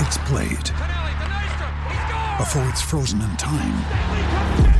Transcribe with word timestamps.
it's 0.00 0.18
played. 0.18 0.68
Before 2.38 2.66
it's 2.68 2.80
frozen 2.80 3.20
in 3.22 3.36
time, 3.36 3.76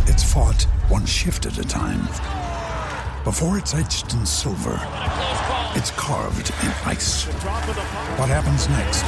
it's 0.07 0.25
fought 0.25 0.63
one 0.89 1.05
shift 1.05 1.47
at 1.47 1.59
a 1.59 1.63
time. 1.63 2.07
Before 3.25 3.59
it's 3.59 3.75
etched 3.75 4.13
in 4.15 4.25
silver, 4.25 4.81
it's 5.77 5.91
carved 5.93 6.51
in 6.63 6.69
ice. 6.87 7.25
What 8.17 8.29
happens 8.29 8.69
next 8.71 9.05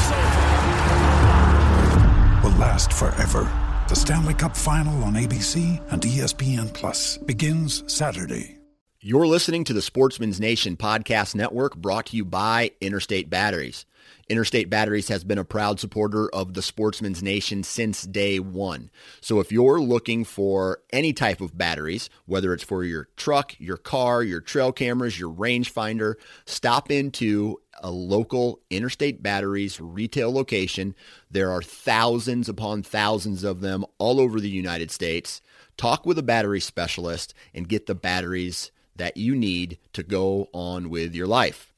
will 2.45 2.59
last 2.59 2.93
forever. 2.93 3.51
The 3.89 3.97
Stanley 3.97 4.35
Cup 4.35 4.57
Final 4.57 5.03
on 5.05 5.15
ABC 5.15 5.81
and 5.91 6.03
ESPN 6.03 6.73
Plus 6.73 7.19
begins 7.19 7.85
Saturday. 7.93 8.59
You're 9.01 9.27
listening 9.27 9.65
to 9.65 9.73
the 9.73 9.83
Sportsman's 9.83 10.39
Nation 10.39 10.77
Podcast 10.77 11.35
Network 11.35 11.75
brought 11.77 12.07
to 12.07 12.17
you 12.17 12.25
by 12.25 12.71
Interstate 12.81 13.29
Batteries. 13.29 13.85
Interstate 14.29 14.71
Batteries 14.71 15.09
has 15.09 15.25
been 15.25 15.39
a 15.39 15.45
proud 15.45 15.81
supporter 15.81 16.29
of 16.31 16.55
the 16.55 16.63
Sportsman's 16.63 17.23
Nation 17.23 17.63
since 17.63 18.03
day 18.03 18.39
one. 18.39 18.91
So 19.21 19.41
if 19.41 19.51
you're 19.51 19.81
looking 19.81 20.25
for 20.25 20.79
any 20.93 21.13
type 21.13 21.41
of 21.41 21.59
batteries, 21.59 22.09
whether 22.27 22.55
it's 22.55 22.63
for 22.63 22.85
your 22.85 23.09
truck, 23.17 23.59
your 23.59 23.77
car, 23.77 24.23
your 24.23 24.41
trail 24.41 24.73
cameras, 24.73 25.19
your 25.19 25.33
rangefinder, 25.33 26.15
stop 26.47 26.91
into 26.91 27.61
a 27.83 27.91
local 27.91 28.61
Interstate 28.71 29.23
Batteries 29.23 29.81
retail 29.81 30.33
location. 30.33 30.95
There 31.31 31.51
are 31.51 31.63
thousands 31.63 32.49
upon 32.49 32.83
thousands 32.83 33.45
of 33.45 33.61
them 33.61 33.85
all 33.99 34.21
over 34.21 34.41
the 34.41 34.49
United 34.49 34.91
States. 34.91 35.43
Talk 35.77 36.07
with 36.07 36.19
a 36.19 36.23
battery 36.23 36.61
specialist 36.61 37.35
and 37.55 37.69
get 37.69 37.87
the 37.87 37.95
batteries 37.95 38.71
that 38.95 39.17
you 39.17 39.35
need 39.35 39.79
to 39.95 40.03
go 40.03 40.49
on 40.53 40.91
with 40.91 41.15
your 41.15 41.27
life. 41.27 41.73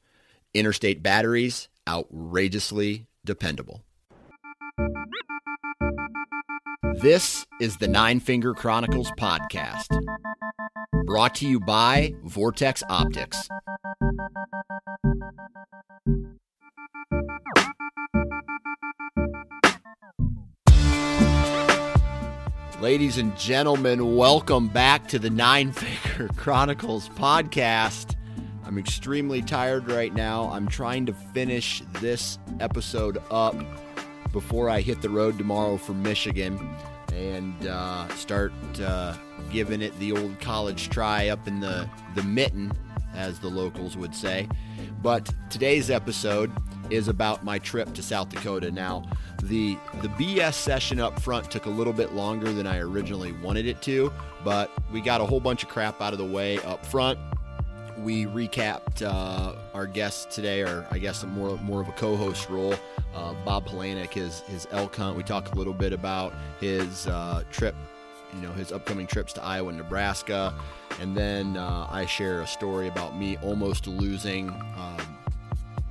Interstate 0.53 1.01
Batteries, 1.01 1.69
outrageously 1.87 3.07
dependable. 3.23 3.83
This 7.01 7.45
is 7.59 7.77
the 7.77 7.87
Nine 7.87 8.19
Finger 8.19 8.53
Chronicles 8.53 9.11
podcast, 9.19 9.87
brought 11.05 11.35
to 11.35 11.47
you 11.47 11.59
by 11.59 12.13
Vortex 12.23 12.83
Optics. 12.89 13.47
Ladies 22.81 23.17
and 23.17 23.35
gentlemen, 23.37 24.15
welcome 24.15 24.67
back 24.67 25.07
to 25.07 25.17
the 25.17 25.29
Nine 25.29 25.71
Finger 25.71 26.31
Chronicles 26.37 27.09
podcast. 27.09 28.14
I'm 28.65 28.77
extremely 28.79 29.41
tired 29.41 29.89
right 29.91 30.13
now. 30.13 30.49
I'm 30.51 30.67
trying 30.67 31.05
to 31.05 31.13
finish 31.13 31.83
this 32.01 32.39
episode 32.59 33.21
up 33.29 33.55
before 34.31 34.69
I 34.69 34.81
hit 34.81 35.01
the 35.01 35.09
road 35.09 35.37
tomorrow 35.37 35.77
for 35.77 35.93
Michigan 35.93 36.59
and 37.13 37.67
uh, 37.67 38.07
start 38.15 38.51
uh, 38.81 39.13
giving 39.51 39.81
it 39.81 39.97
the 39.99 40.13
old 40.13 40.39
college 40.39 40.89
try 40.89 41.29
up 41.29 41.47
in 41.47 41.59
the, 41.59 41.87
the 42.15 42.23
mitten, 42.23 42.71
as 43.13 43.39
the 43.39 43.47
locals 43.47 43.95
would 43.95 44.15
say. 44.15 44.47
But 45.01 45.31
today's 45.51 45.91
episode 45.91 46.51
is 46.89 47.07
about 47.07 47.43
my 47.43 47.59
trip 47.59 47.93
to 47.93 48.01
South 48.01 48.29
Dakota. 48.29 48.71
Now, 48.71 49.03
the 49.43 49.77
the 50.01 50.07
BS 50.09 50.55
session 50.55 50.99
up 50.99 51.19
front 51.21 51.51
took 51.51 51.67
a 51.67 51.69
little 51.69 51.93
bit 51.93 52.13
longer 52.13 52.51
than 52.51 52.65
I 52.65 52.79
originally 52.79 53.31
wanted 53.31 53.67
it 53.67 53.81
to, 53.83 54.11
but 54.43 54.71
we 54.91 55.01
got 55.01 55.21
a 55.21 55.25
whole 55.25 55.39
bunch 55.39 55.63
of 55.63 55.69
crap 55.69 56.01
out 56.01 56.13
of 56.13 56.19
the 56.19 56.25
way 56.25 56.57
up 56.59 56.85
front. 56.85 57.19
We 58.03 58.25
recapped 58.25 59.01
uh, 59.01 59.55
our 59.73 59.87
guest 59.87 60.31
today, 60.31 60.61
or 60.61 60.85
I 60.91 60.97
guess 60.97 61.23
more 61.23 61.57
more 61.59 61.81
of 61.81 61.87
a 61.87 61.93
co-host 61.93 62.49
role. 62.49 62.75
Uh, 63.13 63.33
Bob 63.45 63.65
Polanic, 63.65 64.13
his 64.13 64.41
his 64.41 64.67
elk 64.71 64.95
hunt. 64.95 65.15
We 65.15 65.23
talked 65.23 65.53
a 65.53 65.55
little 65.55 65.73
bit 65.73 65.93
about 65.93 66.33
his 66.59 67.07
uh, 67.07 67.43
trip 67.51 67.75
you 68.35 68.41
know 68.41 68.51
his 68.53 68.71
upcoming 68.71 69.07
trips 69.07 69.33
to 69.33 69.43
Iowa 69.43 69.69
and 69.69 69.77
Nebraska, 69.77 70.53
and 70.99 71.15
then 71.15 71.57
uh, 71.57 71.87
I 71.89 72.05
share 72.05 72.41
a 72.41 72.47
story 72.47 72.87
about 72.87 73.17
me 73.17 73.37
almost 73.41 73.87
losing 73.87 74.49
um, 74.49 75.17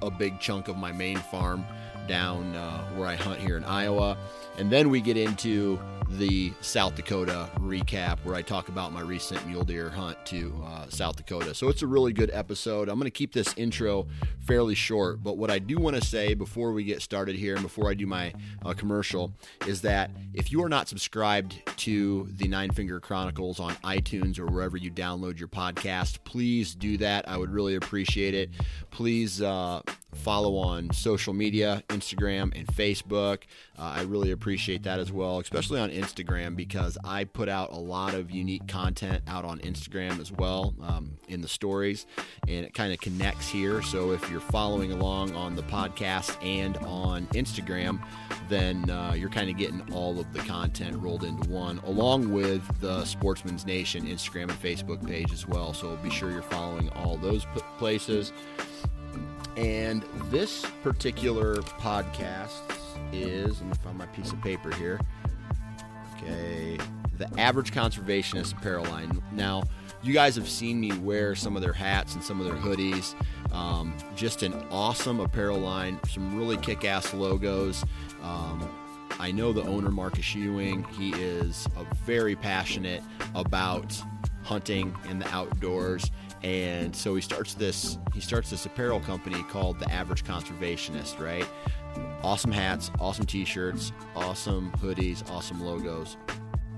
a 0.02 0.10
big 0.10 0.38
chunk 0.40 0.68
of 0.68 0.76
my 0.76 0.92
main 0.92 1.16
farm 1.16 1.64
down 2.06 2.54
uh, 2.54 2.84
where 2.96 3.08
I 3.08 3.14
hunt 3.16 3.40
here 3.40 3.56
in 3.56 3.64
Iowa, 3.64 4.16
and 4.58 4.70
then 4.70 4.90
we 4.90 5.00
get 5.00 5.16
into 5.16 5.80
the 6.10 6.52
South 6.60 6.94
Dakota 6.94 7.50
recap 7.58 8.18
where 8.24 8.34
I 8.34 8.42
talk 8.42 8.68
about 8.68 8.92
my 8.92 9.00
recent 9.00 9.46
mule 9.46 9.64
deer 9.64 9.90
hunt 9.90 10.16
to 10.26 10.54
uh, 10.64 10.88
South 10.88 11.16
Dakota. 11.16 11.54
So 11.54 11.68
it's 11.68 11.82
a 11.82 11.86
really 11.86 12.12
good 12.12 12.30
episode. 12.32 12.88
I'm 12.88 12.98
going 12.98 13.04
to 13.04 13.10
keep 13.10 13.32
this 13.32 13.54
intro 13.56 14.06
fairly 14.46 14.74
short, 14.74 15.22
but 15.22 15.36
what 15.36 15.50
I 15.50 15.58
do 15.58 15.78
want 15.78 15.96
to 15.96 16.02
say 16.02 16.34
before 16.34 16.72
we 16.72 16.84
get 16.84 17.02
started 17.02 17.36
here 17.36 17.54
and 17.54 17.62
before 17.62 17.90
I 17.90 17.94
do 17.94 18.06
my 18.06 18.32
uh, 18.64 18.74
commercial 18.74 19.32
is 19.66 19.80
that 19.82 20.10
if 20.32 20.52
you 20.52 20.62
are 20.62 20.68
not 20.68 20.88
subscribed 20.88 21.62
to 21.78 22.28
the 22.32 22.48
Nine 22.48 22.70
Finger 22.70 23.00
Chronicles 23.00 23.60
on 23.60 23.74
iTunes 23.76 24.38
or 24.38 24.46
wherever 24.46 24.76
you 24.76 24.90
download 24.90 25.38
your 25.38 25.48
podcast, 25.48 26.18
please 26.24 26.74
do 26.74 26.96
that. 26.98 27.28
I 27.28 27.36
would 27.36 27.50
really 27.50 27.74
appreciate 27.76 28.34
it. 28.34 28.50
Please 28.90 29.42
uh, 29.42 29.80
follow 30.14 30.56
on 30.56 30.90
social 30.92 31.32
media, 31.32 31.82
Instagram 31.88 32.56
and 32.58 32.66
Facebook. 32.68 33.42
Uh, 33.78 33.82
I 33.96 34.02
really 34.02 34.30
appreciate 34.30 34.82
that 34.84 34.98
as 34.98 35.10
well, 35.12 35.40
especially 35.40 35.80
on 35.80 35.90
Instagram 35.90 36.56
because 36.56 36.96
I 37.04 37.24
put 37.24 37.48
out 37.48 37.72
a 37.72 37.78
lot 37.78 38.14
of 38.14 38.30
unique 38.30 38.66
content 38.68 39.22
out 39.26 39.44
on 39.44 39.58
Instagram 39.60 40.20
as 40.20 40.30
well 40.30 40.74
um, 40.82 41.16
in 41.28 41.40
the 41.40 41.48
stories, 41.48 42.06
and 42.46 42.64
it 42.64 42.74
kind 42.74 42.92
of 42.92 43.00
connects 43.00 43.48
here. 43.48 43.82
So 43.82 44.12
if 44.12 44.30
you're 44.30 44.40
following 44.40 44.92
along 44.92 45.34
on 45.34 45.56
the 45.56 45.62
podcast 45.64 46.36
and 46.44 46.76
on 46.78 47.26
Instagram, 47.28 48.00
then 48.48 48.88
uh, 48.90 49.14
you're 49.16 49.28
kind 49.30 49.50
of 49.50 49.56
getting 49.56 49.82
all 49.92 50.18
of 50.20 50.32
the 50.32 50.40
content 50.40 50.96
rolled 50.96 51.24
into 51.24 51.48
one, 51.50 51.80
along 51.84 52.32
with 52.32 52.62
the 52.80 53.04
Sportsman's 53.04 53.66
Nation 53.66 54.06
Instagram 54.06 54.44
and 54.44 54.62
Facebook 54.62 55.04
page 55.06 55.32
as 55.32 55.46
well. 55.46 55.72
So 55.72 55.96
be 55.96 56.10
sure 56.10 56.30
you're 56.30 56.42
following 56.42 56.88
all 56.90 57.16
those 57.16 57.46
places. 57.78 58.32
And 59.56 60.02
this 60.30 60.64
particular 60.82 61.56
podcast 61.56 62.60
is, 63.12 63.60
let 63.60 63.70
me 63.70 63.76
find 63.82 63.98
my 63.98 64.06
piece 64.06 64.32
of 64.32 64.40
paper 64.42 64.74
here. 64.74 65.00
Okay, 66.16 66.78
the 67.18 67.28
average 67.38 67.72
conservationist 67.72 68.56
apparel 68.58 68.84
line. 68.86 69.22
Now, 69.32 69.62
you 70.02 70.12
guys 70.12 70.36
have 70.36 70.48
seen 70.48 70.80
me 70.80 70.92
wear 70.98 71.34
some 71.34 71.56
of 71.56 71.62
their 71.62 71.72
hats 71.72 72.14
and 72.14 72.22
some 72.22 72.40
of 72.40 72.46
their 72.46 72.56
hoodies. 72.56 73.14
Um, 73.52 73.96
just 74.16 74.42
an 74.42 74.52
awesome 74.70 75.20
apparel 75.20 75.58
line, 75.58 76.00
some 76.08 76.36
really 76.36 76.56
kick 76.56 76.84
ass 76.84 77.14
logos. 77.14 77.84
Um, 78.22 78.68
I 79.20 79.30
know 79.30 79.52
the 79.52 79.62
owner, 79.62 79.90
Marcus 79.90 80.34
Ewing. 80.34 80.84
He 80.98 81.10
is 81.12 81.68
very 82.04 82.34
passionate 82.34 83.02
about 83.34 83.96
hunting 84.42 84.94
and 85.08 85.22
the 85.22 85.28
outdoors 85.28 86.10
and 86.44 86.94
so 86.94 87.14
he 87.14 87.22
starts 87.22 87.54
this 87.54 87.98
he 88.12 88.20
starts 88.20 88.50
this 88.50 88.66
apparel 88.66 89.00
company 89.00 89.42
called 89.44 89.80
the 89.80 89.90
average 89.90 90.24
conservationist 90.24 91.18
right? 91.18 91.46
Awesome 92.22 92.52
hats 92.52 92.90
awesome 93.00 93.26
t-shirts 93.26 93.92
awesome 94.14 94.70
hoodies 94.72 95.28
awesome 95.30 95.64
logos. 95.64 96.16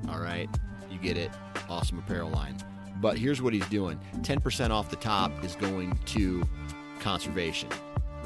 All 0.08 0.20
right? 0.20 0.48
You 0.90 0.98
get 0.98 1.16
it. 1.16 1.30
Awesome 1.68 1.98
apparel 1.98 2.30
line. 2.30 2.56
But 3.00 3.18
here's 3.18 3.42
what 3.42 3.52
he's 3.52 3.68
doing. 3.68 3.98
10% 4.20 4.70
off 4.70 4.88
the 4.88 4.96
top 4.96 5.44
is 5.44 5.56
going 5.56 5.98
to 6.06 6.42
conservation 7.00 7.68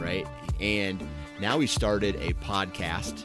right? 0.01 0.27
And 0.61 1.07
now 1.41 1.59
he 1.61 1.67
started 1.67 2.17
a 2.17 2.33
podcast 2.35 3.25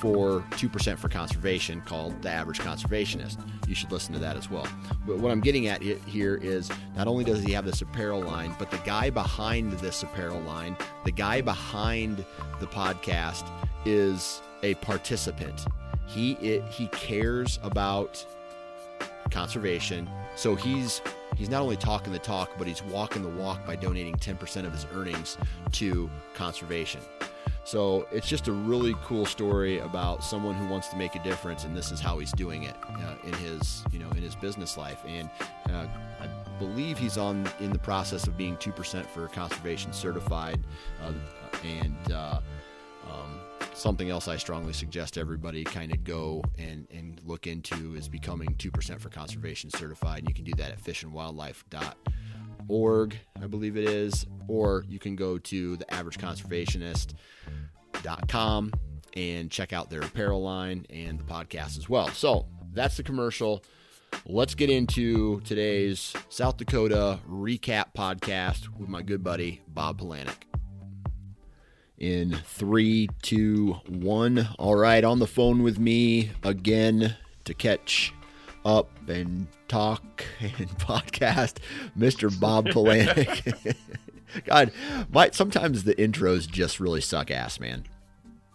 for 0.00 0.40
2% 0.50 0.98
for 0.98 1.08
conservation 1.08 1.80
called 1.82 2.20
The 2.22 2.30
Average 2.30 2.58
Conservationist. 2.58 3.38
You 3.68 3.74
should 3.74 3.92
listen 3.92 4.12
to 4.14 4.18
that 4.20 4.36
as 4.36 4.50
well. 4.50 4.66
But 5.06 5.18
what 5.18 5.30
I'm 5.30 5.40
getting 5.40 5.68
at 5.68 5.82
here 5.82 6.36
is 6.36 6.70
not 6.96 7.06
only 7.06 7.24
does 7.24 7.42
he 7.42 7.52
have 7.52 7.64
this 7.64 7.82
apparel 7.82 8.20
line, 8.20 8.54
but 8.58 8.70
the 8.70 8.78
guy 8.78 9.10
behind 9.10 9.72
this 9.74 10.02
apparel 10.02 10.40
line, 10.40 10.76
the 11.04 11.12
guy 11.12 11.40
behind 11.40 12.24
the 12.60 12.66
podcast 12.66 13.48
is 13.84 14.42
a 14.62 14.74
participant. 14.76 15.64
He 16.06 16.32
it, 16.34 16.64
he 16.64 16.88
cares 16.88 17.58
about 17.62 18.24
conservation. 19.30 20.08
So 20.36 20.54
he's 20.54 21.00
he's 21.36 21.48
not 21.48 21.62
only 21.62 21.76
talking 21.76 22.12
the 22.12 22.18
talk, 22.18 22.50
but 22.58 22.66
he's 22.66 22.82
walking 22.82 23.22
the 23.22 23.42
walk 23.42 23.66
by 23.66 23.76
donating 23.76 24.14
10% 24.16 24.66
of 24.66 24.72
his 24.72 24.86
earnings 24.94 25.36
to 25.72 26.10
conservation. 26.34 27.00
So 27.64 28.06
it's 28.12 28.28
just 28.28 28.48
a 28.48 28.52
really 28.52 28.94
cool 29.04 29.24
story 29.24 29.78
about 29.78 30.22
someone 30.22 30.54
who 30.54 30.66
wants 30.68 30.88
to 30.88 30.96
make 30.96 31.14
a 31.14 31.22
difference, 31.22 31.64
and 31.64 31.74
this 31.74 31.90
is 31.90 31.98
how 31.98 32.18
he's 32.18 32.32
doing 32.32 32.64
it 32.64 32.76
uh, 32.82 33.14
in 33.24 33.32
his, 33.34 33.82
you 33.90 33.98
know, 33.98 34.10
in 34.10 34.22
his 34.22 34.34
business 34.34 34.76
life. 34.76 35.02
And 35.06 35.30
uh, 35.70 35.86
I 36.20 36.26
believe 36.58 36.98
he's 36.98 37.16
on 37.16 37.48
in 37.60 37.72
the 37.72 37.78
process 37.78 38.26
of 38.26 38.36
being 38.36 38.58
two 38.58 38.72
percent 38.72 39.08
for 39.08 39.26
conservation 39.28 39.94
certified, 39.94 40.60
uh, 41.02 41.12
and 41.64 42.12
uh, 42.12 42.40
um, 43.10 43.40
something 43.72 44.10
else 44.10 44.28
I 44.28 44.36
strongly 44.36 44.72
suggest 44.72 45.18
everybody 45.18 45.64
kind 45.64 45.92
of 45.92 46.04
go 46.04 46.42
and, 46.58 46.86
and 46.90 47.20
look 47.24 47.46
into 47.46 47.94
is 47.96 48.08
becoming 48.08 48.48
2% 48.54 49.00
for 49.00 49.08
conservation 49.08 49.70
certified. 49.70 50.20
And 50.20 50.28
you 50.28 50.34
can 50.34 50.44
do 50.44 50.52
that 50.56 50.70
at 50.70 50.80
fishandwildlife.org, 52.68 53.16
I 53.42 53.46
believe 53.46 53.76
it 53.76 53.88
is, 53.88 54.26
or 54.48 54.84
you 54.88 54.98
can 54.98 55.14
go 55.16 55.38
to 55.38 55.76
the 55.76 55.90
average 55.92 56.18
conservationist.com 56.18 58.72
and 59.14 59.50
check 59.50 59.72
out 59.72 59.90
their 59.90 60.02
apparel 60.02 60.42
line 60.42 60.86
and 60.90 61.18
the 61.18 61.24
podcast 61.24 61.78
as 61.78 61.88
well. 61.88 62.08
So 62.08 62.46
that's 62.72 62.96
the 62.96 63.02
commercial. 63.02 63.64
Let's 64.26 64.54
get 64.54 64.70
into 64.70 65.40
today's 65.40 66.14
South 66.28 66.56
Dakota 66.56 67.18
recap 67.28 67.86
podcast 67.96 68.68
with 68.78 68.88
my 68.88 69.02
good 69.02 69.24
buddy 69.24 69.60
Bob 69.68 70.00
Polanic 70.00 70.46
in 71.98 72.32
three, 72.46 73.08
two, 73.22 73.74
one. 73.88 74.48
All 74.58 74.76
right, 74.76 75.04
on 75.04 75.20
the 75.20 75.26
phone 75.26 75.62
with 75.62 75.78
me 75.78 76.30
again 76.42 77.16
to 77.44 77.54
catch 77.54 78.12
up 78.64 78.90
and 79.08 79.46
talk 79.68 80.24
and 80.40 80.68
podcast, 80.78 81.58
Mr. 81.98 82.38
Bob 82.38 82.66
Polanic. 82.70 83.76
God, 84.44 84.72
my 85.12 85.30
sometimes 85.30 85.84
the 85.84 85.94
intros 85.94 86.48
just 86.48 86.80
really 86.80 87.00
suck 87.00 87.30
ass, 87.30 87.60
man. 87.60 87.84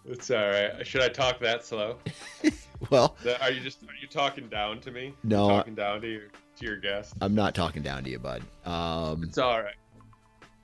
It's 0.06 0.32
all 0.32 0.50
right. 0.50 0.86
Should 0.86 1.02
I 1.02 1.10
talk 1.10 1.40
that 1.40 1.64
slow? 1.64 1.98
well, 2.90 3.16
are 3.42 3.52
you 3.52 3.62
just 3.62 3.84
are 3.84 3.96
you 4.02 4.08
talking 4.08 4.50
down 4.50 4.80
to 4.82 4.92
me? 4.92 5.14
No, 5.24 5.50
talking 5.50 5.76
down 5.76 6.02
to 6.02 6.08
your 6.08 6.24
to 6.58 6.66
your 6.66 6.78
guest. 6.78 7.14
I'm 7.22 7.36
not 7.36 7.54
talking 7.54 7.84
down 7.84 8.04
to 8.04 8.10
you, 8.10 8.20
bud. 8.20 8.44
Um, 8.66 9.24
it's 9.24 9.38
all 9.38 9.62
right. 9.62 9.76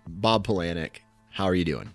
Bob 0.07 0.45
Polanic, 0.45 1.01
how 1.29 1.45
are 1.45 1.55
you 1.55 1.65
doing? 1.65 1.89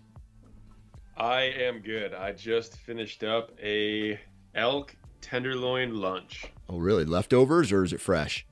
I 1.16 1.42
am 1.42 1.80
good. 1.80 2.14
I 2.14 2.32
just 2.32 2.76
finished 2.78 3.24
up 3.24 3.50
a 3.62 4.18
elk 4.54 4.94
tenderloin 5.20 5.96
lunch. 5.96 6.46
Oh, 6.70 6.78
really? 6.78 7.04
Leftovers 7.04 7.72
or 7.72 7.82
is 7.82 7.92
it 7.92 8.00
fresh? 8.00 8.46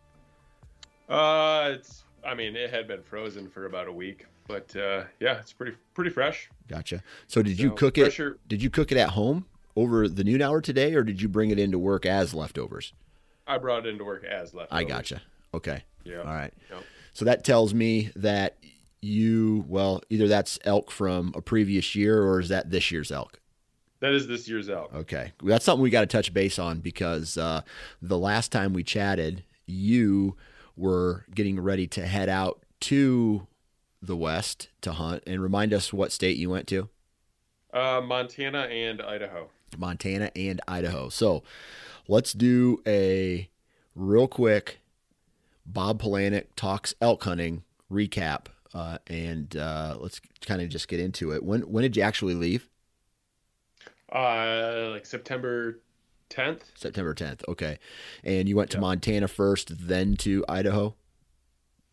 Uh, 1.09 1.71
it's. 1.75 2.05
I 2.25 2.35
mean, 2.35 2.57
it 2.57 2.71
had 2.71 2.89
been 2.89 3.03
frozen 3.03 3.49
for 3.49 3.67
about 3.67 3.87
a 3.87 3.93
week, 3.93 4.27
but 4.49 4.75
uh, 4.77 5.05
yeah, 5.21 5.39
it's 5.39 5.53
pretty 5.53 5.77
pretty 5.95 6.11
fresh. 6.11 6.51
Gotcha. 6.67 7.03
So, 7.29 7.43
did 7.43 7.59
you 7.59 7.69
so, 7.69 7.75
cook 7.75 7.97
it? 7.97 8.49
Did 8.49 8.63
you 8.63 8.71
cook 8.71 8.91
it 8.91 8.99
at 8.99 9.11
home 9.11 9.47
over 9.77 10.09
the 10.09 10.25
noon 10.25 10.43
hour 10.43 10.61
today, 10.61 10.95
or 10.95 11.05
did 11.05 11.23
you 11.23 11.29
bring 11.29 11.51
it 11.51 11.59
into 11.59 11.79
work 11.79 12.05
as 12.05 12.35
leftovers? 12.35 12.93
I 13.47 13.57
brought 13.57 13.87
it 13.87 13.91
into 13.91 14.05
work 14.05 14.25
as 14.25 14.53
leftovers. 14.53 14.85
I 14.85 14.85
gotcha. 14.85 15.23
Okay. 15.55 15.85
Yeah. 16.05 16.19
All 16.19 16.25
right. 16.27 16.53
Yep. 16.71 16.83
So 17.15 17.25
that 17.25 17.45
tells 17.45 17.73
me 17.73 18.11
that 18.17 18.59
you 19.01 19.65
well 19.69 20.03
either 20.11 20.27
that's 20.27 20.59
elk 20.65 20.91
from 20.91 21.33
a 21.37 21.41
previous 21.41 21.95
year 21.95 22.21
or 22.23 22.41
is 22.41 22.49
that 22.49 22.69
this 22.71 22.91
year's 22.91 23.13
elk 23.13 23.41
that 24.01 24.13
is 24.13 24.27
this 24.27 24.49
year's 24.49 24.69
elk 24.69 24.93
okay. 24.95 25.33
That's 25.43 25.65
something 25.65 25.83
we 25.83 25.91
got 25.91 26.03
to 26.03 26.07
touch 26.07 26.33
base 26.33 26.59
on 26.59 26.81
because 26.81 27.37
uh, 27.37 27.63
the 28.01 28.19
last 28.19 28.53
time 28.53 28.73
we 28.73 28.83
chatted 28.83 29.45
you 29.67 30.37
were 30.77 31.25
getting 31.35 31.61
ready 31.61 31.87
to 31.89 32.07
head 32.07 32.29
out 32.29 32.63
to 32.81 33.47
the 34.01 34.17
west 34.17 34.69
to 34.83 34.93
hunt. 34.93 35.23
And 35.27 35.43
remind 35.43 35.73
us 35.75 35.93
what 35.93 36.13
state 36.13 36.37
you 36.37 36.51
went 36.51 36.67
to. 36.69 36.89
Uh, 37.73 38.01
montana 38.01 38.63
and 38.63 39.03
idaho. 39.03 39.49
Montana 39.77 40.31
and 40.35 40.61
idaho. 40.67 41.09
So 41.09 41.43
let's 42.07 42.33
do 42.33 42.81
a 42.87 43.51
real 43.95 44.29
quick 44.29 44.79
bob 45.67 46.01
polanic 46.01 46.47
talks 46.57 46.95
elk 47.01 47.23
hunting 47.25 47.63
recap 47.93 48.47
uh, 48.73 48.99
and 49.07 49.57
uh, 49.57 49.97
let's 50.01 50.21
kind 50.47 50.63
of 50.63 50.69
just 50.69 50.89
get 50.89 51.01
into 51.01 51.33
it. 51.33 51.43
When 51.43 51.63
when 51.63 51.83
did 51.83 51.97
you 51.97 52.03
actually 52.03 52.35
leave? 52.35 52.69
Uh, 54.13 54.89
like 54.93 55.07
September 55.07 55.81
10th. 56.31 56.61
September 56.75 57.15
10th. 57.15 57.47
Okay, 57.49 57.79
and 58.25 58.49
you 58.49 58.57
went 58.57 58.71
to 58.71 58.77
yep. 58.77 58.83
Montana 58.83 59.29
first, 59.29 59.87
then 59.87 60.17
to 60.17 60.45
Idaho. 60.49 60.95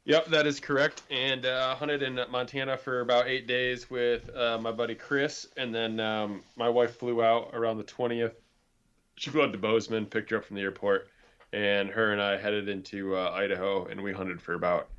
Yep, 0.05 0.27
that 0.27 0.45
is 0.45 0.59
correct. 0.59 1.01
And 1.09 1.45
uh, 1.45 1.75
hunted 1.75 2.03
in 2.03 2.19
Montana 2.29 2.77
for 2.77 3.01
about 3.01 3.27
eight 3.27 3.47
days 3.47 3.89
with 3.89 4.29
uh, 4.35 4.59
my 4.59 4.71
buddy 4.71 4.93
Chris, 4.93 5.47
and 5.57 5.73
then 5.73 5.99
um, 5.99 6.43
my 6.55 6.69
wife 6.69 6.97
flew 6.97 7.23
out 7.23 7.49
around 7.53 7.77
the 7.77 7.83
20th. 7.83 8.33
She 9.15 9.31
flew 9.31 9.43
out 9.43 9.51
to 9.51 9.57
Bozeman, 9.57 10.05
picked 10.05 10.29
her 10.29 10.37
up 10.37 10.45
from 10.45 10.57
the 10.57 10.61
airport, 10.61 11.07
and 11.53 11.89
her 11.89 12.11
and 12.11 12.21
I 12.21 12.37
headed 12.37 12.69
into 12.69 13.15
uh, 13.15 13.31
Idaho, 13.31 13.85
and 13.85 14.01
we 14.01 14.13
hunted 14.13 14.41
for 14.41 14.53
about 14.53 14.89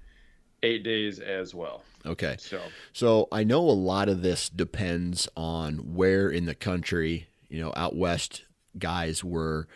eight 0.63 0.83
days 0.83 1.19
as 1.19 1.55
well. 1.55 1.83
Okay. 2.05 2.37
So, 2.39 2.61
so 2.93 3.29
I 3.33 3.45
know 3.45 3.61
a 3.61 3.71
lot 3.71 4.09
of 4.09 4.23
this 4.23 4.49
depends 4.49 5.29
on 5.37 5.95
where 5.95 6.31
in 6.31 6.47
the 6.47 6.55
country, 6.55 7.29
you 7.49 7.61
know, 7.61 7.73
out 7.77 7.97
west 7.97 8.45
guys 8.79 9.25
were 9.25 9.67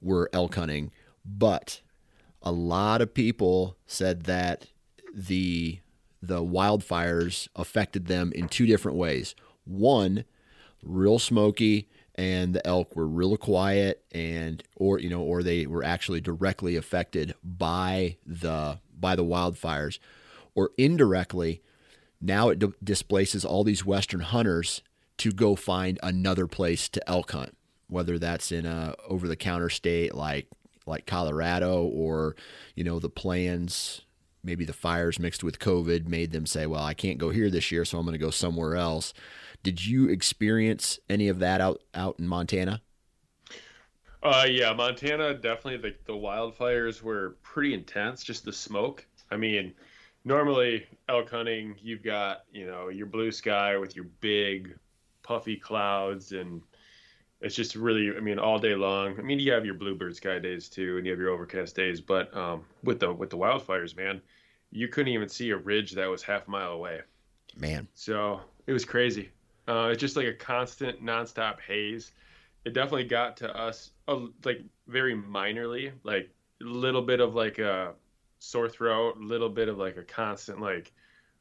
were 0.00 0.28
elk 0.32 0.54
hunting, 0.56 0.90
but 1.24 1.80
a 2.42 2.52
lot 2.52 3.00
of 3.00 3.14
people 3.14 3.76
said 3.86 4.24
that 4.24 4.66
the 5.14 5.78
the 6.20 6.42
wildfires 6.42 7.48
affected 7.56 8.06
them 8.06 8.32
in 8.34 8.48
two 8.48 8.66
different 8.66 8.96
ways. 8.96 9.34
One, 9.64 10.24
real 10.82 11.18
smoky 11.18 11.88
and 12.14 12.54
the 12.54 12.66
elk 12.66 12.94
were 12.94 13.06
real 13.06 13.36
quiet 13.36 14.04
and 14.12 14.62
or 14.76 14.98
you 14.98 15.08
know 15.08 15.22
or 15.22 15.42
they 15.42 15.66
were 15.66 15.82
actually 15.84 16.20
directly 16.20 16.76
affected 16.76 17.34
by 17.42 18.16
the 18.26 18.78
by 19.02 19.14
the 19.14 19.24
wildfires 19.24 19.98
or 20.54 20.70
indirectly, 20.78 21.60
now 22.22 22.48
it 22.48 22.58
d- 22.58 22.72
displaces 22.82 23.44
all 23.44 23.64
these 23.64 23.84
Western 23.84 24.20
hunters 24.20 24.80
to 25.18 25.30
go 25.30 25.54
find 25.54 25.98
another 26.02 26.46
place 26.46 26.88
to 26.88 27.10
elk 27.10 27.32
hunt, 27.32 27.54
whether 27.88 28.18
that's 28.18 28.50
in 28.50 28.64
a 28.64 28.94
over 29.06 29.28
the 29.28 29.36
counter 29.36 29.68
state 29.68 30.14
like 30.14 30.46
like 30.86 31.06
Colorado 31.06 31.84
or 31.84 32.34
you 32.74 32.82
know 32.82 32.98
the 32.98 33.10
plans 33.10 34.02
maybe 34.44 34.64
the 34.64 34.72
fires 34.72 35.18
mixed 35.18 35.44
with 35.44 35.58
COVID 35.58 36.08
made 36.08 36.32
them 36.32 36.46
say, 36.46 36.66
well, 36.66 36.82
I 36.82 36.94
can't 36.94 37.18
go 37.18 37.30
here 37.30 37.50
this 37.50 37.70
year, 37.70 37.84
so 37.84 37.98
I'm 37.98 38.04
going 38.04 38.14
to 38.14 38.18
go 38.18 38.30
somewhere 38.30 38.74
else. 38.74 39.14
Did 39.62 39.86
you 39.86 40.08
experience 40.08 40.98
any 41.08 41.28
of 41.28 41.38
that 41.38 41.60
out 41.60 41.82
out 41.94 42.16
in 42.18 42.26
Montana? 42.26 42.82
Uh, 44.22 44.46
yeah, 44.48 44.72
Montana 44.72 45.34
definitely 45.34 45.90
the 45.90 45.96
the 46.12 46.18
wildfires 46.18 47.02
were 47.02 47.36
pretty 47.42 47.74
intense. 47.74 48.22
Just 48.22 48.44
the 48.44 48.52
smoke. 48.52 49.04
I 49.30 49.36
mean, 49.36 49.74
normally 50.24 50.86
elk 51.08 51.30
hunting, 51.30 51.74
you've 51.82 52.02
got 52.02 52.44
you 52.52 52.66
know 52.66 52.88
your 52.88 53.06
blue 53.06 53.32
sky 53.32 53.76
with 53.78 53.96
your 53.96 54.06
big 54.20 54.78
puffy 55.22 55.56
clouds, 55.56 56.32
and 56.32 56.62
it's 57.40 57.56
just 57.56 57.74
really, 57.74 58.16
I 58.16 58.20
mean, 58.20 58.38
all 58.38 58.58
day 58.58 58.74
long. 58.74 59.18
I 59.18 59.22
mean, 59.22 59.40
you 59.40 59.52
have 59.52 59.64
your 59.64 59.74
bluebird 59.74 60.14
sky 60.14 60.38
days 60.38 60.68
too, 60.68 60.96
and 60.96 61.06
you 61.06 61.12
have 61.12 61.20
your 61.20 61.30
overcast 61.30 61.74
days, 61.74 62.00
but 62.00 62.34
um, 62.36 62.64
with 62.84 63.00
the 63.00 63.12
with 63.12 63.30
the 63.30 63.38
wildfires, 63.38 63.96
man, 63.96 64.20
you 64.70 64.88
couldn't 64.88 65.12
even 65.12 65.28
see 65.28 65.50
a 65.50 65.56
ridge 65.56 65.92
that 65.92 66.06
was 66.06 66.22
half 66.22 66.46
a 66.46 66.50
mile 66.50 66.72
away. 66.72 67.00
Man, 67.56 67.88
so 67.94 68.40
it 68.66 68.72
was 68.72 68.84
crazy. 68.84 69.30
Uh, 69.66 69.88
it's 69.92 70.00
just 70.00 70.16
like 70.16 70.26
a 70.26 70.32
constant, 70.32 71.04
nonstop 71.04 71.60
haze. 71.60 72.12
It 72.64 72.74
definitely 72.74 73.04
got 73.04 73.38
to 73.38 73.56
us, 73.56 73.90
like 74.44 74.62
very 74.86 75.14
minorly, 75.14 75.92
like 76.04 76.30
a 76.60 76.64
little 76.64 77.02
bit 77.02 77.20
of 77.20 77.34
like 77.34 77.58
a 77.58 77.94
sore 78.38 78.68
throat, 78.68 79.16
a 79.16 79.24
little 79.24 79.48
bit 79.48 79.68
of 79.68 79.78
like 79.78 79.96
a 79.96 80.02
constant 80.02 80.60
like 80.60 80.92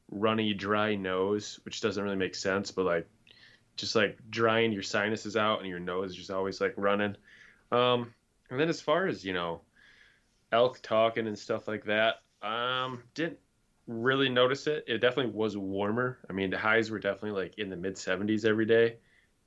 runny, 0.10 0.54
dry 0.54 0.96
nose, 0.96 1.60
which 1.64 1.82
doesn't 1.82 2.04
really 2.04 2.16
make 2.16 2.36
sense, 2.36 2.72
but 2.72 2.86
like 2.86 3.08
just 3.76 3.96
like 3.96 4.18
drying 4.30 4.72
your 4.72 4.84
sinuses 4.84 5.38
out 5.38 5.60
and 5.60 5.70
your 5.70 5.80
nose 5.80 6.12
is 6.12 6.18
just 6.18 6.32
always 6.32 6.62
like 6.62 6.74
running. 6.78 7.16
Um, 7.72 8.14
and 8.50 8.60
then 8.60 8.70
as 8.70 8.82
far 8.82 9.08
as 9.08 9.24
you 9.24 9.34
know, 9.34 9.62
elk 10.52 10.80
talking 10.82 11.28
and 11.28 11.38
stuff 11.38 11.68
like 11.68 11.86
that, 11.86 12.16
um, 12.42 13.04
didn't 13.14 13.40
really 13.88 14.30
notice 14.30 14.68
it. 14.68 14.84
It 14.88 15.00
definitely 15.00 15.32
was 15.32 15.58
warmer. 15.58 16.20
I 16.30 16.34
mean, 16.34 16.50
the 16.50 16.58
highs 16.58 16.92
were 16.92 17.00
definitely 17.00 17.42
like 17.42 17.58
in 17.58 17.70
the 17.70 17.78
mid 17.78 17.96
70s 17.96 18.46
every 18.46 18.66
day. 18.66 18.98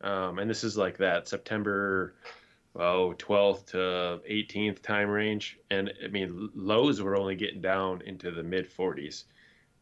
Um, 0.04 0.38
and 0.38 0.48
this 0.48 0.64
is 0.64 0.76
like 0.76 0.98
that 0.98 1.26
September, 1.26 2.14
oh, 2.76 3.14
12th 3.18 3.66
to 3.66 4.20
18th 4.30 4.82
time 4.82 5.08
range, 5.08 5.58
and 5.70 5.92
I 6.04 6.08
mean 6.08 6.50
lows 6.54 7.00
were 7.00 7.16
only 7.16 7.36
getting 7.36 7.60
down 7.60 8.02
into 8.02 8.30
the 8.30 8.42
mid 8.42 8.70
40s, 8.70 9.24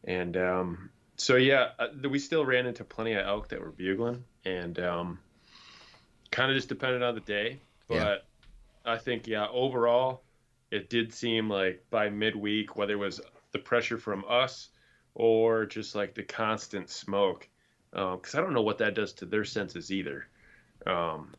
and 0.03 0.35
um, 0.37 0.89
so 1.17 1.35
yeah, 1.35 1.69
uh, 1.77 1.87
we 2.09 2.19
still 2.19 2.45
ran 2.45 2.65
into 2.65 2.83
plenty 2.83 3.13
of 3.13 3.25
elk 3.25 3.49
that 3.49 3.59
were 3.59 3.71
bugling, 3.71 4.23
and 4.45 4.79
um, 4.79 5.19
kind 6.31 6.49
of 6.49 6.55
just 6.55 6.69
depended 6.69 7.03
on 7.03 7.15
the 7.15 7.21
day, 7.21 7.59
but 7.87 7.95
yeah. 7.95 8.15
I 8.85 8.97
think 8.97 9.27
yeah, 9.27 9.47
overall, 9.47 10.23
it 10.71 10.89
did 10.89 11.13
seem 11.13 11.49
like 11.49 11.83
by 11.89 12.09
midweek, 12.09 12.75
whether 12.75 12.93
it 12.93 12.97
was 12.97 13.21
the 13.51 13.59
pressure 13.59 13.97
from 13.97 14.25
us 14.27 14.69
or 15.15 15.65
just 15.65 15.95
like 15.95 16.15
the 16.15 16.23
constant 16.23 16.89
smoke, 16.89 17.47
because 17.93 18.33
um, 18.33 18.39
I 18.39 18.41
don't 18.41 18.53
know 18.53 18.61
what 18.61 18.79
that 18.79 18.95
does 18.95 19.13
to 19.13 19.25
their 19.25 19.45
senses 19.45 19.91
either. 19.91 20.27
Um, 20.87 21.33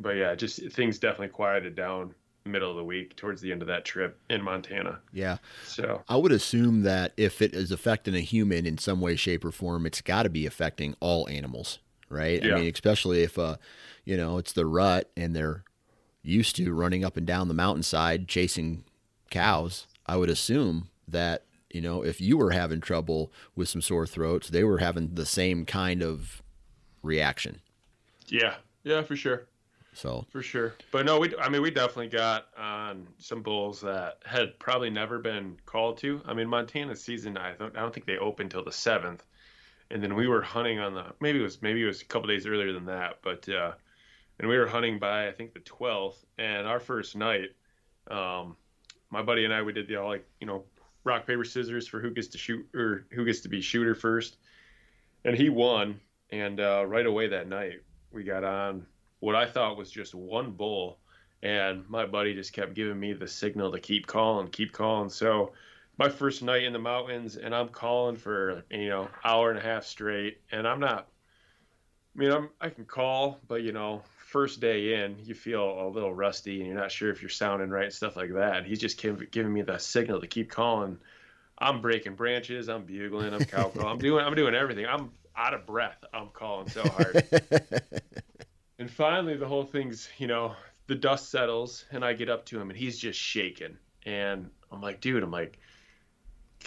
but 0.00 0.10
yeah, 0.10 0.34
just 0.34 0.60
things 0.72 0.98
definitely 0.98 1.28
quieted 1.28 1.74
down 1.74 2.14
middle 2.44 2.70
of 2.70 2.76
the 2.76 2.84
week 2.84 3.14
towards 3.16 3.40
the 3.40 3.52
end 3.52 3.62
of 3.62 3.68
that 3.68 3.84
trip 3.84 4.18
in 4.30 4.42
Montana. 4.42 5.00
Yeah. 5.12 5.38
So 5.64 6.02
I 6.08 6.16
would 6.16 6.32
assume 6.32 6.82
that 6.82 7.12
if 7.16 7.40
it 7.42 7.54
is 7.54 7.70
affecting 7.70 8.14
a 8.14 8.20
human 8.20 8.66
in 8.66 8.78
some 8.78 9.00
way, 9.00 9.16
shape, 9.16 9.44
or 9.44 9.52
form, 9.52 9.86
it's 9.86 10.00
got 10.00 10.24
to 10.24 10.30
be 10.30 10.46
affecting 10.46 10.96
all 11.00 11.28
animals, 11.28 11.78
right? 12.08 12.42
Yeah. 12.42 12.54
I 12.54 12.60
mean, 12.60 12.72
especially 12.72 13.22
if 13.22 13.38
uh, 13.38 13.56
you 14.04 14.16
know, 14.16 14.38
it's 14.38 14.52
the 14.52 14.66
rut 14.66 15.10
and 15.16 15.36
they're 15.36 15.64
used 16.22 16.56
to 16.56 16.72
running 16.72 17.04
up 17.04 17.16
and 17.16 17.26
down 17.26 17.48
the 17.48 17.54
mountainside 17.54 18.26
chasing 18.26 18.84
cows. 19.30 19.86
I 20.06 20.16
would 20.16 20.30
assume 20.30 20.88
that 21.06 21.44
you 21.70 21.80
know 21.80 22.02
if 22.04 22.20
you 22.20 22.36
were 22.38 22.50
having 22.50 22.80
trouble 22.80 23.32
with 23.54 23.68
some 23.68 23.82
sore 23.82 24.06
throats, 24.06 24.48
they 24.48 24.64
were 24.64 24.78
having 24.78 25.14
the 25.14 25.26
same 25.26 25.64
kind 25.64 26.02
of 26.02 26.42
reaction. 27.02 27.60
Yeah. 28.26 28.54
Yeah, 28.84 29.02
for 29.02 29.16
sure. 29.16 29.46
So 29.92 30.26
for 30.30 30.42
sure, 30.42 30.74
but 30.92 31.04
no, 31.04 31.18
we 31.18 31.34
I 31.38 31.48
mean 31.48 31.60
we 31.60 31.72
definitely 31.72 32.08
got 32.08 32.46
on 32.56 33.08
some 33.18 33.42
bulls 33.42 33.80
that 33.80 34.18
had 34.24 34.56
probably 34.60 34.90
never 34.90 35.18
been 35.18 35.56
called 35.66 35.98
to. 35.98 36.22
I 36.24 36.34
mean 36.34 36.46
Montana 36.46 36.94
season 36.94 37.36
I 37.36 37.54
don't 37.54 37.76
I 37.76 37.80
don't 37.80 37.92
think 37.92 38.06
they 38.06 38.16
opened 38.18 38.52
till 38.52 38.62
the 38.62 38.70
seventh, 38.70 39.24
and 39.90 40.00
then 40.00 40.14
we 40.14 40.28
were 40.28 40.40
hunting 40.40 40.78
on 40.78 40.94
the 40.94 41.06
maybe 41.20 41.40
it 41.40 41.42
was 41.42 41.62
maybe 41.62 41.82
it 41.82 41.86
was 41.86 42.00
a 42.00 42.04
couple 42.04 42.28
days 42.28 42.46
earlier 42.46 42.72
than 42.72 42.84
that, 42.86 43.18
but 43.22 43.48
uh, 43.48 43.72
and 44.38 44.48
we 44.48 44.56
were 44.56 44.68
hunting 44.68 45.00
by 45.00 45.26
I 45.26 45.32
think 45.32 45.52
the 45.52 45.60
twelfth, 45.60 46.24
and 46.38 46.66
our 46.66 46.78
first 46.78 47.16
night, 47.16 47.48
um, 48.08 48.56
my 49.10 49.22
buddy 49.22 49.44
and 49.44 49.52
I 49.52 49.62
we 49.62 49.72
did 49.72 49.88
the 49.88 49.96
all 49.96 50.08
like 50.08 50.24
you 50.40 50.46
know 50.46 50.62
rock 51.04 51.26
paper 51.26 51.44
scissors 51.44 51.86
for 51.86 52.00
who 52.00 52.10
gets 52.10 52.28
to 52.28 52.38
shoot 52.38 52.66
or 52.74 53.06
who 53.12 53.24
gets 53.24 53.40
to 53.40 53.48
be 53.48 53.60
shooter 53.60 53.94
first, 53.94 54.36
and 55.24 55.36
he 55.36 55.48
won, 55.48 56.00
and 56.30 56.60
uh, 56.60 56.84
right 56.86 57.06
away 57.06 57.28
that 57.28 57.48
night 57.48 57.80
we 58.12 58.24
got 58.24 58.44
on 58.44 58.86
what 59.20 59.34
I 59.34 59.46
thought 59.46 59.76
was 59.76 59.90
just 59.90 60.14
one 60.14 60.52
bull. 60.52 60.98
And 61.42 61.88
my 61.88 62.04
buddy 62.04 62.34
just 62.34 62.52
kept 62.52 62.74
giving 62.74 62.98
me 62.98 63.12
the 63.12 63.28
signal 63.28 63.70
to 63.70 63.78
keep 63.78 64.06
calling, 64.06 64.48
keep 64.48 64.72
calling. 64.72 65.08
So 65.08 65.52
my 65.96 66.08
first 66.08 66.42
night 66.42 66.64
in 66.64 66.72
the 66.72 66.78
mountains, 66.78 67.36
and 67.36 67.54
I'm 67.54 67.68
calling 67.68 68.16
for 68.16 68.64
you 68.70 68.88
know 68.88 69.08
hour 69.24 69.50
and 69.50 69.58
a 69.58 69.62
half 69.62 69.84
straight, 69.84 70.40
and 70.50 70.66
I'm 70.66 70.80
not. 70.80 71.08
I 72.16 72.18
mean, 72.18 72.32
I'm 72.32 72.50
I 72.60 72.70
can 72.70 72.84
call, 72.84 73.38
but 73.46 73.62
you 73.62 73.72
know, 73.72 74.02
first 74.28 74.60
day 74.60 75.02
in, 75.02 75.16
you 75.24 75.34
feel 75.34 75.86
a 75.86 75.88
little 75.88 76.12
rusty, 76.12 76.58
and 76.58 76.66
you're 76.66 76.76
not 76.78 76.92
sure 76.92 77.10
if 77.10 77.22
you're 77.22 77.30
sounding 77.30 77.70
right 77.70 77.84
and 77.84 77.92
stuff 77.92 78.14
like 78.14 78.34
that. 78.34 78.66
He's 78.66 78.78
just 78.78 79.00
giving 79.00 79.52
me 79.52 79.62
the 79.62 79.78
signal 79.78 80.20
to 80.20 80.26
keep 80.26 80.50
calling. 80.50 80.98
I'm 81.58 81.80
breaking 81.80 82.14
branches, 82.14 82.68
I'm 82.68 82.84
bugling, 82.84 83.32
I'm 83.32 83.44
cow 83.46 83.70
calling, 83.70 83.88
I'm 83.88 83.98
doing 83.98 84.24
I'm 84.24 84.34
doing 84.34 84.54
everything. 84.54 84.86
I'm 84.86 85.10
out 85.34 85.54
of 85.54 85.66
breath. 85.66 86.04
I'm 86.12 86.28
calling 86.28 86.68
so 86.68 86.82
hard. 86.82 87.24
And 88.80 88.88
finally, 88.88 89.36
the 89.36 89.48
whole 89.48 89.64
thing's, 89.64 90.08
you 90.18 90.28
know, 90.28 90.54
the 90.86 90.94
dust 90.94 91.30
settles, 91.30 91.84
and 91.90 92.04
I 92.04 92.12
get 92.12 92.28
up 92.28 92.46
to 92.46 92.60
him, 92.60 92.70
and 92.70 92.78
he's 92.78 92.96
just 92.96 93.18
shaking. 93.18 93.76
And 94.06 94.50
I'm 94.70 94.80
like, 94.80 95.00
dude, 95.00 95.24
I'm 95.24 95.32
like, 95.32 95.58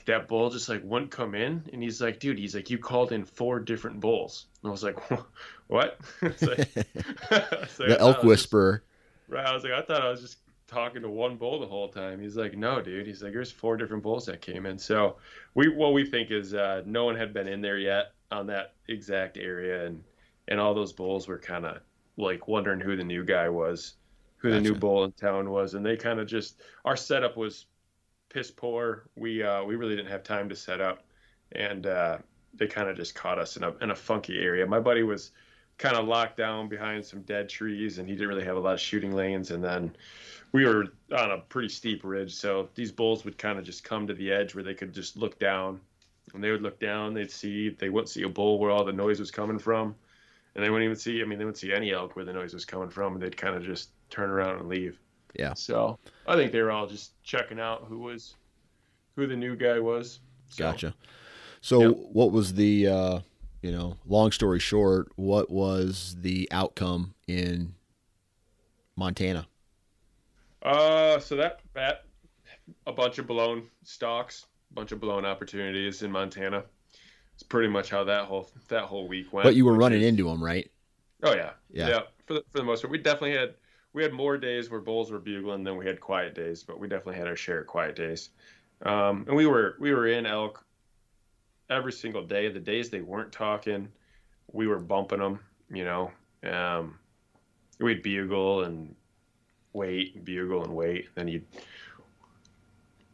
that 0.06 0.28
bull 0.28 0.50
just 0.50 0.68
like 0.68 0.82
wouldn't 0.84 1.12
come 1.12 1.36
in. 1.36 1.64
And 1.72 1.82
he's 1.82 2.02
like, 2.02 2.20
dude, 2.20 2.38
he's 2.38 2.54
like, 2.54 2.70
you 2.70 2.78
called 2.78 3.14
in 3.14 3.24
four 3.24 3.60
different 3.60 4.02
bulls. 4.02 4.48
And 4.62 4.70
I 4.70 4.72
was 4.72 4.84
like, 4.84 4.98
what? 5.72 6.00
like, 6.22 6.42
like, 6.42 6.68
the 7.78 7.98
elk 7.98 8.24
whisperer. 8.24 8.84
Just, 8.84 9.34
right. 9.34 9.46
I 9.46 9.54
was 9.54 9.64
like, 9.64 9.72
I 9.72 9.82
thought 9.82 10.02
I 10.02 10.10
was 10.10 10.22
just 10.22 10.40
talking 10.68 11.02
to 11.02 11.10
one 11.10 11.38
bull 11.38 11.62
the 11.62 11.66
whole 11.66 11.88
time. 11.88 12.20
He's 12.20 12.36
like, 12.36 12.58
no, 12.58 12.82
dude. 12.82 13.08
He's 13.08 13.24
like, 13.24 13.32
there's 13.32 13.52
four 13.52 13.78
different 13.78 14.04
bulls 14.04 14.26
that 14.26 14.42
came 14.42 14.66
in. 14.66 14.78
So 14.78 15.16
we, 15.56 15.70
what 15.70 15.94
we 15.94 16.06
think 16.06 16.30
is, 16.30 16.54
uh, 16.54 16.84
no 16.86 17.06
one 17.06 17.16
had 17.16 17.34
been 17.34 17.48
in 17.48 17.62
there 17.62 17.78
yet 17.78 18.12
on 18.32 18.48
that 18.48 18.74
exact 18.90 19.38
area, 19.38 19.86
and 19.86 20.04
and 20.50 20.60
all 20.60 20.74
those 20.74 20.92
bulls 20.92 21.28
were 21.28 21.38
kind 21.40 21.66
of 21.66 21.78
like 22.18 22.50
wondering 22.50 22.82
who 22.82 22.98
the 22.98 23.04
new 23.04 23.24
guy 23.24 23.48
was, 23.48 23.94
who 24.38 24.50
gotcha. 24.50 24.62
the 24.62 24.70
new 24.70 24.76
bull 24.78 25.06
in 25.06 25.14
town 25.14 25.50
was, 25.50 25.74
and 25.74 25.86
they 25.86 25.96
kind 25.96 26.20
of 26.20 26.28
just 26.28 26.62
our 26.84 26.98
setup 26.98 27.38
was 27.38 27.68
piss 28.28 28.52
poor. 28.52 29.10
We 29.16 29.42
uh, 29.42 29.64
we 29.64 29.78
really 29.78 29.96
didn't 29.96 30.12
have 30.12 30.24
time 30.24 30.50
to 30.50 30.56
set 30.56 30.82
up, 30.82 31.06
and 31.54 31.86
uh, 31.86 32.18
they 32.56 32.68
kind 32.68 32.90
of 32.90 32.98
just 32.98 33.16
caught 33.16 33.40
us 33.40 33.56
in 33.56 33.64
a 33.64 33.74
in 33.82 33.92
a 33.92 33.96
funky 33.96 34.40
area. 34.40 34.66
My 34.66 34.82
buddy 34.82 35.04
was 35.04 35.32
kind 35.82 35.96
of 35.96 36.08
locked 36.08 36.38
down 36.38 36.70
behind 36.70 37.04
some 37.04 37.22
dead 37.24 37.50
trees, 37.50 37.98
and 37.98 38.08
he 38.08 38.14
didn't 38.14 38.30
really 38.30 38.46
have 38.46 38.58
a 38.58 38.60
lot 38.60 38.74
of 38.74 38.80
shooting 38.80 39.14
lanes. 39.14 39.52
And 39.52 39.64
then 39.64 39.94
we 40.52 40.66
were 40.66 40.86
on 41.16 41.32
a 41.32 41.38
pretty 41.38 41.70
steep 41.70 42.02
ridge, 42.04 42.34
so 42.34 42.70
these 42.76 42.92
bulls 42.92 43.26
would 43.26 43.38
kind 43.38 43.60
of 43.60 43.66
just 43.66 43.84
come 43.84 44.08
to 44.08 44.14
the 44.14 44.32
edge 44.32 44.56
where 44.56 44.64
they 44.64 44.74
could 44.74 44.94
just 44.94 45.18
look 45.18 45.40
down. 45.40 45.82
And 46.34 46.44
they 46.44 46.52
would 46.52 46.62
look 46.62 46.80
down, 46.80 47.14
they'd 47.14 47.32
see 47.32 47.70
they 47.70 47.90
wouldn't 47.90 48.10
see 48.10 48.24
a 48.24 48.30
bull 48.30 48.58
where 48.60 48.72
all 48.72 48.86
the 48.86 48.94
noise 48.94 49.20
was 49.20 49.32
coming 49.32 49.60
from 49.60 49.96
and 50.56 50.64
they 50.64 50.70
wouldn't 50.70 50.86
even 50.86 50.98
see. 50.98 51.22
I 51.22 51.26
mean, 51.26 51.40
they 51.40 51.46
wouldn't 51.46 51.58
see 51.58 51.74
any 51.74 51.92
elk 51.92 52.16
where 52.16 52.26
the 52.26 52.34
noise 52.34 52.54
was 52.54 52.66
coming 52.66 52.90
from, 52.90 53.14
and 53.14 53.22
they'd 53.22 53.38
kind 53.38 53.56
of 53.56 53.64
just 53.64 53.90
turn 54.10 54.30
around 54.30 54.60
and 54.60 54.68
leave. 54.68 55.00
Yeah. 55.36 55.54
So 55.54 55.98
I 56.28 56.36
think 56.36 56.52
they 56.52 56.62
were 56.62 56.72
all 56.72 56.88
just 56.88 57.22
checking 57.24 57.60
out 57.60 57.86
who 57.88 58.00
was 58.00 58.36
who 59.16 59.28
the 59.28 59.36
new 59.36 59.56
guy 59.56 59.80
was. 59.80 60.20
So, 60.50 60.64
gotcha. 60.64 60.94
So 61.62 61.82
yep. 61.82 61.98
what 62.12 62.32
was 62.32 62.54
the 62.54 62.88
uh, 62.88 63.20
you 63.62 63.72
know, 63.72 63.98
long 64.06 64.32
story 64.32 64.60
short, 64.60 65.12
what 65.16 65.50
was 65.50 66.16
the 66.20 66.48
outcome 66.52 67.14
in 67.28 67.74
Montana? 68.96 69.48
Uh, 70.64 71.20
so 71.20 71.36
that 71.36 71.62
that 71.74 72.06
a 72.88 72.92
bunch 72.92 73.18
of 73.18 73.28
blown 73.28 73.68
stocks, 73.84 74.46
a 74.72 74.74
bunch 74.74 74.92
of 74.92 75.00
blown 75.00 75.26
opportunities 75.26 76.04
in 76.04 76.12
Montana. 76.12 76.64
It's 77.34 77.44
pretty 77.44 77.70
much 77.70 77.90
how 77.90 78.04
that 78.04 78.26
whole 78.26 78.50
that 78.68 78.84
whole 78.84 79.08
week 79.08 79.32
went. 79.34 79.44
But 79.44 79.56
you 79.56 79.66
were 79.66 79.74
running 79.74 80.02
is, 80.02 80.08
into 80.08 80.26
them, 80.26 80.44
right? 80.44 80.70
Oh 81.24 81.34
yeah, 81.34 81.52
yeah. 81.72 81.88
yeah 81.88 82.00
for 82.26 82.34
the, 82.36 82.44
for 82.50 82.60
the 82.60 82.64
most 82.64 82.82
part, 82.82 82.92
we 82.92 82.98
definitely 82.98 83.34
had 83.34 83.56
we 83.94 84.04
had 84.04 84.14
more 84.14 84.38
days 84.38 84.70
where 84.70 84.80
bulls 84.80 85.12
were 85.12 85.20
bugling 85.20 85.64
than 85.64 85.78
we 85.78 85.86
had 85.86 86.00
quiet 86.00 86.36
days, 86.36 86.64
but 86.64 86.80
we 86.80 86.88
definitely 86.88 87.16
had 87.16 87.28
our 87.28 87.36
share 87.36 87.62
of 87.62 87.68
quiet 87.68 87.96
days. 87.96 88.30
Um, 88.84 89.26
and 89.28 89.36
we 89.36 89.46
were 89.46 89.76
we 89.80 89.94
were 89.94 90.08
in 90.08 90.26
elk 90.26 90.64
every 91.72 91.94
single 91.94 92.24
day. 92.24 92.50
The 92.50 92.60
days 92.60 92.92
they 92.92 93.02
weren't 93.02 93.32
talking, 93.32 93.88
we 94.52 94.68
were 94.68 94.80
bumping 94.80 95.20
them. 95.20 95.40
You 95.72 95.86
know, 95.86 96.12
um, 96.44 97.00
we'd 97.80 98.04
bugle 98.04 98.66
and 98.66 98.94
wait, 99.74 100.24
bugle 100.24 100.64
and 100.64 100.76
wait. 100.76 101.08
Then 101.16 101.28
you'd 101.28 101.46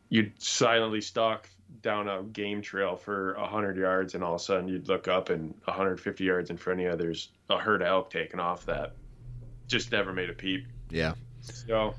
you'd 0.09 0.41
silently 0.41 1.01
stalk 1.01 1.47
down 1.81 2.07
a 2.07 2.23
game 2.23 2.61
trail 2.61 2.95
for 2.95 3.35
100 3.37 3.77
yards 3.77 4.15
and 4.15 4.23
all 4.23 4.35
of 4.35 4.41
a 4.41 4.43
sudden 4.43 4.67
you'd 4.67 4.87
look 4.87 5.07
up 5.07 5.29
and 5.29 5.53
150 5.65 6.23
yards 6.23 6.49
in 6.49 6.55
front 6.55 6.79
of 6.79 6.85
you 6.85 6.95
there's 6.95 7.29
a 7.49 7.57
herd 7.57 7.81
of 7.81 7.87
elk 7.87 8.09
taking 8.09 8.39
off 8.39 8.65
that 8.65 8.93
just 9.67 9.91
never 9.91 10.13
made 10.13 10.29
a 10.29 10.33
peep 10.33 10.65
yeah 10.89 11.13
so 11.41 11.93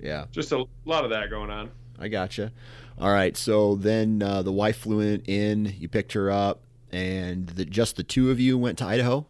yeah 0.00 0.24
just 0.30 0.50
a 0.52 0.64
lot 0.86 1.04
of 1.04 1.10
that 1.10 1.28
going 1.28 1.50
on 1.50 1.70
i 1.98 2.08
gotcha 2.08 2.50
all 2.98 3.12
right 3.12 3.36
so 3.36 3.74
then 3.76 4.22
uh, 4.22 4.42
the 4.42 4.52
wife 4.52 4.78
flew 4.78 5.00
in 5.00 5.74
you 5.78 5.88
picked 5.88 6.12
her 6.12 6.30
up 6.30 6.62
and 6.90 7.48
the, 7.48 7.64
just 7.64 7.96
the 7.96 8.02
two 8.02 8.30
of 8.30 8.38
you 8.38 8.58
went 8.58 8.78
to 8.78 8.84
idaho 8.84 9.26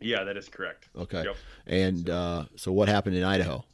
yeah 0.00 0.24
that 0.24 0.36
is 0.36 0.48
correct 0.48 0.88
okay 0.96 1.24
yep. 1.24 1.36
and 1.66 2.08
uh, 2.10 2.44
so 2.56 2.72
what 2.72 2.88
happened 2.88 3.16
in 3.16 3.24
idaho 3.24 3.64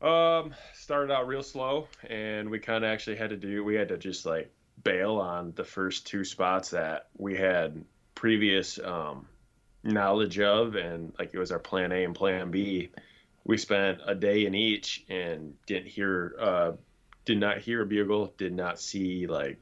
um, 0.00 0.54
started 0.74 1.12
out 1.12 1.26
real 1.26 1.42
slow, 1.42 1.88
and 2.08 2.48
we 2.50 2.60
kind 2.60 2.84
of 2.84 2.90
actually 2.90 3.16
had 3.16 3.30
to 3.30 3.36
do. 3.36 3.64
We 3.64 3.74
had 3.74 3.88
to 3.88 3.98
just 3.98 4.24
like 4.24 4.50
bail 4.84 5.16
on 5.16 5.52
the 5.56 5.64
first 5.64 6.06
two 6.06 6.24
spots 6.24 6.70
that 6.70 7.08
we 7.16 7.36
had 7.36 7.84
previous 8.14 8.78
um, 8.78 9.26
knowledge 9.82 10.38
of, 10.38 10.76
and 10.76 11.12
like 11.18 11.30
it 11.34 11.38
was 11.38 11.50
our 11.50 11.58
plan 11.58 11.90
A 11.90 12.04
and 12.04 12.14
plan 12.14 12.50
B. 12.50 12.90
We 13.48 13.58
spent 13.58 13.98
a 14.06 14.14
day 14.14 14.46
in 14.46 14.54
each 14.54 15.04
and 15.08 15.54
didn't 15.66 15.88
hear, 15.88 16.36
uh, 16.38 16.72
did 17.24 17.38
not 17.38 17.58
hear 17.58 17.82
a 17.82 17.86
bugle, 17.86 18.32
did 18.38 18.52
not 18.52 18.78
see 18.78 19.26
like 19.26 19.58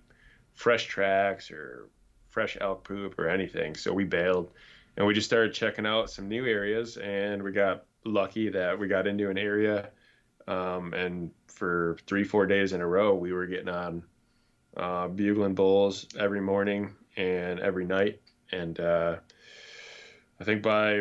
fresh 0.52 0.84
tracks 0.84 1.50
or 1.50 1.88
fresh 2.28 2.58
elk 2.60 2.84
poop 2.84 3.18
or 3.18 3.28
anything. 3.28 3.74
So 3.74 3.94
we 3.94 4.04
bailed, 4.04 4.50
and 4.98 5.06
we 5.06 5.14
just 5.14 5.26
started 5.26 5.54
checking 5.54 5.86
out 5.86 6.10
some 6.10 6.28
new 6.28 6.44
areas, 6.44 6.98
and 6.98 7.42
we 7.42 7.52
got 7.52 7.84
lucky 8.04 8.50
that 8.50 8.78
we 8.78 8.86
got 8.86 9.06
into 9.06 9.30
an 9.30 9.38
area 9.38 9.90
um, 10.48 10.92
and 10.94 11.30
for 11.48 11.96
three, 12.06 12.24
four 12.24 12.46
days 12.46 12.72
in 12.72 12.80
a 12.80 12.86
row, 12.86 13.14
we 13.14 13.32
were 13.32 13.46
getting 13.46 13.68
on 13.68 14.02
uh, 14.76 15.08
bugling 15.08 15.54
bulls 15.54 16.06
every 16.18 16.40
morning 16.40 16.94
and 17.16 17.58
every 17.60 17.84
night. 17.84 18.20
And 18.52 18.78
uh, 18.78 19.16
I 20.40 20.44
think 20.44 20.62
by 20.62 21.00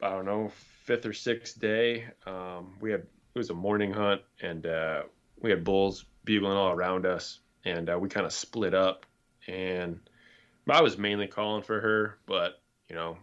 I 0.00 0.10
don't 0.10 0.24
know 0.24 0.50
fifth 0.86 1.04
or 1.04 1.12
sixth 1.12 1.60
day, 1.60 2.06
um, 2.26 2.76
we 2.80 2.92
had 2.92 3.00
it 3.00 3.38
was 3.38 3.50
a 3.50 3.54
morning 3.54 3.92
hunt, 3.92 4.22
and 4.40 4.64
uh, 4.64 5.02
we 5.40 5.50
had 5.50 5.64
bulls 5.64 6.06
bugling 6.24 6.56
all 6.56 6.70
around 6.70 7.04
us, 7.04 7.40
and 7.64 7.90
uh, 7.90 7.98
we 7.98 8.08
kind 8.08 8.24
of 8.24 8.32
split 8.32 8.72
up. 8.72 9.04
And 9.46 10.00
I 10.70 10.80
was 10.80 10.96
mainly 10.96 11.26
calling 11.26 11.62
for 11.62 11.80
her, 11.80 12.18
but 12.24 12.62
you 12.88 12.94
know, 12.94 13.18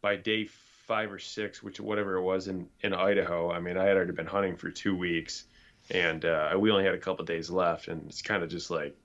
by 0.00 0.16
day 0.16 0.46
five 0.86 1.12
or 1.12 1.18
six, 1.18 1.62
which 1.62 1.80
whatever 1.80 2.16
it 2.16 2.22
was 2.22 2.48
in 2.48 2.68
in 2.80 2.94
Idaho, 2.94 3.50
I 3.50 3.60
mean, 3.60 3.76
I 3.76 3.84
had 3.84 3.96
already 3.96 4.12
been 4.12 4.26
hunting 4.26 4.56
for 4.56 4.70
two 4.70 4.96
weeks, 4.96 5.44
and 5.90 6.24
uh, 6.24 6.56
we 6.58 6.70
only 6.70 6.84
had 6.84 6.94
a 6.94 6.98
couple 6.98 7.24
days 7.24 7.50
left, 7.50 7.88
and 7.88 8.08
it's 8.08 8.22
kind 8.22 8.42
of 8.42 8.48
just 8.48 8.70
like 8.70 8.96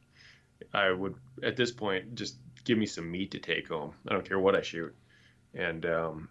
I 0.74 0.91
would 0.91 1.15
at 1.43 1.57
this 1.57 1.72
point 1.72 2.15
just 2.15 2.38
give 2.63 2.77
me 2.77 2.86
some 2.86 3.12
meat 3.12 3.31
to 3.31 3.39
take 3.39 3.67
home. 3.67 3.93
I 4.07 4.13
don't 4.13 4.27
care 4.27 4.39
what 4.39 4.55
I 4.55 4.62
shoot, 4.62 4.95
and 5.53 5.86
um, 5.86 6.29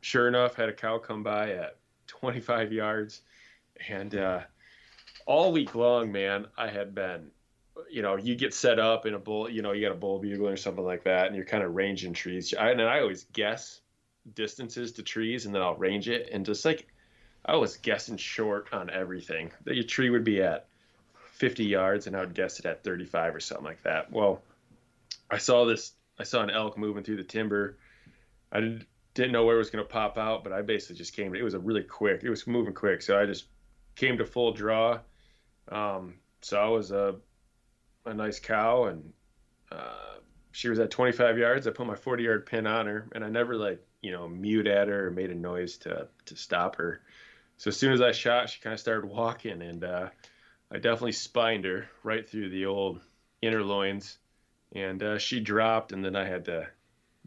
sure 0.00 0.28
enough, 0.28 0.54
had 0.54 0.68
a 0.68 0.72
cow 0.72 0.98
come 0.98 1.22
by 1.22 1.52
at 1.52 1.76
25 2.06 2.72
yards, 2.72 3.22
and 3.88 4.14
uh, 4.14 4.40
all 5.26 5.52
week 5.52 5.74
long, 5.74 6.10
man, 6.10 6.46
I 6.56 6.68
had 6.68 6.94
been, 6.94 7.30
you 7.90 8.02
know, 8.02 8.16
you 8.16 8.34
get 8.34 8.54
set 8.54 8.78
up 8.78 9.06
in 9.06 9.14
a 9.14 9.18
bull, 9.18 9.48
you 9.48 9.62
know, 9.62 9.72
you 9.72 9.86
got 9.86 9.94
a 9.94 9.98
bull 9.98 10.18
bugle 10.18 10.48
or 10.48 10.56
something 10.56 10.84
like 10.84 11.04
that, 11.04 11.26
and 11.26 11.36
you're 11.36 11.44
kind 11.44 11.62
of 11.62 11.74
ranging 11.74 12.12
trees. 12.12 12.54
I, 12.54 12.70
and 12.70 12.82
I 12.82 13.00
always 13.00 13.24
guess 13.32 13.80
distances 14.34 14.92
to 14.92 15.02
trees, 15.02 15.46
and 15.46 15.54
then 15.54 15.62
I'll 15.62 15.76
range 15.76 16.08
it, 16.08 16.30
and 16.32 16.44
just 16.44 16.64
like 16.64 16.86
I 17.44 17.56
was 17.56 17.76
guessing 17.76 18.16
short 18.16 18.68
on 18.72 18.90
everything. 18.90 19.50
That 19.64 19.74
your 19.74 19.84
tree 19.84 20.10
would 20.10 20.24
be 20.24 20.42
at 20.42 20.66
50 21.32 21.64
yards, 21.64 22.06
and 22.06 22.16
I 22.16 22.20
would 22.20 22.34
guess 22.34 22.58
it 22.58 22.66
at 22.66 22.84
35 22.84 23.34
or 23.34 23.40
something 23.40 23.64
like 23.64 23.82
that. 23.84 24.10
Well, 24.12 24.42
I 25.30 25.38
saw 25.38 25.64
this. 25.64 25.92
I 26.18 26.24
saw 26.24 26.42
an 26.42 26.50
elk 26.50 26.76
moving 26.76 27.04
through 27.04 27.16
the 27.16 27.24
timber. 27.24 27.76
I 28.50 28.60
didn't 28.60 28.86
didn't 29.18 29.32
know 29.32 29.44
where 29.44 29.56
it 29.56 29.58
was 29.58 29.70
going 29.70 29.84
to 29.84 29.92
pop 29.92 30.16
out, 30.16 30.44
but 30.44 30.52
I 30.52 30.62
basically 30.62 30.94
just 30.94 31.12
came. 31.12 31.34
It 31.34 31.42
was 31.42 31.54
a 31.54 31.58
really 31.58 31.82
quick. 31.82 32.22
It 32.22 32.30
was 32.30 32.46
moving 32.46 32.72
quick, 32.72 33.02
so 33.02 33.18
I 33.18 33.26
just 33.26 33.46
came 33.96 34.16
to 34.18 34.24
full 34.24 34.52
draw. 34.52 35.00
Um, 35.68 36.14
so 36.40 36.56
I 36.56 36.68
was 36.68 36.92
a 36.92 37.16
a 38.06 38.14
nice 38.14 38.38
cow, 38.38 38.84
and 38.84 39.12
uh, 39.72 40.20
she 40.52 40.68
was 40.68 40.78
at 40.78 40.92
25 40.92 41.36
yards. 41.36 41.66
I 41.66 41.72
put 41.72 41.88
my 41.88 41.96
40 41.96 42.22
yard 42.22 42.46
pin 42.46 42.68
on 42.68 42.86
her, 42.86 43.08
and 43.12 43.24
I 43.24 43.28
never 43.28 43.56
like 43.56 43.84
you 44.02 44.12
know 44.12 44.28
mute 44.28 44.68
at 44.68 44.86
her 44.86 45.08
or 45.08 45.10
made 45.10 45.30
a 45.30 45.34
noise 45.34 45.78
to 45.78 46.06
to 46.26 46.36
stop 46.36 46.76
her. 46.76 47.00
So 47.56 47.70
as 47.70 47.76
soon 47.76 47.92
as 47.92 48.00
I 48.00 48.12
shot, 48.12 48.50
she 48.50 48.60
kind 48.60 48.74
of 48.74 48.78
started 48.78 49.08
walking, 49.08 49.62
and 49.62 49.82
uh, 49.82 50.10
I 50.70 50.76
definitely 50.76 51.12
spined 51.12 51.64
her 51.64 51.88
right 52.04 52.28
through 52.28 52.50
the 52.50 52.66
old 52.66 53.00
inner 53.42 53.64
loins, 53.64 54.16
and 54.72 55.02
uh, 55.02 55.18
she 55.18 55.40
dropped, 55.40 55.90
and 55.90 56.04
then 56.04 56.14
I 56.14 56.24
had 56.24 56.44
to 56.44 56.68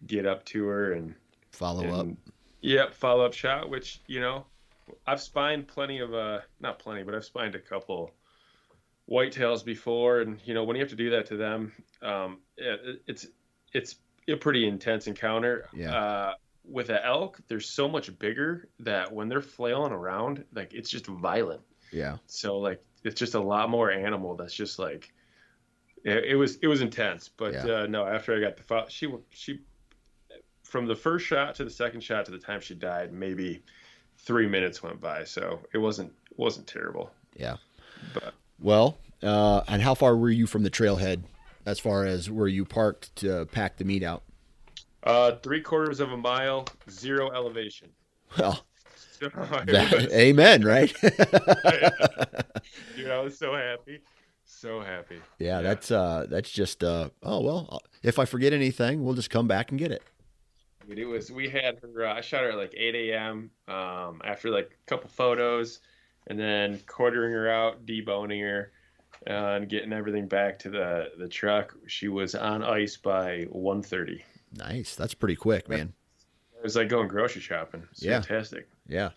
get 0.08 0.26
up 0.26 0.46
to 0.46 0.66
her 0.68 0.94
and 0.94 1.16
Follow 1.52 1.84
and, 1.84 1.94
up. 1.94 2.34
Yep, 2.62 2.94
follow 2.94 3.26
up 3.26 3.34
shot, 3.34 3.70
which, 3.70 4.02
you 4.08 4.20
know, 4.20 4.46
I've 5.08 5.22
spined 5.22 5.68
plenty 5.68 6.00
of 6.00 6.14
uh 6.14 6.40
not 6.60 6.80
plenty, 6.80 7.04
but 7.04 7.16
I've 7.16 7.26
spined 7.26 7.56
a 7.56 7.60
couple 7.60 8.12
whitetails 9.10 9.64
before 9.64 10.22
and 10.22 10.40
you 10.46 10.54
know, 10.54 10.64
when 10.64 10.76
you 10.76 10.82
have 10.82 10.90
to 10.90 10.96
do 10.96 11.10
that 11.12 11.28
to 11.28 11.38
them, 11.38 11.72
um 12.02 12.40
it, 12.58 13.02
it's 13.08 13.28
it's 13.74 13.96
a 14.28 14.36
pretty 14.36 14.68
intense 14.68 15.08
encounter. 15.08 15.68
Yeah. 15.74 15.96
Uh 15.96 16.34
with 16.64 16.90
an 16.90 17.00
elk, 17.04 17.40
they're 17.48 17.60
so 17.60 17.88
much 17.88 18.18
bigger 18.20 18.70
that 18.80 19.12
when 19.12 19.28
they're 19.30 19.42
flailing 19.42 19.92
around, 19.92 20.44
like 20.54 20.74
it's 20.74 20.90
just 20.90 21.08
violent. 21.08 21.62
Yeah. 21.92 22.18
So 22.28 22.58
like 22.58 22.84
it's 23.04 23.20
just 23.20 23.34
a 23.34 23.40
lot 23.42 23.70
more 23.70 23.92
animal 23.92 24.36
that's 24.36 24.54
just 24.54 24.78
like 24.78 25.12
it, 26.04 26.26
it 26.26 26.36
was 26.36 26.58
it 26.58 26.68
was 26.68 26.82
intense, 26.82 27.30
but 27.30 27.54
yeah. 27.54 27.66
uh, 27.66 27.88
no. 27.88 28.06
After 28.06 28.36
I 28.36 28.40
got 28.40 28.58
the 28.58 28.86
she 28.90 29.08
she 29.30 29.60
from 30.72 30.88
the 30.88 30.96
first 30.96 31.26
shot 31.26 31.54
to 31.54 31.66
the 31.66 31.70
second 31.70 32.00
shot 32.00 32.24
to 32.24 32.32
the 32.32 32.38
time 32.38 32.62
she 32.62 32.74
died, 32.74 33.12
maybe 33.12 33.62
three 34.18 34.48
minutes 34.48 34.82
went 34.82 35.02
by. 35.02 35.26
So 35.26 35.60
it 35.74 35.78
wasn't 35.78 36.14
wasn't 36.38 36.66
terrible. 36.66 37.12
Yeah. 37.36 37.58
But 38.14 38.34
well, 38.58 38.98
uh, 39.22 39.64
and 39.68 39.82
how 39.82 39.94
far 39.96 40.16
were 40.16 40.30
you 40.30 40.48
from 40.48 40.64
the 40.64 40.72
trailhead, 40.72 41.24
as 41.66 41.78
far 41.78 42.06
as 42.06 42.32
where 42.32 42.48
you 42.48 42.64
parked 42.64 43.14
to 43.18 43.46
pack 43.48 43.78
the 43.78 43.84
meat 43.84 44.02
out? 44.02 44.24
Uh, 45.04 45.34
three 45.44 45.60
quarters 45.60 46.00
of 46.00 46.14
a 46.14 46.18
mile, 46.18 46.66
zero 46.90 47.30
elevation. 47.32 47.90
Well, 48.38 48.64
so 49.20 49.28
that, 49.28 50.10
amen, 50.14 50.64
right? 50.64 50.94
Dude, 52.96 53.10
I 53.10 53.20
was 53.20 53.38
so 53.38 53.56
happy, 53.56 54.00
so 54.46 54.80
happy. 54.80 55.18
Yeah, 55.38 55.58
yeah. 55.58 55.62
that's 55.62 55.92
uh, 55.92 56.28
that's 56.30 56.50
just 56.50 56.82
uh, 56.82 57.10
oh 57.24 57.42
well. 57.42 57.82
If 58.04 58.20
I 58.20 58.24
forget 58.26 58.54
anything, 58.54 59.04
we'll 59.04 59.16
just 59.16 59.30
come 59.30 59.50
back 59.50 59.72
and 59.72 59.78
get 59.78 59.92
it. 59.92 60.02
It 60.98 61.06
was 61.06 61.32
we 61.32 61.50
had 61.50 61.80
her. 61.82 62.06
Uh, 62.06 62.14
I 62.16 62.22
shot 62.22 62.44
her 62.44 62.52
at 62.52 62.58
like 62.58 62.74
8 62.76 62.96
a.m. 62.96 63.52
Um, 63.68 64.22
after 64.24 64.50
like 64.50 64.72
a 64.72 64.90
couple 64.90 65.10
photos, 65.10 65.80
and 66.28 66.40
then 66.40 66.80
quartering 66.88 67.32
her 67.32 67.50
out, 67.50 67.86
deboning 67.86 68.42
her, 68.42 68.72
uh, 69.28 69.56
and 69.56 69.70
getting 69.70 69.94
everything 69.94 70.28
back 70.28 70.60
to 70.60 70.70
the 70.70 71.12
the 71.18 71.28
truck. 71.28 71.76
She 71.88 72.08
was 72.08 72.36
on 72.36 72.64
ice 72.64 72.98
by 72.98 73.46
1:30. 73.52 74.22
Nice. 74.58 74.96
That's 74.96 75.14
pretty 75.14 75.36
quick, 75.36 75.70
man. 75.70 75.94
It 76.58 76.64
was 76.64 76.76
like 76.76 76.90
going 76.90 77.08
grocery 77.08 77.42
shopping. 77.42 77.88
It's 77.92 78.04
yeah. 78.04 78.22
fantastic. 78.22 78.68
Yeah. 78.88 79.12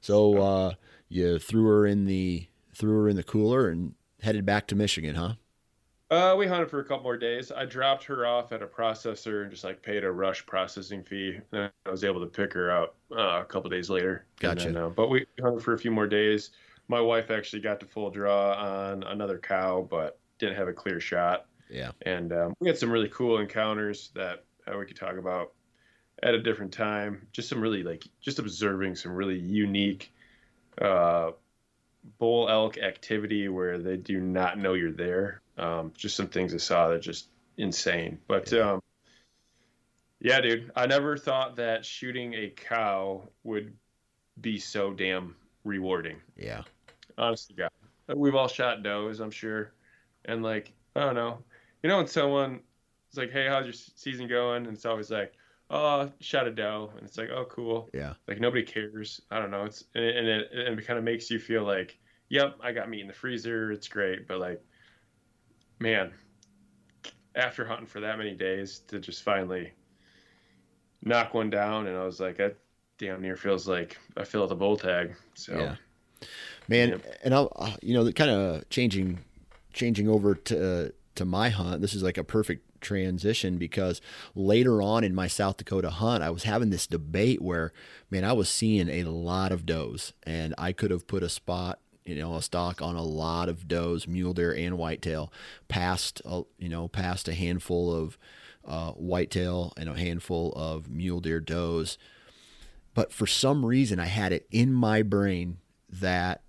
So 0.00 0.42
uh, 0.42 0.74
you 1.08 1.38
threw 1.38 1.66
her 1.66 1.86
in 1.86 2.06
the 2.06 2.46
threw 2.74 3.02
her 3.02 3.08
in 3.08 3.16
the 3.16 3.22
cooler 3.22 3.68
and 3.68 3.94
headed 4.22 4.44
back 4.44 4.66
to 4.68 4.74
Michigan, 4.74 5.14
huh? 5.14 5.34
Uh, 6.10 6.34
we 6.36 6.44
hunted 6.44 6.68
for 6.68 6.80
a 6.80 6.84
couple 6.84 7.04
more 7.04 7.16
days. 7.16 7.52
I 7.52 7.64
dropped 7.64 8.02
her 8.04 8.26
off 8.26 8.50
at 8.50 8.62
a 8.62 8.66
processor 8.66 9.42
and 9.42 9.50
just 9.50 9.62
like 9.62 9.80
paid 9.80 10.02
a 10.02 10.10
rush 10.10 10.44
processing 10.44 11.04
fee. 11.04 11.38
And 11.52 11.70
I 11.86 11.90
was 11.90 12.02
able 12.02 12.20
to 12.20 12.26
pick 12.26 12.52
her 12.52 12.70
up 12.70 12.96
uh, 13.12 13.40
a 13.40 13.44
couple 13.44 13.70
days 13.70 13.88
later. 13.88 14.26
Gotcha. 14.40 14.66
Then, 14.66 14.76
uh, 14.76 14.88
but 14.88 15.08
we 15.08 15.24
hunted 15.40 15.62
for 15.62 15.74
a 15.74 15.78
few 15.78 15.92
more 15.92 16.08
days. 16.08 16.50
My 16.88 17.00
wife 17.00 17.30
actually 17.30 17.62
got 17.62 17.78
to 17.80 17.86
full 17.86 18.10
draw 18.10 18.54
on 18.54 19.04
another 19.04 19.38
cow, 19.38 19.86
but 19.88 20.18
didn't 20.40 20.56
have 20.56 20.66
a 20.66 20.72
clear 20.72 20.98
shot. 20.98 21.46
Yeah. 21.68 21.92
And 22.02 22.32
um, 22.32 22.54
we 22.58 22.66
had 22.66 22.76
some 22.76 22.90
really 22.90 23.08
cool 23.10 23.38
encounters 23.38 24.10
that 24.16 24.44
uh, 24.66 24.76
we 24.76 24.86
could 24.86 24.96
talk 24.96 25.16
about 25.16 25.52
at 26.24 26.34
a 26.34 26.42
different 26.42 26.72
time. 26.72 27.28
Just 27.32 27.48
some 27.48 27.60
really 27.60 27.84
like 27.84 28.04
just 28.20 28.40
observing 28.40 28.96
some 28.96 29.12
really 29.12 29.38
unique 29.38 30.12
uh, 30.80 31.30
bull 32.18 32.48
elk 32.48 32.78
activity 32.78 33.48
where 33.48 33.78
they 33.78 33.96
do 33.96 34.18
not 34.20 34.58
know 34.58 34.74
you're 34.74 34.90
there. 34.90 35.40
Um, 35.60 35.92
just 35.94 36.16
some 36.16 36.28
things 36.28 36.54
I 36.54 36.56
saw 36.56 36.88
that 36.88 37.02
just 37.02 37.28
insane. 37.58 38.18
But 38.26 38.50
yeah. 38.50 38.72
Um, 38.72 38.82
yeah, 40.20 40.40
dude, 40.40 40.70
I 40.74 40.86
never 40.86 41.16
thought 41.16 41.56
that 41.56 41.84
shooting 41.84 42.34
a 42.34 42.50
cow 42.50 43.28
would 43.42 43.72
be 44.40 44.58
so 44.58 44.92
damn 44.92 45.36
rewarding. 45.64 46.16
Yeah. 46.36 46.62
Honestly, 47.16 47.56
God, 47.56 47.70
we've 48.14 48.34
all 48.34 48.48
shot 48.48 48.82
does, 48.82 49.20
I'm 49.20 49.30
sure, 49.30 49.72
and 50.24 50.42
like 50.42 50.72
I 50.96 51.00
don't 51.00 51.14
know, 51.14 51.38
you 51.82 51.88
know, 51.88 51.98
when 51.98 52.06
someone 52.06 52.60
is 53.10 53.18
like, 53.18 53.30
"Hey, 53.30 53.46
how's 53.46 53.64
your 53.64 53.72
season 53.72 54.28
going?" 54.28 54.66
and 54.66 54.74
it's 54.74 54.86
always 54.86 55.10
like, 55.10 55.34
"Oh, 55.68 56.10
shot 56.20 56.46
a 56.46 56.50
doe," 56.50 56.90
and 56.96 57.06
it's 57.06 57.18
like, 57.18 57.30
"Oh, 57.30 57.46
cool." 57.46 57.88
Yeah. 57.92 58.14
Like 58.28 58.40
nobody 58.40 58.62
cares. 58.62 59.20
I 59.30 59.38
don't 59.38 59.50
know. 59.50 59.64
It's 59.64 59.84
and 59.94 60.04
it, 60.04 60.16
and 60.16 60.28
it, 60.28 60.48
and 60.52 60.78
it 60.78 60.86
kind 60.86 60.98
of 60.98 61.04
makes 61.04 61.30
you 61.30 61.38
feel 61.38 61.64
like, 61.64 61.98
"Yep, 62.28 62.56
I 62.62 62.72
got 62.72 62.90
meat 62.90 63.00
in 63.00 63.06
the 63.06 63.12
freezer. 63.12 63.72
It's 63.72 63.88
great," 63.88 64.26
but 64.26 64.38
like 64.38 64.62
man, 65.80 66.12
after 67.34 67.64
hunting 67.64 67.86
for 67.86 68.00
that 68.00 68.18
many 68.18 68.34
days 68.34 68.80
to 68.88 69.00
just 69.00 69.22
finally 69.22 69.72
knock 71.02 71.34
one 71.34 71.50
down, 71.50 71.86
and 71.86 71.96
I 71.96 72.04
was 72.04 72.20
like, 72.20 72.36
that 72.36 72.56
damn 72.98 73.22
near 73.22 73.36
feels 73.36 73.66
like 73.66 73.96
I 74.16 74.24
fill 74.24 74.42
out 74.42 74.50
the 74.50 74.54
bull 74.54 74.76
tag. 74.76 75.16
So, 75.34 75.58
yeah. 75.58 76.28
man, 76.68 76.90
yeah. 76.90 77.12
and 77.24 77.34
I'll, 77.34 77.52
uh, 77.56 77.72
you 77.82 77.94
know, 77.94 78.10
kind 78.12 78.30
of 78.30 78.68
changing, 78.68 79.18
changing 79.72 80.08
over 80.08 80.34
to 80.34 80.86
uh, 80.86 80.88
to 81.16 81.24
my 81.24 81.48
hunt. 81.48 81.80
This 81.80 81.94
is 81.94 82.02
like 82.02 82.18
a 82.18 82.24
perfect 82.24 82.80
transition 82.80 83.58
because 83.58 84.00
later 84.34 84.80
on 84.80 85.04
in 85.04 85.14
my 85.14 85.26
South 85.26 85.56
Dakota 85.56 85.90
hunt, 85.90 86.22
I 86.22 86.30
was 86.30 86.44
having 86.44 86.70
this 86.70 86.86
debate 86.86 87.42
where, 87.42 87.72
man, 88.10 88.24
I 88.24 88.32
was 88.32 88.48
seeing 88.48 88.88
a 88.88 89.04
lot 89.04 89.52
of 89.52 89.66
does, 89.66 90.12
and 90.22 90.54
I 90.58 90.72
could 90.72 90.90
have 90.90 91.06
put 91.06 91.22
a 91.22 91.28
spot 91.28 91.78
you 92.04 92.14
know, 92.14 92.34
a 92.34 92.42
stock 92.42 92.82
on 92.82 92.96
a 92.96 93.02
lot 93.02 93.48
of 93.48 93.68
does, 93.68 94.06
mule 94.08 94.32
deer 94.32 94.52
and 94.52 94.78
whitetail, 94.78 95.32
past 95.68 96.20
a, 96.24 96.42
you 96.58 96.68
know, 96.68 96.88
past 96.88 97.28
a 97.28 97.34
handful 97.34 97.94
of 97.94 98.18
uh, 98.66 98.92
whitetail 98.92 99.72
and 99.76 99.88
a 99.88 99.98
handful 99.98 100.52
of 100.56 100.90
mule 100.90 101.20
deer 101.20 101.40
does. 101.40 101.98
But 102.94 103.12
for 103.12 103.26
some 103.26 103.64
reason, 103.64 104.00
I 104.00 104.06
had 104.06 104.32
it 104.32 104.46
in 104.50 104.72
my 104.72 105.02
brain 105.02 105.58
that, 105.88 106.42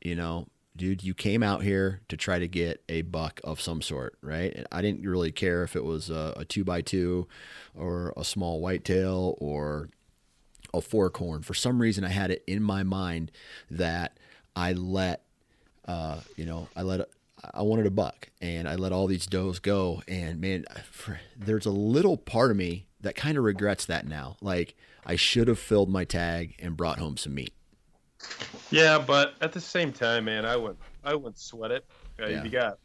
you 0.00 0.14
know, 0.14 0.48
dude, 0.76 1.02
you 1.02 1.14
came 1.14 1.42
out 1.42 1.62
here 1.62 2.00
to 2.08 2.16
try 2.16 2.38
to 2.38 2.46
get 2.46 2.82
a 2.88 3.02
buck 3.02 3.40
of 3.42 3.60
some 3.60 3.82
sort, 3.82 4.16
right? 4.22 4.64
I 4.70 4.80
didn't 4.80 5.08
really 5.08 5.32
care 5.32 5.64
if 5.64 5.74
it 5.74 5.84
was 5.84 6.10
a, 6.10 6.34
a 6.36 6.44
two 6.44 6.64
by 6.64 6.82
two 6.82 7.26
or 7.74 8.12
a 8.16 8.24
small 8.24 8.60
whitetail 8.60 9.36
or 9.38 9.88
a 10.72 10.80
fork 10.80 11.16
horn. 11.16 11.42
For 11.42 11.54
some 11.54 11.80
reason, 11.80 12.04
I 12.04 12.10
had 12.10 12.30
it 12.30 12.44
in 12.46 12.62
my 12.62 12.82
mind 12.82 13.32
that 13.70 14.18
I 14.58 14.72
let, 14.72 15.22
uh, 15.86 16.18
you 16.36 16.44
know, 16.44 16.66
I 16.74 16.82
let, 16.82 17.08
I 17.54 17.62
wanted 17.62 17.86
a 17.86 17.92
buck 17.92 18.28
and 18.42 18.68
I 18.68 18.74
let 18.74 18.90
all 18.90 19.06
these 19.06 19.24
does 19.24 19.60
go. 19.60 20.02
And 20.08 20.40
man, 20.40 20.64
for, 20.90 21.20
there's 21.36 21.64
a 21.64 21.70
little 21.70 22.16
part 22.16 22.50
of 22.50 22.56
me 22.56 22.86
that 23.02 23.14
kind 23.14 23.38
of 23.38 23.44
regrets 23.44 23.84
that 23.84 24.04
now. 24.04 24.36
Like 24.40 24.74
I 25.06 25.14
should 25.14 25.46
have 25.46 25.60
filled 25.60 25.88
my 25.88 26.02
tag 26.02 26.56
and 26.58 26.76
brought 26.76 26.98
home 26.98 27.16
some 27.16 27.36
meat. 27.36 27.54
Yeah, 28.72 28.98
but 28.98 29.34
at 29.40 29.52
the 29.52 29.60
same 29.60 29.92
time, 29.92 30.24
man, 30.24 30.44
I 30.44 30.56
wouldn't 30.56 30.80
I 31.04 31.14
wouldn't 31.14 31.38
sweat 31.38 31.70
it. 31.70 31.84
Uh, 32.20 32.26
Yeah. 32.26 32.42
You 32.42 32.50
got 32.50 32.78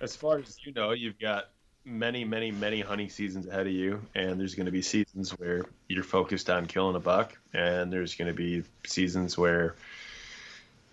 as 0.00 0.16
far 0.16 0.38
as 0.38 0.56
you 0.64 0.72
know, 0.72 0.92
you've 0.92 1.18
got 1.18 1.50
many, 1.84 2.24
many, 2.24 2.50
many 2.50 2.80
hunting 2.80 3.10
seasons 3.10 3.46
ahead 3.46 3.66
of 3.66 3.74
you, 3.74 4.00
and 4.14 4.40
there's 4.40 4.54
going 4.54 4.64
to 4.64 4.72
be 4.72 4.80
seasons 4.80 5.32
where 5.32 5.66
you're 5.86 6.02
focused 6.02 6.48
on 6.48 6.64
killing 6.64 6.96
a 6.96 7.00
buck, 7.00 7.36
and 7.52 7.92
there's 7.92 8.14
going 8.14 8.28
to 8.28 8.34
be 8.34 8.62
seasons 8.86 9.36
where 9.36 9.74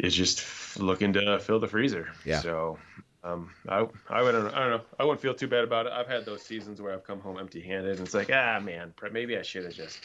it's 0.01 0.15
just 0.15 0.79
looking 0.79 1.13
to 1.13 1.39
fill 1.39 1.59
the 1.59 1.67
freezer. 1.67 2.09
Yeah. 2.25 2.39
So, 2.41 2.79
um, 3.23 3.51
I 3.69 3.85
I 4.09 4.21
wouldn't 4.23 4.53
I 4.53 4.59
don't 4.59 4.69
know 4.71 4.81
I 4.99 5.03
wouldn't 5.03 5.21
feel 5.21 5.35
too 5.35 5.47
bad 5.47 5.63
about 5.63 5.85
it. 5.85 5.91
I've 5.93 6.07
had 6.07 6.25
those 6.25 6.41
seasons 6.41 6.81
where 6.81 6.91
I've 6.93 7.03
come 7.03 7.19
home 7.19 7.37
empty-handed, 7.39 7.97
and 7.97 8.05
it's 8.05 8.15
like 8.15 8.31
ah 8.33 8.59
man, 8.59 8.93
maybe 9.11 9.37
I 9.37 9.43
should 9.43 9.63
have 9.63 9.73
just 9.73 9.99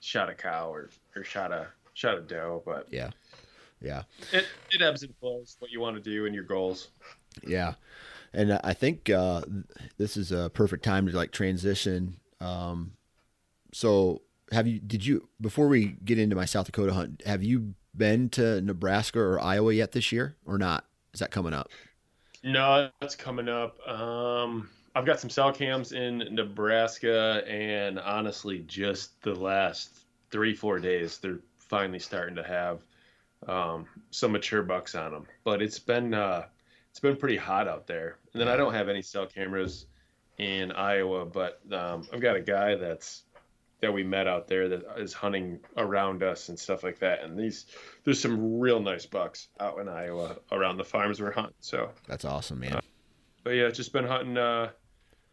shot 0.00 0.30
a 0.30 0.34
cow 0.34 0.72
or 0.72 0.90
or 1.16 1.24
shot 1.24 1.50
a 1.52 1.66
shot 1.94 2.16
a 2.18 2.20
doe, 2.20 2.62
but 2.64 2.86
Yeah. 2.90 3.10
Yeah. 3.80 4.04
it, 4.32 4.46
it 4.70 4.80
ebbs 4.80 5.02
and 5.02 5.12
flows 5.18 5.56
what 5.58 5.72
you 5.72 5.80
want 5.80 5.96
to 5.96 6.02
do 6.02 6.24
and 6.26 6.34
your 6.34 6.44
goals. 6.44 6.88
Yeah, 7.44 7.74
and 8.32 8.52
I 8.62 8.74
think 8.74 9.10
uh, 9.10 9.42
this 9.98 10.16
is 10.16 10.30
a 10.30 10.50
perfect 10.50 10.84
time 10.84 11.06
to 11.08 11.16
like 11.16 11.32
transition. 11.32 12.18
Um, 12.40 12.92
so, 13.72 14.22
have 14.52 14.68
you? 14.68 14.78
Did 14.78 15.04
you 15.04 15.28
before 15.40 15.66
we 15.66 15.96
get 16.04 16.18
into 16.18 16.36
my 16.36 16.44
South 16.44 16.66
Dakota 16.66 16.92
hunt? 16.92 17.22
Have 17.26 17.42
you 17.42 17.74
been 17.96 18.28
to 18.30 18.60
Nebraska 18.60 19.20
or 19.20 19.40
Iowa 19.40 19.72
yet 19.72 19.92
this 19.92 20.12
year, 20.12 20.36
or 20.44 20.58
not? 20.58 20.84
Is 21.14 21.20
that 21.20 21.30
coming 21.30 21.52
up? 21.52 21.70
No, 22.42 22.90
that's 23.00 23.14
coming 23.14 23.48
up. 23.48 23.78
Um, 23.88 24.68
I've 24.94 25.06
got 25.06 25.20
some 25.20 25.30
cell 25.30 25.52
cams 25.52 25.92
in 25.92 26.18
Nebraska, 26.30 27.42
and 27.46 27.98
honestly, 27.98 28.60
just 28.66 29.20
the 29.22 29.34
last 29.34 30.00
three, 30.30 30.54
four 30.54 30.78
days, 30.78 31.18
they're 31.18 31.40
finally 31.58 31.98
starting 31.98 32.36
to 32.36 32.42
have 32.42 32.80
um, 33.48 33.86
some 34.10 34.32
mature 34.32 34.62
bucks 34.62 34.94
on 34.94 35.12
them. 35.12 35.26
But 35.44 35.62
it's 35.62 35.78
been 35.78 36.14
uh, 36.14 36.46
it's 36.90 37.00
been 37.00 37.16
pretty 37.16 37.36
hot 37.36 37.68
out 37.68 37.86
there. 37.86 38.18
And 38.32 38.40
then 38.40 38.48
I 38.48 38.56
don't 38.56 38.74
have 38.74 38.88
any 38.88 39.02
cell 39.02 39.26
cameras 39.26 39.86
in 40.38 40.72
Iowa, 40.72 41.24
but 41.24 41.60
um, 41.72 42.06
I've 42.12 42.20
got 42.20 42.36
a 42.36 42.40
guy 42.40 42.74
that's 42.74 43.22
that 43.82 43.92
we 43.92 44.02
met 44.04 44.26
out 44.28 44.46
there 44.48 44.68
that 44.68 44.84
is 44.96 45.12
hunting 45.12 45.58
around 45.76 46.22
us 46.22 46.48
and 46.48 46.58
stuff 46.58 46.82
like 46.84 47.00
that. 47.00 47.22
And 47.22 47.36
these 47.38 47.66
there's 48.04 48.20
some 48.20 48.58
real 48.60 48.80
nice 48.80 49.04
bucks 49.04 49.48
out 49.60 49.78
in 49.78 49.88
Iowa 49.88 50.36
around 50.52 50.78
the 50.78 50.84
farms 50.84 51.20
we're 51.20 51.32
hunting. 51.32 51.52
So 51.60 51.90
That's 52.08 52.24
awesome, 52.24 52.60
man. 52.60 52.80
but 53.44 53.50
yeah, 53.50 53.68
just 53.70 53.92
been 53.92 54.06
hunting. 54.06 54.38
Uh, 54.38 54.70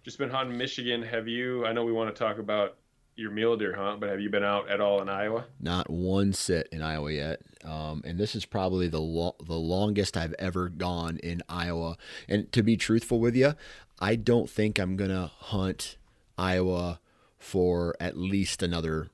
just 0.03 0.17
been 0.17 0.29
hunting 0.31 0.57
Michigan. 0.57 1.03
Have 1.03 1.27
you? 1.27 1.65
I 1.65 1.71
know 1.71 1.85
we 1.85 1.93
want 1.93 2.13
to 2.13 2.19
talk 2.19 2.39
about 2.39 2.75
your 3.15 3.31
mule 3.31 3.55
deer 3.55 3.75
hunt, 3.75 3.99
but 3.99 4.09
have 4.09 4.19
you 4.19 4.29
been 4.29 4.43
out 4.45 4.67
at 4.69 4.81
all 4.81 5.01
in 5.01 5.09
Iowa? 5.09 5.45
Not 5.59 5.89
one 5.89 6.33
sit 6.33 6.69
in 6.71 6.81
Iowa 6.81 7.11
yet, 7.11 7.41
um, 7.63 8.01
and 8.03 8.17
this 8.17 8.33
is 8.33 8.45
probably 8.45 8.87
the 8.87 9.01
lo- 9.01 9.35
the 9.45 9.57
longest 9.57 10.17
I've 10.17 10.33
ever 10.39 10.69
gone 10.69 11.17
in 11.17 11.43
Iowa. 11.47 11.97
And 12.27 12.51
to 12.53 12.63
be 12.63 12.77
truthful 12.77 13.19
with 13.19 13.35
you, 13.35 13.53
I 13.99 14.15
don't 14.15 14.49
think 14.49 14.79
I'm 14.79 14.95
gonna 14.95 15.31
hunt 15.37 15.97
Iowa 16.37 16.99
for 17.39 17.95
at 17.99 18.17
least 18.17 18.61
another 18.61 19.09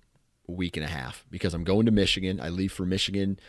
week 0.47 0.75
and 0.75 0.85
a 0.85 0.89
half 0.89 1.25
because 1.31 1.53
I'm 1.53 1.63
going 1.63 1.85
to 1.85 1.91
Michigan. 1.91 2.39
I 2.41 2.49
leave 2.49 2.73
for 2.73 2.85
Michigan. 2.85 3.39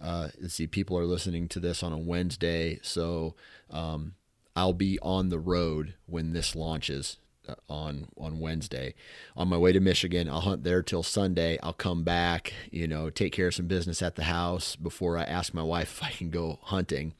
Uh, 0.00 0.28
let's 0.40 0.54
see, 0.54 0.66
people 0.66 0.98
are 0.98 1.06
listening 1.06 1.48
to 1.48 1.60
this 1.60 1.82
on 1.82 1.92
a 1.92 1.98
Wednesday, 1.98 2.78
so 2.82 3.34
um, 3.70 4.14
I'll 4.54 4.74
be 4.74 4.98
on 5.00 5.30
the 5.30 5.38
road 5.38 5.94
when 6.04 6.34
this 6.34 6.54
launches 6.54 7.16
uh, 7.48 7.54
on 7.68 8.08
on 8.18 8.38
Wednesday. 8.38 8.94
On 9.36 9.48
my 9.48 9.56
way 9.56 9.72
to 9.72 9.80
Michigan, 9.80 10.28
I'll 10.28 10.40
hunt 10.40 10.64
there 10.64 10.82
till 10.82 11.02
Sunday. 11.02 11.58
I'll 11.62 11.72
come 11.72 12.04
back, 12.04 12.52
you 12.70 12.86
know, 12.86 13.08
take 13.08 13.32
care 13.32 13.48
of 13.48 13.54
some 13.54 13.66
business 13.66 14.02
at 14.02 14.16
the 14.16 14.24
house 14.24 14.76
before 14.76 15.16
I 15.16 15.24
ask 15.24 15.54
my 15.54 15.62
wife 15.62 15.92
if 15.98 16.02
I 16.02 16.10
can 16.10 16.30
go 16.30 16.58
hunting. 16.62 17.14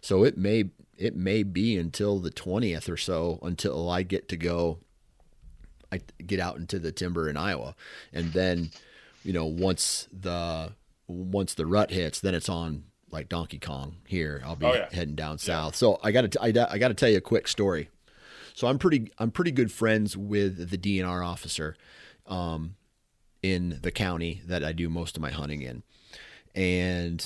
So 0.00 0.24
it 0.24 0.38
may 0.38 0.70
it 0.96 1.16
may 1.16 1.42
be 1.42 1.76
until 1.76 2.20
the 2.20 2.30
20th 2.30 2.88
or 2.88 2.96
so 2.96 3.38
until 3.42 3.90
I 3.90 4.02
get 4.02 4.28
to 4.28 4.36
go 4.36 4.78
I 5.94 6.00
get 6.22 6.40
out 6.40 6.56
into 6.56 6.78
the 6.78 6.92
timber 6.92 7.28
in 7.28 7.36
Iowa. 7.36 7.74
And 8.12 8.32
then, 8.32 8.70
you 9.24 9.32
know, 9.32 9.46
once 9.46 10.08
the 10.12 10.72
once 11.06 11.54
the 11.54 11.66
rut 11.66 11.90
hits, 11.90 12.20
then 12.20 12.34
it's 12.34 12.48
on 12.48 12.84
like 13.10 13.28
Donkey 13.28 13.58
Kong 13.58 13.96
here. 14.06 14.42
I'll 14.44 14.56
be 14.56 14.66
Oh, 14.66 14.74
yeah. 14.74 14.88
heading 14.92 15.14
down 15.14 15.38
south. 15.38 15.76
So 15.76 15.98
I 16.02 16.10
got 16.12 16.30
to 16.32 16.42
I, 16.42 16.46
I 16.48 16.78
got 16.78 16.88
to 16.88 16.94
tell 16.94 17.08
you 17.08 17.18
a 17.18 17.20
quick 17.22 17.46
story. 17.48 17.88
So 18.54 18.66
I'm 18.68 18.78
pretty 18.78 19.10
I'm 19.18 19.30
pretty 19.30 19.50
good 19.50 19.70
friends 19.72 20.16
with 20.16 20.70
the 20.70 20.78
DNR 20.78 21.26
officer 21.26 21.76
um, 22.26 22.76
in 23.42 23.78
the 23.82 23.90
county 23.90 24.40
that 24.46 24.62
I 24.64 24.72
do 24.72 24.88
most 24.88 25.16
of 25.16 25.22
my 25.22 25.30
hunting 25.30 25.62
in, 25.62 25.82
and 26.54 27.24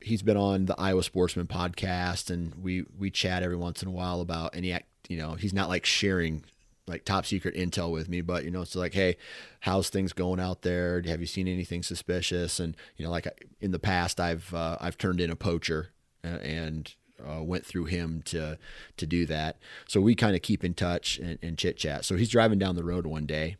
he's 0.00 0.22
been 0.22 0.36
on 0.36 0.66
the 0.66 0.74
Iowa 0.78 1.02
Sportsman 1.02 1.46
podcast, 1.46 2.30
and 2.30 2.54
we 2.56 2.84
we 2.98 3.10
chat 3.10 3.42
every 3.42 3.56
once 3.56 3.82
in 3.82 3.88
a 3.88 3.92
while 3.92 4.20
about 4.20 4.54
any 4.56 4.72
act. 4.72 4.86
You 5.08 5.16
know, 5.18 5.34
he's 5.34 5.52
not 5.54 5.68
like 5.68 5.84
sharing 5.86 6.44
like 6.86 7.04
top 7.04 7.26
secret 7.26 7.54
intel 7.54 7.92
with 7.92 8.08
me, 8.08 8.20
but 8.20 8.44
you 8.44 8.50
know, 8.50 8.62
it's 8.62 8.74
like, 8.74 8.94
hey, 8.94 9.16
how's 9.60 9.88
things 9.88 10.12
going 10.12 10.40
out 10.40 10.62
there? 10.62 11.02
Have 11.06 11.20
you 11.20 11.26
seen 11.26 11.46
anything 11.46 11.82
suspicious? 11.82 12.58
And 12.58 12.76
you 12.96 13.04
know, 13.04 13.10
like 13.10 13.28
in 13.60 13.70
the 13.70 13.78
past, 13.78 14.18
I've 14.18 14.52
uh, 14.52 14.78
I've 14.80 14.98
turned 14.98 15.20
in 15.20 15.30
a 15.30 15.36
poacher 15.36 15.90
uh, 16.24 16.38
and 16.38 16.92
uh, 17.24 17.42
went 17.42 17.64
through 17.64 17.84
him 17.86 18.22
to 18.26 18.58
to 18.96 19.06
do 19.06 19.26
that. 19.26 19.58
So 19.86 20.00
we 20.00 20.14
kind 20.14 20.34
of 20.34 20.42
keep 20.42 20.64
in 20.64 20.74
touch 20.74 21.18
and, 21.18 21.38
and 21.42 21.56
chit 21.56 21.76
chat. 21.76 22.04
So 22.04 22.16
he's 22.16 22.30
driving 22.30 22.58
down 22.58 22.76
the 22.76 22.84
road 22.84 23.06
one 23.06 23.26
day, 23.26 23.56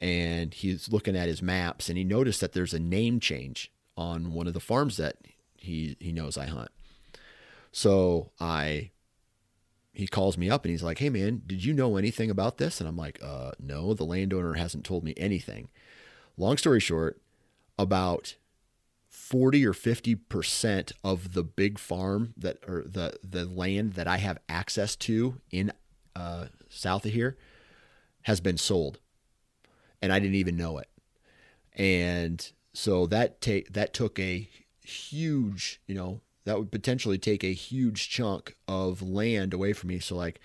and 0.00 0.52
he's 0.52 0.90
looking 0.90 1.16
at 1.16 1.28
his 1.28 1.42
maps, 1.42 1.88
and 1.88 1.96
he 1.96 2.04
noticed 2.04 2.40
that 2.40 2.52
there's 2.52 2.74
a 2.74 2.80
name 2.80 3.20
change 3.20 3.70
on 3.96 4.32
one 4.32 4.46
of 4.46 4.54
the 4.54 4.60
farms 4.60 4.96
that 4.96 5.16
he 5.56 5.96
he 6.00 6.12
knows 6.12 6.36
I 6.36 6.46
hunt. 6.46 6.70
So 7.70 8.30
I 8.40 8.90
he 9.98 10.06
calls 10.06 10.38
me 10.38 10.48
up 10.48 10.64
and 10.64 10.70
he's 10.70 10.82
like, 10.84 10.98
"Hey 10.98 11.10
man, 11.10 11.42
did 11.44 11.64
you 11.64 11.74
know 11.74 11.96
anything 11.96 12.30
about 12.30 12.58
this?" 12.58 12.80
And 12.80 12.88
I'm 12.88 12.96
like, 12.96 13.18
"Uh, 13.20 13.50
no, 13.58 13.94
the 13.94 14.04
landowner 14.04 14.54
hasn't 14.54 14.84
told 14.84 15.02
me 15.02 15.12
anything." 15.16 15.70
Long 16.36 16.56
story 16.56 16.78
short, 16.78 17.20
about 17.76 18.36
40 19.08 19.66
or 19.66 19.72
50% 19.72 20.92
of 21.02 21.32
the 21.32 21.42
big 21.42 21.80
farm 21.80 22.32
that 22.36 22.58
or 22.68 22.84
the 22.86 23.18
the 23.24 23.44
land 23.44 23.94
that 23.94 24.06
I 24.06 24.18
have 24.18 24.38
access 24.48 24.94
to 24.96 25.40
in 25.50 25.72
uh, 26.14 26.46
south 26.68 27.04
of 27.04 27.12
here 27.12 27.36
has 28.22 28.40
been 28.40 28.56
sold. 28.56 29.00
And 30.00 30.12
I 30.12 30.20
didn't 30.20 30.36
even 30.36 30.56
know 30.56 30.78
it. 30.78 30.88
And 31.74 32.48
so 32.72 33.04
that 33.06 33.40
take 33.40 33.72
that 33.72 33.92
took 33.92 34.20
a 34.20 34.48
huge, 34.84 35.80
you 35.88 35.96
know, 35.96 36.20
that 36.48 36.58
would 36.58 36.72
potentially 36.72 37.18
take 37.18 37.44
a 37.44 37.52
huge 37.52 38.08
chunk 38.08 38.56
of 38.66 39.02
land 39.02 39.52
away 39.52 39.74
from 39.74 39.88
me. 39.88 39.98
So 39.98 40.16
like 40.16 40.40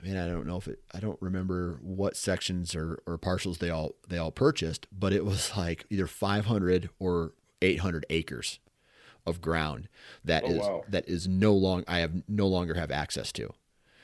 I 0.00 0.06
mean, 0.06 0.16
I 0.16 0.26
don't 0.28 0.46
know 0.46 0.56
if 0.56 0.68
it 0.68 0.80
I 0.94 1.00
don't 1.00 1.20
remember 1.20 1.78
what 1.82 2.16
sections 2.16 2.76
or, 2.76 3.02
or 3.04 3.18
parcels 3.18 3.58
they 3.58 3.70
all 3.70 3.96
they 4.08 4.18
all 4.18 4.30
purchased, 4.30 4.86
but 4.92 5.12
it 5.12 5.24
was 5.24 5.52
like 5.56 5.84
either 5.90 6.06
500 6.06 6.90
or 7.00 7.32
800 7.60 8.06
acres 8.08 8.60
of 9.26 9.40
ground 9.40 9.88
that 10.24 10.44
Oh, 10.44 10.50
is 10.50 10.58
wow. 10.58 10.84
that 10.88 11.08
is 11.08 11.26
no 11.26 11.54
long 11.54 11.82
I 11.88 11.98
have 11.98 12.22
no 12.28 12.46
longer 12.46 12.74
have 12.74 12.92
access 12.92 13.32
to. 13.32 13.52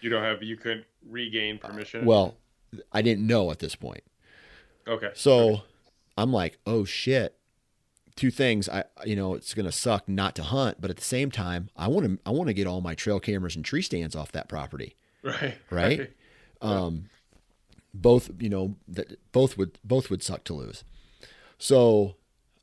You 0.00 0.10
don't 0.10 0.24
have. 0.24 0.42
You 0.42 0.56
couldn't 0.56 0.86
regain 1.08 1.60
uh, 1.62 1.68
permission. 1.68 2.04
Well, 2.04 2.36
I 2.90 3.02
didn't 3.02 3.26
know 3.26 3.50
at 3.50 3.58
this 3.60 3.76
point. 3.76 4.02
okay. 4.88 5.10
So 5.14 5.62
I'm 6.16 6.32
like, 6.32 6.58
oh 6.66 6.84
shit. 6.84 7.36
Two 8.20 8.30
things. 8.30 8.68
I 8.68 8.84
you 9.06 9.16
know 9.16 9.32
it's 9.32 9.54
gonna 9.54 9.72
suck 9.72 10.06
not 10.06 10.34
to 10.34 10.42
hunt, 10.42 10.76
but 10.78 10.90
at 10.90 10.98
the 10.98 11.02
same 11.02 11.30
time, 11.30 11.70
I 11.74 11.88
want 11.88 12.04
to 12.04 12.18
I 12.26 12.32
want 12.32 12.48
to 12.48 12.52
get 12.52 12.66
all 12.66 12.82
my 12.82 12.94
trail 12.94 13.18
cameras 13.18 13.56
and 13.56 13.64
tree 13.64 13.80
stands 13.80 14.14
off 14.14 14.30
that 14.32 14.46
property. 14.46 14.94
Right. 15.22 15.58
Right? 15.70 16.10
Um, 16.60 17.06
both 17.94 18.30
you 18.38 18.50
know 18.50 18.76
that 18.88 19.18
both 19.32 19.56
would 19.56 19.78
both 19.82 20.10
would 20.10 20.22
suck 20.22 20.44
to 20.44 20.52
lose. 20.52 20.84
So 21.56 22.16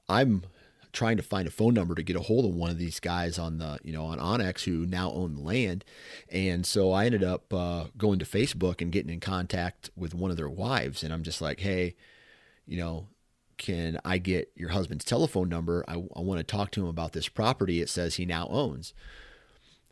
I'm 0.08 0.44
trying 0.92 1.18
to 1.18 1.24
find 1.24 1.48
a 1.48 1.52
phone 1.52 1.74
number 1.74 1.96
to 1.96 2.04
get 2.04 2.16
a 2.16 2.22
hold 2.22 2.46
of 2.46 2.54
one 2.54 2.70
of 2.70 2.78
these 2.78 3.00
guys 3.00 3.40
on 3.40 3.58
the 3.58 3.80
you 3.82 3.92
know 3.94 4.06
on 4.06 4.20
onX 4.20 4.66
who 4.66 4.86
now 4.86 5.12
own 5.12 5.34
the 5.34 5.42
land, 5.42 5.84
and 6.30 6.68
so 6.68 6.92
I 6.92 7.06
ended 7.08 7.24
up 7.24 7.52
uh, 7.52 7.86
going 7.98 8.20
to 8.20 8.26
Facebook 8.26 8.80
and 8.80 8.92
getting 8.92 9.12
in 9.12 9.20
contact 9.20 9.90
with 9.96 10.14
one 10.14 10.30
of 10.30 10.38
their 10.38 10.50
wives, 10.50 11.02
and 11.02 11.12
I'm 11.12 11.24
just 11.24 11.42
like, 11.42 11.62
hey, 11.62 11.96
you 12.68 12.78
know, 12.78 13.08
can 13.58 14.00
I 14.06 14.18
get 14.18 14.52
your 14.56 14.70
husband's 14.70 15.06
telephone 15.06 15.50
number? 15.50 15.84
I, 15.88 15.94
I 15.94 16.22
want 16.22 16.40
to 16.40 16.44
talk 16.44 16.72
to 16.72 16.82
him 16.82 16.88
about 16.88 17.14
this 17.14 17.28
property. 17.28 17.82
It 17.82 17.90
says 17.90 18.16
he 18.16 18.26
now 18.26 18.48
owns. 18.50 18.94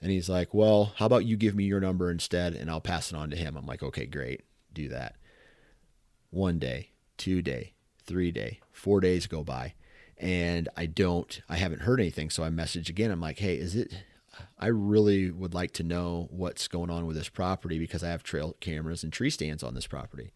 And 0.02 0.12
he's 0.12 0.30
like, 0.30 0.54
well, 0.54 0.94
how 0.98 1.06
about 1.08 1.26
you 1.26 1.36
give 1.36 1.56
me 1.56 1.64
your 1.64 1.80
number 1.80 2.12
instead 2.12 2.54
and 2.54 2.70
I'll 2.70 2.82
pass 2.82 3.12
it 3.12 3.18
on 3.18 3.30
to 3.32 3.36
him. 3.36 3.56
I'm 3.56 3.66
like, 3.66 3.82
okay, 3.82 4.06
great. 4.06 4.44
Do 4.74 4.90
that. 4.90 5.16
One 6.30 6.60
day, 6.60 6.90
two 7.18 7.42
day, 7.42 7.74
three 8.04 8.32
day, 8.32 8.60
four 8.72 9.00
days 9.00 9.26
go 9.26 9.44
by 9.44 9.74
and 10.18 10.70
I 10.78 10.86
don't, 10.86 11.42
I 11.50 11.56
haven't 11.58 11.82
heard 11.82 12.00
anything. 12.00 12.30
So 12.30 12.44
I 12.44 12.50
message 12.50 12.90
again. 12.90 13.10
I'm 13.10 13.22
like, 13.22 13.40
hey, 13.40 13.56
is 13.56 13.76
it, 13.76 13.94
I 14.60 14.68
really 14.68 15.32
would 15.32 15.54
like 15.54 15.72
to 15.74 15.84
know 15.84 16.28
what's 16.30 16.68
going 16.68 16.90
on 16.90 17.06
with 17.06 17.16
this 17.16 17.30
property 17.30 17.80
because 17.80 18.04
I 18.04 18.10
have 18.10 18.22
trail 18.22 18.56
cameras 18.60 19.04
and 19.04 19.12
tree 19.12 19.30
stands 19.30 19.64
on 19.64 19.76
this 19.76 19.88
property. 19.88 20.34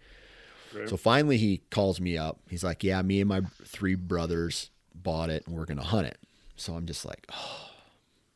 Right. 0.73 0.89
So 0.89 0.97
finally, 0.97 1.37
he 1.37 1.61
calls 1.69 1.99
me 1.99 2.17
up. 2.17 2.39
He's 2.49 2.63
like, 2.63 2.83
"Yeah, 2.83 3.01
me 3.01 3.21
and 3.21 3.29
my 3.29 3.41
three 3.65 3.95
brothers 3.95 4.69
bought 4.93 5.29
it, 5.29 5.45
and 5.47 5.55
we're 5.55 5.65
gonna 5.65 5.83
hunt 5.83 6.07
it." 6.07 6.19
So 6.55 6.73
I'm 6.73 6.85
just 6.85 7.05
like, 7.05 7.25
oh. 7.31 7.71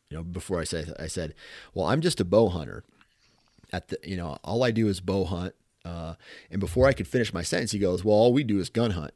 you 0.10 0.18
know, 0.18 0.24
before 0.24 0.60
I 0.60 0.64
said, 0.64 0.94
I 1.00 1.08
said, 1.08 1.36
"Well, 1.74 1.86
I'm 1.86 2.02
just 2.02 2.20
a 2.20 2.26
bow 2.26 2.50
hunter. 2.50 2.84
At 3.72 3.90
the, 3.90 3.98
you 4.04 4.18
know, 4.18 4.38
all 4.44 4.64
I 4.64 4.72
do 4.72 4.88
is 4.88 5.00
bow 5.00 5.26
hunt." 5.26 5.54
Uh, 5.86 6.16
and 6.50 6.60
before 6.60 6.88
I 6.88 6.94
could 6.94 7.08
finish 7.08 7.34
my 7.34 7.44
sentence, 7.44 7.72
he 7.72 7.80
goes, 7.80 8.04
"Well, 8.04 8.16
all 8.16 8.34
we 8.34 8.44
do 8.44 8.60
is 8.60 8.70
gun 8.70 8.92
hunt." 8.92 9.14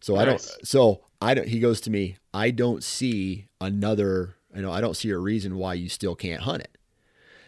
So 0.00 0.14
nice. 0.14 0.22
I 0.22 0.24
don't. 0.24 0.40
So 0.64 1.00
I 1.20 1.34
don't. 1.34 1.48
He 1.48 1.60
goes 1.60 1.80
to 1.82 1.90
me. 1.90 2.16
I 2.34 2.50
don't 2.50 2.82
see 2.82 3.48
another. 3.60 4.36
You 4.54 4.62
know, 4.62 4.72
I 4.72 4.80
don't 4.80 4.96
see 4.96 5.10
a 5.10 5.18
reason 5.18 5.56
why 5.56 5.74
you 5.74 5.88
still 5.88 6.16
can't 6.16 6.42
hunt 6.42 6.62
it. 6.62 6.76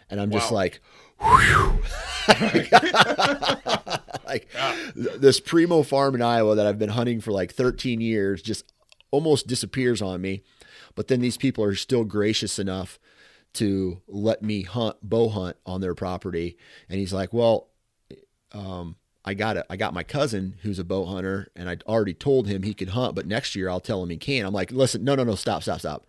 And 0.08 0.20
I'm 0.20 0.30
wow. 0.30 0.38
just 0.38 0.52
like, 0.52 0.80
like 4.32 4.48
this 4.94 5.40
primo 5.40 5.82
farm 5.82 6.14
in 6.14 6.22
Iowa 6.22 6.54
that 6.54 6.66
I've 6.66 6.78
been 6.78 6.90
hunting 6.90 7.20
for 7.20 7.32
like 7.32 7.52
13 7.52 8.00
years 8.00 8.42
just 8.42 8.72
almost 9.10 9.46
disappears 9.46 10.00
on 10.00 10.20
me. 10.20 10.42
But 10.94 11.08
then 11.08 11.20
these 11.20 11.36
people 11.36 11.64
are 11.64 11.74
still 11.74 12.04
gracious 12.04 12.58
enough 12.58 12.98
to 13.54 14.00
let 14.08 14.42
me 14.42 14.62
hunt 14.62 14.96
bow 15.02 15.28
hunt 15.28 15.56
on 15.66 15.80
their 15.80 15.94
property. 15.94 16.56
And 16.88 16.98
he's 16.98 17.12
like, 17.12 17.32
well, 17.32 17.68
um, 18.52 18.96
I 19.24 19.34
got 19.34 19.56
it. 19.56 19.66
I 19.70 19.76
got 19.76 19.94
my 19.94 20.02
cousin 20.02 20.56
who's 20.62 20.78
a 20.78 20.84
bow 20.84 21.04
hunter, 21.04 21.48
and 21.54 21.68
I 21.68 21.76
already 21.86 22.14
told 22.14 22.48
him 22.48 22.62
he 22.62 22.74
could 22.74 22.90
hunt, 22.90 23.14
but 23.14 23.26
next 23.26 23.54
year 23.54 23.68
I'll 23.68 23.80
tell 23.80 24.02
him 24.02 24.10
he 24.10 24.16
can. 24.16 24.44
I'm 24.44 24.52
like, 24.52 24.72
listen, 24.72 25.04
no, 25.04 25.14
no, 25.14 25.24
no, 25.24 25.34
stop, 25.34 25.62
stop, 25.62 25.80
stop 25.80 26.06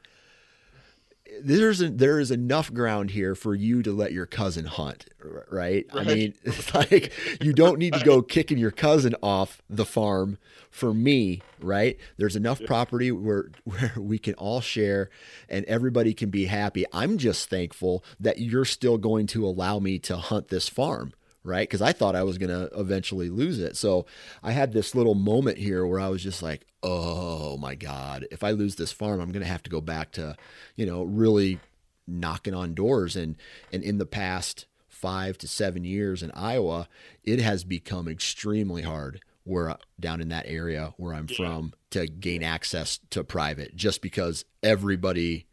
there's 1.41 1.81
a, 1.81 1.89
there 1.89 2.19
is 2.19 2.31
enough 2.31 2.73
ground 2.73 3.11
here 3.11 3.35
for 3.35 3.55
you 3.55 3.83
to 3.83 3.91
let 3.91 4.11
your 4.11 4.25
cousin 4.25 4.65
hunt, 4.65 5.05
right? 5.21 5.45
right? 5.51 5.85
I 5.93 6.03
mean, 6.03 6.33
it's 6.43 6.73
like 6.75 7.11
you 7.41 7.53
don't 7.53 7.79
need 7.79 7.93
to 7.93 8.03
go 8.03 8.21
kicking 8.21 8.57
your 8.57 8.71
cousin 8.71 9.15
off 9.21 9.61
the 9.69 9.85
farm 9.85 10.37
for 10.69 10.93
me, 10.93 11.41
right? 11.59 11.97
There's 12.17 12.35
enough 12.35 12.61
yeah. 12.61 12.67
property 12.67 13.11
where 13.11 13.51
where 13.63 13.93
we 13.97 14.19
can 14.19 14.33
all 14.35 14.61
share 14.61 15.09
and 15.49 15.65
everybody 15.65 16.13
can 16.13 16.29
be 16.29 16.45
happy. 16.45 16.85
I'm 16.93 17.17
just 17.17 17.49
thankful 17.49 18.03
that 18.19 18.39
you're 18.39 18.65
still 18.65 18.97
going 18.97 19.27
to 19.27 19.45
allow 19.45 19.79
me 19.79 19.99
to 19.99 20.17
hunt 20.17 20.49
this 20.49 20.69
farm 20.69 21.13
right? 21.43 21.67
Because 21.67 21.81
I 21.81 21.91
thought 21.91 22.15
I 22.15 22.23
was 22.23 22.37
going 22.37 22.49
to 22.49 22.69
eventually 22.79 23.29
lose 23.29 23.59
it. 23.59 23.75
So 23.75 24.05
I 24.41 24.51
had 24.51 24.71
this 24.71 24.95
little 24.95 25.15
moment 25.15 25.57
here 25.57 25.85
where 25.85 25.99
I 25.99 26.09
was 26.09 26.23
just 26.23 26.41
like, 26.41 26.65
oh 26.81 27.57
my 27.57 27.75
God, 27.75 28.25
if 28.31 28.43
I 28.43 28.51
lose 28.51 28.75
this 28.75 28.91
farm, 28.91 29.19
I'm 29.19 29.31
going 29.31 29.43
to 29.43 29.51
have 29.51 29.63
to 29.63 29.69
go 29.69 29.81
back 29.81 30.11
to, 30.13 30.35
you 30.75 30.85
know, 30.85 31.03
really 31.03 31.59
knocking 32.07 32.53
on 32.53 32.73
doors. 32.73 33.15
And, 33.15 33.35
and 33.71 33.83
in 33.83 33.97
the 33.97 34.05
past 34.05 34.65
five 34.87 35.37
to 35.39 35.47
seven 35.47 35.83
years 35.83 36.23
in 36.23 36.31
Iowa, 36.31 36.87
it 37.23 37.39
has 37.39 37.63
become 37.63 38.07
extremely 38.07 38.83
hard 38.83 39.21
where 39.43 39.75
down 39.99 40.21
in 40.21 40.29
that 40.29 40.45
area 40.47 40.93
where 40.97 41.13
I'm 41.13 41.27
yeah. 41.29 41.35
from 41.35 41.73
to 41.91 42.07
gain 42.07 42.43
access 42.43 42.99
to 43.09 43.23
private 43.23 43.75
just 43.75 44.01
because 44.01 44.45
everybody 44.61 45.47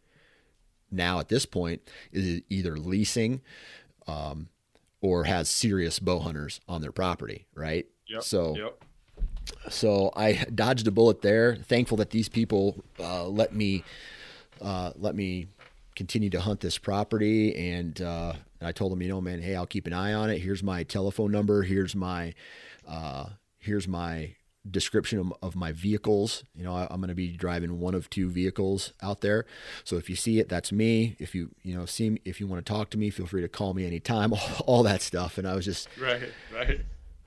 now 0.91 1.19
at 1.19 1.29
this 1.29 1.47
point 1.47 1.83
is 2.13 2.43
either 2.49 2.77
leasing, 2.77 3.41
um, 4.07 4.49
or 5.01 5.25
has 5.25 5.49
serious 5.49 5.99
bow 5.99 6.19
hunters 6.19 6.61
on 6.69 6.83
their 6.83 6.93
property, 6.93 7.47
right? 7.55 7.87
Yep. 8.09 8.23
So, 8.23 8.57
yep. 8.57 8.85
so 9.69 10.13
I 10.17 10.45
dodged 10.55 10.87
a 10.87 10.91
bullet 10.91 11.23
there. 11.23 11.57
Thankful 11.57 11.97
that 11.99 12.11
these 12.11 12.29
people 12.29 12.83
uh, 12.99 13.27
let 13.27 13.55
me 13.55 13.85
uh, 14.61 14.93
let 14.97 15.15
me 15.15 15.47
continue 15.97 16.31
to 16.31 16.41
hunt 16.41 16.61
this 16.61 16.79
property, 16.79 17.55
and, 17.55 18.01
uh, 18.01 18.35
and 18.61 18.69
I 18.69 18.73
told 18.73 18.93
them, 18.93 19.03
you 19.03 19.09
know, 19.09 19.21
man, 19.21 19.41
hey, 19.41 19.55
I'll 19.55 19.67
keep 19.67 19.87
an 19.87 19.93
eye 19.93 20.13
on 20.13 20.31
it. 20.31 20.39
Here's 20.39 20.63
my 20.63 20.83
telephone 20.83 21.33
number. 21.33 21.63
Here's 21.63 21.95
my 21.95 22.35
uh, 22.87 23.27
here's 23.59 23.87
my 23.87 24.35
description 24.69 25.19
of, 25.19 25.33
of, 25.43 25.57
my 25.57 25.73
vehicles. 25.73 26.45
You 26.55 26.65
know, 26.65 26.75
I, 26.75 26.83
am 26.91 27.01
going 27.01 27.09
to 27.09 27.15
be 27.15 27.29
driving 27.29 27.81
one 27.81 27.95
of 27.95 28.11
two 28.11 28.29
vehicles 28.29 28.93
out 29.03 29.21
there. 29.21 29.47
So 29.85 29.97
if 29.97 30.11
you 30.11 30.17
see 30.17 30.39
it, 30.39 30.49
that's 30.49 30.71
me. 30.71 31.17
If 31.19 31.35
you, 31.35 31.51
you 31.63 31.77
know, 31.77 31.87
see 31.87 32.11
me, 32.11 32.21
if 32.25 32.41
you 32.41 32.47
want 32.47 32.65
to 32.65 32.71
talk 32.71 32.91
to 32.91 32.99
me, 32.99 33.11
feel 33.11 33.27
free 33.27 33.43
to 33.43 33.49
call 33.49 33.75
me 33.75 33.87
anytime, 33.87 34.33
all, 34.35 34.41
all 34.67 34.83
that 34.83 35.03
stuff. 35.03 35.39
And 35.39 35.49
I 35.49 35.55
was 35.55 35.65
just, 35.65 35.89
right, 36.01 36.23
right. 36.55 36.81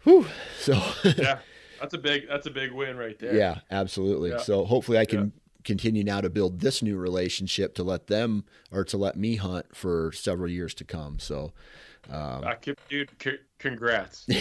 Whew. 0.03 0.27
So 0.59 0.73
yeah, 1.17 1.39
that's 1.79 1.93
a 1.93 1.97
big, 1.97 2.27
that's 2.27 2.45
a 2.45 2.51
big 2.51 2.71
win 2.71 2.97
right 2.97 3.17
there. 3.17 3.35
Yeah, 3.35 3.59
absolutely. 3.71 4.31
Yeah. 4.31 4.37
So 4.37 4.65
hopefully 4.65 4.97
I 4.97 5.05
can 5.05 5.19
yeah. 5.19 5.41
continue 5.63 6.03
now 6.03 6.21
to 6.21 6.29
build 6.29 6.59
this 6.59 6.83
new 6.83 6.97
relationship 6.97 7.73
to 7.75 7.83
let 7.83 8.07
them 8.07 8.43
or 8.71 8.83
to 8.85 8.97
let 8.97 9.15
me 9.15 9.37
hunt 9.37 9.75
for 9.75 10.11
several 10.11 10.49
years 10.49 10.73
to 10.75 10.83
come. 10.83 11.19
So, 11.19 11.53
um, 12.11 12.43
I 12.43 12.55
keep, 12.55 12.77
dude, 12.89 13.17
congrats. 13.63 14.25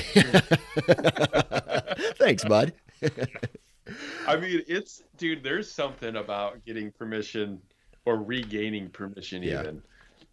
Thanks, 2.18 2.44
bud. 2.44 2.74
I 4.26 4.36
mean, 4.36 4.62
it's 4.68 5.02
dude. 5.16 5.42
There's 5.42 5.70
something 5.70 6.16
about 6.16 6.64
getting 6.64 6.90
permission 6.92 7.60
or 8.04 8.16
regaining 8.16 8.90
permission, 8.90 9.42
yeah. 9.42 9.60
even 9.60 9.82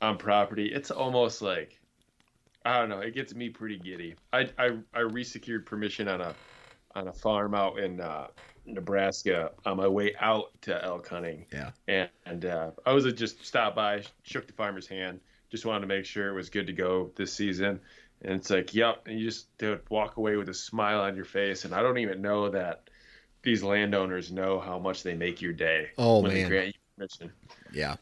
on 0.02 0.18
property. 0.18 0.66
It's 0.66 0.92
almost 0.92 1.42
like 1.42 1.80
I 2.66 2.80
don't 2.80 2.90
know. 2.90 3.00
It 3.00 3.14
gets 3.14 3.34
me 3.34 3.50
pretty 3.50 3.78
giddy. 3.78 4.16
I 4.34 4.50
I, 4.58 4.78
I 4.94 5.00
resecured 5.00 5.66
permission 5.66 6.08
on 6.08 6.22
a 6.22 6.36
on 6.96 7.08
a 7.08 7.14
farm 7.14 7.54
out 7.54 7.80
in 7.80 8.02
uh, 8.02 8.28
Nebraska 8.66 9.52
on 9.66 9.78
my 9.78 9.88
way 9.88 10.16
out 10.20 10.50
to 10.62 10.84
elk 10.84 11.08
hunting. 11.08 11.46
Yeah, 11.54 11.72
and, 11.88 12.10
and 12.26 12.46
uh, 12.46 12.72
I 12.86 12.94
was 12.94 13.12
just 13.14 13.46
stopped 13.46 13.76
by, 13.76 14.04
shook 14.24 14.48
the 14.48 14.54
farmer's 14.54 14.88
hand, 14.88 15.20
just 15.52 15.66
wanted 15.66 15.82
to 15.82 15.88
make 15.88 16.06
sure 16.06 16.30
it 16.30 16.34
was 16.34 16.50
good 16.50 16.68
to 16.68 16.74
go 16.74 17.12
this 17.16 17.34
season. 17.34 17.80
And 18.22 18.34
it's 18.34 18.50
like, 18.50 18.74
yep. 18.74 19.08
And 19.08 19.20
you 19.20 19.26
just 19.26 19.48
would 19.62 19.82
walk 19.90 20.18
away 20.18 20.36
with 20.36 20.50
a 20.50 20.54
smile 20.54 21.02
on 21.02 21.16
your 21.16 21.26
face. 21.26 21.66
And 21.66 21.74
I 21.74 21.82
don't 21.82 21.98
even 21.98 22.22
know 22.22 22.50
that 22.50 22.90
these 23.42 23.64
landowners 23.64 24.32
know 24.32 24.60
how 24.60 24.78
much 24.78 25.04
they 25.04 25.16
make 25.16 25.42
your 25.42 25.54
day. 25.54 25.90
Oh, 25.98 26.20
when 26.22 26.34
man. 26.34 26.44
They 26.44 26.50
grant 26.50 26.68
you 26.68 26.74
permission. 26.98 27.32
Yeah. 27.72 27.96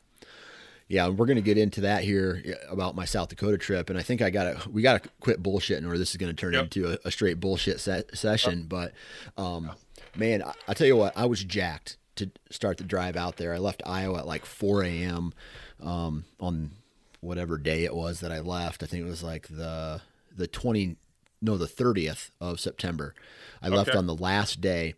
Yeah, 0.90 1.10
we're 1.10 1.26
going 1.26 1.36
to 1.36 1.42
get 1.42 1.58
into 1.58 1.82
that 1.82 2.04
here 2.04 2.42
about 2.70 2.96
my 2.96 3.04
South 3.04 3.28
Dakota 3.28 3.58
trip, 3.58 3.90
and 3.90 4.00
I 4.00 4.02
think 4.02 4.22
I 4.22 4.30
got 4.30 4.62
to 4.62 4.70
we 4.70 4.82
got 4.82 5.04
to 5.04 5.10
quit 5.20 5.44
bullshitting, 5.44 5.86
or 5.86 5.98
this 5.98 6.12
is 6.12 6.16
going 6.16 6.34
to 6.34 6.40
turn 6.40 6.54
yep. 6.54 6.64
into 6.64 6.94
a, 6.94 6.98
a, 7.04 7.12
straight 7.12 7.42
bullshit 7.42 7.82
session. 7.82 8.60
Yep. 8.60 8.70
But, 8.70 8.94
um, 9.36 9.72
man, 10.16 10.42
I, 10.42 10.54
I 10.66 10.74
tell 10.74 10.88
you 10.88 10.96
what, 10.96 11.12
I 11.18 11.26
was 11.26 11.44
jacked 11.44 11.98
to 12.16 12.32
start 12.52 12.78
the 12.78 12.86
drive 12.86 13.18
out 13.18 13.36
there. 13.36 13.54
I 13.54 13.58
left 13.58 13.84
Iowa 13.86 14.20
at 14.20 14.28
like 14.28 14.46
4 14.46 14.84
a.m. 14.84 15.34
Um, 15.82 16.24
on 16.40 16.72
whatever 17.20 17.58
day 17.58 17.84
it 17.84 17.96
was 17.96 18.20
that 18.20 18.32
I 18.32 18.40
left. 18.40 18.84
I 18.84 18.86
think 18.86 19.06
it 19.06 19.10
was 19.10 19.24
like 19.24 19.48
the 19.48 20.02
the 20.36 20.48
20 20.48 20.98
no, 21.42 21.58
the 21.58 21.66
30th 21.66 22.32
of 22.42 22.60
September. 22.60 23.14
I 23.62 23.68
okay. 23.68 23.76
left 23.76 23.96
on 23.96 24.08
the 24.08 24.16
last 24.16 24.62
day. 24.62 24.96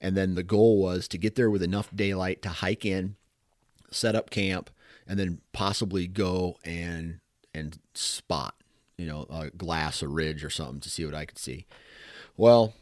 And 0.00 0.16
then 0.16 0.34
the 0.34 0.42
goal 0.42 0.80
was 0.80 1.08
to 1.08 1.18
get 1.18 1.34
there 1.34 1.50
with 1.50 1.62
enough 1.62 1.94
daylight 1.94 2.42
to 2.42 2.48
hike 2.48 2.84
in, 2.84 3.16
set 3.90 4.14
up 4.14 4.30
camp, 4.30 4.70
and 5.06 5.18
then 5.18 5.40
possibly 5.52 6.06
go 6.06 6.58
and 6.64 7.20
and 7.52 7.78
spot, 7.94 8.54
you 8.96 9.06
know, 9.06 9.26
a 9.28 9.50
glass, 9.50 10.02
a 10.02 10.08
ridge 10.08 10.44
or 10.44 10.50
something 10.50 10.80
to 10.80 10.90
see 10.90 11.04
what 11.04 11.14
I 11.14 11.24
could 11.24 11.38
see. 11.38 11.66
Well, 12.36 12.74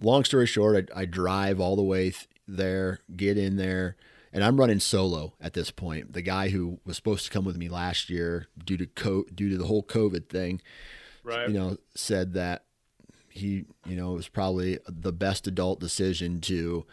long 0.00 0.24
story 0.24 0.46
short, 0.46 0.90
I, 0.94 1.00
I 1.00 1.04
drive 1.04 1.60
all 1.60 1.74
the 1.74 1.82
way 1.82 2.10
th- 2.10 2.28
there, 2.46 3.00
get 3.16 3.36
in 3.36 3.56
there, 3.56 3.96
and 4.32 4.42
I'm 4.42 4.58
running 4.58 4.80
solo 4.80 5.34
at 5.40 5.52
this 5.52 5.70
point. 5.70 6.12
The 6.12 6.22
guy 6.22 6.48
who 6.48 6.80
was 6.84 6.96
supposed 6.96 7.24
to 7.26 7.30
come 7.30 7.44
with 7.44 7.56
me 7.56 7.68
last 7.68 8.08
year 8.08 8.46
due 8.64 8.76
to 8.76 8.86
co- 8.86 9.26
due 9.34 9.50
to 9.50 9.58
the 9.58 9.66
whole 9.66 9.82
COVID 9.82 10.28
thing, 10.28 10.60
right. 11.22 11.48
you 11.48 11.54
know, 11.54 11.76
said 11.94 12.34
that 12.34 12.64
he, 13.28 13.64
you 13.86 13.96
know, 13.96 14.12
it 14.12 14.16
was 14.16 14.28
probably 14.28 14.78
the 14.86 15.12
best 15.12 15.46
adult 15.46 15.80
decision 15.80 16.40
to 16.42 16.86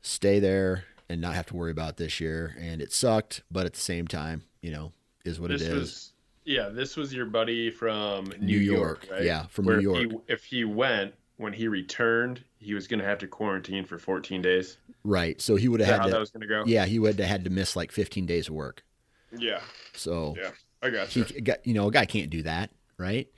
stay 0.00 0.38
there 0.38 0.84
and 1.08 1.20
not 1.20 1.34
have 1.34 1.46
to 1.46 1.56
worry 1.56 1.70
about 1.70 1.96
this 1.96 2.20
year. 2.20 2.56
And 2.58 2.80
it 2.80 2.92
sucked, 2.92 3.42
but 3.50 3.66
at 3.66 3.74
the 3.74 3.80
same 3.80 4.06
time, 4.06 4.42
you 4.60 4.70
know, 4.70 4.92
is 5.24 5.40
what 5.40 5.50
this 5.50 5.62
it 5.62 5.68
is. 5.68 5.74
Was, 5.74 6.12
yeah, 6.44 6.68
this 6.68 6.96
was 6.96 7.14
your 7.14 7.26
buddy 7.26 7.70
from 7.70 8.26
New, 8.38 8.46
New 8.46 8.58
York, 8.58 9.06
York, 9.06 9.08
right? 9.10 9.24
Yeah, 9.24 9.46
from 9.46 9.66
Where 9.66 9.76
New 9.76 9.82
York. 9.82 9.98
He, 9.98 10.32
if 10.32 10.44
he 10.44 10.64
went 10.64 11.14
when 11.36 11.52
he 11.52 11.68
returned, 11.68 12.44
he 12.58 12.74
was 12.74 12.86
going 12.86 13.00
to 13.00 13.06
have 13.06 13.18
to 13.18 13.26
quarantine 13.26 13.84
for 13.84 13.98
14 13.98 14.42
days. 14.42 14.78
Right. 15.02 15.40
So 15.40 15.56
he 15.56 15.68
would 15.68 15.80
have 15.80 15.88
had 15.88 16.00
how 16.00 16.06
to. 16.06 16.12
That 16.12 16.20
was 16.20 16.30
going 16.30 16.42
to 16.42 16.46
go. 16.46 16.64
Yeah, 16.66 16.86
he 16.86 16.98
would 16.98 17.18
have 17.18 17.28
had 17.28 17.44
to 17.44 17.50
miss 17.50 17.76
like 17.76 17.92
15 17.92 18.26
days 18.26 18.48
of 18.48 18.54
work. 18.54 18.84
Yeah. 19.36 19.60
So. 19.94 20.34
Yeah, 20.40 20.50
I 20.82 20.90
got 20.90 21.14
you. 21.16 21.24
He 21.24 21.40
got, 21.40 21.66
you 21.66 21.74
know, 21.74 21.88
a 21.88 21.90
guy 21.90 22.06
can't 22.06 22.30
do 22.30 22.42
that, 22.42 22.70
right? 22.98 23.28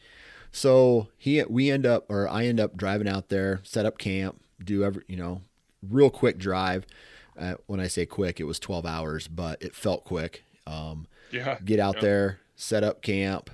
So 0.53 1.09
he, 1.17 1.43
we 1.45 1.71
end 1.71 1.87
up, 1.87 2.07
or 2.09 2.29
I 2.29 2.47
end 2.47 2.61
up 2.61 2.77
driving 2.77 3.09
out 3.09 3.29
there, 3.29 3.61
set 3.63 3.87
up 3.87 3.99
camp, 3.99 4.41
do 4.63 4.85
every, 4.85 5.03
you 5.09 5.17
know, 5.17 5.43
real 5.89 6.11
quick 6.11 6.39
drive. 6.39 6.87
Uh, 7.39 7.55
when 7.67 7.81
I 7.81 7.87
say 7.87 8.07
quick, 8.07 8.41
it 8.41 8.45
was 8.45 8.59
12 8.59 8.87
hours, 8.87 9.29
but 9.29 9.63
it 9.63 9.75
felt 9.75 10.05
quick. 10.05 10.43
Um, 10.67 11.07
yeah. 11.31 11.59
Get 11.65 11.81
out 11.81 11.97
yeah. 11.97 12.03
there, 12.03 12.41
set 12.55 12.85
up 12.85 13.03
camp. 13.03 13.51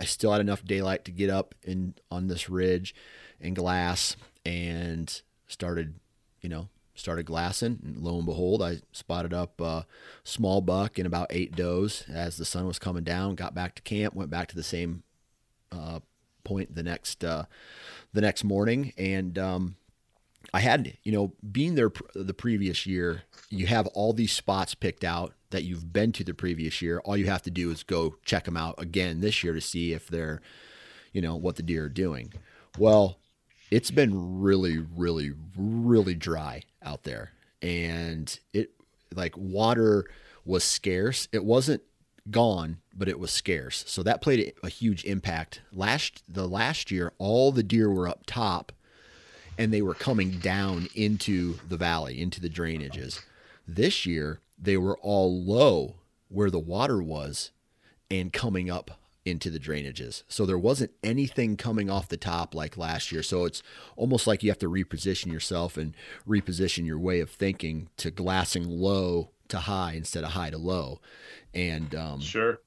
I 0.00 0.04
still 0.04 0.32
had 0.32 0.40
enough 0.40 0.64
daylight 0.64 1.04
to 1.04 1.12
get 1.12 1.30
up 1.30 1.54
in 1.62 1.94
on 2.10 2.26
this 2.26 2.48
ridge 2.50 2.94
and 3.40 3.56
glass 3.56 4.16
and 4.44 5.22
started, 5.46 5.94
you 6.40 6.48
know, 6.48 6.68
started 6.94 7.24
glassing. 7.24 7.78
And 7.84 7.98
lo 7.98 8.16
and 8.16 8.26
behold, 8.26 8.62
I 8.62 8.78
spotted 8.92 9.34
up 9.34 9.60
a 9.60 9.86
small 10.24 10.60
buck 10.60 10.98
and 10.98 11.06
about 11.06 11.28
eight 11.30 11.54
does 11.54 12.04
as 12.12 12.36
the 12.36 12.44
sun 12.44 12.66
was 12.66 12.78
coming 12.78 13.04
down. 13.04 13.34
Got 13.34 13.54
back 13.54 13.74
to 13.76 13.82
camp, 13.82 14.14
went 14.14 14.30
back 14.30 14.48
to 14.48 14.56
the 14.56 14.62
same 14.62 15.02
uh, 15.72 16.00
point 16.44 16.74
the 16.74 16.82
next 16.82 17.24
uh, 17.24 17.44
the 18.12 18.20
next 18.20 18.44
morning, 18.44 18.92
and 18.96 19.38
um, 19.38 19.76
I 20.54 20.60
had 20.60 20.96
you 21.02 21.12
know 21.12 21.34
being 21.50 21.74
there 21.74 21.90
pr- 21.90 22.04
the 22.14 22.34
previous 22.34 22.86
year, 22.86 23.22
you 23.50 23.66
have 23.66 23.86
all 23.88 24.12
these 24.12 24.32
spots 24.32 24.74
picked 24.74 25.04
out 25.04 25.34
that 25.50 25.64
you've 25.64 25.92
been 25.92 26.12
to 26.12 26.24
the 26.24 26.34
previous 26.34 26.80
year. 26.80 27.00
All 27.00 27.16
you 27.16 27.26
have 27.26 27.42
to 27.42 27.50
do 27.50 27.70
is 27.70 27.82
go 27.82 28.16
check 28.24 28.44
them 28.44 28.56
out 28.56 28.76
again 28.78 29.20
this 29.20 29.44
year 29.44 29.52
to 29.52 29.60
see 29.60 29.92
if 29.92 30.06
they're 30.08 30.40
you 31.12 31.20
know 31.20 31.36
what 31.36 31.56
the 31.56 31.62
deer 31.62 31.84
are 31.84 31.90
doing. 31.90 32.32
Well, 32.78 33.18
it's 33.70 33.90
been 33.90 34.40
really, 34.40 34.78
really, 34.78 35.32
really 35.56 36.14
dry 36.14 36.62
out 36.82 37.04
there, 37.04 37.32
and 37.62 38.38
it 38.52 38.70
like 39.14 39.36
water 39.36 40.04
was 40.44 40.64
scarce. 40.64 41.28
It 41.32 41.44
wasn't 41.44 41.82
gone, 42.30 42.78
but 42.94 43.08
it 43.08 43.18
was 43.18 43.30
scarce. 43.30 43.84
So 43.86 44.02
that 44.02 44.20
played 44.20 44.52
a 44.62 44.68
huge 44.68 45.04
impact. 45.04 45.62
Last 45.72 46.22
the 46.28 46.48
last 46.48 46.90
year, 46.90 47.12
all 47.18 47.52
the 47.52 47.62
deer 47.62 47.90
were 47.90 48.08
up 48.08 48.24
top 48.26 48.72
and 49.58 49.72
they 49.72 49.82
were 49.82 49.94
coming 49.94 50.32
down 50.32 50.88
into 50.94 51.58
the 51.68 51.76
valley, 51.76 52.20
into 52.20 52.40
the 52.40 52.50
drainages. 52.50 53.22
This 53.66 54.06
year, 54.06 54.40
they 54.58 54.76
were 54.76 54.98
all 54.98 55.42
low 55.42 55.94
where 56.28 56.50
the 56.50 56.58
water 56.58 57.02
was 57.02 57.50
and 58.10 58.32
coming 58.32 58.70
up 58.70 58.98
into 59.26 59.50
the 59.50 59.58
drainages. 59.58 60.22
So 60.28 60.46
there 60.46 60.56
wasn't 60.56 60.92
anything 61.02 61.56
coming 61.56 61.90
off 61.90 62.08
the 62.08 62.16
top 62.16 62.54
like 62.54 62.76
last 62.76 63.10
year. 63.10 63.22
So 63.22 63.44
it's 63.44 63.62
almost 63.96 64.26
like 64.26 64.42
you 64.42 64.50
have 64.50 64.58
to 64.60 64.70
reposition 64.70 65.32
yourself 65.32 65.76
and 65.76 65.94
reposition 66.26 66.86
your 66.86 66.98
way 66.98 67.20
of 67.20 67.28
thinking 67.28 67.88
to 67.98 68.12
glassing 68.12 68.68
low 68.68 69.30
to 69.48 69.58
high 69.58 69.92
instead 69.92 70.24
of 70.24 70.30
high 70.30 70.50
to 70.50 70.58
low. 70.58 71.00
And 71.52 71.94
um, 71.94 72.20
sure, 72.20 72.60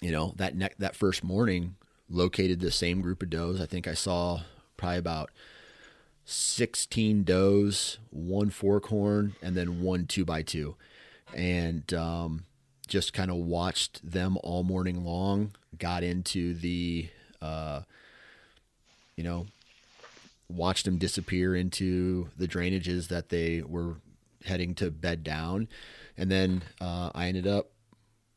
you 0.00 0.12
know 0.12 0.32
that 0.36 0.56
ne- 0.56 0.70
that 0.78 0.94
first 0.94 1.24
morning 1.24 1.74
located 2.08 2.60
the 2.60 2.70
same 2.70 3.00
group 3.00 3.22
of 3.22 3.30
does. 3.30 3.60
I 3.60 3.66
think 3.66 3.88
I 3.88 3.94
saw 3.94 4.42
probably 4.76 4.98
about 4.98 5.30
16 6.24 7.24
does, 7.24 7.98
one 8.10 8.50
fork 8.50 8.86
horn, 8.86 9.34
and 9.42 9.56
then 9.56 9.80
one 9.80 10.06
two 10.06 10.24
by 10.24 10.42
two, 10.42 10.76
and 11.34 11.92
um, 11.94 12.44
just 12.86 13.12
kind 13.12 13.30
of 13.30 13.36
watched 13.36 14.08
them 14.08 14.36
all 14.42 14.62
morning 14.62 15.04
long. 15.04 15.52
Got 15.78 16.02
into 16.02 16.54
the, 16.54 17.08
uh, 17.40 17.82
you 19.16 19.24
know, 19.24 19.46
watched 20.48 20.84
them 20.84 20.98
disappear 20.98 21.54
into 21.56 22.28
the 22.36 22.48
drainages 22.48 23.08
that 23.08 23.28
they 23.28 23.62
were 23.62 23.96
heading 24.44 24.74
to 24.76 24.90
bed 24.90 25.24
down, 25.24 25.68
and 26.16 26.30
then 26.30 26.62
uh, 26.80 27.10
I 27.14 27.26
ended 27.26 27.46
up 27.46 27.70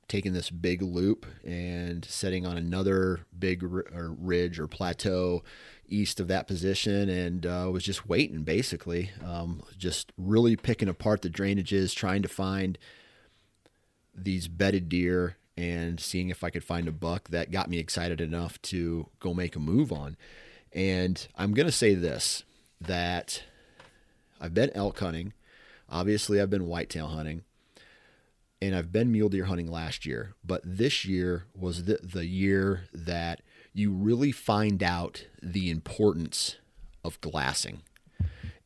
taking 0.10 0.34
this 0.34 0.49
big 0.49 0.82
loop 0.82 1.25
and 1.45 2.04
setting 2.04 2.45
on 2.45 2.58
another 2.58 3.21
big 3.38 3.63
r- 3.63 3.86
or 3.93 4.15
ridge 4.19 4.60
or 4.60 4.67
plateau 4.67 5.43
east 5.88 6.19
of 6.19 6.28
that 6.28 6.47
position 6.47 7.10
and 7.10 7.45
uh, 7.45 7.69
was 7.71 7.84
just 7.84 8.10
waiting 8.10 8.43
basically. 8.43 9.12
Um, 9.23 9.62
just 9.78 10.12
really 10.17 10.56
picking 10.56 10.89
apart 10.89 11.21
the 11.21 11.30
drainages 11.30 11.95
trying 11.95 12.23
to 12.23 12.28
find 12.28 12.78
these 14.13 14.47
bedded 14.47 14.89
deer 14.89 15.38
and 15.60 16.00
seeing 16.00 16.30
if 16.30 16.43
i 16.43 16.50
could 16.50 16.63
find 16.63 16.88
a 16.88 16.91
buck 16.91 17.28
that 17.30 17.52
got 17.52 17.69
me 17.69 17.78
excited 17.78 18.22
enough 18.22 18.62
to 18.62 19.08
go 19.19 19.34
make 19.34 19.56
a 19.56 19.60
move 19.60 19.91
on. 19.91 20.15
And 20.72 21.28
i'm 21.36 21.54
going 21.54 21.65
to 21.65 21.72
say 21.72 21.93
this 21.93 22.43
that 22.80 23.43
i've 24.39 24.54
been 24.54 24.72
elk 24.74 25.00
hunting. 25.00 25.34
Obviously 25.89 26.39
i've 26.39 26.50
been 26.50 26.67
whitetail 26.67 27.08
hunting 27.08 27.43
and 28.62 28.76
I've 28.76 28.91
been 28.91 29.12
mule 29.12 29.30
deer 29.30 29.45
hunting 29.45 29.72
last 29.72 30.06
year, 30.06 30.36
but 30.43 30.62
this 30.65 31.06
year 31.06 31.45
was 31.56 31.86
the, 31.86 32.00
the 32.04 32.26
year 32.26 32.84
that 32.93 33.41
you 33.74 33.91
really 33.91 34.32
find 34.32 34.84
out 34.84 35.26
the 35.41 35.69
importance 35.69 36.58
of 37.04 37.22
glassing 37.22 37.84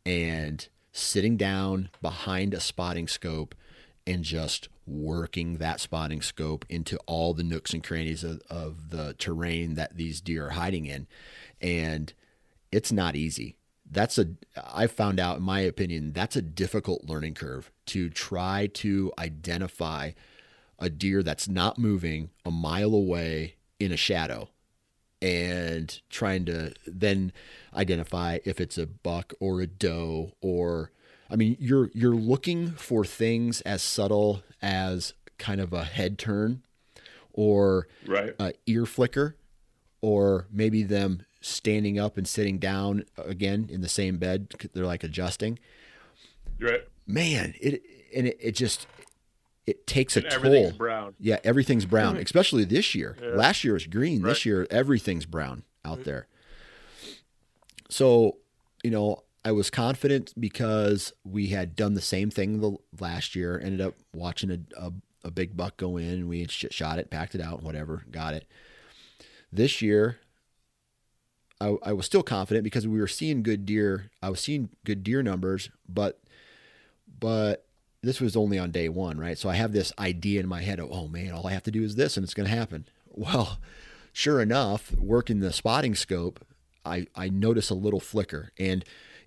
and 0.05 0.67
sitting 0.91 1.37
down 1.37 1.89
behind 2.01 2.53
a 2.53 2.59
spotting 2.59 3.07
scope 3.07 3.53
and 4.07 4.23
just 4.23 4.67
working 4.85 5.57
that 5.57 5.79
spotting 5.79 6.21
scope 6.21 6.65
into 6.69 6.97
all 7.05 7.33
the 7.33 7.43
nooks 7.43 7.73
and 7.73 7.83
crannies 7.83 8.23
of, 8.23 8.41
of 8.49 8.89
the 8.89 9.13
terrain 9.17 9.75
that 9.75 9.95
these 9.95 10.21
deer 10.21 10.47
are 10.47 10.51
hiding 10.51 10.85
in. 10.85 11.07
And 11.61 12.11
it's 12.71 12.91
not 12.91 13.15
easy 13.15 13.55
that's 13.93 14.17
a 14.17 14.27
I 14.73 14.87
found 14.87 15.19
out 15.19 15.37
in 15.37 15.43
my 15.43 15.61
opinion 15.61 16.13
that's 16.13 16.35
a 16.35 16.41
difficult 16.41 17.05
learning 17.05 17.35
curve 17.35 17.71
to 17.87 18.09
try 18.09 18.67
to 18.75 19.13
identify 19.17 20.11
a 20.79 20.89
deer 20.89 21.23
that's 21.23 21.47
not 21.47 21.77
moving 21.77 22.31
a 22.43 22.51
mile 22.51 22.93
away 22.93 23.55
in 23.79 23.91
a 23.91 23.97
shadow 23.97 24.49
and 25.21 26.01
trying 26.09 26.45
to 26.45 26.73
then 26.85 27.31
identify 27.73 28.39
if 28.43 28.59
it's 28.59 28.77
a 28.77 28.87
buck 28.87 29.33
or 29.39 29.61
a 29.61 29.67
doe 29.67 30.33
or 30.41 30.91
I 31.33 31.35
mean 31.35 31.57
you're 31.59 31.89
you're 31.93 32.15
looking 32.15 32.71
for 32.71 33.03
things 33.03 33.61
as 33.61 33.81
subtle 33.81 34.43
as 34.61 35.13
kind 35.37 35.59
of 35.59 35.73
a 35.73 35.83
head 35.83 36.17
turn 36.17 36.61
or 37.33 37.87
right. 38.05 38.35
a 38.39 38.53
ear 38.67 38.85
flicker 38.85 39.35
or 40.01 40.47
maybe 40.51 40.83
them 40.83 41.23
standing 41.41 41.99
up 41.99 42.17
and 42.17 42.27
sitting 42.27 42.57
down 42.59 43.05
again 43.17 43.67
in 43.69 43.81
the 43.81 43.89
same 43.89 44.17
bed. 44.17 44.53
They're 44.73 44.85
like 44.85 45.03
adjusting. 45.03 45.59
Right. 46.59 46.87
Man, 47.07 47.55
it 47.59 47.83
and 48.15 48.27
it, 48.27 48.37
it 48.39 48.51
just 48.51 48.85
it 49.65 49.87
takes 49.87 50.15
and 50.15 50.25
a 50.25 50.29
toll. 50.29 50.71
brown. 50.71 51.15
Yeah, 51.19 51.39
everything's 51.43 51.85
brown, 51.85 52.17
especially 52.25 52.63
this 52.65 52.93
year. 52.93 53.17
Yeah. 53.21 53.29
Last 53.29 53.63
year 53.63 53.73
was 53.73 53.87
green. 53.87 54.21
This 54.21 54.45
year 54.45 54.67
everything's 54.69 55.25
brown 55.25 55.63
out 55.83 55.99
mm-hmm. 55.99 56.03
there. 56.03 56.27
So, 57.89 58.37
you 58.83 58.91
know, 58.91 59.23
I 59.45 59.51
was 59.51 59.69
confident 59.69 60.33
because 60.39 61.13
we 61.23 61.47
had 61.47 61.75
done 61.75 61.93
the 61.95 62.01
same 62.01 62.29
thing 62.29 62.61
the 62.61 62.77
last 62.99 63.35
year. 63.35 63.59
Ended 63.61 63.81
up 63.81 63.95
watching 64.13 64.51
a, 64.51 64.59
a, 64.77 64.93
a 65.25 65.31
big 65.31 65.57
buck 65.57 65.77
go 65.77 65.97
in, 65.97 66.09
and 66.09 66.29
we 66.29 66.45
shot 66.47 66.99
it, 66.99 67.09
packed 67.09 67.35
it 67.35 67.41
out, 67.41 67.61
whatever, 67.61 68.05
got 68.09 68.33
it. 68.33 68.45
This 69.51 69.81
year, 69.81 70.17
I, 71.59 71.75
I 71.83 71.93
was 71.93 72.05
still 72.05 72.23
confident 72.23 72.63
because 72.63 72.87
we 72.87 72.99
were 72.99 73.07
seeing 73.07 73.43
good 73.43 73.65
deer. 73.65 74.11
I 74.21 74.29
was 74.29 74.39
seeing 74.39 74.69
good 74.85 75.03
deer 75.03 75.21
numbers, 75.21 75.69
but 75.87 76.19
but 77.19 77.65
this 78.01 78.19
was 78.19 78.35
only 78.35 78.59
on 78.59 78.71
day 78.71 78.89
one, 78.89 79.17
right? 79.17 79.37
So 79.37 79.49
I 79.49 79.55
have 79.55 79.71
this 79.71 79.93
idea 79.97 80.41
in 80.41 80.47
my 80.47 80.61
head 80.61 80.79
of, 80.79 80.91
oh 80.91 81.07
man, 81.07 81.31
all 81.31 81.47
I 81.47 81.53
have 81.53 81.63
to 81.63 81.71
do 81.71 81.83
is 81.83 81.95
this, 81.95 82.17
and 82.17 82.23
it's 82.23 82.33
going 82.33 82.47
to 82.49 82.55
happen. 82.55 82.85
Well, 83.15 83.59
sure 84.11 84.41
enough, 84.41 84.91
working 84.93 85.39
the 85.39 85.53
spotting 85.53 85.93
scope, 85.93 86.43
I 86.83 87.05
I 87.15 87.29
notice 87.29 87.69
a 87.69 87.75
little 87.75 87.99
flicker, 87.99 88.51
and 88.57 88.83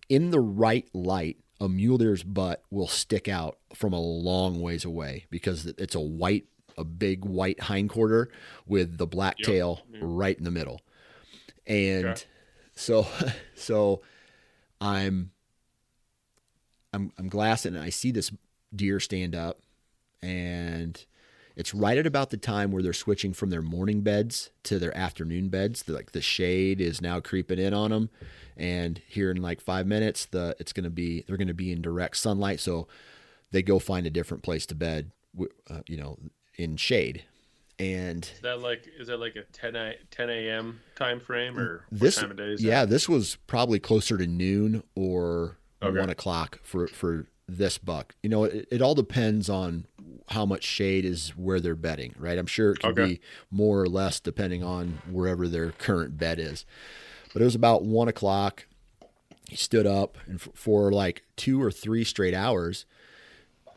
in 0.08 0.30
the 0.30 0.40
right 0.40 0.88
light, 0.94 1.38
a 1.60 1.68
mule 1.68 1.98
deer's 1.98 2.22
butt 2.22 2.62
will 2.70 2.88
stick 2.88 3.28
out 3.28 3.58
from 3.74 3.92
a 3.92 4.00
long 4.00 4.60
ways 4.60 4.84
away 4.84 5.26
because 5.30 5.66
it's 5.66 5.94
a 5.94 6.00
white, 6.00 6.46
a 6.76 6.84
big 6.84 7.24
white 7.24 7.62
hindquarter 7.64 8.28
with 8.66 8.98
the 8.98 9.06
black 9.06 9.38
Yep. 9.38 9.46
tail 9.46 9.80
Yeah. 9.92 9.98
right 10.02 10.36
in 10.38 10.44
the 10.44 10.50
middle. 10.50 10.80
And 11.66 12.06
Okay. 12.06 12.22
so 12.74 13.06
so 13.54 14.02
I'm 14.80 15.30
I'm 16.92 17.12
I'm 17.18 17.28
glassing 17.28 17.74
and 17.74 17.82
I 17.84 17.90
see 17.90 18.10
this 18.10 18.30
deer 18.74 19.00
stand 19.00 19.34
up 19.34 19.60
and 20.22 21.04
it's 21.56 21.72
right 21.74 21.96
at 21.96 22.06
about 22.06 22.28
the 22.30 22.36
time 22.36 22.70
where 22.70 22.82
they're 22.82 22.92
switching 22.92 23.32
from 23.32 23.48
their 23.48 23.62
morning 23.62 24.02
beds 24.02 24.50
to 24.64 24.78
their 24.78 24.94
afternoon 24.96 25.48
beds. 25.48 25.84
The, 25.84 25.94
like 25.94 26.12
the 26.12 26.20
shade 26.20 26.82
is 26.82 27.00
now 27.00 27.18
creeping 27.20 27.58
in 27.58 27.72
on 27.72 27.90
them, 27.92 28.10
and 28.56 29.00
here 29.06 29.30
in 29.30 29.40
like 29.42 29.60
five 29.60 29.86
minutes, 29.86 30.26
the 30.26 30.56
it's 30.58 30.72
gonna 30.72 30.90
be 30.90 31.24
they're 31.26 31.36
gonna 31.36 31.54
be 31.54 31.72
in 31.72 31.82
direct 31.82 32.16
sunlight, 32.16 32.60
so 32.60 32.88
they 33.50 33.62
go 33.62 33.78
find 33.78 34.06
a 34.06 34.10
different 34.10 34.42
place 34.42 34.66
to 34.66 34.74
bed, 34.74 35.10
uh, 35.70 35.80
you 35.86 35.96
know, 35.96 36.18
in 36.56 36.76
shade. 36.76 37.24
And 37.78 38.24
Is 38.24 38.40
that 38.40 38.60
like 38.60 38.88
is 38.98 39.08
that 39.08 39.20
like 39.20 39.36
a 39.36 39.42
10 39.52 39.76
a, 39.76 39.94
10 40.10 40.30
a.m. 40.30 40.80
time 40.94 41.20
frame 41.20 41.58
or 41.58 41.84
this 41.92 42.16
what 42.16 42.22
time 42.22 42.30
of 42.30 42.36
day 42.38 42.52
is 42.52 42.62
yeah 42.62 42.84
that? 42.86 42.90
this 42.90 43.06
was 43.08 43.36
probably 43.46 43.78
closer 43.78 44.16
to 44.16 44.26
noon 44.26 44.82
or 44.94 45.58
Okay. 45.82 45.98
one 46.00 46.08
o'clock 46.08 46.58
for 46.62 46.86
for 46.88 47.26
this 47.46 47.76
buck 47.76 48.14
you 48.22 48.30
know 48.30 48.44
it, 48.44 48.66
it 48.72 48.80
all 48.80 48.94
depends 48.94 49.50
on 49.50 49.86
how 50.30 50.46
much 50.46 50.64
shade 50.64 51.04
is 51.04 51.36
where 51.36 51.60
they're 51.60 51.76
bedding 51.76 52.14
right 52.18 52.38
i'm 52.38 52.46
sure 52.46 52.72
it 52.72 52.78
can 52.80 52.90
Okay. 52.92 53.04
be 53.08 53.20
more 53.50 53.82
or 53.82 53.88
less 53.88 54.18
depending 54.20 54.64
on 54.64 54.98
wherever 55.12 55.46
their 55.46 55.70
current 55.72 56.16
bed 56.16 56.38
is 56.38 56.64
but 57.36 57.42
it 57.42 57.44
was 57.44 57.54
about 57.54 57.84
one 57.84 58.08
o'clock. 58.08 58.64
He 59.46 59.56
stood 59.56 59.86
up 59.86 60.16
and 60.26 60.40
for 60.40 60.90
like 60.90 61.22
two 61.36 61.62
or 61.62 61.70
three 61.70 62.02
straight 62.02 62.32
hours 62.32 62.86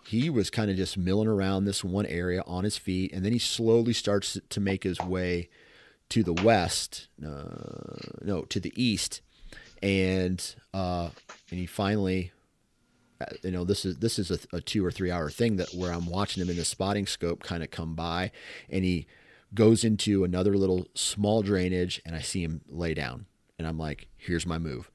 he 0.07 0.29
was 0.29 0.49
kind 0.49 0.71
of 0.71 0.77
just 0.77 0.97
milling 0.97 1.27
around 1.27 1.65
this 1.65 1.83
one 1.83 2.05
area 2.05 2.41
on 2.47 2.63
his 2.63 2.77
feet 2.77 3.11
and 3.11 3.25
then 3.25 3.33
he 3.33 3.37
slowly 3.37 3.91
starts 3.91 4.39
to 4.47 4.61
make 4.61 4.83
his 4.83 4.97
way 5.01 5.49
to 6.07 6.23
the 6.23 6.31
west 6.31 7.09
uh, 7.21 7.97
no 8.21 8.43
to 8.43 8.61
the 8.61 8.71
east. 8.81 9.19
And 9.83 10.41
uh, 10.73 11.09
and 11.51 11.59
he 11.59 11.65
finally 11.65 12.31
uh, 13.19 13.25
you 13.43 13.51
know, 13.51 13.65
this 13.65 13.83
is 13.83 13.97
this 13.97 14.17
is 14.17 14.31
a, 14.31 14.39
a 14.55 14.61
two 14.61 14.85
or 14.85 14.91
three 14.91 15.11
hour 15.11 15.29
thing 15.29 15.57
that 15.57 15.73
where 15.73 15.91
I'm 15.91 16.05
watching 16.05 16.41
him 16.41 16.49
in 16.49 16.55
the 16.55 16.63
spotting 16.63 17.05
scope 17.05 17.43
kind 17.43 17.61
of 17.61 17.71
come 17.71 17.93
by, 17.93 18.31
and 18.69 18.85
he 18.85 19.05
goes 19.53 19.83
into 19.83 20.23
another 20.23 20.55
little 20.55 20.87
small 20.93 21.41
drainage, 21.41 22.01
and 22.05 22.15
I 22.15 22.21
see 22.21 22.41
him 22.41 22.61
lay 22.69 22.93
down, 22.93 23.25
and 23.59 23.67
I'm 23.67 23.77
like, 23.77 24.07
here's 24.17 24.47
my 24.47 24.57
move. 24.57 24.89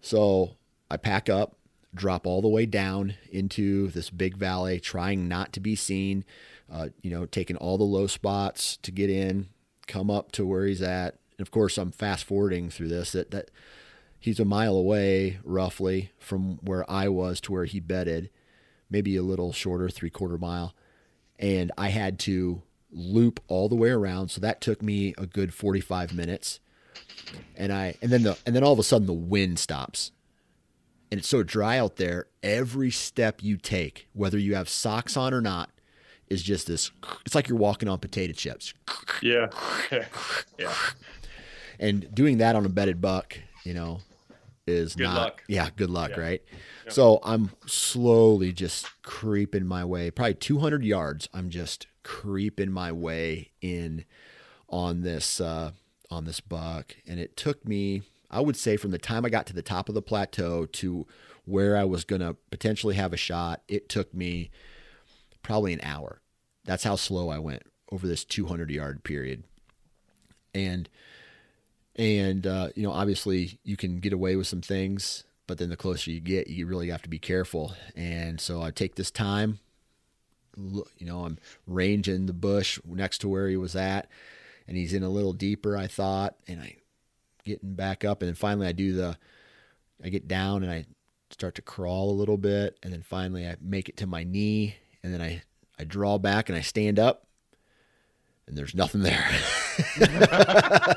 So 0.00 0.52
I 0.90 0.96
pack 0.96 1.28
up, 1.28 1.56
drop 1.94 2.26
all 2.26 2.40
the 2.40 2.48
way 2.48 2.64
down 2.64 3.14
into 3.30 3.88
this 3.88 4.08
big 4.08 4.36
valley, 4.36 4.80
trying 4.80 5.28
not 5.28 5.52
to 5.54 5.60
be 5.60 5.74
seen. 5.74 6.24
Uh, 6.70 6.88
you 7.02 7.10
know, 7.10 7.26
taking 7.26 7.56
all 7.56 7.78
the 7.78 7.84
low 7.84 8.06
spots 8.06 8.76
to 8.82 8.90
get 8.92 9.08
in, 9.08 9.48
come 9.86 10.10
up 10.10 10.30
to 10.32 10.46
where 10.46 10.66
he's 10.66 10.82
at. 10.82 11.18
And 11.38 11.46
of 11.46 11.50
course, 11.50 11.78
I'm 11.78 11.90
fast 11.90 12.24
forwarding 12.24 12.68
through 12.70 12.88
this. 12.88 13.12
That 13.12 13.30
that 13.30 13.50
he's 14.20 14.38
a 14.38 14.44
mile 14.44 14.76
away, 14.76 15.38
roughly, 15.42 16.12
from 16.18 16.58
where 16.58 16.88
I 16.90 17.08
was 17.08 17.40
to 17.42 17.52
where 17.52 17.64
he 17.64 17.80
bedded, 17.80 18.28
maybe 18.90 19.16
a 19.16 19.22
little 19.22 19.52
shorter, 19.52 19.88
three 19.88 20.10
quarter 20.10 20.36
mile. 20.36 20.74
And 21.38 21.72
I 21.78 21.88
had 21.88 22.18
to 22.20 22.62
loop 22.90 23.40
all 23.48 23.68
the 23.68 23.76
way 23.76 23.90
around. 23.90 24.30
So 24.30 24.40
that 24.42 24.60
took 24.60 24.82
me 24.82 25.14
a 25.16 25.26
good 25.26 25.54
45 25.54 26.12
minutes. 26.14 26.60
And 27.56 27.72
I 27.72 27.94
and 28.02 28.10
then 28.10 28.22
the 28.22 28.38
and 28.46 28.54
then 28.54 28.62
all 28.64 28.72
of 28.72 28.78
a 28.78 28.82
sudden 28.84 29.06
the 29.06 29.12
wind 29.12 29.58
stops 29.58 30.12
and 31.10 31.18
it's 31.18 31.28
so 31.28 31.42
dry 31.42 31.78
out 31.78 31.96
there, 31.96 32.26
every 32.42 32.90
step 32.90 33.42
you 33.42 33.56
take, 33.56 34.08
whether 34.12 34.38
you 34.38 34.54
have 34.54 34.68
socks 34.68 35.16
on 35.16 35.32
or 35.32 35.40
not, 35.40 35.70
is 36.28 36.42
just 36.42 36.66
this. 36.66 36.90
It's 37.24 37.34
like 37.34 37.48
you're 37.48 37.56
walking 37.58 37.88
on 37.88 37.98
potato 37.98 38.32
chips. 38.34 38.74
Yeah. 39.22 39.48
yeah. 40.58 40.74
And 41.80 42.12
doing 42.14 42.38
that 42.38 42.56
on 42.56 42.66
a 42.66 42.68
bedded 42.68 43.00
buck, 43.00 43.38
you 43.64 43.72
know, 43.72 44.00
is 44.66 44.94
Good 44.96 45.04
not. 45.04 45.16
luck. 45.16 45.44
Yeah, 45.48 45.68
good 45.74 45.88
luck, 45.90 46.10
Yeah. 46.10 46.20
right? 46.20 46.42
So 46.88 47.20
I'm 47.22 47.50
slowly 47.66 48.52
just 48.52 48.86
creeping 49.02 49.64
my 49.66 49.84
way, 49.84 50.10
probably 50.10 50.34
200 50.34 50.84
yards. 50.84 51.28
I'm 51.32 51.48
just 51.50 51.86
creeping 52.02 52.70
my 52.70 52.92
way 52.92 53.52
in 53.62 54.04
on 54.68 55.00
this 55.02 55.40
uh, 55.40 55.72
on 56.10 56.24
this 56.24 56.40
buck, 56.40 56.96
and 57.06 57.20
it 57.20 57.36
took 57.36 57.66
me, 57.66 58.02
I 58.30 58.40
would 58.40 58.56
say, 58.56 58.76
from 58.76 58.90
the 58.90 58.98
time 58.98 59.24
I 59.24 59.28
got 59.28 59.46
to 59.46 59.52
the 59.52 59.62
top 59.62 59.88
of 59.88 59.94
the 59.94 60.02
plateau 60.02 60.66
to 60.66 61.06
where 61.44 61.76
I 61.76 61.84
was 61.84 62.04
gonna 62.04 62.36
potentially 62.50 62.94
have 62.94 63.12
a 63.12 63.18
shot, 63.18 63.62
it 63.68 63.88
took 63.88 64.12
me 64.14 64.50
probably 65.42 65.72
an 65.72 65.80
hour. 65.82 66.20
That's 66.64 66.84
how 66.84 66.96
slow 66.96 67.30
I 67.30 67.38
went 67.38 67.62
over 67.90 68.06
this 68.06 68.24
200 68.24 68.70
yard 68.70 69.04
period, 69.04 69.44
and 70.54 70.88
and 71.98 72.46
uh, 72.46 72.68
you 72.74 72.82
know 72.82 72.92
obviously 72.92 73.58
you 73.64 73.76
can 73.76 73.98
get 73.98 74.12
away 74.12 74.36
with 74.36 74.46
some 74.46 74.62
things 74.62 75.24
but 75.46 75.58
then 75.58 75.68
the 75.68 75.76
closer 75.76 76.10
you 76.10 76.20
get 76.20 76.48
you 76.48 76.66
really 76.66 76.88
have 76.88 77.02
to 77.02 77.08
be 77.08 77.18
careful 77.18 77.74
and 77.96 78.40
so 78.40 78.62
i 78.62 78.70
take 78.70 78.94
this 78.94 79.10
time 79.10 79.58
you 80.56 81.06
know 81.06 81.24
i'm 81.24 81.38
ranging 81.66 82.26
the 82.26 82.32
bush 82.32 82.78
next 82.86 83.18
to 83.18 83.28
where 83.28 83.48
he 83.48 83.56
was 83.56 83.74
at 83.74 84.08
and 84.68 84.76
he's 84.76 84.92
in 84.92 85.02
a 85.02 85.08
little 85.08 85.32
deeper 85.32 85.76
i 85.76 85.86
thought 85.86 86.36
and 86.46 86.60
i 86.60 86.76
getting 87.44 87.74
back 87.74 88.04
up 88.04 88.22
and 88.22 88.28
then 88.28 88.34
finally 88.34 88.66
i 88.66 88.72
do 88.72 88.92
the 88.92 89.16
i 90.04 90.08
get 90.08 90.28
down 90.28 90.62
and 90.62 90.70
i 90.70 90.84
start 91.30 91.54
to 91.54 91.62
crawl 91.62 92.10
a 92.10 92.12
little 92.12 92.36
bit 92.36 92.78
and 92.82 92.92
then 92.92 93.02
finally 93.02 93.46
i 93.46 93.56
make 93.60 93.88
it 93.88 93.96
to 93.96 94.06
my 94.06 94.22
knee 94.22 94.76
and 95.02 95.12
then 95.12 95.20
i 95.20 95.42
i 95.78 95.84
draw 95.84 96.18
back 96.18 96.48
and 96.48 96.56
i 96.56 96.60
stand 96.60 96.98
up 96.98 97.28
and 98.48 98.56
there's 98.56 98.74
nothing 98.74 99.02
there. 99.02 99.30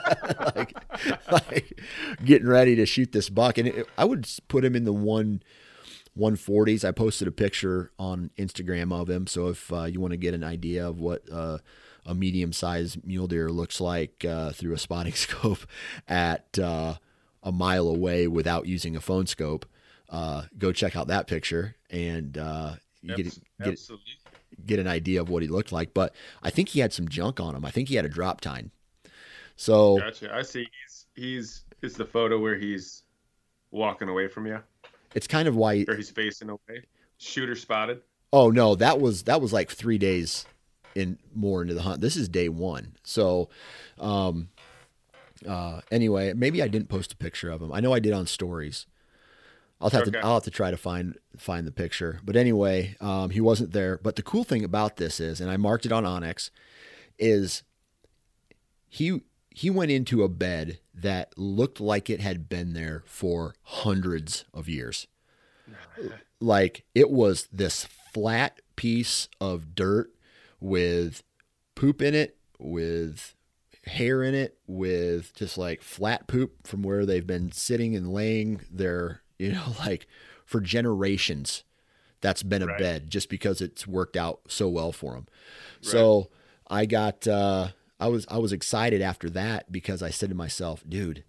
Like, 0.55 0.75
like 1.31 1.79
getting 2.25 2.47
ready 2.47 2.75
to 2.75 2.85
shoot 2.85 3.11
this 3.11 3.29
buck 3.29 3.57
and 3.57 3.67
it, 3.67 3.87
i 3.97 4.03
would 4.03 4.27
put 4.47 4.65
him 4.65 4.75
in 4.75 4.83
the 4.83 4.93
one 4.93 5.41
140s 6.17 6.83
i 6.83 6.91
posted 6.91 7.27
a 7.27 7.31
picture 7.31 7.91
on 7.97 8.31
instagram 8.37 8.91
of 8.91 9.09
him 9.09 9.27
so 9.27 9.47
if 9.47 9.71
uh, 9.71 9.83
you 9.83 9.99
want 9.99 10.11
to 10.11 10.17
get 10.17 10.33
an 10.33 10.43
idea 10.43 10.87
of 10.87 10.99
what 10.99 11.23
uh, 11.31 11.59
a 12.05 12.13
medium-sized 12.13 13.05
mule 13.05 13.27
deer 13.27 13.49
looks 13.49 13.79
like 13.79 14.25
uh, 14.25 14.51
through 14.51 14.73
a 14.73 14.77
spotting 14.77 15.13
scope 15.15 15.59
at 16.07 16.57
uh, 16.59 16.95
a 17.43 17.51
mile 17.51 17.87
away 17.87 18.27
without 18.27 18.65
using 18.65 18.95
a 18.95 19.01
phone 19.01 19.27
scope 19.27 19.65
uh, 20.09 20.43
go 20.57 20.71
check 20.71 20.95
out 20.95 21.07
that 21.07 21.27
picture 21.27 21.75
and 21.89 22.37
uh, 22.37 22.73
you 23.01 23.15
get, 23.15 23.39
get 23.63 23.79
get 24.65 24.79
an 24.79 24.87
idea 24.87 25.21
of 25.21 25.29
what 25.29 25.41
he 25.41 25.47
looked 25.47 25.71
like. 25.71 25.93
But 25.93 26.13
I 26.43 26.49
think 26.49 26.69
he 26.69 26.81
had 26.81 26.93
some 26.93 27.07
junk 27.07 27.39
on 27.39 27.55
him. 27.55 27.65
I 27.65 27.71
think 27.71 27.89
he 27.89 27.95
had 27.95 28.05
a 28.05 28.09
drop 28.09 28.41
tine. 28.41 28.71
So 29.55 29.97
Gotcha. 29.99 30.33
I 30.35 30.41
see. 30.41 30.67
He's 30.83 31.05
he's 31.15 31.63
it's 31.81 31.95
the 31.95 32.05
photo 32.05 32.39
where 32.39 32.57
he's 32.57 33.03
walking 33.71 34.09
away 34.09 34.27
from 34.27 34.45
you, 34.45 34.59
it's 35.15 35.27
kind 35.27 35.47
of 35.47 35.55
why. 35.55 35.85
or 35.87 35.95
he's 35.95 36.09
facing 36.09 36.49
away. 36.49 36.83
Shooter 37.17 37.55
spotted. 37.55 38.01
Oh 38.33 38.49
no, 38.49 38.75
that 38.75 38.99
was 38.99 39.23
that 39.23 39.41
was 39.41 39.53
like 39.53 39.69
three 39.69 39.97
days 39.97 40.45
in 40.95 41.17
more 41.33 41.61
into 41.61 41.73
the 41.73 41.81
hunt. 41.83 42.01
This 42.01 42.15
is 42.15 42.27
day 42.29 42.49
one. 42.49 42.95
So, 43.03 43.49
um, 43.99 44.49
uh, 45.47 45.81
anyway, 45.91 46.33
maybe 46.33 46.61
I 46.61 46.67
didn't 46.67 46.89
post 46.89 47.13
a 47.13 47.17
picture 47.17 47.49
of 47.49 47.61
him. 47.61 47.71
I 47.73 47.79
know 47.79 47.93
I 47.93 47.99
did 47.99 48.13
on 48.13 48.27
stories. 48.27 48.85
I'll 49.79 49.89
have 49.89 50.03
Okay. 50.03 50.11
to 50.11 50.25
I'll 50.25 50.35
have 50.35 50.43
to 50.43 50.51
try 50.51 50.69
to 50.69 50.77
find 50.77 51.17
find 51.37 51.65
the 51.65 51.71
picture. 51.71 52.19
But 52.23 52.35
anyway, 52.35 52.95
um, 53.01 53.31
he 53.31 53.41
wasn't 53.41 53.71
there. 53.71 53.97
But 54.01 54.15
the 54.15 54.21
cool 54.21 54.43
thing 54.43 54.63
about 54.63 54.97
this 54.97 55.19
is, 55.19 55.41
and 55.41 55.49
I 55.49 55.57
marked 55.57 55.85
it 55.87 55.91
on 55.91 56.03
onX, 56.03 56.51
is 57.17 57.63
he 58.87 59.21
he 59.49 59.69
went 59.69 59.89
into 59.91 60.23
a 60.23 60.29
bed 60.29 60.79
that 60.93 61.33
looked 61.37 61.79
like 61.81 62.09
it 62.09 62.19
had 62.21 62.47
been 62.47 62.73
there 62.73 63.01
for 63.07 63.55
hundreds 63.63 64.45
of 64.53 64.69
years. 64.69 65.07
Like 66.39 66.83
it 66.93 67.09
was 67.09 67.47
this 67.51 67.85
flat 68.13 68.59
piece 68.75 69.29
of 69.39 69.73
dirt 69.75 70.11
with 70.61 71.23
poop 71.75 72.01
in 72.01 72.15
it, 72.15 72.37
with 72.59 73.35
hair 73.85 74.23
in 74.23 74.33
it, 74.35 74.57
with 74.67 75.33
just 75.35 75.57
like 75.57 75.81
flat 75.81 76.27
poop 76.27 76.65
from 76.65 76.83
where 76.83 77.05
they've 77.05 77.27
been 77.27 77.51
sitting 77.51 77.95
and 77.95 78.13
laying 78.13 78.61
their, 78.71 79.21
you 79.37 79.51
know, 79.51 79.73
like 79.79 80.07
for 80.45 80.61
generations. 80.61 81.63
That's 82.21 82.43
been 82.43 82.61
a 82.61 82.67
Right. 82.67 82.77
bed 82.77 83.09
just 83.09 83.29
because 83.29 83.61
it's 83.61 83.87
worked 83.87 84.15
out 84.15 84.41
so 84.47 84.69
well 84.69 84.91
for 84.91 85.13
them. 85.15 85.27
So 85.81 86.29
I 86.69 86.85
got, 86.85 87.27
uh, 87.27 87.69
I 87.99 88.09
was, 88.09 88.27
I 88.29 88.37
was 88.37 88.53
excited 88.53 89.01
after 89.01 89.27
that 89.31 89.71
because 89.71 90.03
I 90.03 90.11
said 90.11 90.29
to 90.29 90.35
myself, 90.35 90.83
dude, 90.87 91.23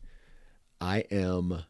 I 0.82 1.04
am, 1.10 1.64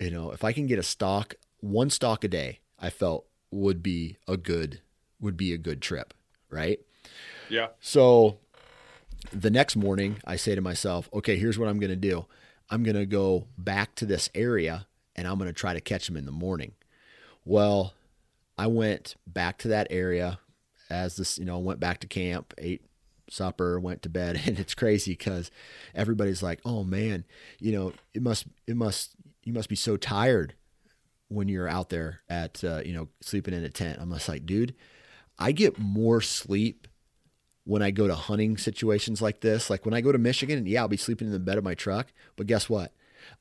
you 0.00 0.10
know, 0.10 0.30
if 0.30 0.42
I 0.42 0.52
can 0.52 0.66
get 0.66 0.78
a 0.78 0.82
stock, 0.82 1.34
one 1.58 1.90
stock 1.90 2.24
a 2.24 2.28
day, 2.28 2.60
I 2.78 2.88
felt 2.88 3.26
would 3.50 3.82
be 3.82 4.16
a 4.26 4.38
good, 4.38 4.80
would 5.20 5.36
be 5.36 5.52
a 5.52 5.58
good 5.58 5.82
trip. 5.82 6.14
Right. 6.50 6.80
Yeah. 7.48 7.68
So 7.80 8.38
the 9.32 9.50
next 9.50 9.76
morning, 9.76 10.20
I 10.26 10.36
say 10.36 10.54
to 10.54 10.60
myself, 10.60 11.08
okay, 11.12 11.36
here's 11.36 11.58
what 11.58 11.68
I'm 11.68 11.78
going 11.78 11.90
to 11.90 11.96
do. 11.96 12.26
I'm 12.70 12.82
going 12.82 12.96
to 12.96 13.06
go 13.06 13.46
back 13.58 13.94
to 13.96 14.06
this 14.06 14.30
area 14.34 14.86
and 15.16 15.26
I'm 15.26 15.38
going 15.38 15.48
to 15.48 15.52
try 15.52 15.74
to 15.74 15.80
catch 15.80 16.06
them 16.06 16.16
in 16.16 16.24
the 16.24 16.32
morning. 16.32 16.72
Well, 17.44 17.94
I 18.56 18.66
went 18.66 19.16
back 19.26 19.58
to 19.58 19.68
that 19.68 19.88
area 19.90 20.38
as 20.88 21.16
this, 21.16 21.38
you 21.38 21.44
know, 21.44 21.58
went 21.58 21.80
back 21.80 22.00
to 22.00 22.06
camp, 22.06 22.54
ate 22.58 22.84
supper, 23.28 23.78
went 23.80 24.02
to 24.02 24.08
bed, 24.08 24.40
and 24.46 24.58
it's 24.58 24.74
crazy 24.74 25.12
because 25.12 25.50
everybody's 25.94 26.42
like, 26.42 26.60
"Oh 26.64 26.84
man, 26.84 27.24
you 27.58 27.72
know, 27.72 27.92
it 28.12 28.22
must, 28.22 28.46
it 28.66 28.76
must, 28.76 29.14
you 29.44 29.52
must 29.52 29.68
be 29.68 29.76
so 29.76 29.96
tired 29.96 30.54
when 31.28 31.48
you're 31.48 31.68
out 31.68 31.90
there 31.90 32.20
at, 32.28 32.62
uh, 32.64 32.82
you 32.84 32.92
know, 32.92 33.08
sleeping 33.20 33.54
in 33.54 33.64
a 33.64 33.70
tent." 33.70 33.98
I'm 34.00 34.12
just 34.12 34.28
like, 34.28 34.46
dude, 34.46 34.74
I 35.40 35.52
get 35.52 35.78
more 35.78 36.20
sleep 36.20 36.86
when 37.64 37.82
I 37.82 37.90
go 37.90 38.06
to 38.06 38.14
hunting 38.14 38.56
situations 38.58 39.22
like 39.22 39.40
this. 39.40 39.70
Like 39.70 39.84
when 39.84 39.94
I 39.94 40.02
go 40.02 40.12
to 40.12 40.18
Michigan, 40.18 40.66
yeah, 40.66 40.82
I'll 40.82 40.88
be 40.88 40.96
sleeping 40.96 41.28
in 41.28 41.32
the 41.32 41.38
bed 41.38 41.56
of 41.58 41.64
my 41.64 41.74
truck. 41.74 42.08
But 42.36 42.46
guess 42.46 42.68
what? 42.68 42.92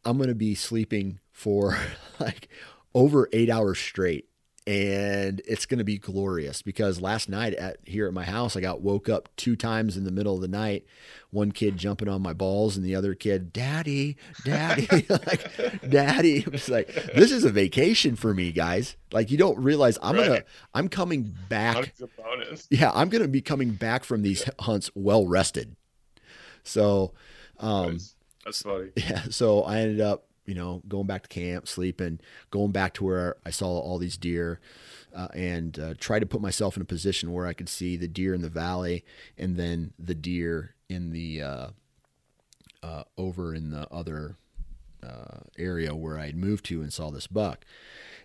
I'm 0.06 0.18
going 0.18 0.30
to 0.30 0.36
be 0.36 0.56
sleeping 0.56 1.20
for 1.32 1.78
like 2.20 2.48
over 2.94 3.28
eight 3.34 3.50
hours 3.50 3.80
straight. 3.80 4.29
And 4.70 5.42
it's 5.48 5.66
going 5.66 5.80
to 5.80 5.84
be 5.84 5.98
glorious 5.98 6.62
because 6.62 7.02
last 7.02 7.28
night 7.28 7.54
at 7.56 7.78
here 7.86 8.08
at 8.08 8.14
my 8.14 8.24
house, 8.24 8.56
I 8.56 8.62
got 8.62 8.82
woke 8.82 9.10
up 9.10 9.30
two 9.36 9.56
times 9.56 9.98
in 9.98 10.04
the 10.04 10.12
middle 10.12 10.36
of 10.36 10.42
the 10.42 10.48
night. 10.48 10.86
One 11.32 11.52
kid 11.52 11.78
jumping 11.78 12.08
on 12.08 12.22
my 12.22 12.34
balls, 12.34 12.78
and 12.78 12.86
the 12.86 12.96
other 12.96 13.16
kid, 13.16 13.52
"Daddy, 13.52 14.18
Daddy, 14.46 14.88
like, 15.10 15.90
Daddy." 15.90 16.38
It 16.40 16.52
was 16.52 16.70
like 16.70 16.88
this 17.16 17.32
is 17.32 17.44
a 17.46 17.50
vacation 17.50 18.16
for 18.16 18.34
me, 18.34 18.52
guys. 18.52 18.96
Like 19.12 19.32
you 19.32 19.38
don't 19.38 19.58
realize 19.58 19.98
I'm 20.04 20.16
gonna, 20.16 20.44
I'm 20.74 20.88
coming 20.88 21.36
back 21.50 21.94
yeah, 22.70 22.92
I'm 22.94 23.10
going 23.10 23.22
to 23.22 23.28
be 23.28 23.42
coming 23.42 23.72
back 23.72 24.04
from 24.04 24.22
these 24.22 24.48
hunts 24.60 24.92
well 24.96 25.26
rested. 25.26 25.76
So, 26.64 27.14
um, 27.60 27.94
Nice. 27.94 28.16
That's 28.46 28.62
funny. 28.62 28.90
yeah, 28.96 29.24
so 29.30 29.64
I 29.64 29.80
ended 29.80 30.02
up, 30.02 30.26
you 30.50 30.56
know, 30.56 30.82
going 30.88 31.06
back 31.06 31.22
to 31.22 31.30
camp, 31.30 31.68
sleeping, 31.68 32.20
going 32.50 32.72
back 32.72 32.96
to 32.96 33.04
where 33.04 33.36
I 33.46 33.52
saw 33.52 33.68
all 33.68 34.00
these 34.00 34.18
deer, 34.18 34.60
uh, 35.16 35.28
and 35.36 35.78
uh, 35.78 35.94
try 36.00 36.18
to 36.18 36.26
put 36.26 36.42
myself 36.42 36.76
in 36.76 36.82
a 36.82 36.86
position 36.86 37.32
where 37.32 37.46
I 37.46 37.54
could 37.54 37.70
see 37.70 37.96
the 37.96 38.08
deer 38.08 38.34
in 38.34 38.42
the 38.42 38.50
valley 38.50 39.06
and 39.38 39.58
then 39.58 39.94
the 40.00 40.16
deer 40.16 40.74
in 40.90 41.12
the 41.12 41.44
uh, 41.44 41.68
uh, 42.82 43.04
over 43.16 43.54
in 43.54 43.70
the 43.70 43.88
other 43.94 44.38
uh, 45.04 45.42
area 45.60 45.94
where 45.94 46.18
I'd 46.18 46.36
moved 46.36 46.66
to 46.66 46.82
and 46.82 46.92
saw 46.92 47.12
this 47.12 47.28
buck. 47.28 47.64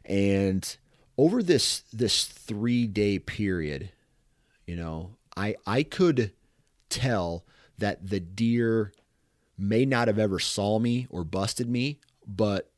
And 0.06 0.76
over 1.18 1.42
this 1.42 1.82
this 1.92 2.24
three 2.24 2.86
day 2.86 3.18
period, 3.18 3.90
you 4.66 4.76
know, 4.76 5.10
I 5.36 5.56
I 5.66 5.82
could 5.82 6.32
tell 6.88 7.44
that 7.76 8.08
the 8.08 8.20
deer 8.20 8.92
may 9.58 9.84
not 9.84 10.08
have 10.08 10.18
ever 10.18 10.38
saw 10.38 10.78
me 10.78 11.06
or 11.10 11.24
busted 11.24 11.68
me, 11.68 11.98
but 12.26 12.70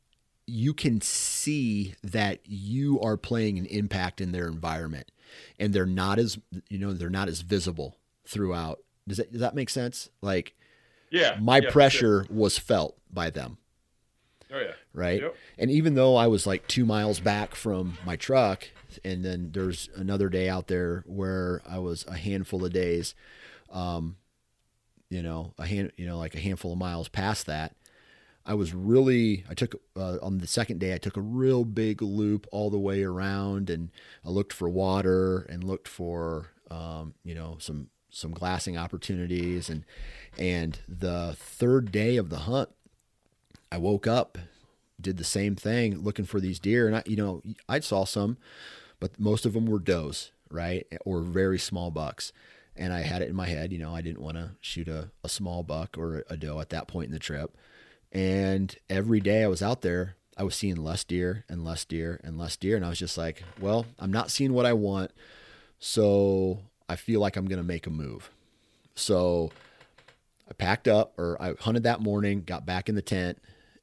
you 0.45 0.73
can 0.73 1.01
see 1.01 1.93
that 2.03 2.39
you 2.45 2.99
are 3.01 3.17
playing 3.17 3.57
an 3.57 3.65
impact 3.65 4.21
in 4.21 4.31
their 4.31 4.47
environment 4.47 5.11
and 5.59 5.73
they're 5.73 5.85
not 5.85 6.19
as 6.19 6.39
you 6.69 6.77
know 6.77 6.93
they're 6.93 7.09
not 7.09 7.27
as 7.27 7.41
visible 7.41 7.97
throughout. 8.25 8.79
Does 9.07 9.17
that 9.17 9.31
does 9.31 9.41
that 9.41 9.55
make 9.55 9.69
sense? 9.69 10.09
Like 10.21 10.55
yeah 11.11 11.37
my 11.39 11.59
yeah, 11.59 11.69
pressure 11.69 12.25
sure. 12.25 12.35
was 12.35 12.57
felt 12.57 12.97
by 13.11 13.29
them. 13.29 13.57
Oh 14.51 14.59
yeah. 14.59 14.73
Right? 14.93 15.21
Yep. 15.21 15.35
and 15.59 15.69
even 15.69 15.93
though 15.93 16.15
i 16.15 16.25
was 16.25 16.47
like 16.47 16.67
two 16.67 16.85
miles 16.85 17.19
back 17.19 17.53
from 17.53 17.97
my 18.05 18.15
truck 18.15 18.67
and 19.03 19.23
then 19.23 19.51
there's 19.53 19.89
another 19.95 20.29
day 20.29 20.49
out 20.49 20.67
there 20.67 21.03
where 21.05 21.61
i 21.69 21.77
was 21.77 22.03
a 22.07 22.17
handful 22.17 22.65
of 22.65 22.73
days 22.73 23.13
um 23.71 24.15
you 25.09 25.21
know 25.21 25.53
a 25.59 25.67
hand 25.67 25.91
you 25.97 26.07
know 26.07 26.17
like 26.17 26.33
a 26.33 26.39
handful 26.39 26.73
of 26.73 26.79
miles 26.79 27.09
past 27.09 27.45
that 27.45 27.75
I 28.47 28.53
was 28.53 28.73
really, 28.73 29.43
I 29.49 29.53
took, 29.53 29.75
uh, 29.97 30.19
on 30.21 30.37
the 30.37 30.47
second 30.47 30.79
day, 30.79 30.93
I 30.93 30.97
took 30.97 31.17
a 31.17 31.21
real 31.21 31.65
big 31.65 32.01
loop 32.01 32.47
all 32.49 32.69
the 32.69 32.79
way 32.79 33.03
around 33.03 33.69
and 33.69 33.91
I 34.25 34.29
looked 34.29 34.53
for 34.53 34.69
water 34.69 35.39
and 35.49 35.65
looked 35.65 35.89
for, 35.89 36.47
um, 36.71 37.13
you 37.25 37.35
know, 37.35 37.57
some, 37.59 37.89
some 38.09 38.31
glassing 38.31 38.77
opportunities. 38.77 39.69
And, 39.69 39.83
and 40.37 40.79
the 40.87 41.35
third 41.37 41.91
day 41.91 42.15
of 42.15 42.29
the 42.29 42.39
hunt, 42.39 42.69
I 43.69 43.77
woke 43.79 44.07
up, 44.07 44.37
did 44.99 45.17
the 45.17 45.25
same 45.25 45.57
thing, 45.57 45.99
looking 45.99 46.25
for 46.25 46.39
these 46.39 46.57
deer. 46.57 46.87
And 46.87 46.95
I, 46.95 47.03
you 47.05 47.17
know, 47.17 47.43
I 47.67 47.81
saw 47.81 48.05
some, 48.05 48.37
but 49.01 49.19
most 49.19 49.45
of 49.45 49.51
them 49.51 49.65
were 49.65 49.79
does, 49.79 50.31
right? 50.49 50.87
Or 51.03 51.19
very 51.19 51.59
small 51.59 51.91
bucks. 51.91 52.31
And 52.77 52.93
I 52.93 53.01
had 53.01 53.21
it 53.21 53.29
in 53.29 53.35
my 53.35 53.47
head, 53.47 53.73
you 53.73 53.79
know, 53.79 53.93
I 53.93 54.01
didn't 54.01 54.21
want 54.21 54.37
to 54.37 54.51
shoot 54.61 54.87
a, 54.87 55.11
a 55.21 55.27
small 55.27 55.63
buck 55.63 55.97
or 55.97 56.23
a 56.29 56.37
doe 56.37 56.61
at 56.61 56.69
that 56.69 56.87
point 56.87 57.07
in 57.07 57.13
the 57.13 57.19
trip. 57.19 57.57
And 58.11 58.75
every 58.89 59.19
day 59.19 59.43
I 59.43 59.47
was 59.47 59.61
out 59.61 59.81
there, 59.81 60.15
I 60.37 60.43
was 60.43 60.55
seeing 60.55 60.75
less 60.75 61.03
deer 61.03 61.45
and 61.49 61.63
less 61.63 61.83
deer 61.83 62.21
and 62.23 62.37
less 62.37 62.55
deer. 62.55 62.75
And 62.75 62.85
I 62.85 62.89
was 62.89 62.99
just 62.99 63.17
like, 63.17 63.43
well, 63.59 63.85
I'm 63.99 64.11
not 64.11 64.31
seeing 64.31 64.53
what 64.53 64.65
I 64.65 64.73
want. 64.73 65.11
So 65.79 66.59
I 66.87 66.95
feel 66.95 67.19
like 67.19 67.35
I'm 67.35 67.47
going 67.47 67.61
to 67.61 67.67
make 67.67 67.87
a 67.87 67.91
move. 67.91 68.29
So 68.95 69.51
I 70.49 70.53
packed 70.53 70.87
up 70.87 71.13
or 71.17 71.41
I 71.41 71.53
hunted 71.59 71.83
that 71.83 72.01
morning, 72.01 72.43
got 72.43 72.65
back 72.65 72.87
in 72.89 72.95
the 72.95 73.01
tent 73.01 73.39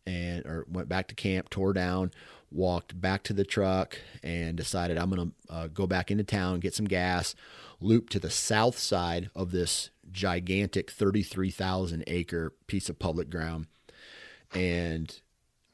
and 0.07 0.45
or 0.47 0.65
went 0.71 0.89
back 0.89 1.09
to 1.09 1.15
camp, 1.15 1.51
tore 1.51 1.73
down, 1.73 2.11
walked 2.51 2.99
back 3.01 3.25
to 3.25 3.33
the 3.33 3.45
truck 3.45 3.99
and 4.23 4.57
decided 4.57 4.97
I'm 4.97 5.11
going 5.11 5.33
to 5.49 5.53
uh, 5.53 5.67
go 5.69 5.87
back 5.87 6.11
into 6.11 6.25
town, 6.25 6.61
get 6.61 6.75
some 6.75 6.87
gas, 6.87 7.35
loop 7.81 8.11
to 8.11 8.21
the 8.21 8.31
south 8.31 8.79
side 8.79 9.31
of 9.35 9.51
this 9.51 9.91
gigantic 10.11 10.91
33,000 10.91 12.05
acre 12.07 12.53
piece 12.67 12.89
of 12.89 12.99
public 12.99 13.29
ground 13.29 13.67
and 14.55 15.21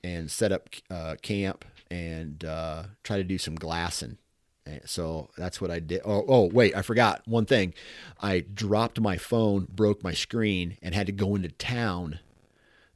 and 0.02 0.30
set 0.30 0.52
up 0.52 0.68
uh, 0.90 1.16
camp 1.22 1.64
and 1.90 2.44
uh, 2.44 2.84
try 3.02 3.16
to 3.16 3.24
do 3.24 3.38
some 3.38 3.54
glassing. 3.54 4.18
And 4.64 4.82
so 4.86 5.30
that's 5.36 5.60
what 5.60 5.70
I 5.70 5.80
did. 5.80 6.02
Oh, 6.04 6.24
oh, 6.28 6.46
wait, 6.46 6.76
I 6.76 6.82
forgot 6.82 7.22
one 7.26 7.46
thing. 7.46 7.74
I 8.20 8.40
dropped 8.40 9.00
my 9.00 9.16
phone, 9.16 9.66
broke 9.70 10.02
my 10.02 10.12
screen, 10.12 10.76
and 10.82 10.94
had 10.94 11.06
to 11.06 11.12
go 11.12 11.34
into 11.34 11.48
town 11.48 12.20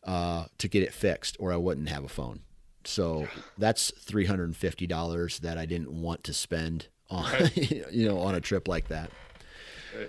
uh, 0.04 0.46
to 0.58 0.68
get 0.68 0.82
it 0.82 0.92
fixed, 0.92 1.36
or 1.40 1.52
I 1.52 1.56
wouldn't 1.56 1.88
have 1.88 2.04
a 2.04 2.08
phone. 2.08 2.40
So 2.84 3.28
that's 3.56 3.90
three 3.98 4.26
hundred 4.26 4.44
and 4.44 4.56
fifty 4.56 4.86
dollars 4.86 5.38
that 5.40 5.56
I 5.56 5.64
didn't 5.64 5.90
want 5.90 6.22
to 6.24 6.34
spend 6.34 6.88
on 7.10 7.32
you 7.54 8.06
know 8.08 8.18
on 8.18 8.34
a 8.34 8.40
trip 8.40 8.68
like 8.68 8.88
that. 8.88 9.10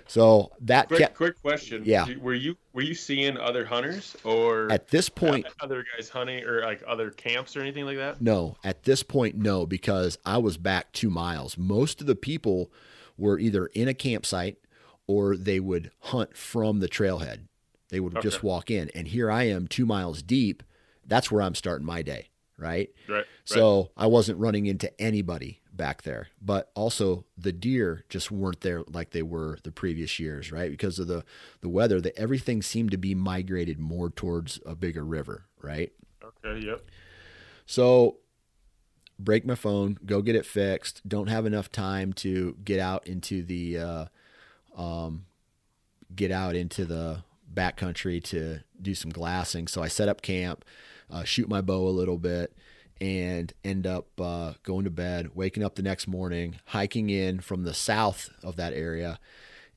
So 0.06 0.52
that 0.60 0.88
quick, 0.88 1.00
kept, 1.00 1.16
quick 1.16 1.42
question. 1.42 1.82
Yeah. 1.84 2.06
Were 2.20 2.34
you 2.34 2.56
were 2.72 2.82
you 2.82 2.94
seeing 2.94 3.36
other 3.36 3.64
hunters 3.64 4.16
or 4.24 4.70
at 4.70 4.88
this 4.88 5.08
point 5.08 5.46
other 5.60 5.84
guys 5.96 6.08
hunting 6.08 6.44
or 6.44 6.62
like 6.62 6.82
other 6.86 7.10
camps 7.10 7.56
or 7.56 7.60
anything 7.60 7.84
like 7.84 7.96
that? 7.96 8.20
No, 8.20 8.56
at 8.64 8.84
this 8.84 9.02
point, 9.02 9.36
no, 9.36 9.66
because 9.66 10.18
I 10.24 10.38
was 10.38 10.56
back 10.56 10.92
two 10.92 11.10
miles. 11.10 11.56
Most 11.56 12.00
of 12.00 12.06
the 12.06 12.16
people 12.16 12.70
were 13.16 13.38
either 13.38 13.66
in 13.66 13.88
a 13.88 13.94
campsite 13.94 14.58
or 15.06 15.36
they 15.36 15.60
would 15.60 15.90
hunt 16.00 16.36
from 16.36 16.80
the 16.80 16.88
trailhead. 16.88 17.46
They 17.88 18.00
would 18.00 18.16
okay. 18.16 18.28
just 18.28 18.42
walk 18.42 18.70
in, 18.70 18.90
and 18.94 19.06
here 19.06 19.30
I 19.30 19.44
am, 19.44 19.68
two 19.68 19.86
miles 19.86 20.22
deep. 20.22 20.62
That's 21.06 21.30
where 21.30 21.40
I'm 21.40 21.54
starting 21.54 21.86
my 21.86 22.02
day, 22.02 22.30
right? 22.58 22.90
Right. 23.08 23.24
So 23.44 23.78
right. 23.78 23.90
I 23.96 24.06
wasn't 24.08 24.40
running 24.40 24.66
into 24.66 25.00
anybody 25.00 25.60
back 25.76 26.02
there. 26.02 26.28
But 26.40 26.70
also 26.74 27.24
the 27.36 27.52
deer 27.52 28.04
just 28.08 28.30
weren't 28.30 28.60
there 28.60 28.82
like 28.86 29.10
they 29.10 29.22
were 29.22 29.58
the 29.62 29.72
previous 29.72 30.18
years, 30.18 30.52
right? 30.52 30.70
Because 30.70 30.98
of 30.98 31.06
the 31.06 31.24
the 31.60 31.68
weather, 31.68 32.00
that 32.00 32.18
everything 32.18 32.62
seemed 32.62 32.90
to 32.92 32.96
be 32.96 33.14
migrated 33.14 33.78
more 33.78 34.10
towards 34.10 34.60
a 34.64 34.74
bigger 34.74 35.04
river, 35.04 35.44
right? 35.60 35.92
Okay, 36.22 36.66
yep. 36.66 36.84
So 37.66 38.18
break 39.18 39.46
my 39.46 39.54
phone, 39.54 39.98
go 40.04 40.22
get 40.22 40.36
it 40.36 40.46
fixed. 40.46 41.06
Don't 41.08 41.28
have 41.28 41.46
enough 41.46 41.70
time 41.72 42.12
to 42.14 42.56
get 42.64 42.80
out 42.80 43.06
into 43.06 43.42
the 43.42 43.78
uh, 43.78 44.04
um, 44.76 45.26
get 46.14 46.30
out 46.30 46.54
into 46.54 46.84
the 46.84 47.22
backcountry 47.52 48.22
to 48.22 48.60
do 48.80 48.94
some 48.94 49.10
glassing. 49.10 49.66
So 49.66 49.82
I 49.82 49.88
set 49.88 50.08
up 50.08 50.22
camp, 50.22 50.64
uh, 51.10 51.24
shoot 51.24 51.48
my 51.48 51.60
bow 51.60 51.86
a 51.86 51.90
little 51.90 52.18
bit, 52.18 52.52
and 53.00 53.52
end 53.64 53.86
up 53.86 54.08
uh, 54.20 54.54
going 54.62 54.84
to 54.84 54.90
bed, 54.90 55.30
waking 55.34 55.62
up 55.62 55.74
the 55.74 55.82
next 55.82 56.06
morning, 56.06 56.56
hiking 56.66 57.10
in 57.10 57.40
from 57.40 57.64
the 57.64 57.74
south 57.74 58.30
of 58.42 58.56
that 58.56 58.72
area, 58.72 59.18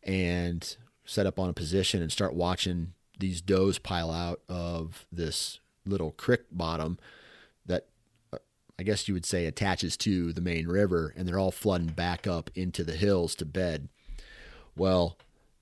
and 0.04 0.78
set 1.06 1.26
up 1.26 1.40
on 1.40 1.50
a 1.50 1.54
position 1.54 2.02
and 2.02 2.12
start 2.12 2.34
watching 2.34 2.94
these 3.20 3.42
does 3.42 3.80
pile 3.80 4.12
out 4.12 4.42
of 4.48 5.06
this 5.12 5.60
little 5.86 6.12
creek 6.12 6.42
bottom 6.52 6.98
that 7.66 7.88
uh, 8.32 8.38
I 8.78 8.84
guess 8.84 9.08
you 9.08 9.14
would 9.14 9.26
say 9.26 9.46
attaches 9.46 9.98
to 9.98 10.32
the 10.32 10.42
main 10.42 10.68
river, 10.68 11.14
and 11.18 11.28
they're 11.28 11.40
all 11.40 11.52
flooding 11.52 11.88
back 11.88 12.26
up 12.26 12.50
into 12.56 12.84
the 12.84 12.96
hills 12.96 13.36
to 13.36 13.46
bed. 13.46 13.90
Well, 14.78 15.18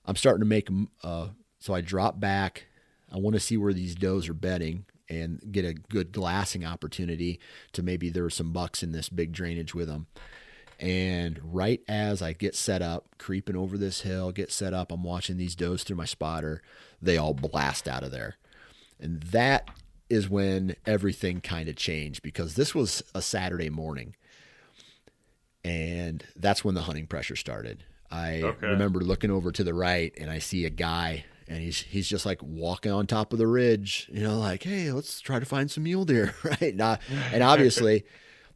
I'm 0.05 0.15
starting 0.15 0.41
to 0.41 0.45
make 0.45 0.69
uh, 1.03 1.29
so 1.59 1.73
I 1.73 1.81
drop 1.81 2.19
back. 2.19 2.67
I 3.11 3.17
want 3.17 3.33
to 3.33 3.39
see 3.39 3.57
where 3.57 3.73
these 3.73 3.95
does 3.95 4.29
are 4.29 4.33
bedding 4.33 4.85
and 5.09 5.41
get 5.51 5.65
a 5.65 5.73
good 5.73 6.11
glassing 6.11 6.65
opportunity 6.65 7.39
to 7.73 7.83
maybe 7.83 8.09
there 8.09 8.25
are 8.25 8.29
some 8.29 8.51
bucks 8.51 8.83
in 8.83 8.91
this 8.91 9.09
big 9.09 9.31
drainage 9.31 9.73
with 9.73 9.87
them. 9.87 10.07
And 10.79 11.39
right 11.43 11.81
as 11.87 12.21
I 12.21 12.33
get 12.33 12.55
set 12.55 12.81
up, 12.81 13.17
creeping 13.17 13.55
over 13.55 13.77
this 13.77 14.01
hill, 14.01 14.31
get 14.31 14.51
set 14.51 14.73
up, 14.73 14.91
I'm 14.91 15.03
watching 15.03 15.37
these 15.37 15.55
does 15.55 15.83
through 15.83 15.97
my 15.97 16.05
spotter. 16.05 16.61
They 17.01 17.17
all 17.17 17.33
blast 17.33 17.87
out 17.87 18.03
of 18.03 18.11
there. 18.11 18.35
And 18.99 19.21
that 19.23 19.69
is 20.09 20.29
when 20.29 20.75
everything 20.85 21.41
kind 21.41 21.67
of 21.67 21.75
changed 21.75 22.21
because 22.21 22.55
this 22.55 22.75
was 22.75 23.03
a 23.13 23.21
Saturday 23.21 23.69
morning. 23.69 24.15
And 25.63 26.23
that's 26.35 26.63
when 26.63 26.75
the 26.75 26.83
hunting 26.83 27.07
pressure 27.07 27.35
started. 27.35 27.83
I 28.09 28.41
okay. 28.41 28.67
remember 28.67 28.99
looking 29.01 29.31
over 29.31 29.51
to 29.51 29.63
the 29.63 29.73
right 29.73 30.13
and 30.17 30.29
I 30.29 30.39
see 30.39 30.65
a 30.65 30.69
guy 30.69 31.25
and 31.47 31.59
he's 31.59 31.81
he's 31.81 32.07
just 32.07 32.25
like 32.25 32.41
walking 32.43 32.91
on 32.91 33.07
top 33.07 33.33
of 33.33 33.39
the 33.39 33.47
ridge, 33.47 34.09
you 34.11 34.21
know, 34.21 34.37
like, 34.39 34.63
hey, 34.63 34.91
let's 34.91 35.19
try 35.21 35.39
to 35.39 35.45
find 35.45 35.71
some 35.71 35.83
mule 35.83 36.05
deer, 36.05 36.35
right? 36.43 36.75
Now, 36.75 36.97
and 37.31 37.43
obviously, 37.43 38.05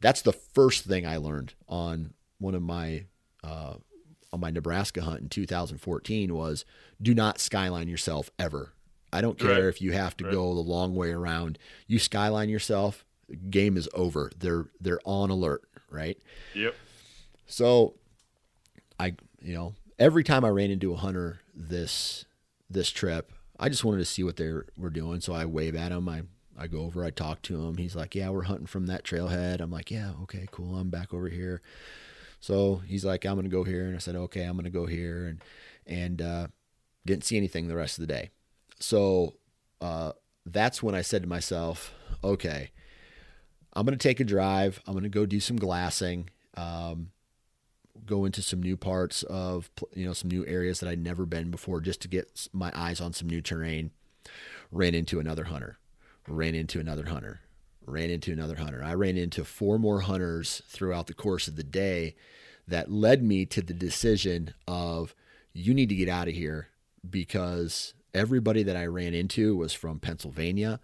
that's 0.00 0.22
the 0.22 0.32
first 0.32 0.84
thing 0.84 1.06
I 1.06 1.16
learned 1.16 1.54
on 1.68 2.14
one 2.38 2.54
of 2.54 2.62
my 2.62 3.04
uh, 3.42 3.74
on 4.32 4.40
my 4.40 4.50
Nebraska 4.50 5.02
hunt 5.02 5.20
in 5.20 5.28
2014 5.28 6.34
was 6.34 6.64
do 7.00 7.14
not 7.14 7.40
skyline 7.40 7.88
yourself 7.88 8.30
ever. 8.38 8.72
I 9.12 9.20
don't 9.20 9.38
care 9.38 9.50
right. 9.50 9.64
if 9.64 9.82
you 9.82 9.92
have 9.92 10.16
to 10.18 10.24
right. 10.24 10.32
go 10.32 10.54
the 10.54 10.60
long 10.60 10.94
way 10.94 11.10
around. 11.10 11.58
You 11.86 11.98
skyline 11.98 12.48
yourself, 12.48 13.04
game 13.50 13.76
is 13.76 13.88
over. 13.94 14.30
They're 14.38 14.66
they're 14.80 15.00
on 15.04 15.30
alert, 15.30 15.62
right? 15.90 16.18
Yep. 16.54 16.74
So, 17.46 17.94
I 18.98 19.14
you 19.40 19.54
know 19.54 19.74
every 19.98 20.24
time 20.24 20.44
I 20.44 20.48
ran 20.48 20.70
into 20.70 20.92
a 20.92 20.96
hunter 20.96 21.40
this 21.54 22.24
this 22.72 22.90
trip. 22.90 23.32
I 23.58 23.68
just 23.68 23.84
wanted 23.84 23.98
to 23.98 24.04
see 24.04 24.22
what 24.22 24.36
they 24.36 24.52
were 24.76 24.90
doing, 24.90 25.20
so 25.20 25.32
I 25.32 25.44
wave 25.44 25.76
at 25.76 25.92
him. 25.92 26.08
I 26.08 26.22
I 26.56 26.66
go 26.66 26.80
over, 26.80 27.04
I 27.04 27.10
talk 27.10 27.42
to 27.42 27.64
him. 27.64 27.76
He's 27.78 27.96
like, 27.96 28.14
"Yeah, 28.14 28.30
we're 28.30 28.42
hunting 28.42 28.66
from 28.66 28.86
that 28.86 29.04
trailhead." 29.04 29.60
I'm 29.60 29.70
like, 29.70 29.90
"Yeah, 29.90 30.12
okay, 30.22 30.46
cool. 30.50 30.76
I'm 30.76 30.90
back 30.90 31.14
over 31.14 31.28
here." 31.28 31.62
So 32.40 32.76
he's 32.86 33.04
like, 33.04 33.24
"I'm 33.24 33.36
gonna 33.36 33.48
go 33.48 33.64
here," 33.64 33.86
and 33.86 33.94
I 33.94 33.98
said, 33.98 34.16
"Okay, 34.16 34.42
I'm 34.42 34.56
gonna 34.56 34.70
go 34.70 34.86
here," 34.86 35.26
and 35.26 35.42
and 35.86 36.20
uh, 36.22 36.46
didn't 37.06 37.24
see 37.24 37.36
anything 37.36 37.68
the 37.68 37.76
rest 37.76 37.98
of 37.98 38.06
the 38.06 38.12
day. 38.12 38.30
So 38.80 39.34
uh, 39.80 40.12
that's 40.44 40.82
when 40.82 40.94
I 40.94 41.02
said 41.02 41.22
to 41.22 41.28
myself, 41.28 41.94
"Okay, 42.22 42.70
I'm 43.72 43.86
gonna 43.86 43.96
take 43.96 44.20
a 44.20 44.24
drive. 44.24 44.80
I'm 44.86 44.94
gonna 44.94 45.08
go 45.08 45.26
do 45.26 45.40
some 45.40 45.56
glassing." 45.56 46.30
Um, 46.56 47.12
go 48.06 48.24
into 48.24 48.42
some 48.42 48.62
new 48.62 48.76
parts 48.76 49.22
of 49.24 49.70
you 49.94 50.04
know 50.04 50.12
some 50.12 50.30
new 50.30 50.44
areas 50.46 50.80
that 50.80 50.88
I'd 50.88 51.02
never 51.02 51.26
been 51.26 51.50
before 51.50 51.80
just 51.80 52.00
to 52.02 52.08
get 52.08 52.48
my 52.52 52.72
eyes 52.74 53.00
on 53.00 53.12
some 53.12 53.28
new 53.28 53.40
terrain. 53.40 53.90
Ran 54.70 54.94
into 54.94 55.20
another 55.20 55.44
hunter. 55.44 55.78
ran 56.28 56.54
into 56.54 56.80
another 56.80 57.06
hunter, 57.06 57.40
ran 57.84 58.10
into 58.10 58.32
another 58.32 58.56
hunter. 58.56 58.82
I 58.82 58.94
ran 58.94 59.16
into 59.16 59.44
four 59.44 59.78
more 59.78 60.00
hunters 60.00 60.62
throughout 60.68 61.06
the 61.06 61.14
course 61.14 61.48
of 61.48 61.56
the 61.56 61.64
day 61.64 62.14
that 62.68 62.90
led 62.90 63.22
me 63.22 63.44
to 63.46 63.60
the 63.60 63.74
decision 63.74 64.54
of 64.68 65.14
you 65.52 65.74
need 65.74 65.88
to 65.88 65.94
get 65.94 66.08
out 66.08 66.28
of 66.28 66.34
here 66.34 66.68
because 67.08 67.94
everybody 68.14 68.62
that 68.62 68.76
I 68.76 68.86
ran 68.86 69.14
into 69.14 69.56
was 69.56 69.72
from 69.72 69.98
Pennsylvania, 69.98 70.80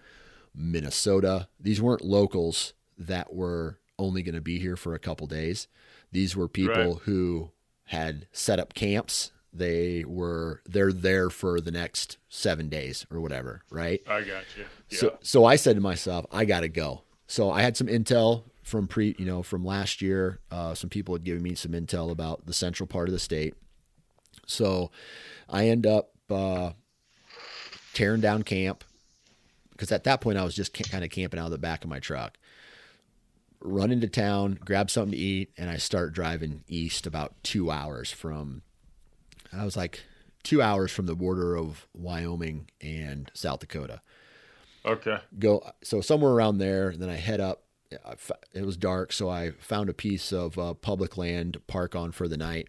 Minnesota. 0.54 1.48
These 1.60 1.80
weren't 1.80 2.04
locals 2.04 2.72
that 2.98 3.32
were 3.32 3.78
only 3.98 4.22
going 4.22 4.34
to 4.34 4.40
be 4.40 4.58
here 4.58 4.76
for 4.76 4.94
a 4.94 4.98
couple 4.98 5.26
days. 5.26 5.68
These 6.12 6.36
were 6.36 6.48
people 6.48 6.94
right. 6.94 7.02
who 7.02 7.50
had 7.84 8.26
set 8.32 8.59
up 8.59 8.74
camps. 8.74 9.32
They 9.52 10.04
were 10.06 10.62
they're 10.66 10.92
there 10.92 11.30
for 11.30 11.61
the 11.61 11.70
next 11.70 12.18
seven 12.28 12.68
days 12.68 13.06
or 13.11 13.20
whatever, 13.20 13.62
right? 13.70 14.02
I 14.06 14.20
got 14.20 14.44
you. 14.56 14.64
Yeah. 14.90 14.98
So 14.98 15.18
so 15.20 15.44
I 15.44 15.56
said 15.56 15.76
to 15.76 15.82
myself, 15.82 16.26
I 16.30 16.44
got 16.44 16.61
to 16.61 16.68
go. 16.68 17.02
So 17.26 17.50
I 17.50 17.62
had 17.62 17.76
some 17.76 17.86
intel 17.86 18.44
from 18.62 18.86
pre, 18.86 19.14
you 19.18 19.24
know, 19.24 19.42
from 19.42 19.64
last 19.64 20.00
year. 20.02 20.40
Uh, 20.50 20.74
some 20.74 20.90
people 20.90 21.14
had 21.14 21.24
given 21.24 21.42
me 21.42 21.54
some 21.54 21.72
intel 21.72 22.11
about 22.11 22.46
the 22.46 22.52
central 22.52 22.86
part 22.86 23.09
of 23.09 23.12
the 23.12 23.18
state. 23.18 23.54
So 24.46 24.90
I 25.48 25.68
end 25.68 25.86
up 25.86 26.11
uh, 26.30 26.72
tearing 27.94 28.20
down 28.20 28.42
camp 28.42 28.84
because 29.70 29.92
at 29.92 30.04
that 30.04 30.20
point 30.20 30.38
I 30.38 30.44
was 30.44 30.54
just 30.54 30.72
kind 30.90 31.04
of 31.04 31.11
camping 31.11 31.40
out 31.40 31.46
of 31.46 31.52
the 31.52 31.59
back 31.59 31.84
of 31.84 31.90
my 31.90 32.00
truck. 32.00 32.36
Run 33.61 33.90
into 33.90 34.06
town, 34.09 34.59
grab 34.64 34.90
something 34.90 35.12
to 35.12 35.18
eat, 35.18 35.50
and 35.59 35.68
I 35.68 35.78
start 35.78 36.12
driving 36.12 36.62
east 36.68 37.06
about 37.06 37.34
two 37.42 37.70
hours 37.70 38.12
from. 38.12 38.62
I 39.52 39.64
was 39.64 39.76
like 39.76 40.04
two 40.42 40.62
hours 40.62 40.92
from 40.92 41.06
the 41.06 41.16
border 41.16 41.56
of 41.56 41.86
Wyoming 41.92 42.70
and 42.80 43.30
South 43.34 43.61
Dakota. 43.61 44.00
Okay. 44.84 45.18
Go 45.38 45.72
so 45.82 46.00
somewhere 46.00 46.32
around 46.32 46.59
there. 46.59 46.90
and 46.90 47.02
Then 47.02 47.11
I 47.11 47.16
head 47.16 47.40
up. 47.40 47.64
It 47.90 48.64
was 48.64 48.76
dark, 48.76 49.12
so 49.12 49.28
I 49.28 49.52
found 49.52 49.88
a 49.88 49.94
piece 49.94 50.32
of 50.32 50.59
uh, 50.59 50.74
public 50.74 51.16
land 51.16 51.54
to 51.54 51.61
park 51.61 51.96
on 51.96 52.12
for 52.12 52.28
the 52.28 52.36
night. 52.36 52.68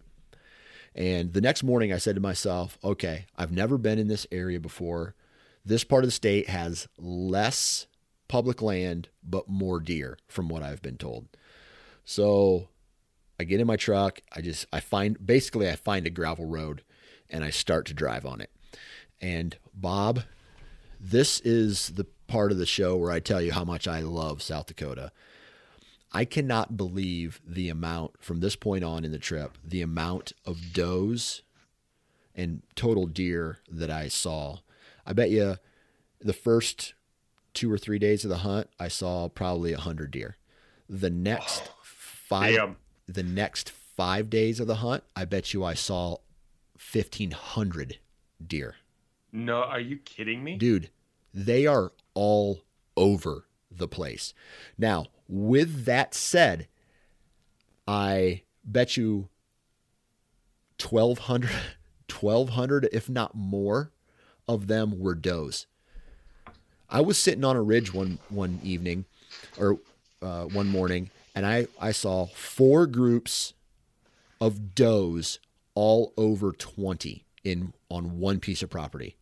And 0.94 1.32
the 1.32 1.40
next 1.40 1.62
morning, 1.62 1.92
I 1.92 1.98
said 1.98 2.16
to 2.16 2.20
myself, 2.20 2.78
okay, 2.82 3.26
I've 3.36 3.52
never 3.52 3.78
been 3.78 3.98
in 3.98 4.08
this 4.08 4.26
area 4.32 4.58
before. 4.58 5.14
This 5.64 5.84
part 5.84 6.04
of 6.04 6.08
the 6.08 6.12
state 6.12 6.48
has 6.48 6.88
less 6.98 7.86
public 8.30 8.62
land, 8.62 9.08
but 9.24 9.48
more 9.48 9.80
deer, 9.80 10.16
from 10.28 10.48
what 10.48 10.62
I've 10.62 10.80
been 10.80 10.96
told. 10.96 11.26
So 12.04 12.68
I 13.40 13.44
get 13.44 13.60
in 13.60 13.66
my 13.66 13.74
truck. 13.74 14.20
I 14.30 14.40
just, 14.40 14.66
I 14.72 14.78
find, 14.78 15.26
basically, 15.26 15.68
I 15.68 15.74
find 15.74 16.06
a 16.06 16.10
gravel 16.10 16.46
road 16.46 16.84
and 17.28 17.42
I 17.42 17.50
start 17.50 17.86
to 17.86 17.94
drive 17.94 18.24
on 18.24 18.40
it. 18.40 18.50
And 19.20 19.56
Bob, 19.74 20.22
this 21.00 21.40
is 21.40 21.88
the 21.88 22.06
part 22.28 22.52
of 22.52 22.58
the 22.58 22.66
show 22.66 22.96
where 22.96 23.10
I 23.10 23.18
tell 23.18 23.42
you 23.42 23.50
how 23.50 23.64
much 23.64 23.88
I 23.88 23.98
love 23.98 24.42
South 24.42 24.66
Dakota. 24.66 25.10
I 26.12 26.24
cannot 26.24 26.76
believe 26.76 27.40
the 27.44 27.68
amount 27.68 28.22
from 28.22 28.38
this 28.38 28.54
point 28.54 28.84
on 28.84 29.04
in 29.04 29.10
the 29.10 29.18
trip, 29.18 29.58
the 29.64 29.82
amount 29.82 30.34
of 30.46 30.72
does 30.72 31.42
and 32.36 32.62
total 32.76 33.06
deer 33.06 33.58
that 33.68 33.90
I 33.90 34.06
saw. 34.06 34.58
I 35.04 35.14
bet 35.14 35.30
you 35.30 35.56
the 36.20 36.32
first 36.32 36.94
two 37.60 37.70
or 37.70 37.76
three 37.76 37.98
days 37.98 38.24
of 38.24 38.30
the 38.30 38.38
hunt, 38.38 38.70
I 38.78 38.88
saw 38.88 39.28
probably 39.28 39.74
a 39.74 39.78
hundred 39.78 40.12
deer. 40.12 40.38
The 40.88 41.10
next 41.10 41.62
oh, 41.66 41.72
five, 41.82 42.54
damn. 42.54 42.76
the 43.06 43.22
next 43.22 43.68
five 43.68 44.30
days 44.30 44.60
of 44.60 44.66
the 44.66 44.76
hunt, 44.76 45.04
I 45.14 45.26
bet 45.26 45.52
you 45.52 45.62
I 45.62 45.74
saw 45.74 46.16
fifteen 46.78 47.32
hundred 47.32 47.98
deer. 48.44 48.76
No, 49.30 49.56
are 49.56 49.78
you 49.78 49.98
kidding 49.98 50.42
me, 50.42 50.56
dude? 50.56 50.88
They 51.34 51.66
are 51.66 51.92
all 52.14 52.62
over 52.96 53.44
the 53.70 53.86
place. 53.86 54.32
Now, 54.78 55.08
with 55.28 55.84
that 55.84 56.14
said, 56.14 56.66
I 57.86 58.42
bet 58.64 58.96
you 58.96 59.28
1200 60.82 61.50
1200 62.10 62.88
if 62.92 63.10
not 63.10 63.34
more 63.34 63.92
of 64.48 64.66
them 64.66 64.98
were 64.98 65.14
does. 65.14 65.66
I 66.90 67.00
was 67.00 67.18
sitting 67.18 67.44
on 67.44 67.56
a 67.56 67.62
ridge 67.62 67.94
one 67.94 68.18
one 68.28 68.60
evening 68.62 69.04
or 69.58 69.78
uh, 70.22 70.44
one 70.44 70.68
morning 70.68 71.10
and 71.34 71.46
I 71.46 71.66
I 71.80 71.92
saw 71.92 72.26
four 72.26 72.86
groups 72.86 73.54
of 74.40 74.74
does 74.74 75.38
all 75.74 76.12
over 76.16 76.52
20 76.52 77.24
in 77.44 77.72
on 77.88 78.18
one 78.18 78.40
piece 78.40 78.62
of 78.62 78.70
property. 78.70 79.16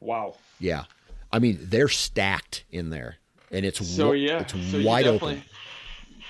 Wow. 0.00 0.36
Yeah. 0.60 0.84
I 1.32 1.38
mean, 1.38 1.58
they're 1.60 1.88
stacked 1.88 2.64
in 2.70 2.90
there 2.90 3.16
and 3.50 3.64
it's 3.64 3.86
so 3.86 4.12
yeah, 4.12 4.40
it's 4.40 4.52
so 4.70 4.82
wide 4.82 5.06
open. 5.06 5.42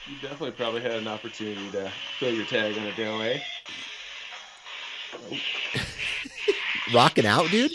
You 0.08 0.14
definitely 0.22 0.52
probably 0.52 0.82
had 0.82 0.92
an 0.92 1.08
opportunity 1.08 1.68
to 1.72 1.90
fill 2.18 2.32
your 2.32 2.46
tag 2.46 2.78
on 2.78 2.86
a 2.86 2.92
doe, 2.94 3.20
eh? 3.20 3.40
Rocking 6.94 7.26
out, 7.26 7.50
dude. 7.50 7.72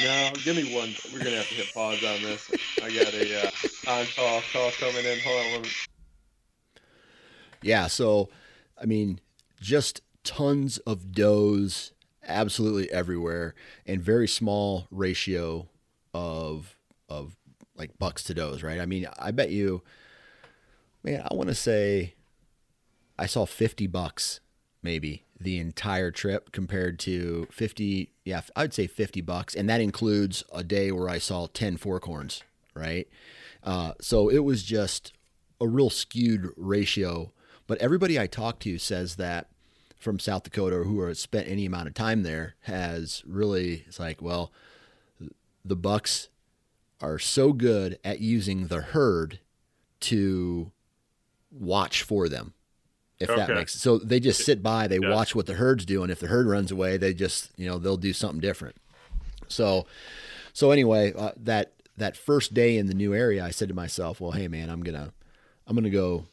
No, 0.00 0.32
give 0.44 0.56
me 0.56 0.74
one. 0.74 0.94
We're 1.12 1.18
gonna 1.18 1.36
have 1.36 1.48
to 1.48 1.54
hit 1.54 1.74
pause 1.74 2.02
on 2.02 2.22
this. 2.22 2.50
I 2.82 2.90
got 2.90 3.12
a 3.14 3.46
uh, 3.46 3.50
on 4.00 4.06
call 4.16 4.40
call 4.52 4.70
coming 4.72 5.04
in. 5.04 5.18
Hold 5.20 5.58
on. 5.58 5.70
Yeah, 7.62 7.86
so 7.86 8.28
I 8.80 8.86
mean, 8.86 9.20
just 9.60 10.00
tons 10.24 10.78
of 10.78 11.12
does 11.12 11.92
absolutely 12.26 12.90
everywhere, 12.90 13.54
and 13.86 14.00
very 14.00 14.28
small 14.28 14.86
ratio 14.90 15.68
of 16.14 16.76
of 17.08 17.36
like 17.76 17.98
bucks 17.98 18.22
to 18.24 18.34
does, 18.34 18.62
right? 18.62 18.80
I 18.80 18.86
mean, 18.86 19.06
I 19.18 19.30
bet 19.30 19.50
you, 19.50 19.82
man, 21.02 21.26
I 21.30 21.34
want 21.34 21.48
to 21.48 21.54
say 21.54 22.14
I 23.18 23.26
saw 23.26 23.46
50 23.46 23.86
bucks 23.86 24.40
maybe 24.82 25.24
the 25.42 25.58
entire 25.58 26.10
trip 26.10 26.52
compared 26.52 26.98
to 27.00 27.46
50, 27.50 28.10
yeah, 28.24 28.42
I'd 28.56 28.74
say 28.74 28.86
50 28.86 29.20
bucks. 29.20 29.54
And 29.54 29.68
that 29.68 29.80
includes 29.80 30.44
a 30.52 30.62
day 30.62 30.92
where 30.92 31.08
I 31.08 31.18
saw 31.18 31.46
10 31.46 31.76
fork 31.76 32.04
horns, 32.04 32.42
right? 32.74 33.08
Uh, 33.62 33.92
so 34.00 34.28
it 34.28 34.40
was 34.40 34.62
just 34.62 35.12
a 35.60 35.68
real 35.68 35.90
skewed 35.90 36.50
ratio. 36.56 37.32
But 37.66 37.78
everybody 37.78 38.18
I 38.18 38.26
talked 38.26 38.62
to 38.62 38.78
says 38.78 39.16
that 39.16 39.48
from 39.98 40.18
South 40.18 40.42
Dakota 40.42 40.76
or 40.76 40.84
who 40.84 41.00
has 41.02 41.20
spent 41.20 41.48
any 41.48 41.64
amount 41.64 41.88
of 41.88 41.94
time 41.94 42.22
there 42.22 42.56
has 42.62 43.22
really, 43.24 43.84
it's 43.86 44.00
like, 44.00 44.20
well, 44.20 44.52
the 45.64 45.76
bucks 45.76 46.28
are 47.00 47.18
so 47.18 47.52
good 47.52 47.98
at 48.04 48.20
using 48.20 48.66
the 48.66 48.80
herd 48.80 49.38
to 50.00 50.72
watch 51.50 52.02
for 52.02 52.28
them. 52.28 52.54
If 53.22 53.30
okay. 53.30 53.46
that 53.46 53.54
makes 53.54 53.74
so 53.74 53.98
they 53.98 54.20
just 54.20 54.44
sit 54.44 54.62
by, 54.62 54.86
they 54.86 54.98
yeah. 54.98 55.14
watch 55.14 55.34
what 55.34 55.46
the 55.46 55.54
herd's 55.54 55.84
doing. 55.84 56.10
If 56.10 56.20
the 56.20 56.26
herd 56.26 56.46
runs 56.46 56.70
away, 56.70 56.96
they 56.96 57.14
just, 57.14 57.50
you 57.56 57.66
know, 57.66 57.78
they'll 57.78 57.96
do 57.96 58.12
something 58.12 58.40
different. 58.40 58.76
So 59.48 59.86
so 60.52 60.70
anyway, 60.70 61.12
uh, 61.16 61.32
that 61.36 61.72
that 61.96 62.16
first 62.16 62.52
day 62.54 62.76
in 62.76 62.86
the 62.86 62.94
new 62.94 63.14
area, 63.14 63.44
I 63.44 63.50
said 63.50 63.68
to 63.68 63.74
myself, 63.74 64.20
well, 64.20 64.32
hey 64.32 64.48
man, 64.48 64.68
I'm 64.68 64.82
going 64.82 64.98
to 64.98 65.12
I'm 65.66 65.76
to 65.76 65.90
go 65.90 66.24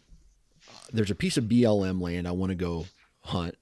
there's 0.92 1.12
a 1.12 1.16
piece 1.16 1.38
of 1.38 1.46
BLM 1.46 2.02
land 2.02 2.28
I 2.28 2.32
want 2.32 2.50
to 2.50 2.56
go 2.56 2.86
hunt 3.22 3.56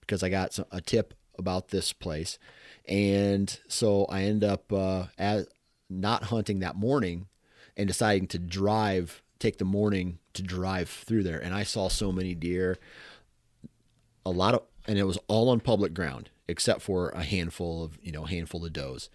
because 0.00 0.22
I 0.22 0.28
got 0.28 0.58
a 0.70 0.80
tip 0.80 1.14
about 1.38 1.68
this 1.68 1.92
place. 1.92 2.38
And 2.86 3.58
so 3.68 4.04
I 4.06 4.22
end 4.22 4.44
up 4.44 4.72
uh, 4.72 5.06
as 5.18 5.46
not 5.88 6.24
hunting 6.24 6.60
that 6.60 6.76
morning 6.76 7.26
and 7.76 7.88
deciding 7.88 8.28
to 8.28 8.38
drive, 8.38 9.22
take 9.44 9.58
the 9.58 9.64
morning 9.64 10.18
to 10.32 10.42
drive 10.42 10.88
through 10.88 11.22
there. 11.22 11.38
And 11.38 11.54
I 11.54 11.64
saw 11.64 11.88
so 11.88 12.10
many 12.10 12.34
deer, 12.34 12.78
a 14.24 14.30
lot 14.30 14.54
of, 14.54 14.62
and 14.88 14.98
it 14.98 15.04
was 15.04 15.18
all 15.28 15.50
on 15.50 15.60
public 15.60 15.92
ground 15.92 16.30
except 16.48 16.80
for 16.80 17.10
a 17.10 17.22
handful 17.22 17.84
of, 17.84 17.98
you 18.02 18.10
know, 18.10 18.24
handful 18.24 18.64
of 18.64 18.72
does. 18.72 19.10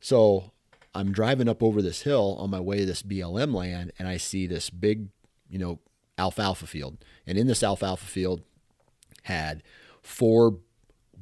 So 0.00 0.52
I'm 0.94 1.12
driving 1.12 1.48
up 1.48 1.62
over 1.62 1.82
this 1.82 2.02
hill 2.02 2.36
on 2.38 2.50
my 2.50 2.60
way 2.60 2.78
to 2.78 2.86
this 2.86 3.02
BLM 3.02 3.54
land 3.54 3.92
and 3.98 4.08
I 4.08 4.16
see 4.16 4.46
this 4.46 4.70
big, 4.70 5.08
you 5.48 5.58
know, 5.58 5.78
alfalfa 6.16 6.66
field. 6.66 7.04
And 7.26 7.36
in 7.36 7.46
this 7.46 7.62
alfalfa 7.62 8.06
field 8.06 8.42
had 9.24 9.62
four 10.02 10.58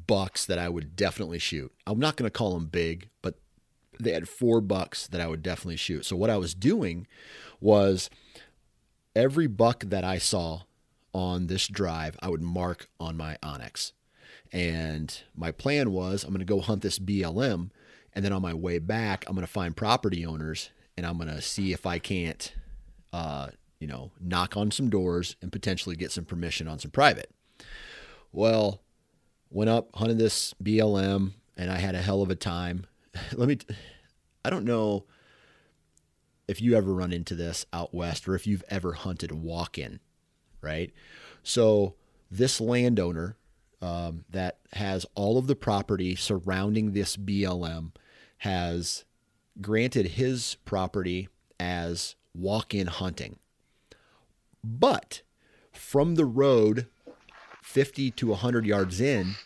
bucks 0.06 0.46
that 0.46 0.58
I 0.58 0.68
would 0.68 0.94
definitely 0.94 1.38
shoot. 1.40 1.72
I'm 1.86 1.98
not 1.98 2.16
going 2.16 2.30
to 2.30 2.36
call 2.36 2.54
them 2.54 2.66
big, 2.66 3.08
but 3.20 3.34
they 3.98 4.12
had 4.12 4.28
four 4.28 4.60
bucks 4.60 5.08
that 5.08 5.20
I 5.20 5.26
would 5.26 5.42
definitely 5.42 5.76
shoot. 5.76 6.04
So 6.04 6.16
what 6.16 6.30
I 6.30 6.36
was 6.36 6.54
doing 6.54 7.06
was 7.62 8.10
every 9.14 9.46
buck 9.46 9.84
that 9.86 10.04
I 10.04 10.18
saw 10.18 10.62
on 11.14 11.46
this 11.46 11.68
drive, 11.68 12.16
I 12.22 12.28
would 12.28 12.42
mark 12.42 12.88
on 12.98 13.16
my 13.16 13.36
onX. 13.42 13.92
And 14.52 15.16
my 15.34 15.50
plan 15.52 15.92
was 15.92 16.24
I'm 16.24 16.30
going 16.30 16.40
to 16.40 16.44
go 16.44 16.60
hunt 16.60 16.82
this 16.82 16.98
BLM. 16.98 17.70
And 18.14 18.24
then 18.24 18.32
on 18.32 18.42
my 18.42 18.52
way 18.52 18.78
back, 18.78 19.24
I'm 19.26 19.34
going 19.34 19.46
to 19.46 19.52
find 19.52 19.76
property 19.76 20.26
owners 20.26 20.70
and 20.96 21.06
I'm 21.06 21.16
going 21.16 21.30
to 21.30 21.40
see 21.40 21.72
if 21.72 21.86
I 21.86 21.98
can't, 21.98 22.52
uh, 23.12 23.48
you 23.80 23.86
know, 23.86 24.10
knock 24.20 24.56
on 24.56 24.70
some 24.70 24.90
doors 24.90 25.36
and 25.40 25.50
potentially 25.50 25.96
get 25.96 26.12
some 26.12 26.24
permission 26.24 26.68
on 26.68 26.78
some 26.78 26.90
private. 26.90 27.30
Well, 28.30 28.82
went 29.50 29.70
up, 29.70 29.88
hunted 29.94 30.18
this 30.18 30.54
BLM, 30.62 31.32
and 31.56 31.70
I 31.70 31.78
had 31.78 31.94
a 31.94 32.02
hell 32.02 32.22
of 32.22 32.30
a 32.30 32.34
time. 32.34 32.86
Let 33.32 33.48
me, 33.48 33.58
I 34.44 34.50
don't 34.50 34.64
know 34.64 35.04
if 36.53 36.61
you 36.61 36.76
ever 36.76 36.92
run 36.92 37.14
into 37.14 37.34
this 37.34 37.64
out 37.72 37.94
west 37.94 38.28
or 38.28 38.34
if 38.34 38.46
you've 38.46 38.62
ever 38.68 38.92
hunted 38.92 39.32
walk 39.32 39.78
in, 39.78 40.00
right? 40.61 40.92
So 41.42 41.94
this 42.30 42.61
landowner 42.61 43.38
um, 43.80 44.26
that 44.28 44.59
has 44.74 45.07
all 45.14 45.38
of 45.38 45.46
the 45.46 45.57
property 45.57 46.14
surrounding 46.14 46.92
this 46.92 47.16
BLM 47.16 47.92
has 48.38 49.05
granted 49.62 50.09
his 50.09 50.59
property 50.66 51.30
as 51.59 52.16
walk 52.34 52.74
in 52.74 52.86
hunting. 52.86 53.38
But 54.62 55.22
from 55.72 56.16
the 56.16 56.26
road 56.26 56.86
50 57.62 58.11
to 58.11 58.26
100 58.28 58.66
yards 58.66 59.00
in, 59.00 59.36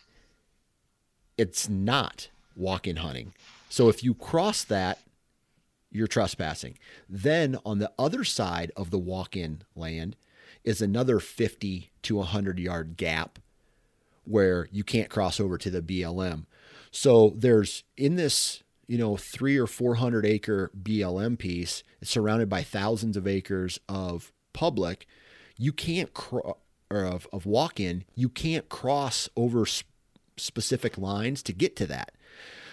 it's 1.37 1.69
not 1.69 2.27
walk 2.53 2.85
in 2.85 2.97
hunting. 2.97 3.31
So 3.69 3.87
if 3.87 4.03
you 4.03 4.13
cross 4.13 4.65
that, 4.65 4.99
you're 5.97 6.07
trespassing. 6.07 6.77
Then 7.09 7.57
on 7.65 7.79
the 7.79 7.91
other 7.97 8.23
side 8.23 8.71
of 8.75 8.91
the 8.91 8.99
walk 8.99 9.35
in 9.35 9.63
land 9.75 10.15
is 10.63 10.81
another 10.81 11.19
50 11.19 11.91
to 12.03 12.15
100 12.15 12.59
yard 12.59 12.97
gap 12.97 13.39
where 14.25 14.67
you 14.71 14.83
can't 14.83 15.09
cross 15.09 15.39
over 15.39 15.57
to 15.57 15.69
the 15.69 15.81
BLM. 15.81 16.45
So 16.91 17.33
there's 17.35 17.83
in 17.95 18.15
this, 18.15 18.63
you 18.87 18.97
know, 18.97 19.17
three 19.17 19.57
or 19.57 19.67
400 19.67 20.25
acre 20.25 20.71
BLM 20.81 21.37
piece, 21.37 21.83
it's 22.01 22.11
surrounded 22.11 22.49
by 22.49 22.63
thousands 22.63 23.17
of 23.17 23.27
acres 23.27 23.79
of 23.87 24.31
public. 24.53 25.07
You 25.57 25.71
can't 25.71 26.09
of, 26.91 27.27
of 27.31 27.45
walk 27.45 27.79
in, 27.79 28.03
you 28.15 28.29
can't 28.29 28.69
cross 28.69 29.29
over 29.35 29.65
sp- 29.65 29.87
specific 30.37 30.97
lines 30.97 31.41
to 31.43 31.53
get 31.53 31.75
to 31.77 31.85
that. 31.87 32.11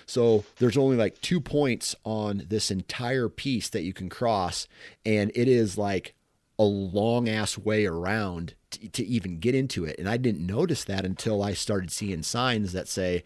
So 0.07 0.45
there's 0.59 0.77
only 0.77 0.97
like 0.97 1.21
two 1.21 1.41
points 1.41 1.95
on 2.05 2.45
this 2.49 2.71
entire 2.71 3.29
piece 3.29 3.69
that 3.71 3.83
you 3.83 3.93
can 3.93 4.09
cross, 4.09 4.69
and 5.05 5.31
it 5.35 5.49
is 5.49 5.79
like 5.79 6.15
a 6.59 6.65
long 6.65 7.29
ass 7.29 7.59
way 7.59 7.87
around 7.87 8.55
to, 8.71 9.05
even 9.05 9.39
get 9.39 9.55
into 9.55 9.85
it. 9.85 9.99
And 9.99 10.09
I 10.09 10.17
didn't 10.17 10.47
notice 10.47 10.85
that 10.85 11.05
until 11.05 11.43
I 11.43 11.53
started 11.53 11.91
seeing 11.91 12.23
signs 12.23 12.73
that 12.73 12.89
say, 12.89 13.25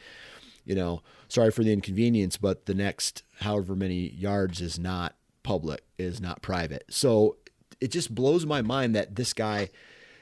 you 0.64 0.74
know, 0.74 1.02
sorry 1.28 1.50
for 1.50 1.64
the 1.64 1.72
inconvenience, 1.72 2.36
but 2.36 2.66
the 2.66 2.74
next 2.74 3.22
however 3.40 3.74
many 3.74 4.10
yards 4.10 4.60
is 4.60 4.78
not 4.78 5.14
public, 5.42 5.82
is 5.98 6.20
not 6.20 6.42
private. 6.42 6.84
So 6.90 7.36
it 7.80 7.90
just 7.90 8.14
blows 8.14 8.44
my 8.44 8.62
mind 8.62 8.94
that 8.94 9.16
this 9.16 9.32
guy 9.32 9.70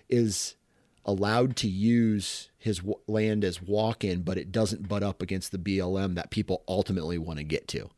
is 0.09 0.57
allowed 1.07 1.57
to 1.57 1.69
use 1.69 2.51
his 2.59 2.79
w- 2.79 2.99
land 3.07 3.45
as 3.45 3.63
walk 3.63 4.05
in, 4.05 4.23
but 4.23 4.37
it 4.37 4.53
doesn't 4.53 4.89
butt 4.89 5.03
up 5.03 5.23
against 5.23 5.53
the 5.53 5.59
BLM 5.59 6.17
that 6.17 6.31
people 6.31 6.63
ultimately 6.69 7.17
want 7.17 7.39
to 7.39 7.45
get 7.45 7.69
to. 7.69 7.89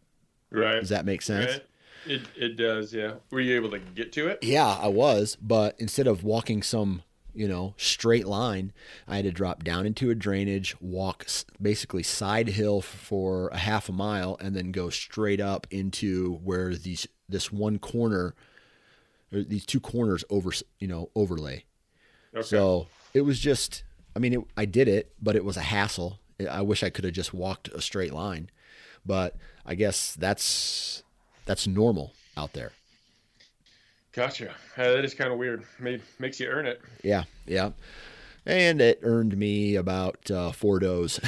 Right. 0.51 0.79
Does 0.81 0.91
that 0.91 1.05
make 1.05 1.23
sense? 1.23 1.53
Right. 1.53 1.65
It, 2.07 2.23
it 2.37 2.57
does, 2.57 2.95
yeah. 2.95 3.15
Were 3.31 3.41
you 3.41 3.57
able 3.57 3.71
to 3.71 3.79
get 3.79 4.13
to 4.13 4.29
it? 4.29 4.39
Yeah, 4.43 4.69
I 4.69 4.89
was, 4.89 5.37
but 5.41 5.75
instead 5.79 6.07
of 6.07 6.23
walking 6.23 6.63
some, 6.63 7.03
you 7.35 7.49
know, 7.49 7.75
straight 7.77 8.27
line, 8.27 8.73
I 9.07 9.17
had 9.17 9.25
to 9.25 9.33
drop 9.33 9.65
down 9.65 9.87
into 9.87 10.11
a 10.11 10.15
drainage, 10.15 10.77
walk 10.81 11.27
basically 11.61 12.03
side 12.03 12.49
hill 12.49 12.81
for 12.81 13.49
a 13.49 13.59
half 13.59 13.89
a 13.89 13.93
mile, 13.93 14.37
and 14.41 14.55
then 14.55 14.71
go 14.71 14.91
straight 14.91 15.41
up 15.41 15.67
into 15.71 16.35
where 16.45 16.75
these 16.75 17.07
this 17.29 17.53
one 17.53 17.79
corner, 17.79 18.35
or 19.33 19.43
these 19.43 19.67
two 19.67 19.81
corners 19.81 20.25
over, 20.31 20.51
you 20.79 20.89
know, 20.89 21.11
overlay. 21.15 21.65
Okay. 22.35 22.43
So 22.43 22.87
it 23.15 23.23
was 23.23 23.39
just, 23.39 23.83
I 24.15 24.19
mean, 24.19 24.33
it, 24.35 24.41
I 24.57 24.65
did 24.65 24.89
it, 24.89 25.13
but 25.21 25.37
it 25.37 25.45
was 25.45 25.57
a 25.57 25.63
hassle. 25.63 26.19
I 26.49 26.63
wish 26.63 26.83
I 26.83 26.91
could 26.91 27.05
have 27.05 27.15
just 27.15 27.35
walked 27.35 27.69
a 27.69 27.81
straight 27.81 28.13
line, 28.13 28.51
but 29.05 29.37
I 29.67 29.75
guess 29.75 30.15
that's 30.15 31.03
that's 31.47 31.67
normal 31.67 32.13
out 32.37 32.53
there. 32.53 32.73
Gotcha. 34.13 34.51
Uh, 34.77 34.93
that 34.93 35.05
is 35.05 35.15
kind 35.15 35.33
of 35.33 35.39
weird. 35.39 35.65
Made, 35.79 36.03
makes 36.19 36.41
you 36.41 36.49
earn 36.49 36.67
it. 36.67 36.81
Yeah, 37.03 37.25
yeah. 37.47 37.71
And 38.47 38.81
it 38.81 39.01
earned 39.03 39.37
me 39.37 39.77
about 39.77 40.31
uh, 40.31 40.53
four 40.53 40.79
does. 40.79 41.21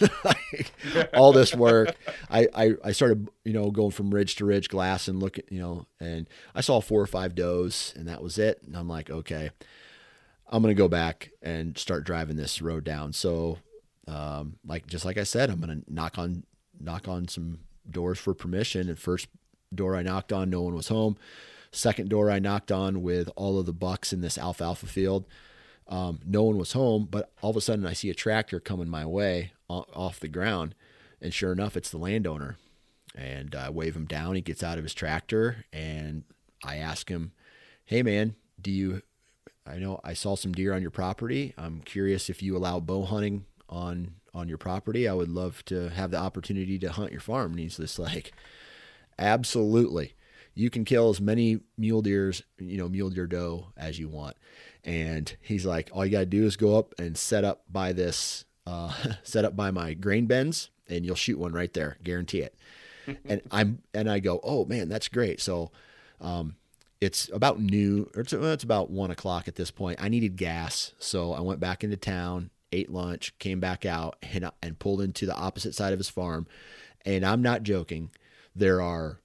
like, 0.24 0.72
all 1.14 1.32
this 1.32 1.54
work, 1.54 1.94
I, 2.30 2.48
I 2.54 2.74
I 2.84 2.92
started 2.92 3.28
you 3.44 3.52
know 3.52 3.70
going 3.70 3.92
from 3.92 4.12
ridge 4.12 4.36
to 4.36 4.44
ridge, 4.44 4.68
glass 4.68 5.08
and 5.08 5.20
looking 5.20 5.44
you 5.48 5.60
know, 5.60 5.86
and 6.00 6.28
I 6.54 6.60
saw 6.60 6.80
four 6.80 7.00
or 7.00 7.06
five 7.06 7.34
does, 7.34 7.94
and 7.96 8.08
that 8.08 8.22
was 8.22 8.38
it. 8.38 8.60
And 8.66 8.76
I'm 8.76 8.88
like, 8.88 9.10
okay, 9.10 9.50
I'm 10.52 10.62
gonna 10.62 10.74
go 10.74 10.88
back 10.88 11.30
and 11.40 11.76
start 11.78 12.04
driving 12.04 12.36
this 12.36 12.60
road 12.60 12.84
down. 12.84 13.14
So, 13.14 13.58
um, 14.06 14.56
like 14.66 14.86
just 14.86 15.04
like 15.04 15.16
I 15.16 15.24
said, 15.24 15.50
I'm 15.50 15.60
gonna 15.60 15.80
knock 15.88 16.18
on 16.18 16.44
knock 16.78 17.08
on 17.08 17.26
some 17.26 17.60
doors 17.90 18.18
for 18.18 18.34
permission. 18.34 18.88
And 18.88 18.98
first 18.98 19.28
door 19.74 19.96
I 19.96 20.02
knocked 20.02 20.32
on, 20.32 20.50
no 20.50 20.60
one 20.60 20.74
was 20.74 20.88
home. 20.88 21.16
Second 21.70 22.10
door 22.10 22.30
I 22.30 22.38
knocked 22.38 22.70
on 22.70 23.00
with 23.00 23.30
all 23.34 23.58
of 23.58 23.64
the 23.64 23.72
bucks 23.72 24.12
in 24.12 24.20
this 24.20 24.36
alfalfa 24.36 24.86
field. 24.86 25.26
Um, 25.88 26.20
no 26.24 26.42
one 26.42 26.58
was 26.58 26.72
home, 26.72 27.08
but 27.10 27.32
all 27.40 27.50
of 27.50 27.56
a 27.56 27.60
sudden 27.62 27.86
I 27.86 27.94
see 27.94 28.10
a 28.10 28.14
tractor 28.14 28.60
coming 28.60 28.88
my 28.88 29.06
way 29.06 29.52
off 29.68 30.20
the 30.20 30.28
ground, 30.28 30.74
and 31.20 31.32
sure 31.32 31.50
enough, 31.50 31.78
it's 31.78 31.90
the 31.90 31.96
landowner. 31.96 32.56
And 33.14 33.54
I 33.54 33.70
wave 33.70 33.96
him 33.96 34.04
down. 34.04 34.34
He 34.34 34.42
gets 34.42 34.62
out 34.62 34.76
of 34.76 34.84
his 34.84 34.94
tractor, 34.94 35.64
and 35.72 36.24
I 36.62 36.76
ask 36.76 37.08
him, 37.08 37.32
"Hey, 37.86 38.02
man, 38.02 38.36
do 38.60 38.70
you? 38.70 39.02
I 39.66 39.78
know 39.78 40.00
I 40.02 40.14
saw 40.14 40.34
some 40.34 40.52
deer 40.52 40.74
on 40.74 40.82
your 40.82 40.90
property. 40.90 41.54
I'm 41.56 41.80
curious 41.80 42.28
if 42.28 42.42
you 42.42 42.56
allow 42.56 42.80
bow 42.80 43.04
hunting 43.04 43.46
on 43.68 44.14
on 44.34 44.48
your 44.48 44.58
property. 44.58 45.06
I 45.06 45.14
would 45.14 45.28
love 45.28 45.64
to 45.66 45.90
have 45.90 46.10
the 46.10 46.18
opportunity 46.18 46.78
to 46.78 46.92
hunt 46.92 47.12
your 47.12 47.20
farm." 47.20 47.52
And 47.52 47.60
he's 47.60 47.76
just 47.76 47.98
like, 47.98 48.32
"Absolutely." 49.18 50.14
you 50.54 50.70
can 50.70 50.84
kill 50.84 51.10
as 51.10 51.20
many 51.20 51.60
mule 51.78 52.02
deers, 52.02 52.42
you 52.58 52.76
know, 52.76 52.88
mule 52.88 53.10
deer 53.10 53.26
doe 53.26 53.68
as 53.76 53.98
you 53.98 54.08
want. 54.08 54.36
And 54.84 55.34
he's 55.40 55.64
like, 55.64 55.90
all 55.92 56.04
you 56.04 56.12
got 56.12 56.20
to 56.20 56.26
do 56.26 56.44
is 56.44 56.56
go 56.56 56.76
up 56.76 56.94
and 56.98 57.16
set 57.16 57.44
up 57.44 57.64
by 57.70 57.92
this, 57.92 58.44
uh, 58.66 58.92
set 59.22 59.44
up 59.44 59.56
by 59.56 59.70
my 59.70 59.94
grain 59.94 60.26
bins 60.26 60.70
and 60.88 61.04
you'll 61.04 61.14
shoot 61.14 61.38
one 61.38 61.52
right 61.52 61.72
there. 61.72 61.96
Guarantee 62.02 62.40
it. 62.40 62.54
and 63.24 63.40
I'm, 63.50 63.82
and 63.94 64.10
I 64.10 64.18
go, 64.18 64.40
oh 64.42 64.64
man, 64.64 64.88
that's 64.88 65.08
great. 65.08 65.40
So, 65.40 65.70
um, 66.20 66.56
it's 67.02 67.28
about 67.32 67.58
noon 67.58 68.08
or 68.14 68.20
it's, 68.20 68.32
it's 68.32 68.62
about 68.62 68.88
one 68.88 69.10
o'clock 69.10 69.48
at 69.48 69.56
this 69.56 69.72
point. 69.72 70.00
I 70.00 70.08
needed 70.08 70.36
gas. 70.36 70.92
So 71.00 71.32
I 71.32 71.40
went 71.40 71.58
back 71.58 71.82
into 71.82 71.96
town, 71.96 72.50
ate 72.70 72.92
lunch, 72.92 73.36
came 73.40 73.58
back 73.58 73.84
out 73.84 74.14
and, 74.22 74.48
and 74.62 74.78
pulled 74.78 75.00
into 75.00 75.26
the 75.26 75.34
opposite 75.34 75.74
side 75.74 75.92
of 75.92 75.98
his 75.98 76.08
farm. 76.08 76.46
And 77.04 77.26
I'm 77.26 77.42
not 77.42 77.64
joking. 77.64 78.10
There 78.54 78.80
are 78.80 79.18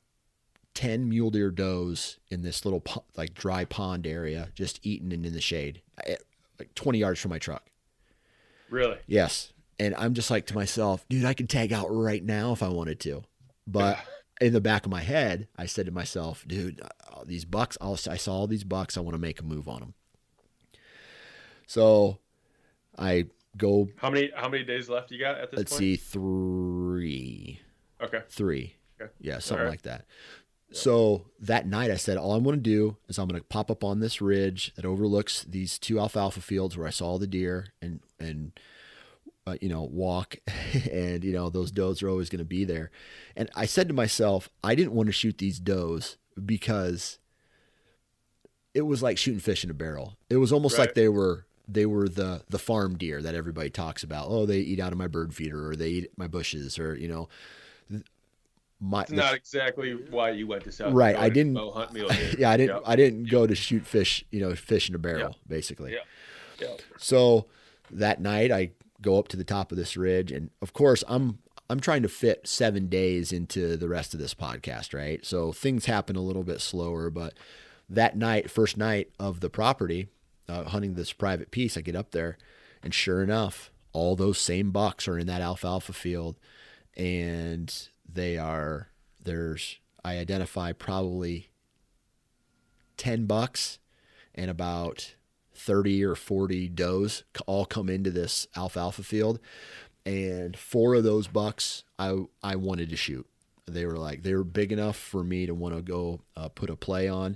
10 0.74 1.08
mule 1.08 1.30
deer 1.30 1.52
does 1.52 2.18
in 2.32 2.42
this 2.42 2.66
little 2.66 2.84
like 3.16 3.36
dry 3.36 3.64
pond 3.64 4.08
area 4.08 4.50
just 4.56 4.80
eating 4.82 5.14
and 5.14 5.24
in 5.26 5.34
the 5.34 5.42
shade 5.42 5.82
eh, 6.06 6.16
like 6.60 6.74
20 6.76 7.00
yards 7.00 7.20
from 7.20 7.30
my 7.30 7.40
truck 7.40 7.66
Really? 8.70 8.98
yes 9.08 9.54
and 9.80 9.96
i'm 9.96 10.14
just 10.14 10.30
like 10.30 10.46
to 10.46 10.54
myself 10.54 11.04
dude 11.10 11.26
i 11.26 11.34
could 11.34 11.50
tag 11.50 11.74
out 11.74 11.88
right 11.90 12.24
now 12.24 12.52
if 12.52 12.62
i 12.62 12.68
wanted 12.68 13.00
to 13.00 13.24
but 13.66 13.98
in 14.40 14.54
the 14.54 14.62
back 14.62 14.86
of 14.86 14.92
my 14.92 15.02
head 15.02 15.48
i 15.58 15.66
said 15.66 15.88
to 15.88 15.92
myself 15.92 16.46
dude 16.48 16.80
these 17.26 17.46
bucks 17.46 17.78
I'll, 17.82 17.98
i 18.10 18.18
saw 18.18 18.34
all 18.34 18.48
these 18.48 18.64
bucks 18.64 18.98
i 18.98 19.00
want 19.02 19.16
to 19.16 19.22
make 19.22 19.40
a 19.40 19.44
move 19.44 19.68
on 19.68 19.80
them 19.80 19.94
so 21.66 22.20
i 22.98 23.26
go 23.58 23.88
How 23.98 24.10
many 24.10 24.32
how 24.36 24.50
many 24.50 24.64
days 24.64 24.90
left 24.90 25.12
you 25.12 25.20
got 25.20 25.38
at 25.40 25.52
this 25.52 25.58
let's 25.58 25.72
point? 25.72 25.80
see 25.80 25.96
three 25.96 27.60
Okay. 28.02 28.22
three. 28.30 28.76
Okay. 29.02 29.12
Yeah, 29.20 29.40
something 29.40 29.66
right. 29.66 29.72
like 29.72 29.82
that. 29.84 30.06
So 30.72 31.28
that 31.40 31.66
night 31.66 31.90
I 31.92 31.96
said, 31.96 32.18
all 32.18 32.34
I'm 32.34 32.44
going 32.44 32.58
to 32.58 32.62
do 32.62 32.98
is 33.08 33.18
I'm 33.18 33.28
going 33.28 33.40
to 33.40 33.48
pop 33.48 33.72
up 33.72 33.84
on 33.84 34.02
this 34.02 34.22
ridge 34.22 34.74
that 34.76 34.86
overlooks 34.86 35.44
these 35.44 35.80
two 35.80 35.98
alfalfa 36.00 36.42
fields 36.42 36.78
where 36.78 36.86
I 36.86 36.92
saw 36.92 37.18
the 37.18 37.26
deer 37.26 37.68
and, 37.82 38.02
and, 38.20 38.52
uh, 39.48 39.56
you 39.62 39.70
know, 39.70 39.84
walk 39.84 40.36
and, 40.92 41.24
you 41.24 41.32
know, 41.32 41.50
those 41.50 41.72
does 41.72 42.04
are 42.04 42.10
always 42.10 42.30
going 42.30 42.40
to 42.40 42.46
be 42.46 42.66
there. 42.66 42.92
And 43.36 43.50
I 43.56 43.66
said 43.66 43.88
to 43.88 43.94
myself, 43.94 44.50
I 44.64 44.76
didn't 44.76 44.92
want 44.94 45.08
to 45.08 45.14
shoot 45.14 45.38
these 45.38 45.58
does 45.60 46.18
because 46.46 47.20
it 48.74 48.82
was 48.82 49.02
like 49.02 49.18
shooting 49.18 49.40
fish 49.40 49.64
in 49.64 49.70
a 49.70 49.74
barrel. 49.74 50.18
It 50.30 50.38
was 50.38 50.52
almost 50.52 50.78
like 50.78 50.94
they 50.94 51.10
were, 51.10 51.46
they 51.68 51.86
were 51.86 52.08
the, 52.08 52.44
the 52.50 52.60
farm 52.60 52.98
deer 52.98 53.22
that 53.22 53.36
everybody 53.36 53.70
talks 53.70 54.04
about. 54.04 54.28
Oh, 54.30 54.46
they 54.46 54.60
eat 54.60 54.80
out 54.80 54.92
of 54.92 54.98
my 54.98 55.08
bird 55.08 55.34
feeder 55.34 55.70
or 55.72 55.76
they 55.76 55.90
eat 55.90 56.12
my 56.18 56.28
bushes 56.28 56.78
or, 56.78 56.96
you 56.96 57.08
know, 57.08 57.28
my, 58.80 59.02
It's 59.02 59.12
not 59.12 59.34
exactly 59.34 59.94
why 60.12 60.30
you 60.32 60.46
went 60.46 60.64
to 60.66 60.72
South 60.72 60.94
Right, 60.94 61.14
Dakota 61.14 61.26
I 61.26 61.30
didn't- 61.30 61.54
bow 61.56 61.72
hunt 61.72 61.94
deer. 61.94 62.06
yeah, 62.38 62.52
I 62.52 62.58
didn't. 62.58 62.76
Yep. 62.76 62.84
I 62.86 62.96
didn't 62.96 63.24
go 63.30 63.48
to 63.48 63.56
shoot 63.56 63.88
fish. 63.88 64.24
You 64.30 64.40
know, 64.42 64.54
fish 64.56 64.88
in 64.90 64.94
a 64.96 65.00
barrel, 65.00 65.36
basically. 65.48 65.94
Yep. 65.94 66.06
Yep. 66.62 66.82
So 66.98 67.48
that 67.90 68.22
night, 68.22 68.52
I 68.52 68.72
go 69.02 69.18
up 69.18 69.28
to 69.30 69.38
the 69.38 69.44
top 69.44 69.72
of 69.72 69.78
this 69.80 69.98
ridge, 69.98 70.32
and 70.32 70.52
of 70.62 70.74
course, 70.74 71.04
I'm 71.08 71.40
I'm 71.70 71.80
trying 71.80 72.02
to 72.04 72.10
fit 72.10 72.48
seven 72.48 72.88
days 72.88 73.32
into 73.32 73.76
the 73.76 73.90
rest 73.90 74.14
of 74.14 74.20
this 74.20 74.34
podcast, 74.34 74.94
right? 74.94 75.26
So 75.26 75.52
things 75.52 75.86
happen 75.86 76.16
a 76.16 76.22
little 76.22 76.44
bit 76.44 76.62
slower, 76.62 77.10
but 77.10 77.34
that 77.90 78.18
night, 78.18 78.50
first 78.50 78.78
night 78.78 79.12
of 79.20 79.42
the 79.42 79.50
property, 79.50 80.08
uh, 80.48 80.64
hunting 80.66 80.94
this 80.94 81.12
private 81.12 81.52
piece, 81.52 81.78
I 81.78 81.82
get 81.82 81.96
up 81.96 82.12
there, 82.12 82.38
and 82.82 82.94
sure 82.94 83.22
enough, 83.22 83.72
all 83.92 84.16
those 84.16 84.40
same 84.40 84.72
bucks 84.72 85.08
are 85.08 85.18
in 85.18 85.28
that 85.28 85.42
alfalfa 85.42 85.94
field, 85.94 86.38
and 86.96 87.74
they 88.08 88.38
are 88.38 88.90
there's 89.24 89.80
I 90.06 90.18
identify 90.18 90.72
probably 90.72 91.50
10 92.96 93.26
bucks 93.26 93.80
and 94.34 94.50
about 94.50 95.16
30 95.54 96.04
or 96.06 96.16
40 96.16 96.70
does 96.70 97.24
all 97.46 97.66
come 97.66 97.90
into 97.90 98.12
this 98.12 98.48
alfalfa 98.56 99.04
field. 99.04 99.40
And 100.08 100.56
four 100.56 100.96
of 100.96 101.04
those 101.04 101.28
bucks 101.28 101.84
I, 102.00 102.26
I 102.42 102.56
wanted 102.56 102.90
to 102.90 102.96
shoot. 102.96 103.28
They 103.66 103.86
were 103.86 103.98
like, 103.98 104.24
they 104.24 104.34
were 104.34 104.46
big 104.46 104.72
enough 104.72 104.96
for 104.96 105.24
me 105.24 105.46
to 105.46 105.54
want 105.54 105.76
to 105.76 105.82
go 105.82 106.22
uh, 106.38 106.48
put 106.48 106.70
a 106.70 106.78
play 106.78 107.10
on. 107.10 107.36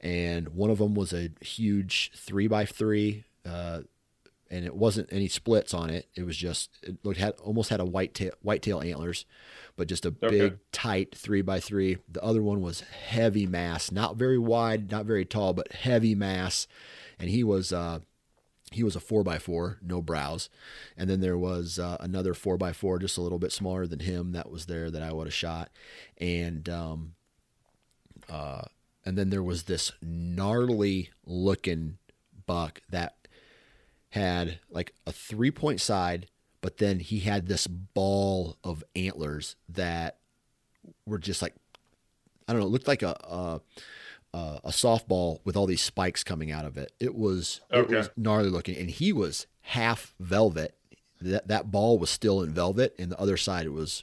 And 0.00 0.48
one 0.48 0.70
of 0.70 0.78
them 0.78 0.94
was 0.94 1.12
a 1.12 1.30
huge 1.40 2.10
three 2.16 2.48
by 2.48 2.64
three, 2.64 3.24
uh, 3.46 3.82
and 4.50 4.64
it 4.64 4.74
wasn't 4.74 5.12
any 5.12 5.28
splits 5.28 5.72
on 5.72 5.90
it. 5.90 6.08
It 6.16 6.24
was 6.24 6.36
just, 6.36 6.70
it 6.82 6.96
looked, 7.04 7.18
had 7.18 7.34
almost 7.34 7.70
had 7.70 7.78
a 7.78 7.84
white 7.84 8.14
tail, 8.14 8.32
white 8.42 8.62
tail 8.62 8.80
antlers, 8.80 9.24
but 9.76 9.86
just 9.86 10.04
a 10.04 10.08
okay. 10.08 10.28
big, 10.28 10.58
tight 10.72 11.14
three 11.14 11.42
by 11.42 11.60
three. 11.60 11.98
The 12.10 12.22
other 12.24 12.42
one 12.42 12.60
was 12.60 12.80
heavy 12.80 13.46
mass, 13.46 13.92
not 13.92 14.16
very 14.16 14.38
wide, 14.38 14.90
not 14.90 15.06
very 15.06 15.24
tall, 15.24 15.52
but 15.52 15.72
heavy 15.72 16.16
mass 16.16 16.66
and 17.18 17.30
he 17.30 17.42
was 17.42 17.72
uh, 17.72 18.00
he 18.72 18.82
was 18.82 18.96
a 18.96 19.00
four 19.00 19.22
by 19.22 19.38
four, 19.38 19.78
no 19.82 20.00
brows, 20.02 20.48
and 20.96 21.08
then 21.08 21.20
there 21.20 21.38
was 21.38 21.78
uh, 21.78 21.96
another 22.00 22.34
four 22.34 22.56
by 22.56 22.72
four, 22.72 22.98
just 22.98 23.18
a 23.18 23.22
little 23.22 23.38
bit 23.38 23.52
smaller 23.52 23.86
than 23.86 24.00
him, 24.00 24.32
that 24.32 24.50
was 24.50 24.66
there 24.66 24.90
that 24.90 25.02
I 25.02 25.12
would 25.12 25.26
have 25.26 25.34
shot, 25.34 25.70
and 26.18 26.68
um, 26.68 27.14
uh, 28.28 28.62
and 29.04 29.16
then 29.16 29.30
there 29.30 29.42
was 29.42 29.64
this 29.64 29.92
gnarly 30.02 31.10
looking 31.24 31.98
buck 32.46 32.82
that 32.90 33.28
had 34.10 34.58
like 34.70 34.94
a 35.06 35.12
three 35.12 35.50
point 35.50 35.80
side, 35.80 36.28
but 36.60 36.78
then 36.78 37.00
he 37.00 37.20
had 37.20 37.46
this 37.46 37.66
ball 37.66 38.56
of 38.64 38.84
antlers 38.96 39.56
that 39.68 40.18
were 41.06 41.18
just 41.18 41.42
like 41.42 41.54
I 42.46 42.52
don't 42.52 42.60
know, 42.60 42.66
it 42.66 42.70
looked 42.70 42.88
like 42.88 43.02
a, 43.02 43.10
a 43.24 43.60
uh, 44.34 44.58
a 44.64 44.70
softball 44.70 45.40
with 45.44 45.56
all 45.56 45.66
these 45.66 45.82
spikes 45.82 46.22
coming 46.22 46.50
out 46.50 46.64
of 46.64 46.76
it. 46.76 46.92
It 47.00 47.14
was 47.14 47.60
okay. 47.72 47.94
it 47.94 47.96
was 47.96 48.10
gnarly 48.16 48.50
looking, 48.50 48.76
and 48.76 48.90
he 48.90 49.12
was 49.12 49.46
half 49.62 50.14
velvet. 50.20 50.74
That 51.20 51.48
that 51.48 51.70
ball 51.70 51.98
was 51.98 52.10
still 52.10 52.42
in 52.42 52.52
velvet, 52.52 52.94
and 52.98 53.10
the 53.10 53.18
other 53.18 53.36
side 53.36 53.66
it 53.66 53.72
was 53.72 54.02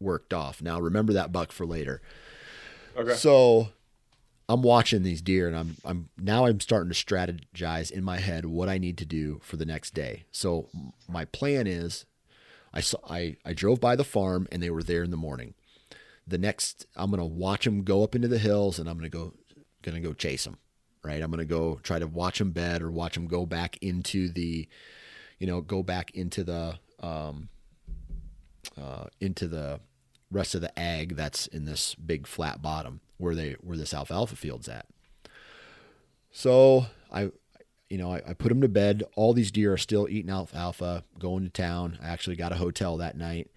worked 0.00 0.32
off. 0.32 0.62
Now 0.62 0.80
remember 0.80 1.12
that 1.12 1.32
buck 1.32 1.52
for 1.52 1.66
later. 1.66 2.00
Okay. 2.96 3.14
So 3.14 3.68
I'm 4.48 4.62
watching 4.62 5.02
these 5.02 5.20
deer, 5.20 5.46
and 5.46 5.56
I'm 5.56 5.76
I'm 5.84 6.08
now 6.18 6.46
I'm 6.46 6.60
starting 6.60 6.90
to 6.90 6.96
strategize 6.96 7.90
in 7.90 8.02
my 8.02 8.18
head 8.18 8.46
what 8.46 8.68
I 8.68 8.78
need 8.78 8.96
to 8.98 9.04
do 9.04 9.40
for 9.42 9.56
the 9.56 9.66
next 9.66 9.92
day. 9.94 10.24
So 10.32 10.68
my 11.08 11.26
plan 11.26 11.66
is, 11.66 12.06
I 12.72 12.80
saw 12.80 12.98
I 13.08 13.36
I 13.44 13.52
drove 13.52 13.80
by 13.80 13.94
the 13.94 14.04
farm, 14.04 14.48
and 14.50 14.62
they 14.62 14.70
were 14.70 14.82
there 14.82 15.02
in 15.04 15.10
the 15.10 15.16
morning. 15.16 15.54
The 16.26 16.38
next, 16.38 16.86
I'm 16.96 17.10
gonna 17.10 17.26
watch 17.26 17.64
them 17.64 17.84
go 17.84 18.02
up 18.02 18.14
into 18.14 18.28
the 18.28 18.38
hills, 18.38 18.78
and 18.78 18.88
I'm 18.88 18.96
gonna 18.96 19.10
go 19.10 19.34
going 19.90 20.02
to 20.02 20.08
go 20.08 20.14
chase 20.14 20.44
them, 20.44 20.58
right? 21.02 21.22
I'm 21.22 21.30
going 21.30 21.38
to 21.38 21.44
go 21.44 21.80
try 21.82 21.98
to 21.98 22.06
watch 22.06 22.38
them 22.38 22.50
bed 22.50 22.82
or 22.82 22.90
watch 22.90 23.14
them 23.14 23.26
go 23.26 23.46
back 23.46 23.78
into 23.82 24.28
the, 24.28 24.68
you 25.38 25.46
know, 25.46 25.60
go 25.60 25.82
back 25.82 26.10
into 26.12 26.44
the, 26.44 26.78
um, 27.00 27.48
uh, 28.80 29.06
into 29.20 29.48
the 29.48 29.80
rest 30.30 30.54
of 30.54 30.60
the 30.60 30.78
ag 30.78 31.16
that's 31.16 31.46
in 31.46 31.64
this 31.64 31.94
big 31.94 32.26
flat 32.26 32.60
bottom 32.60 33.00
where 33.16 33.34
they 33.34 33.52
where 33.60 33.76
this 33.76 33.94
alfalfa 33.94 34.36
field's 34.36 34.68
at. 34.68 34.86
So 36.30 36.86
I, 37.10 37.30
you 37.88 37.98
know, 37.98 38.12
I, 38.12 38.22
I 38.28 38.32
put 38.34 38.48
them 38.48 38.60
to 38.60 38.68
bed. 38.68 39.02
All 39.16 39.32
these 39.32 39.50
deer 39.50 39.72
are 39.72 39.78
still 39.78 40.08
eating 40.08 40.30
alfalfa, 40.30 41.04
going 41.18 41.44
to 41.44 41.50
town. 41.50 41.98
I 42.02 42.08
actually 42.08 42.36
got 42.36 42.52
a 42.52 42.56
hotel 42.56 42.98
that 42.98 43.16
night, 43.16 43.50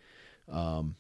um, 0.49 0.95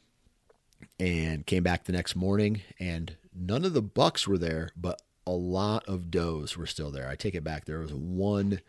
and 0.99 1.45
came 1.45 1.63
back 1.63 1.85
the 1.85 1.93
next 1.93 2.15
morning, 2.15 2.61
and 2.79 3.15
none 3.33 3.65
of 3.65 3.73
the 3.73 3.81
bucks 3.81 4.27
were 4.27 4.37
there, 4.37 4.71
but 4.75 5.01
a 5.25 5.31
lot 5.31 5.87
of 5.87 6.11
does 6.11 6.57
were 6.57 6.65
still 6.65 6.91
there. 6.91 7.07
I 7.07 7.15
take 7.15 7.35
it 7.35 7.43
back. 7.43 7.65
There 7.65 7.79
was 7.79 7.93
one, 7.93 8.61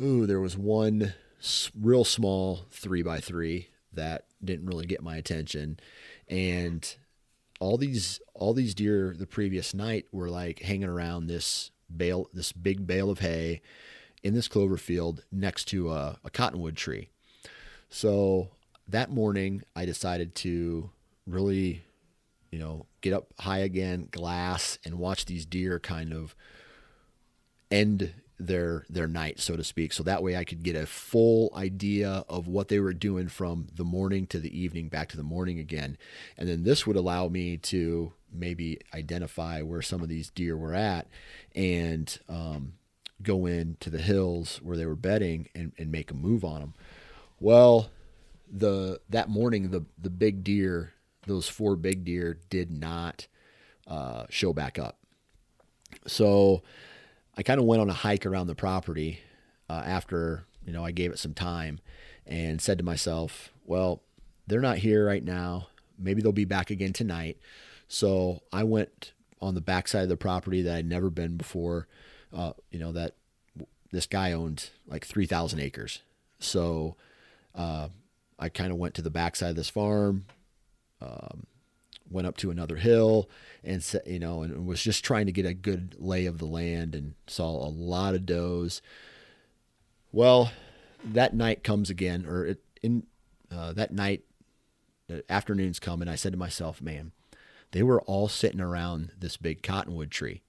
ooh, 0.00 0.26
there 0.26 0.40
was 0.40 0.56
one 0.56 1.14
real 1.80 2.04
small 2.04 2.66
three 2.70 3.02
by 3.02 3.20
three 3.20 3.68
that 3.92 4.24
didn't 4.44 4.66
really 4.66 4.86
get 4.86 5.02
my 5.02 5.16
attention, 5.16 5.78
and 6.28 6.96
all 7.60 7.78
these 7.78 8.20
all 8.34 8.52
these 8.52 8.74
deer 8.74 9.14
the 9.18 9.26
previous 9.26 9.72
night 9.72 10.06
were 10.12 10.28
like 10.28 10.60
hanging 10.60 10.88
around 10.88 11.26
this 11.26 11.70
bale, 11.94 12.28
this 12.32 12.52
big 12.52 12.86
bale 12.86 13.10
of 13.10 13.20
hay 13.20 13.62
in 14.22 14.34
this 14.34 14.48
clover 14.48 14.76
field 14.76 15.24
next 15.30 15.66
to 15.66 15.90
a, 15.92 16.18
a 16.24 16.30
cottonwood 16.30 16.76
tree. 16.76 17.08
So 17.88 18.48
that 18.88 19.10
morning, 19.10 19.62
I 19.74 19.84
decided 19.84 20.34
to 20.36 20.90
really 21.26 21.84
you 22.50 22.58
know, 22.58 22.86
get 23.00 23.12
up 23.12 23.32
high 23.40 23.58
again, 23.58 24.08
glass, 24.10 24.78
and 24.84 24.98
watch 24.98 25.26
these 25.26 25.46
deer 25.46 25.78
kind 25.78 26.12
of 26.12 26.34
end 27.70 28.14
their 28.38 28.84
their 28.88 29.06
night, 29.06 29.40
so 29.40 29.56
to 29.56 29.64
speak. 29.64 29.92
So 29.92 30.02
that 30.02 30.22
way 30.22 30.36
I 30.36 30.44
could 30.44 30.62
get 30.62 30.76
a 30.76 30.86
full 30.86 31.50
idea 31.56 32.24
of 32.28 32.46
what 32.46 32.68
they 32.68 32.80
were 32.80 32.92
doing 32.92 33.28
from 33.28 33.68
the 33.74 33.84
morning 33.84 34.26
to 34.28 34.38
the 34.38 34.58
evening, 34.58 34.88
back 34.88 35.08
to 35.10 35.16
the 35.16 35.22
morning 35.22 35.58
again. 35.58 35.96
And 36.36 36.48
then 36.48 36.62
this 36.62 36.86
would 36.86 36.96
allow 36.96 37.28
me 37.28 37.56
to 37.58 38.12
maybe 38.32 38.80
identify 38.94 39.62
where 39.62 39.82
some 39.82 40.02
of 40.02 40.08
these 40.08 40.30
deer 40.30 40.56
were 40.56 40.74
at 40.74 41.06
and 41.54 42.18
um, 42.28 42.74
go 43.22 43.46
into 43.46 43.88
the 43.88 43.98
hills 43.98 44.60
where 44.62 44.76
they 44.76 44.86
were 44.86 44.96
bedding 44.96 45.48
and, 45.54 45.72
and 45.78 45.90
make 45.90 46.10
a 46.10 46.14
move 46.14 46.44
on 46.44 46.60
them. 46.60 46.74
Well, 47.40 47.90
the 48.50 49.00
that 49.10 49.28
morning 49.28 49.70
the 49.70 49.84
the 50.00 50.10
big 50.10 50.44
deer 50.44 50.92
those 51.26 51.48
four 51.48 51.76
big 51.76 52.04
deer 52.04 52.38
did 52.50 52.70
not 52.70 53.26
uh, 53.86 54.24
show 54.28 54.52
back 54.52 54.78
up. 54.78 54.98
So 56.06 56.62
I 57.36 57.42
kind 57.42 57.60
of 57.60 57.66
went 57.66 57.82
on 57.82 57.90
a 57.90 57.94
hike 57.94 58.26
around 58.26 58.46
the 58.46 58.54
property 58.54 59.20
uh, 59.68 59.82
after 59.84 60.44
you 60.64 60.72
know 60.72 60.84
I 60.84 60.90
gave 60.90 61.12
it 61.12 61.18
some 61.18 61.34
time 61.34 61.80
and 62.26 62.60
said 62.60 62.78
to 62.78 62.84
myself, 62.84 63.52
well, 63.64 64.02
they're 64.46 64.60
not 64.60 64.78
here 64.78 65.06
right 65.06 65.24
now. 65.24 65.68
Maybe 65.98 66.22
they'll 66.22 66.32
be 66.32 66.44
back 66.44 66.70
again 66.70 66.92
tonight. 66.92 67.38
So 67.88 68.42
I 68.52 68.64
went 68.64 69.12
on 69.40 69.54
the 69.54 69.60
backside 69.60 70.04
of 70.04 70.08
the 70.08 70.16
property 70.16 70.62
that 70.62 70.76
I'd 70.76 70.86
never 70.86 71.10
been 71.10 71.36
before. 71.36 71.86
Uh, 72.32 72.52
you 72.70 72.78
know 72.78 72.92
that 72.92 73.14
this 73.92 74.06
guy 74.06 74.32
owned 74.32 74.70
like 74.86 75.04
three 75.04 75.26
thousand 75.26 75.60
acres. 75.60 76.00
So 76.38 76.96
uh, 77.54 77.88
I 78.38 78.48
kind 78.48 78.72
of 78.72 78.78
went 78.78 78.94
to 78.94 79.02
the 79.02 79.10
backside 79.10 79.50
of 79.50 79.56
this 79.56 79.70
farm, 79.70 80.26
um, 81.00 81.46
went 82.10 82.26
up 82.26 82.36
to 82.38 82.50
another 82.50 82.76
hill 82.76 83.28
and 83.64 83.84
you 84.06 84.18
know 84.18 84.42
and 84.42 84.66
was 84.66 84.82
just 84.82 85.04
trying 85.04 85.26
to 85.26 85.32
get 85.32 85.46
a 85.46 85.54
good 85.54 85.96
lay 85.98 86.26
of 86.26 86.38
the 86.38 86.46
land 86.46 86.94
and 86.94 87.14
saw 87.26 87.50
a 87.50 87.68
lot 87.68 88.14
of 88.14 88.26
does. 88.26 88.80
Well 90.12 90.52
that 91.04 91.34
night 91.34 91.62
comes 91.62 91.90
again 91.90 92.24
or 92.26 92.46
it, 92.46 92.62
in 92.82 93.06
uh, 93.50 93.72
that 93.72 93.92
night 93.92 94.22
the 95.08 95.22
afternoons 95.30 95.78
come 95.78 96.00
and 96.00 96.10
i 96.10 96.16
said 96.16 96.32
to 96.32 96.38
myself 96.38 96.82
man 96.82 97.12
they 97.70 97.82
were 97.82 98.00
all 98.02 98.28
sitting 98.28 98.60
around 98.60 99.12
this 99.18 99.36
big 99.36 99.62
cottonwood 99.62 100.10
tree. 100.10 100.42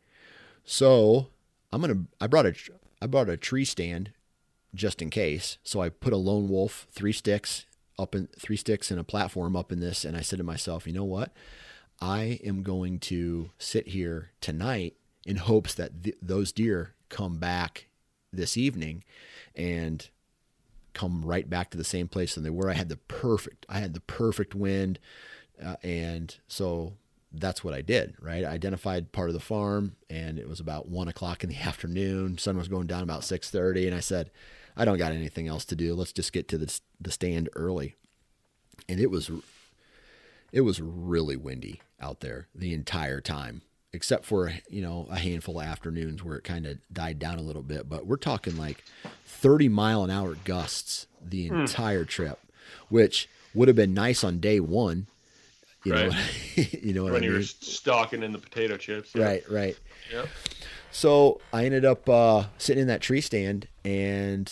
So 0.64 1.28
i'm 1.72 1.82
gonna 1.82 2.06
i 2.22 2.28
brought 2.28 2.46
a 2.46 2.56
i 3.02 3.08
brought 3.08 3.30
a 3.30 3.38
tree 3.38 3.66
stand 3.66 4.12
just 4.74 5.02
in 5.02 5.10
case. 5.10 5.58
So 5.64 5.82
i 5.82 5.90
put 5.90 6.14
a 6.14 6.18
lone 6.18 6.50
wolf 6.50 6.88
three 6.92 7.14
sticks 7.14 7.66
up 8.00 8.16
in 8.16 8.28
three 8.40 8.58
sticks 8.58 8.92
and 8.92 9.00
a 9.00 9.04
platform 9.04 9.56
up 9.56 9.72
in 9.72 9.80
this. 9.80 10.06
And 10.06 10.16
I 10.16 10.22
said 10.22 10.38
to 10.38 10.44
myself, 10.44 10.88
you 10.88 10.94
know 10.94 11.04
what? 11.04 11.34
I 12.00 12.40
am 12.44 12.64
going 12.64 13.00
to 13.00 13.50
sit 13.58 13.90
here 13.90 14.32
tonight 14.40 14.96
in 15.26 15.38
hopes 15.38 15.74
that 15.74 16.04
th- 16.04 16.18
those 16.22 16.52
deer 16.52 16.94
come 17.10 17.38
back 17.38 17.88
this 18.32 18.58
evening 18.58 19.04
and 19.56 20.10
come 20.94 21.24
right 21.24 21.50
back 21.50 21.70
to 21.72 21.78
the 21.78 21.84
same 21.84 22.08
place 22.08 22.36
than 22.36 22.44
they 22.44 22.50
were. 22.50 22.70
I 22.70 22.74
had 22.74 22.90
the 22.90 22.98
perfect, 22.98 23.66
I 23.70 23.80
had 23.80 23.94
the 23.94 24.02
perfect 24.02 24.54
wind. 24.54 25.00
Uh, 25.64 25.76
and 25.84 26.36
so 26.48 26.94
that's 27.32 27.64
what 27.64 27.74
I 27.74 27.82
did, 27.82 28.16
right? 28.22 28.44
I 28.44 28.50
identified 28.50 29.12
part 29.12 29.30
of 29.30 29.34
the 29.34 29.40
farm 29.40 29.96
and 30.10 30.38
it 30.38 30.48
was 30.48 30.60
about 30.60 30.88
one 30.88 31.08
o'clock 31.08 31.44
in 31.44 31.50
the 31.50 31.58
afternoon. 31.62 32.38
Sun 32.38 32.58
was 32.58 32.68
going 32.68 32.88
down 32.88 33.04
about 33.04 33.24
630. 33.24 33.88
And 33.88 33.96
I 33.96 34.02
said, 34.02 34.30
I 34.78 34.86
don't 34.86 34.98
got 34.98 35.12
anything 35.12 35.48
else 35.48 35.66
to 35.66 35.76
do. 35.76 35.96
Let's 35.96 36.14
just 36.14 36.32
get 36.32 36.48
to 36.50 36.58
the, 36.58 36.80
the 37.02 37.12
stand 37.12 37.50
early. 37.56 37.96
And 38.88 39.00
it 39.00 39.10
was 39.10 39.32
it 40.52 40.62
was 40.62 40.80
really 40.80 41.36
windy 41.36 41.82
out 42.00 42.22
there 42.22 42.48
the 42.56 42.74
entire 42.74 43.20
time, 43.20 43.64
except 43.92 44.24
for 44.24 44.54
you 44.70 44.82
know 44.82 45.08
a 45.10 45.18
handful 45.18 45.60
of 45.60 45.66
afternoons 45.66 46.24
where 46.24 46.38
it 46.38 46.44
kind 46.44 46.66
of 46.66 46.78
died 46.92 47.20
down 47.20 47.40
a 47.40 47.42
little 47.42 47.64
bit. 47.64 47.90
But 47.90 48.06
we're 48.06 48.18
talking 48.18 48.56
like 48.56 48.84
30 49.26 49.68
mile 49.70 50.04
an 50.04 50.12
hour 50.12 50.36
gusts 50.46 51.08
the 51.22 51.48
hmm. 51.48 51.62
entire 51.62 52.06
trip, 52.06 52.40
which 52.90 53.28
would 53.54 53.68
have 53.68 53.76
been 53.76 53.94
nice 53.94 54.24
on 54.24 54.40
day 54.40 54.60
one. 54.60 55.08
You 55.84 55.94
right. 55.94 56.12
know, 56.12 56.18
you 56.82 56.94
know 56.94 57.04
what 57.04 57.14
when 57.14 57.24
I 57.24 57.28
mean? 57.28 57.34
you're 57.34 57.44
stalking 57.44 58.24
in 58.24 58.32
the 58.32 58.40
potato 58.40 58.78
chips. 58.78 59.16
Yeah. 59.16 59.26
Right, 59.26 59.50
right. 59.50 59.78
Yep. 60.12 60.28
So 60.92 61.42
I 61.54 61.66
ended 61.66 61.86
up 61.86 62.08
uh, 62.08 62.46
sitting 62.58 62.82
in 62.82 62.88
that 62.88 63.02
tree 63.02 63.22
stand, 63.22 63.68
and 63.84 64.52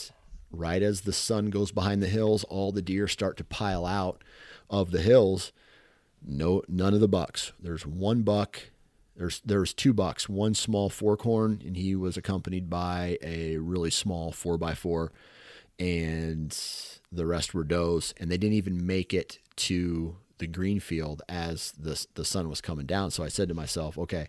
right 0.58 0.82
as 0.82 1.02
the 1.02 1.14
sun 1.14 1.50
goes 1.50 1.72
behind 1.72 2.02
the 2.02 2.08
hills, 2.08 2.44
all 2.46 2.72
the 2.72 2.82
deer 2.82 3.08
start 3.08 3.38
to 3.38 3.44
pile 3.44 3.86
out 3.86 4.24
of 4.70 4.92
the 4.92 5.02
hills. 5.02 5.52
No, 6.26 6.64
none 6.68 6.94
of 6.94 7.00
the 7.00 7.08
bucks. 7.08 7.52
There's 7.60 7.86
one 7.86 8.24
buck 8.24 8.62
there's 9.16 9.42
there's 9.46 9.74
two 9.74 9.94
bucks, 9.94 10.28
one 10.28 10.54
small 10.54 10.90
forkhorn, 10.90 11.66
and 11.66 11.78
he 11.78 11.96
was 11.96 12.18
accompanied 12.18 12.70
by 12.70 13.18
a 13.22 13.58
really 13.58 13.90
small 13.90 14.32
four 14.32 14.58
by 14.58 14.74
four, 14.74 15.12
and 15.80 16.58
the 17.12 17.26
rest 17.26 17.54
were 17.54 17.64
does, 17.64 18.14
and 18.20 18.30
they 18.30 18.38
didn't 18.38 18.58
even 18.58 18.86
make 18.86 19.14
it 19.14 19.40
to 19.58 20.18
the 20.38 20.48
green 20.48 20.82
field 20.82 21.22
as 21.30 21.72
the 21.72 22.06
the 22.16 22.26
sun 22.26 22.50
was 22.50 22.60
coming 22.60 22.86
down. 22.86 23.10
So 23.10 23.24
I 23.24 23.30
said 23.30 23.48
to 23.48 23.54
myself, 23.54 23.98
okay, 23.98 24.28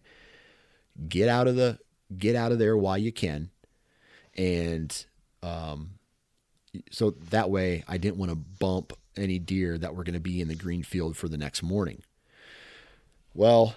get 1.09 1.29
out 1.29 1.49
of 1.49 1.57
the 1.57 1.81
get 2.17 2.37
out 2.37 2.53
of 2.53 2.61
there 2.61 2.77
while 2.77 2.99
you 2.99 3.11
can, 3.11 3.51
and 4.37 5.05
um, 5.43 5.96
so 6.91 7.11
that 7.11 7.51
way 7.51 7.85
I 7.89 7.99
didn't 7.99 8.19
want 8.19 8.31
to 8.31 8.37
bump 8.37 8.93
any 9.17 9.39
deer 9.39 9.79
that 9.79 9.95
were 9.95 10.05
going 10.05 10.15
to 10.15 10.21
be 10.21 10.41
in 10.41 10.49
the 10.49 10.55
green 10.55 10.83
field 10.83 11.17
for 11.17 11.29
the 11.29 11.39
next 11.39 11.63
morning. 11.63 12.03
Well, 13.35 13.75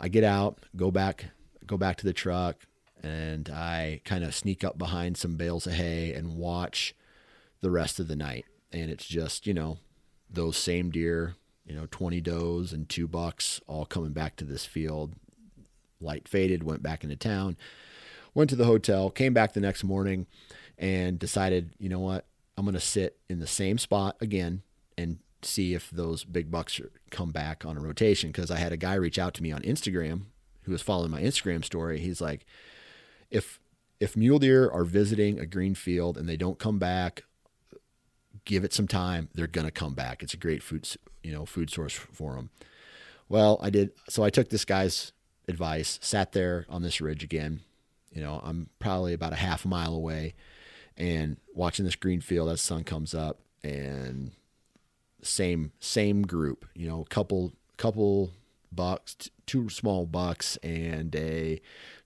I 0.00 0.08
get 0.08 0.24
out, 0.24 0.58
go 0.76 0.90
back, 0.90 1.26
go 1.66 1.76
back 1.76 1.96
to 1.98 2.06
the 2.06 2.12
truck, 2.12 2.56
and 3.02 3.48
I 3.48 4.00
kind 4.04 4.24
of 4.24 4.34
sneak 4.34 4.64
up 4.64 4.78
behind 4.78 5.16
some 5.16 5.36
bales 5.36 5.66
of 5.66 5.74
hay 5.74 6.12
and 6.12 6.36
watch 6.36 6.94
the 7.60 7.70
rest 7.70 7.98
of 7.98 8.08
the 8.08 8.16
night. 8.16 8.46
And 8.72 8.90
it's 8.90 9.06
just, 9.06 9.46
you 9.46 9.54
know, 9.54 9.78
those 10.28 10.56
same 10.56 10.90
deer, 10.90 11.34
you 11.64 11.74
know, 11.74 11.86
20 11.90 12.20
does 12.20 12.72
and 12.72 12.88
two 12.88 13.08
bucks 13.08 13.60
all 13.66 13.84
coming 13.84 14.12
back 14.12 14.36
to 14.36 14.44
this 14.44 14.64
field. 14.64 15.14
Light 16.00 16.28
faded, 16.28 16.62
went 16.62 16.82
back 16.82 17.04
into 17.04 17.16
town, 17.16 17.56
went 18.32 18.48
to 18.50 18.56
the 18.56 18.64
hotel, 18.64 19.10
came 19.10 19.34
back 19.34 19.52
the 19.52 19.60
next 19.60 19.84
morning 19.84 20.26
and 20.78 21.18
decided, 21.18 21.74
you 21.78 21.88
know 21.88 22.00
what, 22.00 22.24
I'm 22.60 22.66
going 22.66 22.74
to 22.74 22.80
sit 22.80 23.16
in 23.30 23.38
the 23.38 23.46
same 23.46 23.78
spot 23.78 24.16
again 24.20 24.60
and 24.98 25.16
see 25.40 25.72
if 25.72 25.88
those 25.88 26.24
big 26.24 26.50
bucks 26.50 26.78
come 27.10 27.32
back 27.32 27.64
on 27.64 27.78
a 27.78 27.80
rotation. 27.80 28.28
Because 28.28 28.50
I 28.50 28.58
had 28.58 28.70
a 28.70 28.76
guy 28.76 28.92
reach 28.96 29.18
out 29.18 29.32
to 29.34 29.42
me 29.42 29.50
on 29.50 29.62
Instagram 29.62 30.24
who 30.64 30.72
was 30.72 30.82
following 30.82 31.10
my 31.10 31.22
Instagram 31.22 31.64
story. 31.64 32.00
He's 32.00 32.20
like, 32.20 32.44
if 33.30 33.60
if 33.98 34.14
mule 34.14 34.38
deer 34.38 34.70
are 34.70 34.84
visiting 34.84 35.40
a 35.40 35.46
green 35.46 35.74
field 35.74 36.18
and 36.18 36.28
they 36.28 36.36
don't 36.36 36.58
come 36.58 36.78
back, 36.78 37.22
give 38.44 38.62
it 38.62 38.74
some 38.74 38.86
time. 38.86 39.30
They're 39.32 39.46
gonna 39.46 39.70
come 39.70 39.94
back. 39.94 40.22
It's 40.22 40.34
a 40.34 40.36
great 40.36 40.62
food 40.62 40.86
you 41.22 41.32
know 41.32 41.46
food 41.46 41.70
source 41.70 41.94
for 41.94 42.34
them. 42.34 42.50
Well, 43.30 43.58
I 43.62 43.70
did. 43.70 43.92
So 44.10 44.22
I 44.22 44.28
took 44.28 44.50
this 44.50 44.66
guy's 44.66 45.12
advice, 45.48 45.98
sat 46.02 46.32
there 46.32 46.66
on 46.68 46.82
this 46.82 47.00
ridge 47.00 47.24
again. 47.24 47.60
You 48.12 48.20
know, 48.20 48.38
I'm 48.44 48.68
probably 48.80 49.14
about 49.14 49.32
a 49.32 49.36
half 49.36 49.64
mile 49.64 49.94
away 49.94 50.34
and 51.00 51.38
watching 51.54 51.86
this 51.86 51.96
green 51.96 52.20
field 52.20 52.50
as 52.50 52.60
the 52.60 52.66
sun 52.66 52.84
comes 52.84 53.14
up 53.14 53.40
and 53.64 54.32
same 55.22 55.72
same 55.80 56.22
group, 56.22 56.66
you 56.74 56.86
know, 56.86 57.04
couple 57.08 57.54
couple 57.78 58.30
bucks, 58.70 59.14
t- 59.14 59.30
two 59.46 59.70
small 59.70 60.04
bucks, 60.06 60.56
and 60.58 61.16
a 61.16 61.60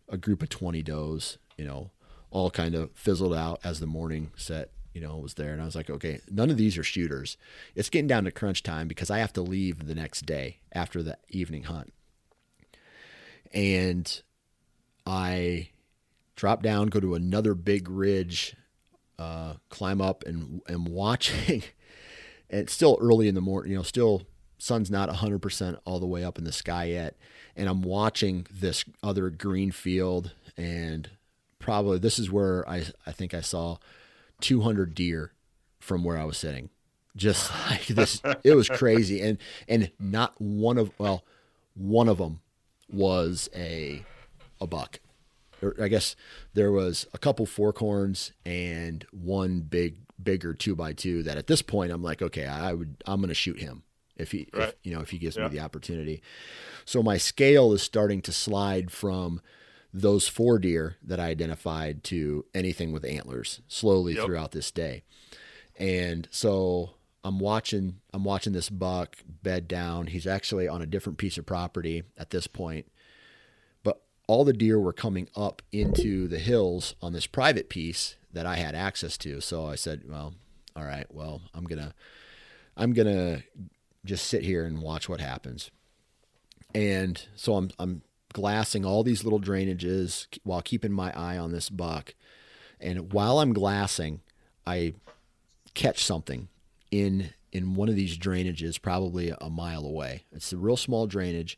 a 0.09 0.17
group 0.17 0.43
of 0.43 0.49
twenty 0.49 0.83
does. 0.83 1.39
You 1.59 1.65
know, 1.65 1.91
all 2.31 2.51
kind 2.51 2.75
of 2.75 2.91
fizzled 2.95 3.35
out 3.35 3.61
as 3.65 3.81
the 3.81 3.87
morning 3.87 4.31
set. 4.37 4.71
You 4.93 5.01
know, 5.01 5.17
was 5.17 5.35
there, 5.35 5.53
and 5.53 5.61
I 5.61 5.65
was 5.65 5.75
like, 5.75 5.91
okay, 5.91 6.21
none 6.31 6.51
of 6.51 6.57
these 6.57 6.79
are 6.79 6.85
shooters. 6.85 7.37
It's 7.75 7.91
getting 7.91 8.07
down 8.07 8.25
to 8.25 8.31
crunch 8.31 8.63
time 8.63 8.87
because 8.87 9.11
I 9.11 9.19
have 9.19 9.33
to 9.33 9.43
leave 9.43 9.87
the 9.87 9.95
next 9.95 10.25
day 10.25 10.59
after 10.73 11.03
the 11.03 11.19
evening 11.29 11.65
hunt, 11.65 11.93
and 13.53 14.23
I 15.05 15.71
drop 16.37 16.63
down, 16.63 16.89
go 16.89 17.01
to 17.01 17.17
another 17.17 17.55
big 17.55 17.89
ridge, 17.89 18.55
uh, 19.19 19.55
climb 19.69 20.01
up, 20.01 20.25
and 20.25 20.63
and 20.67 20.89
watching. 20.89 21.63
it's 22.51 22.73
still 22.73 22.99
early 23.01 23.29
in 23.29 23.35
the 23.35 23.41
morning, 23.41 23.73
you 23.73 23.77
know, 23.77 23.83
still 23.83 24.23
sun's 24.59 24.91
not 24.91 25.09
100% 25.09 25.79
all 25.85 26.01
the 26.01 26.07
way 26.07 26.25
up 26.25 26.39
in 26.39 26.45
the 26.45 26.53
sky 26.53 26.85
yet. 26.85 27.17
And 27.57 27.69
I'm 27.69 27.83
watching 27.83 28.47
this 28.51 28.85
other 29.03 29.31
green 29.31 29.71
field 29.71 30.33
and 30.57 31.11
probably 31.59 31.99
this 31.99 32.19
is 32.19 32.31
where 32.31 32.69
I, 32.69 32.85
I 33.07 33.13
think 33.13 33.35
I 33.35 33.41
saw 33.41 33.79
200 34.41 34.95
deer 34.95 35.33
from 35.81 36.05
where 36.05 36.19
I 36.19 36.25
was 36.25 36.39
sitting. 36.39 36.71
Just 37.17 37.51
like 37.71 37.87
this, 37.87 38.23
it 38.43 38.55
was 38.55 38.69
crazy. 38.69 39.21
And, 39.21 39.39
and 39.69 39.91
not 39.99 40.41
one 40.41 40.79
of, 40.79 40.93
well, 40.99 41.25
one 41.75 42.09
of 42.09 42.19
them 42.19 42.41
was 42.91 43.49
a, 43.55 44.05
a 44.61 44.67
buck. 44.67 45.01
Or 45.65 45.75
I 45.81 45.89
guess 45.89 46.17
there 46.55 46.73
was 46.73 47.07
a 47.13 47.19
couple 47.19 47.47
forkhorns 47.47 48.33
and 48.45 49.05
one 49.11 49.61
big 49.61 49.97
bigger 50.23 50.55
two 50.55 50.77
by 50.77 50.93
two 50.93 51.23
that 51.25 51.37
at 51.37 51.47
this 51.47 51.63
point 51.63 51.93
I'm 51.93 52.03
like, 52.03 52.23
okay, 52.23 52.47
I 52.47 52.73
would 52.73 53.03
I'm 53.07 53.21
gonna 53.21 53.35
shoot 53.35 53.59
him 53.59 53.83
if 54.17 54.33
he 54.33 54.49
right. 54.53 54.69
if, 54.69 54.75
you 54.83 54.95
know 54.95 55.01
if 55.01 55.11
he 55.11 55.19
gives 55.19 55.37
yeah. 55.37 55.45
me 55.45 55.51
the 55.51 55.61
opportunity. 55.61 56.23
So 56.85 57.03
my 57.03 57.17
scale 57.17 57.73
is 57.73 57.83
starting 57.83 58.23
to 58.23 58.33
slide 58.33 58.91
from 58.91 59.41
those 59.93 60.27
four 60.27 60.59
deer 60.59 60.97
that 61.05 61.21
I 61.21 61.29
identified 61.29 62.03
to 62.05 62.45
anything 62.53 62.91
with 62.93 63.05
antlers 63.05 63.61
slowly 63.69 64.15
yep. 64.15 64.27
throughout 64.27 64.51
this 64.51 64.73
day. 64.73 65.05
And 65.79 66.29
so 66.31 66.95
I'm 67.23 67.39
watching 67.39 68.01
I'm 68.13 68.25
watching 68.25 68.53
this 68.53 68.69
buck 68.69 69.17
bed 69.43 69.67
down. 69.67 70.09
He's 70.09 70.27
actually 70.27 70.69
on 70.69 70.83
a 70.83 70.87
different 70.87 71.19
piece 71.19 71.39
of 71.39 71.47
property 71.47 72.03
at 72.19 72.31
this 72.31 72.47
point. 72.47 72.87
All 74.27 74.45
the 74.45 74.53
deer 74.53 74.81
were 74.81 74.93
coming 74.93 75.29
up 75.37 75.63
into 75.73 76.29
the 76.29 76.39
hills 76.39 76.95
on 77.03 77.13
this 77.13 77.27
private 77.27 77.69
piece 77.69 78.17
that 78.33 78.47
I 78.47 78.57
had 78.57 78.75
access 78.75 79.17
to. 79.19 79.41
So 79.41 79.67
I 79.67 79.75
said, 79.75 80.03
well, 80.09 80.35
all 80.75 80.85
right, 80.85 81.07
well, 81.11 81.43
I'm 81.55 81.65
going 81.65 81.81
to 81.81 81.95
I'm 82.77 82.93
going 82.93 83.07
to 83.07 83.43
just 84.05 84.27
sit 84.27 84.43
here 84.43 84.65
and 84.65 84.83
watch 84.83 85.09
what 85.09 85.21
happens. 85.21 85.71
And 86.75 87.25
so 87.37 87.55
I'm 87.55 87.71
I'm 87.79 88.03
glassing 88.33 88.85
all 88.85 89.03
these 89.03 89.25
little 89.25 89.41
drainages 89.41 90.27
while 90.43 90.61
keeping 90.61 90.93
my 90.93 91.13
eye 91.19 91.39
on 91.39 91.53
this 91.53 91.71
buck. 91.71 92.15
And 92.81 93.13
while 93.13 93.39
I'm 93.39 93.53
glassing, 93.53 94.21
I 94.67 94.95
catch 95.75 96.05
something 96.05 96.49
in 96.91 97.31
in 97.53 97.75
one 97.75 97.89
of 97.89 97.95
these 97.95 98.19
drainages 98.19 98.83
probably 98.83 99.33
a 99.41 99.49
mile 99.49 99.87
away. 99.87 100.25
It's 100.33 100.53
a 100.53 100.57
real 100.57 100.77
small 100.77 101.07
drainage 101.07 101.57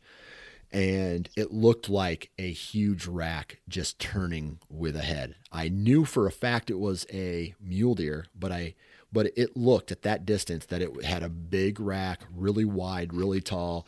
and 0.71 1.29
it 1.35 1.51
looked 1.51 1.89
like 1.89 2.29
a 2.37 2.51
huge 2.51 3.05
rack 3.05 3.59
just 3.69 3.99
turning 3.99 4.59
with 4.69 4.95
a 4.95 5.01
head. 5.01 5.35
I 5.51 5.69
knew 5.69 6.03
for 6.05 6.27
a 6.27 6.31
fact 6.31 6.69
it 6.69 6.79
was 6.79 7.05
a 7.11 7.55
mule 7.61 7.95
deer, 7.95 8.25
but 8.37 8.51
I 8.51 8.75
but 9.11 9.31
it 9.37 9.55
looked 9.55 9.91
at 9.91 10.01
that 10.01 10.25
distance 10.25 10.65
that 10.65 10.81
it 10.81 11.05
had 11.05 11.23
a 11.23 11.29
big 11.29 11.79
rack, 11.79 12.21
really 12.35 12.65
wide, 12.65 13.13
really 13.13 13.39
tall, 13.39 13.87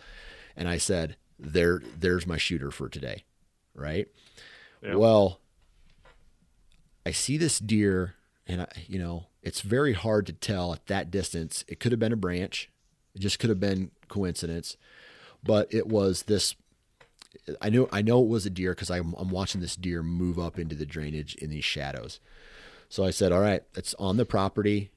and 0.55 0.69
I 0.69 0.77
said, 0.77 1.17
"There 1.37 1.81
there's 1.97 2.25
my 2.25 2.37
shooter 2.37 2.71
for 2.71 2.87
today." 2.87 3.23
Right? 3.73 4.07
Yeah. 4.81 4.95
Well, 4.95 5.39
I 7.05 7.11
see 7.11 7.37
this 7.37 7.59
deer 7.59 8.15
and 8.47 8.61
I, 8.61 8.67
you 8.87 8.99
know, 8.99 9.27
it's 9.43 9.61
very 9.61 9.93
hard 9.93 10.25
to 10.27 10.33
tell 10.33 10.73
at 10.73 10.87
that 10.87 11.11
distance. 11.11 11.63
It 11.67 11.79
could 11.79 11.91
have 11.91 11.99
been 11.99 12.13
a 12.13 12.17
branch. 12.17 12.69
It 13.13 13.19
just 13.19 13.39
could 13.39 13.49
have 13.49 13.59
been 13.59 13.91
coincidence 14.07 14.75
but 15.43 15.73
it 15.73 15.87
was 15.87 16.23
this 16.23 16.55
I 17.61 17.69
know 17.69 17.87
I 17.91 18.01
know 18.01 18.21
it 18.21 18.27
was 18.27 18.45
a 18.45 18.49
deer 18.49 18.71
because 18.73 18.89
I'm, 18.89 19.13
I'm 19.17 19.29
watching 19.29 19.61
this 19.61 19.75
deer 19.75 20.01
move 20.03 20.39
up 20.39 20.57
into 20.57 20.75
the 20.75 20.85
drainage 20.85 21.35
in 21.35 21.49
these 21.49 21.65
shadows. 21.65 22.19
So 22.89 23.05
I 23.05 23.11
said, 23.11 23.31
all 23.31 23.41
right, 23.41 23.63
it's 23.75 23.93
on 23.99 24.17
the 24.17 24.25
property. 24.25 24.91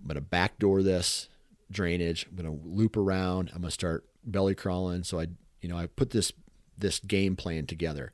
I'm 0.00 0.08
gonna 0.08 0.20
backdoor 0.20 0.82
this 0.82 1.28
drainage. 1.70 2.26
I'm 2.30 2.36
gonna 2.36 2.56
loop 2.64 2.96
around. 2.96 3.50
I'm 3.54 3.62
gonna 3.62 3.70
start 3.70 4.04
belly 4.24 4.54
crawling. 4.54 5.04
So 5.04 5.20
I, 5.20 5.28
you 5.60 5.68
know, 5.68 5.76
I 5.76 5.86
put 5.86 6.10
this 6.10 6.32
this 6.78 7.00
game 7.00 7.36
plan 7.36 7.66
together, 7.66 8.12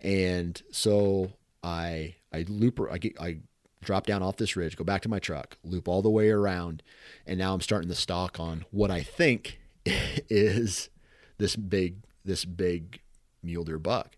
and 0.00 0.60
so 0.70 1.32
I 1.62 2.16
I 2.32 2.44
loop 2.48 2.80
I 2.90 2.98
get 2.98 3.20
I 3.20 3.38
drop 3.82 4.06
down 4.06 4.22
off 4.22 4.36
this 4.36 4.56
ridge, 4.56 4.76
go 4.76 4.84
back 4.84 5.02
to 5.02 5.08
my 5.08 5.18
truck, 5.18 5.56
loop 5.64 5.88
all 5.88 6.02
the 6.02 6.10
way 6.10 6.30
around, 6.30 6.82
and 7.26 7.38
now 7.38 7.54
I'm 7.54 7.60
starting 7.60 7.88
to 7.88 7.94
stalk 7.94 8.38
on 8.38 8.64
what 8.70 8.90
I 8.90 9.02
think 9.02 9.58
is 9.86 10.90
this 11.38 11.56
big 11.56 11.96
this 12.24 12.44
big 12.44 13.00
mule 13.42 13.64
deer 13.64 13.78
buck. 13.78 14.16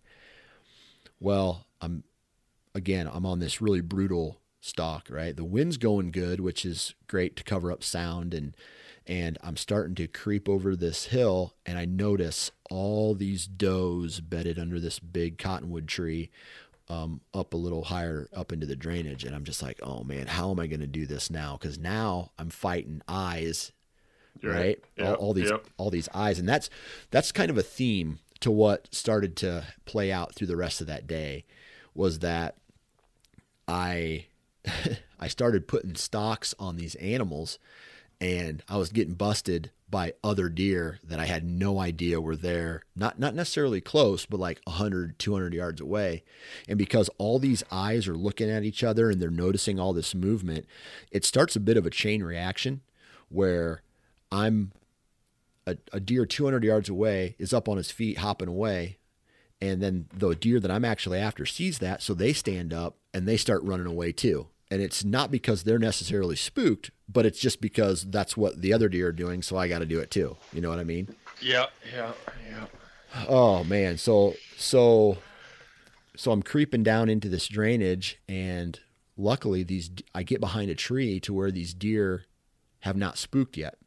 Well, 1.21 1.67
I'm 1.81 2.05
again, 2.75 3.09
I'm 3.13 3.27
on 3.27 3.39
this 3.39 3.61
really 3.61 3.81
brutal 3.81 4.41
stalk, 4.61 5.09
right? 5.11 5.37
The 5.37 5.45
wind's 5.45 5.77
going 5.77 6.11
good, 6.11 6.41
which 6.41 6.65
is 6.65 6.95
great 7.07 7.37
to 7.37 7.45
cover 7.45 7.71
up 7.71 7.83
sound 7.83 8.33
and 8.33 8.57
and 9.05 9.37
I'm 9.43 9.57
starting 9.57 9.97
to 9.97 10.07
creep 10.07 10.49
over 10.49 10.77
this 10.77 11.07
hill 11.07 11.55
and 11.67 11.77
I 11.77 11.85
notice 11.85 12.53
all 12.71 13.15
these 13.15 13.49
does 13.49 14.21
bedded 14.21 14.61
under 14.61 14.79
this 14.79 15.01
big 15.01 15.39
cottonwood 15.39 15.89
tree 15.89 16.31
um, 16.89 17.21
up 17.35 17.53
a 17.53 17.57
little 17.57 17.85
higher 17.85 18.29
up 18.33 18.53
into 18.53 18.65
the 18.65 18.77
drainage 18.77 19.25
and 19.25 19.35
I'm 19.35 19.45
just 19.45 19.63
like, 19.63 19.81
"Oh 19.83 20.05
man, 20.05 20.29
how 20.29 20.51
am 20.53 20.61
I 20.61 20.69
going 20.69 20.81
to 20.81 20.87
do 20.87 21.07
this 21.07 21.31
now?" 21.31 21.57
cuz 21.57 21.79
now 21.79 22.31
I'm 22.39 22.51
fighting 22.51 23.03
eyes 23.09 23.73
right? 24.43 24.55
right? 24.55 24.85
Yep. 24.97 25.07
All, 25.09 25.15
all, 25.15 25.33
these 25.33 25.51
yep. 25.51 25.67
all 25.77 25.91
these 25.91 26.09
eyes, 26.15 26.39
and 26.39 26.49
that's 26.49 26.71
that's 27.11 27.33
kind 27.33 27.51
of 27.51 27.59
a 27.59 27.63
theme 27.63 28.19
to 28.41 28.51
what 28.51 28.93
started 28.93 29.37
to 29.37 29.65
play 29.85 30.11
out 30.11 30.35
through 30.35 30.49
the 30.49 30.57
rest 30.57 30.81
of 30.81 30.87
that 30.89 31.07
day 31.07 31.45
was 31.95 32.21
that 32.21 32.57
I 33.69 34.27
I 35.21 35.29
started 35.29 35.69
putting 35.69 35.95
stocks 35.95 36.55
on 36.59 36.77
these 36.77 36.95
animals 36.97 37.59
and 38.21 38.63
I 38.69 38.77
was 38.77 38.91
getting 38.91 39.15
busted 39.15 39.71
by 39.89 40.15
other 40.25 40.49
deer 40.49 40.99
that 41.05 41.21
I 41.21 41.27
had 41.27 41.45
no 41.45 41.79
idea 41.79 42.21
were 42.21 42.37
there, 42.37 42.83
not 42.97 43.19
not 43.19 43.35
necessarily 43.35 43.81
close, 43.81 44.27
but 44.27 44.41
like 44.41 44.61
100, 44.65 45.19
200 45.19 45.53
yards 45.53 45.81
away. 45.81 46.25
And 46.67 46.79
because 46.79 47.11
all 47.19 47.39
these 47.39 47.63
eyes 47.71 48.09
are 48.09 48.17
looking 48.17 48.49
at 48.49 48.65
each 48.65 48.83
other 48.83 49.11
and 49.11 49.21
they're 49.21 49.31
noticing 49.31 49.79
all 49.79 49.93
this 49.93 50.15
movement, 50.15 50.67
it 51.11 51.25
starts 51.25 51.57
a 51.57 51.61
bit 51.61 51.77
of 51.77 51.85
a 51.85 51.91
chain 51.91 52.23
reaction 52.23 52.81
where 53.29 53.83
I'm 54.33 54.73
a, 55.67 55.77
a 55.93 56.01
deer 56.01 56.27
200 56.27 56.65
yards 56.65 56.89
away 56.89 57.37
is 57.39 57.53
up 57.53 57.69
on 57.69 57.77
his 57.77 57.93
feet 57.93 58.19
hopping 58.19 58.49
away 58.49 58.99
and 59.63 59.81
then 59.81 60.07
the 60.13 60.35
deer 60.35 60.59
that 60.59 60.73
I'm 60.73 60.85
actually 60.85 61.21
after 61.21 61.47
sees 61.47 61.79
that, 61.79 62.03
so 62.03 62.15
they 62.15 62.33
stand 62.33 62.75
up 62.75 62.97
and 63.15 63.29
they 63.29 63.37
start 63.37 63.63
running 63.63 63.87
away 63.87 64.11
too. 64.11 64.49
And 64.73 64.83
it's 64.83 65.05
not 65.05 65.31
because 65.31 65.63
they're 65.63 65.79
necessarily 65.79 66.35
spooked, 66.35 66.91
but 67.09 67.25
it's 67.25 67.39
just 67.39 67.61
because 67.61 68.03
that's 68.11 68.37
what 68.37 68.61
the 68.61 68.73
other 68.73 68.89
deer 68.89 69.09
are 69.09 69.13
doing, 69.13 69.41
so 69.41 69.57
I 69.57 69.69
got 69.69 69.79
to 69.79 69.87
do 69.87 70.01
it 70.01 70.11
too. 70.11 70.37
You 70.53 70.63
know 70.63 70.69
what 70.69 70.81
I 70.81 70.85
mean? 70.85 71.15
Yeah, 71.41 71.67
yeah, 71.95 72.11
yeah. 72.45 72.67
Oh 73.29 73.63
man, 73.63 73.99
so 73.99 74.35
so 74.57 75.19
so 76.17 76.33
I'm 76.33 76.43
creeping 76.43 76.83
down 76.83 77.09
into 77.09 77.29
this 77.29 77.47
drainage, 77.47 78.19
and 78.29 78.81
luckily 79.17 79.63
these 79.63 79.91
I 80.13 80.25
get 80.25 80.41
behind 80.41 80.73
a 80.73 80.75
tree 80.75 81.21
to 81.21 81.33
where 81.33 81.53
these 81.53 81.73
deer 81.73 82.25
have 82.81 82.97
not 82.97 83.17
spooked 83.17 83.57
yet 83.57 83.79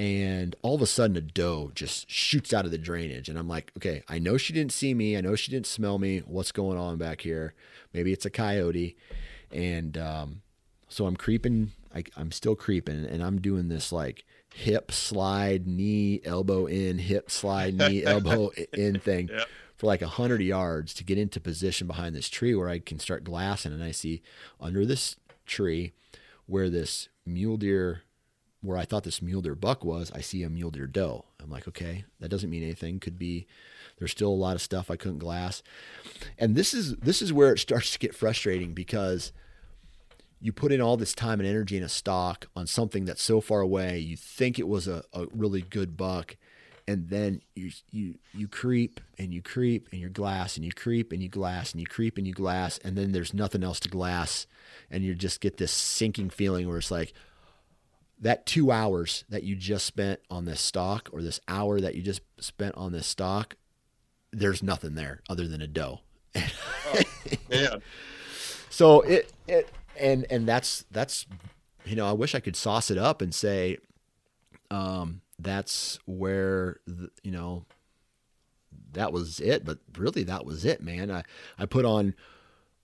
and 0.00 0.56
all 0.62 0.74
of 0.74 0.80
a 0.80 0.86
sudden 0.86 1.14
a 1.16 1.20
doe 1.20 1.70
just 1.74 2.10
shoots 2.10 2.54
out 2.54 2.64
of 2.64 2.70
the 2.70 2.78
drainage. 2.78 3.28
And 3.28 3.38
i'm 3.38 3.48
like 3.48 3.70
okay 3.76 4.02
i 4.08 4.18
know 4.18 4.36
she 4.36 4.52
didn't 4.52 4.72
see 4.72 4.94
me. 4.94 5.16
I 5.16 5.20
know 5.20 5.36
she 5.36 5.50
didn't 5.50 5.66
smell 5.66 5.98
me. 5.98 6.20
What's 6.20 6.52
going 6.52 6.78
on 6.78 6.96
back 6.96 7.20
here? 7.20 7.54
Maybe 7.92 8.12
it's 8.12 8.24
a 8.24 8.30
coyote. 8.30 8.96
And 9.52 9.98
um, 9.98 10.42
so 10.90 11.06
i'm 11.06 11.16
creeping 11.16 11.70
I, 11.94 12.04
i'm 12.16 12.32
still 12.32 12.54
creeping 12.54 13.06
and 13.06 13.22
i'm 13.22 13.40
doing 13.40 13.68
this 13.68 13.90
like 13.90 14.26
hip 14.52 14.92
slide 14.92 15.66
knee 15.66 16.20
elbow 16.24 16.66
in 16.66 16.98
hip 16.98 17.30
slide 17.30 17.74
knee 17.74 18.04
elbow 18.04 18.50
in 18.74 18.98
thing 18.98 19.30
yep. 19.32 19.48
for 19.76 19.86
like 19.86 20.02
a 20.02 20.08
hundred 20.08 20.42
yards 20.42 20.92
to 20.94 21.04
get 21.04 21.16
into 21.16 21.40
position 21.40 21.86
behind 21.86 22.14
this 22.14 22.28
tree 22.28 22.54
where 22.54 22.68
i 22.68 22.78
can 22.78 22.98
start 22.98 23.24
glassing 23.24 23.72
and 23.72 23.82
i 23.82 23.92
see 23.92 24.20
under 24.60 24.84
this 24.84 25.16
tree 25.46 25.92
where 26.46 26.68
this 26.68 27.08
mule 27.24 27.56
deer 27.56 28.02
where 28.62 28.76
I 28.76 28.84
thought 28.84 29.04
this 29.04 29.22
mule 29.22 29.40
deer 29.40 29.54
buck 29.54 29.84
was, 29.84 30.12
I 30.12 30.20
see 30.20 30.42
a 30.42 30.50
mule 30.50 30.70
deer 30.70 30.86
doe. 30.86 31.24
I'm 31.42 31.50
like, 31.50 31.66
okay, 31.68 32.04
that 32.20 32.28
doesn't 32.28 32.50
mean 32.50 32.62
anything. 32.62 33.00
Could 33.00 33.18
be 33.18 33.46
there's 33.98 34.10
still 34.10 34.30
a 34.30 34.30
lot 34.30 34.54
of 34.54 34.62
stuff 34.62 34.90
I 34.90 34.96
couldn't 34.96 35.18
glass. 35.18 35.62
And 36.38 36.54
this 36.54 36.74
is 36.74 36.96
this 36.96 37.22
is 37.22 37.32
where 37.32 37.52
it 37.52 37.58
starts 37.58 37.92
to 37.92 37.98
get 37.98 38.14
frustrating 38.14 38.74
because 38.74 39.32
you 40.40 40.52
put 40.52 40.72
in 40.72 40.80
all 40.80 40.96
this 40.96 41.14
time 41.14 41.38
and 41.38 41.48
energy 41.48 41.76
in 41.76 41.82
a 41.82 41.88
stock 41.88 42.48
on 42.56 42.66
something 42.66 43.04
that's 43.04 43.22
so 43.22 43.40
far 43.40 43.60
away. 43.60 43.98
You 43.98 44.16
think 44.16 44.58
it 44.58 44.66
was 44.66 44.88
a, 44.88 45.04
a 45.12 45.26
really 45.32 45.60
good 45.60 45.96
buck, 45.96 46.36
and 46.88 47.08
then 47.08 47.42
you 47.54 47.70
you 47.90 48.14
you 48.34 48.48
creep 48.48 49.00
and 49.18 49.34
you 49.34 49.42
creep 49.42 49.88
and 49.92 50.00
you 50.00 50.08
glass 50.08 50.56
and 50.56 50.64
you 50.64 50.72
creep 50.72 51.12
and 51.12 51.22
you 51.22 51.28
glass 51.28 51.72
and 51.72 51.80
you 51.80 51.86
creep 51.86 52.16
and 52.16 52.26
you 52.26 52.32
glass, 52.32 52.78
and 52.78 52.96
then 52.96 53.12
there's 53.12 53.34
nothing 53.34 53.62
else 53.62 53.80
to 53.80 53.88
glass, 53.88 54.46
and 54.90 55.04
you 55.04 55.14
just 55.14 55.40
get 55.40 55.58
this 55.58 55.72
sinking 55.72 56.30
feeling 56.30 56.68
where 56.68 56.78
it's 56.78 56.90
like, 56.90 57.12
that 58.20 58.44
two 58.44 58.70
hours 58.70 59.24
that 59.30 59.44
you 59.44 59.56
just 59.56 59.86
spent 59.86 60.20
on 60.30 60.44
this 60.44 60.60
stock 60.60 61.08
or 61.12 61.22
this 61.22 61.40
hour 61.48 61.80
that 61.80 61.94
you 61.94 62.02
just 62.02 62.20
spent 62.38 62.74
on 62.74 62.92
this 62.92 63.06
stock, 63.06 63.56
there's 64.32 64.62
nothing 64.62 64.94
there 64.94 65.22
other 65.28 65.48
than 65.48 65.62
a 65.62 65.66
doe. 65.66 66.00
oh, 66.36 67.02
yeah. 67.48 67.76
So 68.68 69.00
it, 69.00 69.32
it, 69.48 69.70
and, 69.98 70.26
and 70.30 70.46
that's, 70.46 70.84
that's, 70.90 71.26
you 71.84 71.96
know, 71.96 72.06
I 72.06 72.12
wish 72.12 72.34
I 72.34 72.40
could 72.40 72.56
sauce 72.56 72.90
it 72.90 72.98
up 72.98 73.22
and 73.22 73.34
say, 73.34 73.78
um, 74.70 75.22
that's 75.38 75.98
where, 76.04 76.80
the, 76.86 77.10
you 77.22 77.30
know, 77.30 77.64
that 78.92 79.12
was 79.12 79.40
it, 79.40 79.64
but 79.64 79.78
really 79.96 80.24
that 80.24 80.44
was 80.44 80.64
it, 80.64 80.82
man. 80.82 81.10
I, 81.10 81.22
I 81.58 81.64
put 81.64 81.84
on 81.84 82.14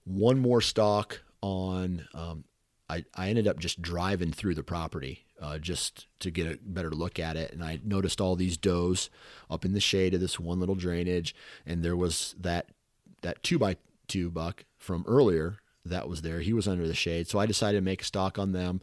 one 0.05 0.39
more 0.39 0.61
stock 0.61 1.21
on, 1.43 2.09
um, 2.15 2.45
I, 2.89 3.05
I 3.15 3.29
ended 3.29 3.49
up 3.49 3.59
just 3.59 3.83
driving 3.83 4.33
through 4.33 4.55
the 4.55 4.63
property 4.63 5.27
uh, 5.41 5.59
just 5.59 6.07
to 6.21 6.31
get 6.31 6.47
a 6.47 6.59
better 6.63 6.91
look 6.91 7.19
at 7.19 7.37
it. 7.37 7.53
And 7.53 7.63
I 7.63 7.81
noticed 7.85 8.21
all 8.21 8.37
these 8.37 8.57
does 8.57 9.11
up 9.51 9.65
in 9.65 9.73
the 9.73 9.81
shade 9.81 10.15
of 10.15 10.21
this 10.21 10.39
one 10.39 10.61
little 10.61 10.75
drainage, 10.75 11.35
and 11.65 11.83
there 11.83 11.97
was 11.97 12.35
that 12.39 12.69
that 13.23 13.43
two 13.43 13.59
by 13.59 13.77
two 14.07 14.31
buck 14.31 14.65
from 14.79 15.05
earlier 15.07 15.59
that 15.85 16.09
was 16.09 16.23
there. 16.23 16.41
He 16.41 16.53
was 16.53 16.69
under 16.69 16.87
the 16.87 16.95
shade, 16.95 17.29
so 17.29 17.39
I 17.39 17.47
decided 17.47 17.79
to 17.79 17.85
make 17.85 18.03
a 18.03 18.05
stock 18.05 18.39
on 18.39 18.53
them. 18.53 18.81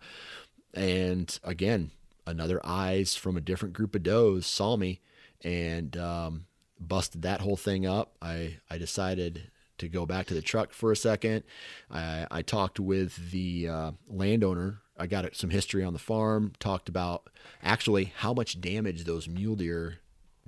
And 0.74 1.38
again, 1.44 1.92
another 2.26 2.60
eyes 2.64 3.16
from 3.16 3.38
a 3.38 3.42
different 3.42 3.74
group 3.74 3.96
of 3.96 4.04
does 4.04 4.46
saw 4.46 4.76
me 4.76 5.02
and 5.42 5.96
um, 5.98 6.46
busted 6.80 7.22
that 7.22 7.42
whole 7.42 7.58
thing 7.58 7.86
up. 7.86 8.16
I 8.22 8.58
I 8.70 8.78
decided 8.78 9.52
to 9.78 9.90
go 9.90 10.06
back 10.06 10.28
to 10.28 10.34
the 10.34 10.42
truck 10.42 10.74
for 10.74 10.92
a 10.92 10.96
second. 10.96 11.44
I, 11.90 12.28
I 12.30 12.42
talked 12.42 12.80
with 12.80 13.32
the 13.32 13.68
uh, 13.70 13.92
landowner 14.08 14.84
I 14.98 15.08
got 15.08 15.36
some 15.36 15.50
history 15.50 15.84
on 15.84 15.94
the 15.94 16.00
farm, 16.00 16.54
talked 16.60 16.88
about 16.88 17.30
actually 17.64 18.14
how 18.16 18.34
much 18.34 18.62
damage 18.62 19.04
those 19.04 19.28
mule 19.28 19.56
deer 19.56 20.00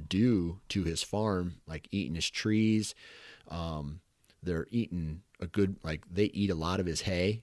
do 0.07 0.59
to 0.69 0.84
his 0.84 1.01
farm, 1.01 1.55
like 1.67 1.88
eating 1.91 2.15
his 2.15 2.30
trees. 2.30 2.93
Um, 3.47 4.01
they're 4.43 4.67
eating 4.69 5.21
a 5.39 5.47
good, 5.47 5.78
like 5.84 6.03
they 6.11 6.26
eat 6.26 6.51
a 6.51 6.55
lot 6.55 6.80
of 6.80 6.86
his 6.86 7.01
hay 7.01 7.41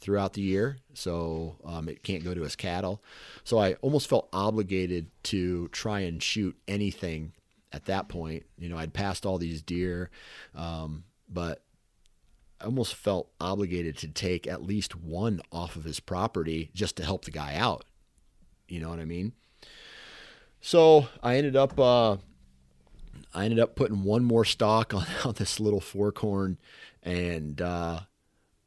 throughout 0.00 0.34
the 0.34 0.42
year, 0.42 0.78
so 0.94 1.56
um, 1.64 1.88
it 1.88 2.02
can't 2.02 2.24
go 2.24 2.34
to 2.34 2.42
his 2.42 2.56
cattle. 2.56 3.02
So 3.44 3.58
I 3.58 3.74
almost 3.74 4.08
felt 4.08 4.28
obligated 4.32 5.10
to 5.24 5.68
try 5.68 6.00
and 6.00 6.22
shoot 6.22 6.56
anything 6.68 7.32
at 7.72 7.86
that 7.86 8.08
point. 8.08 8.44
You 8.58 8.68
know, 8.68 8.76
I'd 8.76 8.92
passed 8.92 9.24
all 9.24 9.38
these 9.38 9.62
deer, 9.62 10.10
um, 10.54 11.04
but 11.32 11.62
I 12.60 12.66
almost 12.66 12.94
felt 12.94 13.30
obligated 13.40 13.98
to 13.98 14.08
take 14.08 14.46
at 14.46 14.62
least 14.62 14.94
one 14.94 15.40
off 15.50 15.76
of 15.76 15.84
his 15.84 16.00
property 16.00 16.70
just 16.74 16.96
to 16.96 17.04
help 17.04 17.24
the 17.24 17.30
guy 17.30 17.56
out. 17.56 17.84
You 18.68 18.80
know 18.80 18.88
what 18.88 19.00
I 19.00 19.04
mean? 19.04 19.32
So 20.60 21.08
I 21.22 21.36
ended 21.36 21.56
up 21.56 21.78
uh, 21.78 22.16
I 23.34 23.44
ended 23.44 23.58
up 23.58 23.74
putting 23.74 24.04
one 24.04 24.24
more 24.24 24.44
stock 24.44 24.94
on, 24.94 25.06
on 25.24 25.34
this 25.34 25.58
little 25.58 25.80
fork 25.80 26.18
horn, 26.18 26.58
and 27.02 27.60
uh, 27.60 28.00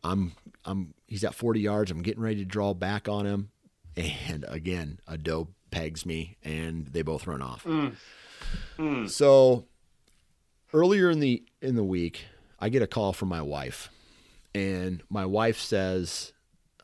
I'm 0.04 0.34
I'm 0.66 0.94
he's 1.08 1.24
at 1.24 1.36
40 1.36 1.60
yards. 1.62 1.92
I'm 1.92 2.02
getting 2.02 2.24
ready 2.24 2.38
to 2.38 2.46
draw 2.46 2.74
back 2.74 3.08
on 3.08 3.26
him, 3.26 3.50
and 3.96 4.46
again 4.48 5.00
a 5.08 5.18
doe 5.18 5.48
pegs 5.72 6.06
me, 6.06 6.38
and 6.44 6.88
they 6.88 7.02
both 7.02 7.28
run 7.28 7.42
off. 7.42 7.64
Mm. 7.64 7.96
Mm. 8.78 9.10
So 9.10 9.66
earlier 10.74 11.10
in 11.10 11.22
the 11.22 11.44
in 11.62 11.76
the 11.76 11.84
week, 11.84 12.26
I 12.60 12.70
get 12.70 12.82
a 12.82 12.88
call 12.88 13.14
from 13.14 13.30
my 13.30 13.42
wife, 13.42 13.90
and 14.54 15.04
my 15.10 15.26
wife 15.26 15.60
says, 15.60 16.34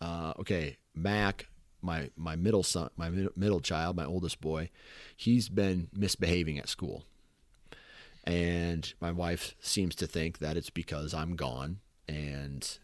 uh, 0.01 0.33
"Okay, 0.39 0.77
Mac, 0.93 1.47
my 1.81 2.09
my 2.15 2.35
middle 2.35 2.63
son, 2.63 2.89
my 2.97 3.09
middle 3.09 3.61
child, 3.61 3.95
my 3.95 4.05
oldest 4.05 4.41
boy, 4.41 4.69
he's 5.15 5.49
been 5.49 5.87
misbehaving 5.93 6.59
at 6.59 6.69
school." 6.69 7.05
And 8.23 8.93
my 9.01 9.11
wife 9.11 9.55
seems 9.59 9.95
to 9.95 10.07
think 10.07 10.39
that 10.39 10.55
it's 10.55 10.69
because 10.69 11.13
I'm 11.13 11.35
gone 11.35 11.79
and 12.07 12.77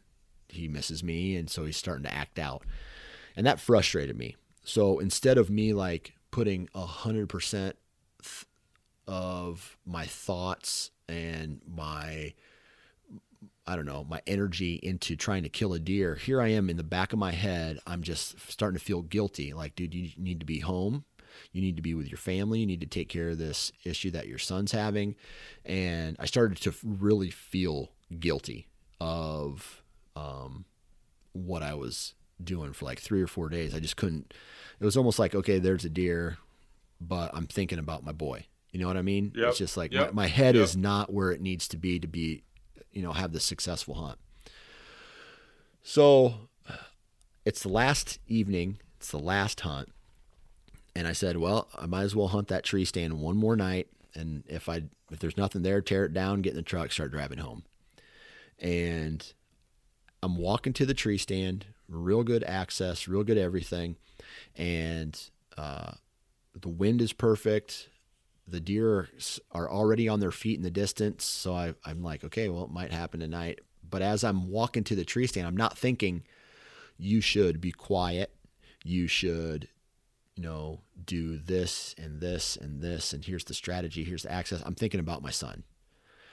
he 0.49 0.68
misses 0.68 1.03
me, 1.03 1.35
and 1.35 1.49
so 1.49 1.65
he's 1.65 1.77
starting 1.77 2.03
to 2.05 2.14
act 2.14 2.39
out, 2.39 2.64
and 3.35 3.45
that 3.45 3.59
frustrated 3.59 4.18
me. 4.18 4.35
So 4.64 4.99
instead 4.99 5.38
of 5.38 5.49
me 5.49 5.73
like 5.73 6.14
putting 6.31 6.69
a 6.73 6.85
hundred 6.85 7.30
percent 7.30 7.76
of 9.07 9.77
my 9.85 10.05
thoughts 10.05 10.91
and 11.07 11.61
my 11.65 12.34
I 13.68 13.76
don't 13.76 13.85
know, 13.85 14.06
my 14.10 14.22
energy 14.26 14.80
into 14.81 15.18
trying 15.18 15.44
to 15.44 15.49
kill 15.49 15.73
a 15.73 15.80
deer. 15.80 16.15
Here 16.15 16.41
I 16.41 16.48
am 16.48 16.69
in 16.69 16.77
the 16.77 16.84
back 16.84 17.11
of 17.11 17.19
my 17.19 17.34
head. 17.34 17.80
I'm 17.85 18.02
just 18.02 18.39
starting 18.49 18.80
to 18.80 18.84
feel 18.84 19.02
guilty. 19.02 19.53
Like, 19.53 19.76
dude, 19.76 19.94
you 19.94 20.10
need 20.18 20.39
to 20.39 20.45
be 20.45 20.60
home. 20.60 21.03
You 21.52 21.61
need 21.61 21.76
to 21.76 21.81
be 21.81 21.94
with 21.94 22.07
your 22.07 22.18
family. 22.18 22.60
You 22.60 22.65
need 22.65 22.80
to 22.81 22.88
take 22.88 23.10
care 23.10 23.30
of 23.30 23.38
this 23.38 23.72
issue 23.84 24.10
that 24.11 24.27
your 24.27 24.38
son's 24.38 24.72
having. 24.72 25.15
And 25.65 26.15
I 26.18 26.26
started 26.26 26.60
to 26.61 26.73
really 26.81 27.30
feel 27.30 27.91
guilty 28.18 28.68
of 29.02 29.84
um, 30.15 30.65
what 31.34 31.61
I 31.61 31.73
was 31.73 32.14
doing 32.41 32.73
for 32.73 32.85
like 32.85 32.99
three 32.99 33.22
or 33.22 33.27
four 33.27 33.49
days. 33.49 33.76
I 33.76 33.80
just 33.80 33.98
couldn't. 33.98 34.34
It 34.80 34.85
was 34.85 34.98
almost 34.98 35.19
like, 35.19 35.35
okay, 35.35 35.60
there's 35.60 35.85
a 35.85 35.89
deer, 35.89 36.38
but 37.02 37.31
I'm 37.34 37.48
thinking 37.48 37.80
about 37.80 38.06
my 38.06 38.14
boy. 38.14 38.45
You 38.72 38.80
know 38.80 38.88
what 38.88 38.98
I 38.98 39.02
mean? 39.02 39.34
Yep. 39.35 39.49
It's 39.49 39.57
just 39.57 39.77
like 39.77 39.91
yep. 39.91 40.14
my, 40.14 40.23
my, 40.23 40.27
head 40.27 40.56
yep. 40.56 40.64
is 40.64 40.77
not 40.77 41.11
where 41.11 41.31
it 41.31 41.41
needs 41.41 41.68
to 41.69 41.77
be 41.77 41.99
to 41.99 42.07
be 42.07 42.44
you 42.97 43.03
know 43.03 43.13
have 43.13 43.31
this 43.31 43.43
successful 43.43 43.93
hunt. 43.93 44.17
So 45.83 46.33
it's 47.45 47.61
the 47.61 47.69
last 47.69 48.17
evening, 48.27 48.79
it's 48.97 49.11
the 49.11 49.19
last 49.19 49.61
hunt, 49.61 49.89
and 50.95 51.07
I 51.07 51.13
said, 51.13 51.37
well, 51.37 51.67
I 51.77 51.85
might 51.85 52.01
as 52.01 52.15
well 52.15 52.29
hunt 52.29 52.47
that 52.47 52.63
tree 52.63 52.85
stand 52.85 53.21
one 53.21 53.37
more 53.37 53.55
night, 53.55 53.87
and 54.15 54.43
if 54.47 54.67
I 54.67 54.81
if 55.11 55.19
there's 55.19 55.37
nothing 55.37 55.61
there, 55.61 55.79
tear 55.79 56.05
it 56.05 56.13
down, 56.13 56.41
get 56.41 56.49
in 56.49 56.55
the 56.57 56.63
truck, 56.63 56.91
start 56.91 57.11
driving 57.11 57.37
home. 57.37 57.63
And 58.57 59.31
I'm 60.23 60.35
walking 60.35 60.73
to 60.73 60.85
the 60.87 60.95
tree 60.95 61.19
stand, 61.19 61.67
real 61.87 62.23
good 62.23 62.43
access, 62.43 63.07
real 63.07 63.23
good 63.23 63.37
everything, 63.37 63.95
and 64.55 65.21
uh, 65.55 65.91
the 66.59 66.69
wind 66.69 66.99
is 67.03 67.13
perfect. 67.13 67.89
The 68.47 68.59
deer 68.61 69.09
are 69.51 69.69
already 69.69 70.07
on 70.07 70.21
their 70.21 70.31
feet 70.31 70.55
in 70.57 70.63
the 70.63 70.71
distance, 70.71 71.25
so 71.25 71.53
I, 71.53 71.73
I'm 71.83 72.01
like, 72.01 72.23
okay, 72.23 72.47
well, 72.47 72.63
it 72.63 72.71
might 72.71 72.91
happen 72.93 73.19
tonight. 73.19 73.59
But 73.89 74.01
as 74.01 74.23
I'm 74.23 74.49
walking 74.49 74.83
to 74.85 74.95
the 74.95 75.03
tree 75.03 75.27
stand, 75.27 75.47
I'm 75.47 75.57
not 75.57 75.77
thinking 75.77 76.23
you 76.97 77.19
should 77.19 77.59
be 77.59 77.71
quiet. 77.71 78.33
You 78.83 79.07
should, 79.07 79.67
you 80.35 80.43
know, 80.43 80.79
do 81.05 81.37
this 81.37 81.93
and 81.97 82.21
this 82.21 82.55
and 82.55 82.81
this, 82.81 83.11
and 83.11 83.25
here's 83.25 83.43
the 83.43 83.53
strategy, 83.53 84.03
here's 84.05 84.23
the 84.23 84.31
access. 84.31 84.61
I'm 84.65 84.75
thinking 84.75 84.99
about 84.99 85.21
my 85.21 85.31
son. 85.31 85.63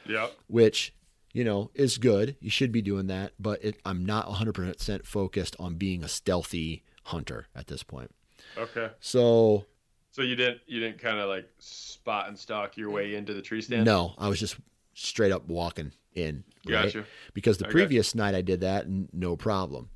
Yeah. 0.06 0.28
Which, 0.46 0.94
you 1.32 1.42
know, 1.42 1.70
is 1.74 1.98
good. 1.98 2.36
You 2.40 2.50
should 2.50 2.70
be 2.70 2.82
doing 2.82 3.08
that, 3.08 3.32
but 3.40 3.64
it, 3.64 3.80
I'm 3.84 4.06
not 4.06 4.28
100% 4.28 5.04
focused 5.04 5.56
on 5.58 5.74
being 5.74 6.04
a 6.04 6.08
stealthy 6.08 6.84
hunter 7.04 7.46
at 7.56 7.66
this 7.66 7.82
point. 7.82 8.14
Okay. 8.56 8.90
So. 9.00 9.66
So 10.14 10.22
you 10.22 10.36
didn't 10.36 10.60
you 10.68 10.78
didn't 10.78 11.00
kind 11.00 11.18
of 11.18 11.28
like 11.28 11.50
spot 11.58 12.28
and 12.28 12.38
stalk 12.38 12.76
your 12.76 12.88
way 12.88 13.16
into 13.16 13.34
the 13.34 13.42
tree 13.42 13.60
stand? 13.60 13.84
No, 13.84 14.14
I 14.16 14.28
was 14.28 14.38
just 14.38 14.54
straight 14.94 15.32
up 15.32 15.48
walking 15.48 15.90
in. 16.14 16.44
Right? 16.68 16.84
Gotcha. 16.84 17.04
Because 17.34 17.58
the 17.58 17.64
Okay. 17.64 17.72
previous 17.72 18.14
night 18.14 18.32
I 18.36 18.40
did 18.40 18.60
that, 18.60 18.86
and 18.86 19.08
no 19.12 19.36
problem. 19.36 19.88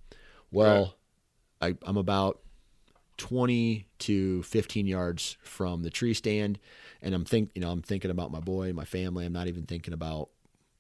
Well, 0.51 0.97
I, 1.63 1.77
I'm 1.83 1.97
about 1.97 2.41
20 3.19 3.87
to 4.01 4.43
15 4.43 4.89
yards 4.89 5.37
from 5.43 5.85
the 5.85 5.91
tree 5.91 6.15
stand, 6.15 6.59
and 7.01 7.15
I'm 7.15 7.25
think 7.25 7.51
you 7.55 7.61
know 7.61 7.71
I'm 7.71 7.83
thinking 7.83 8.11
about 8.11 8.33
my 8.33 8.41
boy, 8.41 8.73
my 8.73 8.85
family. 8.85 9.25
I'm 9.25 9.33
not 9.33 9.47
even 9.47 9.67
thinking 9.67 9.95
about 9.95 10.31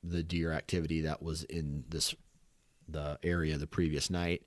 the 0.03 0.25
deer 0.25 0.51
activity 0.53 1.03
that 1.03 1.23
was 1.23 1.45
in 1.45 1.85
this 1.89 2.13
the 2.89 3.21
area 3.23 3.57
the 3.57 3.69
previous 3.69 4.11
night, 4.11 4.43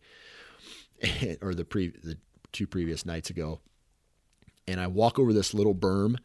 or 1.41 1.53
the 1.55 1.63
pre 1.63 1.91
the 1.91 2.17
two 2.51 2.67
previous 2.67 3.05
nights 3.05 3.29
ago. 3.29 3.61
And 4.67 4.79
I 4.79 4.87
walk 4.87 5.19
over 5.19 5.33
this 5.33 5.53
little 5.53 5.75
berm, 5.75 6.17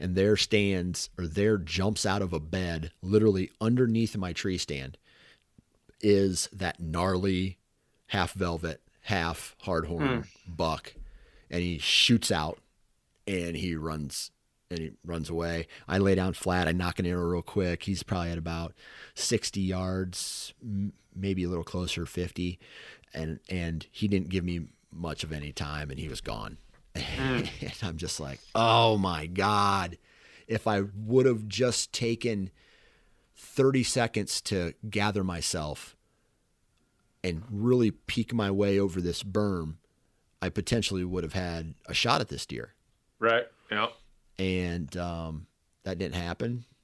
and 0.00 0.14
there 0.14 0.36
stands 0.36 1.10
or 1.18 1.26
there 1.26 1.58
jumps 1.58 2.04
out 2.06 2.22
of 2.22 2.32
a 2.32 2.40
bed, 2.40 2.92
literally 3.02 3.50
underneath 3.60 4.16
my 4.16 4.32
tree 4.32 4.58
stand, 4.58 4.98
is 6.00 6.48
that 6.52 6.80
gnarly 6.80 7.58
half 8.08 8.32
velvet, 8.32 8.80
half 9.02 9.54
hardhorn 9.64 10.24
hmm. 10.24 10.52
buck, 10.54 10.94
and 11.50 11.60
he 11.62 11.78
shoots 11.78 12.30
out, 12.30 12.58
and 13.26 13.56
he 13.56 13.74
runs 13.74 14.30
and 14.72 14.80
he 14.80 14.92
runs 15.04 15.28
away. 15.28 15.66
I 15.86 15.98
lay 15.98 16.14
down 16.14 16.32
flat. 16.32 16.66
I 16.66 16.72
knock 16.72 16.98
an 16.98 17.06
arrow 17.06 17.26
real 17.26 17.42
quick. 17.42 17.82
He's 17.84 18.02
probably 18.02 18.30
at 18.30 18.38
about 18.38 18.72
sixty 19.14 19.60
yards, 19.60 20.54
m- 20.62 20.94
maybe 21.14 21.44
a 21.44 21.48
little 21.48 21.64
closer, 21.64 22.06
fifty, 22.06 22.58
and 23.12 23.38
and 23.48 23.86
he 23.90 24.08
didn't 24.08 24.30
give 24.30 24.44
me 24.44 24.62
much 24.90 25.24
of 25.24 25.32
any 25.32 25.52
time, 25.52 25.90
and 25.90 26.00
he 26.00 26.08
was 26.08 26.20
gone. 26.20 26.58
and 27.20 27.50
I'm 27.82 27.96
just 27.96 28.20
like, 28.20 28.40
oh 28.54 28.96
my 28.98 29.26
god! 29.26 29.98
If 30.46 30.66
I 30.66 30.82
would 30.94 31.26
have 31.26 31.48
just 31.48 31.92
taken 31.92 32.50
thirty 33.36 33.82
seconds 33.82 34.40
to 34.42 34.74
gather 34.88 35.24
myself 35.24 35.96
and 37.24 37.42
really 37.50 37.90
peek 37.90 38.34
my 38.34 38.50
way 38.50 38.78
over 38.78 39.00
this 39.00 39.22
berm, 39.22 39.76
I 40.40 40.48
potentially 40.48 41.04
would 41.04 41.22
have 41.24 41.32
had 41.34 41.74
a 41.86 41.94
shot 41.94 42.20
at 42.20 42.28
this 42.28 42.46
deer 42.46 42.74
Right. 43.18 43.46
Yeah. 43.70 43.88
and 44.38 44.94
um, 44.96 45.46
that 45.84 45.98
didn't 45.98 46.16
happen. 46.16 46.64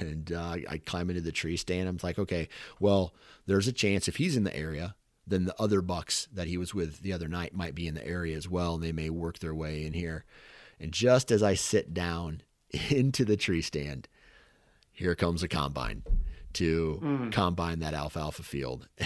And 0.00 0.30
uh, 0.30 0.56
I 0.68 0.78
climb 0.84 1.08
into 1.10 1.22
the 1.22 1.32
tree 1.32 1.56
stand. 1.56 1.88
I'm 1.88 1.98
like, 2.02 2.18
okay, 2.18 2.48
well, 2.78 3.14
there's 3.46 3.66
a 3.66 3.72
chance 3.72 4.06
if 4.06 4.16
he's 4.16 4.36
in 4.36 4.44
the 4.44 4.54
area, 4.56 4.94
then 5.28 5.44
the 5.44 5.54
other 5.60 5.80
bucks 5.82 6.28
that 6.32 6.46
he 6.48 6.56
was 6.56 6.74
with 6.74 7.00
the 7.00 7.12
other 7.12 7.28
night 7.28 7.54
might 7.54 7.74
be 7.74 7.86
in 7.86 7.94
the 7.94 8.06
area 8.06 8.36
as 8.36 8.48
well, 8.48 8.74
and 8.74 8.82
they 8.82 8.92
may 8.92 9.10
work 9.10 9.38
their 9.38 9.54
way 9.54 9.84
in 9.84 9.92
here. 9.92 10.24
And 10.80 10.92
just 10.92 11.30
as 11.30 11.42
I 11.42 11.54
sit 11.54 11.92
down 11.94 12.42
into 12.90 13.24
the 13.24 13.36
tree 13.36 13.62
stand, 13.62 14.08
here 14.92 15.14
comes 15.14 15.42
a 15.42 15.48
combine 15.48 16.02
to 16.54 17.28
combine 17.32 17.80
that 17.80 17.94
alfalfa 17.94 18.42
field. 18.42 18.88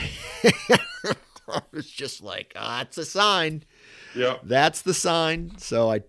I 1.48 1.60
was 1.72 1.90
just 1.90 2.22
like, 2.22 2.52
ah, 2.56 2.82
it's 2.82 2.96
a 2.98 3.04
sign 3.04 3.64
Yeah. 4.14 4.36
that's 4.42 4.82
the 4.82 4.94
sign. 4.94 5.52
So 5.58 5.90
I 5.90 6.02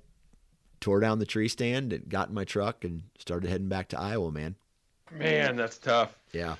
tore 0.79 0.99
down 0.99 1.19
the 1.19 1.25
tree 1.25 1.47
stand 1.47 1.91
and 1.91 2.07
got 2.07 2.29
in 2.29 2.35
my 2.35 2.45
truck 2.45 2.83
and 2.85 3.03
started 3.19 3.49
heading 3.49 3.67
back 3.67 3.89
to 3.89 3.99
Iowa, 3.99 4.31
man. 4.31 4.55
Man, 5.11 5.55
that's 5.55 5.77
tough. 5.77 6.15
Yeah. 6.31 6.55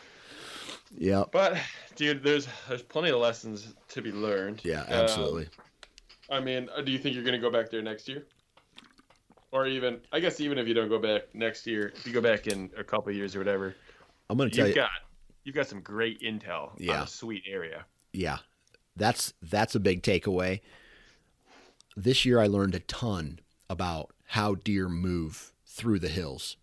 Yeah. 0.97 1.23
But 1.31 1.57
dude, 1.95 2.23
there's 2.23 2.47
there's 2.67 2.81
plenty 2.83 3.09
of 3.09 3.19
lessons 3.19 3.73
to 3.89 4.01
be 4.01 4.11
learned. 4.11 4.61
Yeah, 4.63 4.81
Um, 4.81 4.93
absolutely. 4.93 5.47
I 6.29 6.39
mean, 6.39 6.69
uh, 6.75 6.81
do 6.81 6.91
you 6.91 6.97
think 6.99 7.15
you're 7.15 7.23
going 7.23 7.39
to 7.39 7.41
go 7.41 7.51
back 7.51 7.69
there 7.69 7.81
next 7.81 8.07
year? 8.07 8.25
Or 9.51 9.67
even, 9.67 9.99
I 10.11 10.19
guess, 10.19 10.39
even 10.39 10.57
if 10.57 10.67
you 10.67 10.73
don't 10.73 10.89
go 10.89 10.97
back 10.97 11.23
next 11.35 11.67
year, 11.67 11.91
if 11.95 12.07
you 12.07 12.13
go 12.13 12.21
back 12.21 12.47
in 12.47 12.71
a 12.77 12.83
couple 12.83 13.11
of 13.11 13.15
years 13.15 13.35
or 13.35 13.39
whatever, 13.39 13.75
I'm 14.29 14.37
going 14.37 14.49
to 14.49 14.55
tell 14.55 14.67
you've 14.67 14.75
you. 14.75 14.81
got 14.81 14.89
you've 15.43 15.55
got 15.55 15.67
some 15.67 15.81
great 15.81 16.21
intel 16.21 16.71
on 16.71 16.77
Yeah. 16.79 17.03
a 17.03 17.07
sweet 17.07 17.43
area. 17.47 17.85
yeah. 18.13 18.39
That's 18.95 19.33
that's 19.41 19.73
a 19.75 19.79
big 19.79 20.03
takeaway. 20.03 20.61
This 21.95 22.25
year 22.25 22.39
I 22.39 22.45
learned 22.47 22.75
a 22.75 22.79
ton 22.79 23.39
about 23.69 24.11
how 24.27 24.55
deer 24.55 24.87
move 24.87 25.51
through 25.65 25.99
the 25.99 26.09
hills. 26.09 26.57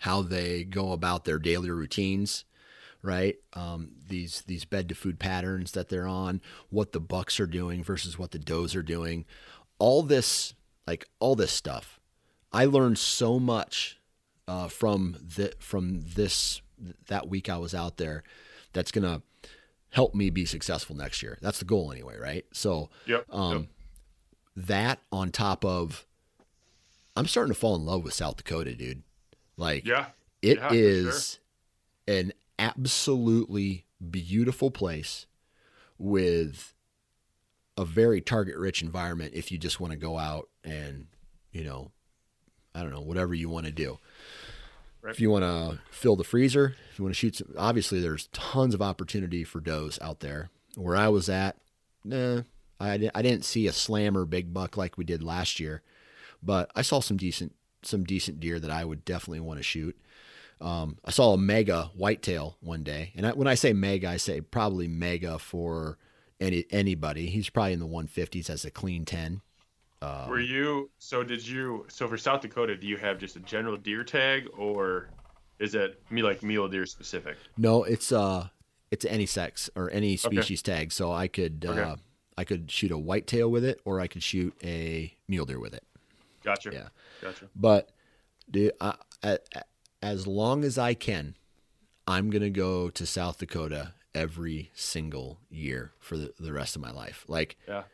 How 0.00 0.22
they 0.22 0.62
go 0.64 0.92
about 0.92 1.24
their 1.24 1.38
daily 1.38 1.70
routines, 1.70 2.44
right? 3.04 3.36
Um, 3.52 3.90
these 4.08 4.42
these 4.46 4.64
bed 4.64 4.88
to 4.88 4.94
food 4.94 5.18
patterns 5.20 5.72
that 5.72 5.88
they're 5.90 6.08
on, 6.08 6.40
what 6.70 6.92
the 6.92 7.00
bucks 7.00 7.38
are 7.38 7.46
doing 7.46 7.84
versus 7.84 8.18
what 8.18 8.30
the 8.32 8.38
does 8.38 8.74
are 8.74 8.82
doing, 8.82 9.26
all 9.78 10.02
this 10.02 10.54
like 10.86 11.08
all 11.20 11.34
this 11.36 11.52
stuff. 11.52 12.00
I 12.52 12.64
learned 12.64 12.98
so 12.98 13.38
much 13.38 13.98
uh, 14.48 14.68
from 14.68 15.16
the 15.36 15.52
from 15.58 16.00
this 16.14 16.62
that 17.06 17.28
week 17.28 17.48
I 17.48 17.58
was 17.58 17.74
out 17.74 17.98
there. 17.98 18.24
That's 18.72 18.90
gonna 18.90 19.22
help 19.90 20.14
me 20.14 20.30
be 20.30 20.44
successful 20.44 20.96
next 20.96 21.22
year. 21.22 21.38
That's 21.40 21.58
the 21.60 21.64
goal 21.64 21.92
anyway, 21.92 22.16
right? 22.18 22.44
So 22.52 22.90
Yep. 23.06 23.26
um, 23.32 23.52
yep. 23.52 23.68
that 24.56 24.98
on 25.12 25.30
top 25.30 25.64
of, 25.64 26.04
I'm 27.16 27.26
starting 27.26 27.52
to 27.54 27.58
fall 27.58 27.76
in 27.76 27.84
love 27.86 28.02
with 28.02 28.12
South 28.12 28.36
Dakota, 28.36 28.74
dude. 28.74 29.02
Like 29.56 29.86
Yeah. 29.86 30.06
it 30.42 30.58
Yeah, 30.58 30.72
is 30.72 31.38
an 32.08 32.32
absolutely 32.58 33.86
beautiful 34.10 34.70
place 34.70 35.26
with 35.98 36.74
a 37.76 37.84
very 37.84 38.20
target 38.20 38.56
rich 38.56 38.82
environment 38.82 39.32
if 39.34 39.50
you 39.50 39.58
just 39.58 39.80
want 39.80 39.92
to 39.92 39.98
go 39.98 40.18
out 40.18 40.48
and, 40.62 41.06
you 41.52 41.64
know, 41.64 41.90
I 42.74 42.82
don't 42.82 42.92
know, 42.92 43.00
whatever 43.00 43.34
you 43.34 43.48
want 43.48 43.66
to 43.66 43.72
do. 43.72 43.98
Right. 45.02 45.12
If 45.12 45.20
you 45.20 45.30
want 45.30 45.44
to 45.44 45.80
fill 45.90 46.16
the 46.16 46.24
freezer, 46.24 46.76
if 46.90 46.98
you 46.98 47.04
want 47.04 47.14
to 47.14 47.18
shoot 47.18 47.36
some, 47.36 47.48
obviously 47.58 48.00
there's 48.00 48.28
tons 48.28 48.74
of 48.74 48.82
opportunity 48.82 49.44
for 49.44 49.60
does 49.60 49.98
out 50.00 50.20
there. 50.20 50.50
Where 50.76 50.96
I 50.96 51.08
was 51.08 51.28
at, 51.28 51.56
nah, 52.04 52.42
I, 52.80 53.10
I 53.14 53.22
didn't 53.22 53.44
see 53.44 53.66
a 53.66 53.72
slammer 53.72 54.24
big 54.24 54.52
buck 54.52 54.76
like 54.76 54.98
we 54.98 55.04
did 55.04 55.22
last 55.22 55.60
year, 55.60 55.82
but 56.42 56.70
I 56.74 56.82
saw 56.82 57.00
some 57.00 57.16
decent 57.16 57.54
some 57.82 58.04
decent 58.04 58.40
deer 58.40 58.58
that 58.58 58.70
I 58.70 58.84
would 58.84 59.04
definitely 59.04 59.40
want 59.40 59.58
to 59.58 59.62
shoot. 59.62 59.96
Um, 60.60 60.98
I 61.04 61.10
saw 61.10 61.34
a 61.34 61.38
mega 61.38 61.90
whitetail 61.94 62.56
one 62.60 62.82
day, 62.82 63.12
and 63.16 63.26
I, 63.26 63.32
when 63.32 63.48
I 63.48 63.54
say 63.54 63.72
mega, 63.72 64.08
I 64.08 64.16
say 64.16 64.40
probably 64.40 64.88
mega 64.88 65.38
for 65.38 65.98
any 66.40 66.64
anybody. 66.70 67.26
He's 67.26 67.50
probably 67.50 67.74
in 67.74 67.80
the 67.80 67.86
150s 67.86 68.48
as 68.48 68.64
a 68.64 68.70
clean 68.70 69.04
10. 69.04 69.42
Um, 70.02 70.28
Were 70.28 70.40
you 70.40 70.90
so? 70.98 71.22
Did 71.22 71.46
you 71.46 71.86
so 71.88 72.06
for 72.08 72.16
South 72.18 72.42
Dakota? 72.42 72.76
Do 72.76 72.86
you 72.86 72.96
have 72.96 73.18
just 73.18 73.36
a 73.36 73.40
general 73.40 73.76
deer 73.76 74.04
tag, 74.04 74.48
or 74.56 75.10
is 75.58 75.74
it 75.74 76.00
me 76.10 76.22
like 76.22 76.42
mule 76.42 76.68
deer 76.68 76.86
specific? 76.86 77.36
No, 77.56 77.84
it's 77.84 78.12
uh, 78.12 78.48
it's 78.90 79.04
any 79.04 79.26
sex 79.26 79.70
or 79.74 79.90
any 79.90 80.16
species 80.16 80.62
tag. 80.62 80.92
So 80.92 81.10
I 81.10 81.28
could 81.28 81.64
uh, 81.64 81.96
I 82.36 82.44
could 82.44 82.70
shoot 82.70 82.90
a 82.90 82.98
whitetail 82.98 83.50
with 83.50 83.64
it, 83.64 83.80
or 83.84 84.00
I 84.00 84.06
could 84.06 84.22
shoot 84.22 84.54
a 84.62 85.14
mule 85.26 85.46
deer 85.46 85.58
with 85.58 85.74
it. 85.74 85.84
Gotcha. 86.42 86.70
Yeah. 86.72 86.88
Gotcha. 87.22 87.48
But 87.56 87.90
dude, 88.50 88.72
I, 88.80 88.94
I, 89.22 89.38
as 90.04 90.26
long 90.26 90.64
as 90.64 90.76
I 90.78 90.94
can, 90.94 91.34
I'm 92.06 92.28
gonna 92.30 92.50
go 92.50 92.90
to 92.90 93.06
South 93.06 93.38
Dakota 93.38 93.94
every 94.14 94.70
single 94.74 95.38
year 95.50 95.92
for 95.98 96.16
the, 96.16 96.32
the 96.38 96.52
rest 96.52 96.76
of 96.76 96.82
my 96.82 96.90
life. 96.92 97.24
Like 97.26 97.56
Yeah. 97.66 97.84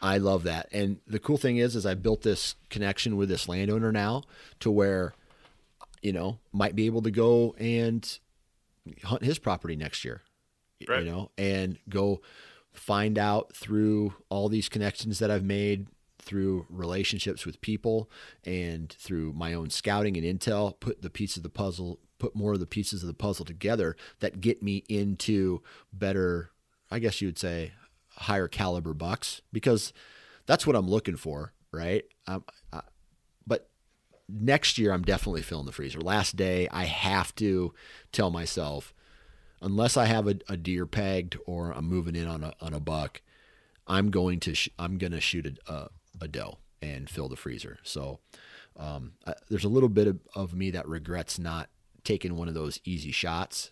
I 0.00 0.18
love 0.18 0.44
that. 0.44 0.68
And 0.72 0.98
the 1.06 1.18
cool 1.18 1.38
thing 1.38 1.56
is, 1.56 1.74
is 1.74 1.84
I 1.84 1.94
built 1.94 2.22
this 2.22 2.54
connection 2.70 3.16
with 3.16 3.28
this 3.28 3.48
landowner 3.48 3.90
now 3.92 4.22
to 4.60 4.70
where, 4.70 5.14
you 6.02 6.12
know, 6.12 6.38
might 6.52 6.76
be 6.76 6.86
able 6.86 7.02
to 7.02 7.10
go 7.10 7.54
and 7.58 8.18
hunt 9.02 9.24
his 9.24 9.38
property 9.38 9.74
next 9.74 10.04
year, 10.04 10.22
Right. 10.86 11.02
you 11.04 11.10
know, 11.10 11.30
and 11.36 11.78
go 11.88 12.20
find 12.72 13.18
out 13.18 13.54
through 13.56 14.14
all 14.28 14.48
these 14.48 14.68
connections 14.68 15.18
that 15.18 15.30
I've 15.30 15.42
made 15.44 15.86
through 16.26 16.66
relationships 16.68 17.46
with 17.46 17.60
people 17.60 18.10
and 18.44 18.94
through 18.98 19.32
my 19.32 19.54
own 19.54 19.70
scouting 19.70 20.16
and 20.16 20.26
intel, 20.26 20.78
put 20.80 21.00
the 21.00 21.08
piece 21.08 21.36
of 21.36 21.42
the 21.42 21.48
puzzle, 21.48 22.00
put 22.18 22.34
more 22.34 22.52
of 22.54 22.60
the 22.60 22.66
pieces 22.66 23.02
of 23.02 23.06
the 23.06 23.14
puzzle 23.14 23.44
together 23.44 23.96
that 24.20 24.40
get 24.40 24.62
me 24.62 24.84
into 24.88 25.62
better, 25.92 26.50
I 26.90 26.98
guess 26.98 27.22
you 27.22 27.28
would 27.28 27.38
say, 27.38 27.72
higher 28.10 28.48
caliber 28.48 28.92
bucks 28.92 29.40
because 29.52 29.92
that's 30.46 30.66
what 30.66 30.76
I'm 30.76 30.88
looking 30.88 31.16
for, 31.16 31.52
right? 31.72 32.04
Um, 32.26 32.44
I, 32.72 32.80
but 33.46 33.70
next 34.28 34.78
year, 34.78 34.92
I'm 34.92 35.02
definitely 35.02 35.42
filling 35.42 35.66
the 35.66 35.72
freezer. 35.72 36.00
Last 36.00 36.36
day, 36.36 36.68
I 36.70 36.84
have 36.84 37.34
to 37.36 37.72
tell 38.10 38.30
myself, 38.30 38.92
unless 39.60 39.96
I 39.96 40.06
have 40.06 40.26
a, 40.26 40.38
a 40.48 40.56
deer 40.56 40.86
pegged 40.86 41.36
or 41.46 41.70
I'm 41.70 41.86
moving 41.86 42.16
in 42.16 42.26
on 42.26 42.42
a 42.42 42.52
on 42.60 42.74
a 42.74 42.80
buck, 42.80 43.22
I'm 43.86 44.10
going 44.10 44.40
to 44.40 44.54
sh- 44.54 44.70
I'm 44.78 44.98
going 44.98 45.12
to 45.12 45.20
shoot 45.20 45.46
a, 45.46 45.72
a, 45.72 45.88
a 46.20 46.28
doe 46.28 46.58
and 46.82 47.08
fill 47.08 47.28
the 47.28 47.36
freezer. 47.36 47.78
So 47.82 48.20
um, 48.76 49.12
I, 49.26 49.34
there's 49.48 49.64
a 49.64 49.68
little 49.68 49.88
bit 49.88 50.06
of, 50.06 50.18
of 50.34 50.54
me 50.54 50.70
that 50.72 50.86
regrets 50.88 51.38
not 51.38 51.68
taking 52.04 52.36
one 52.36 52.48
of 52.48 52.54
those 52.54 52.78
easy 52.84 53.10
shots. 53.12 53.70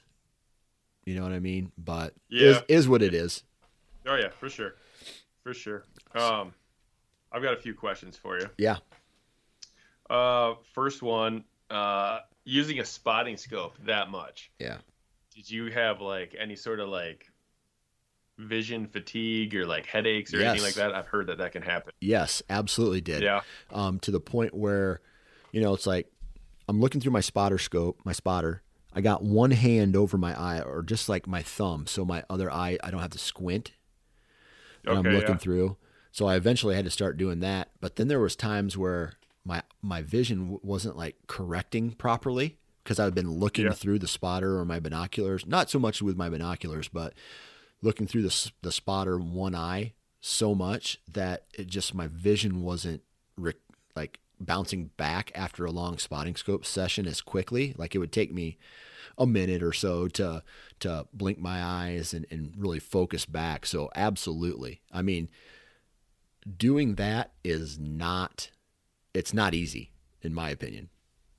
You 1.05 1.15
know 1.17 1.23
what 1.23 1.33
I 1.33 1.41
mean? 1.41 1.71
But 1.77 2.15
Yeah. 2.29 2.49
is, 2.49 2.63
is 2.69 2.89
what 2.89 3.03
it 3.03 3.15
is. 3.15 3.43
Oh 4.07 4.17
yeah, 4.17 4.31
for 4.31 4.49
sure, 4.51 4.75
for 5.43 5.55
sure. 5.55 5.85
Um, 6.15 6.53
I've 7.33 7.43
got 7.43 7.55
a 7.55 7.57
few 7.61 7.75
questions 7.75 8.17
for 8.17 8.39
you. 8.39 8.49
Yeah. 8.59 8.77
Uh, 10.11 10.55
first 10.75 11.03
one, 11.03 11.45
uh, 11.71 12.21
using 12.45 12.81
a 12.81 12.85
spotting 12.85 13.37
scope 13.37 13.75
that 13.87 14.11
much, 14.11 14.51
Yeah. 14.59 14.79
did 15.35 15.51
you 15.51 15.71
have 15.71 16.01
like 16.01 16.35
any 16.39 16.57
sort 16.57 16.81
of 16.81 16.89
like 16.91 17.31
vision 18.39 18.87
fatigue 18.87 19.55
or 19.55 19.67
like 19.67 19.87
headaches 19.87 20.33
or 20.35 20.39
Yes. 20.39 20.51
anything 20.51 20.65
like 20.67 20.75
that? 20.75 20.95
I've 20.95 21.07
heard 21.07 21.29
that 21.29 21.39
that 21.39 21.53
can 21.53 21.63
happen. 21.63 21.93
Yes, 22.01 22.43
absolutely 22.51 23.01
did. 23.01 23.23
Yeah. 23.23 23.43
Um, 23.71 23.99
to 24.01 24.11
the 24.11 24.21
point 24.21 24.55
where, 24.55 25.01
you 25.53 25.61
know, 25.61 25.75
it's 25.75 25.87
like 25.87 26.11
I'm 26.69 26.81
looking 26.81 27.01
through 27.01 27.13
my 27.13 27.21
spotter 27.21 27.59
scope, 27.59 28.01
my 28.05 28.13
spotter. 28.13 28.63
I 28.97 29.01
got 29.01 29.23
one 29.25 29.51
hand 29.51 29.97
over 29.97 30.17
my 30.17 30.39
eye, 30.39 30.61
or 30.63 30.81
just 30.83 31.09
like 31.09 31.27
my 31.27 31.43
thumb, 31.43 31.87
so 31.89 32.05
my 32.05 32.23
other 32.31 32.51
eye, 32.51 32.79
I 32.83 32.91
don't 32.93 33.01
have 33.01 33.11
to 33.11 33.19
squint. 33.19 33.73
And 34.87 34.99
I'm 34.99 35.05
looking 35.15 35.31
yeah. 35.31 35.37
through. 35.37 35.77
So 36.13 36.27
I 36.27 36.37
eventually 36.37 36.77
had 36.77 36.85
to 36.85 36.91
start 36.93 37.17
doing 37.17 37.41
that. 37.41 37.71
But 37.81 37.97
then 37.97 38.07
there 38.09 38.21
was 38.21 38.37
times 38.37 38.77
where 38.79 39.15
my 39.45 39.63
my 39.83 40.03
vision 40.03 40.59
wasn't 40.63 40.97
like 40.97 41.17
correcting 41.27 41.93
properly 41.93 42.57
because 42.83 43.01
I've 43.01 43.15
been 43.15 43.31
looking 43.31 43.65
Yeah. 43.67 43.73
through 43.73 43.99
the 43.99 44.07
spotter 44.09 44.59
or 44.59 44.65
my 44.65 44.79
binoculars. 44.79 45.45
Not 45.47 45.71
so 45.71 45.79
much 45.79 46.01
with 46.01 46.17
my 46.17 46.29
binoculars, 46.29 46.87
but 46.89 47.15
looking 47.85 48.07
through 48.07 48.23
the 48.23 48.53
the 48.63 48.73
spotter 48.73 49.19
one 49.19 49.55
eye 49.55 49.93
so 50.21 50.55
much 50.55 51.01
that 51.11 51.45
it 51.57 51.67
just 51.67 51.95
my 51.95 52.07
vision 52.07 52.63
wasn't 52.63 53.03
re- 53.37 53.53
like 53.95 54.21
bouncing 54.41 54.91
back 54.97 55.31
after 55.35 55.65
a 55.65 55.71
long 55.71 55.99
spotting 55.99 56.35
scope 56.35 56.65
session 56.65 57.07
as 57.07 57.21
quickly. 57.21 57.75
Like 57.77 57.95
it 57.95 57.99
would 57.99 58.13
take 58.13 58.33
me 58.33 58.59
a 59.17 59.27
minute 59.27 59.63
or 59.63 59.73
so 59.73 60.09
to 60.09 60.43
to 60.81 61.07
blink 61.13 61.39
my 61.39 61.63
eyes 61.63 62.15
and, 62.15 62.27
and 62.31 62.55
really 62.57 62.81
focus 62.81 63.27
back. 63.27 63.67
So 63.67 63.91
absolutely. 63.95 64.81
I 64.91 65.03
mean, 65.03 65.29
doing 66.57 66.95
that 66.97 67.33
is 67.45 67.79
not 67.79 68.51
it's 69.13 69.35
not 69.35 69.55
easy 69.55 69.91
in 70.23 70.35
my 70.35 70.51
opinion. 70.51 70.89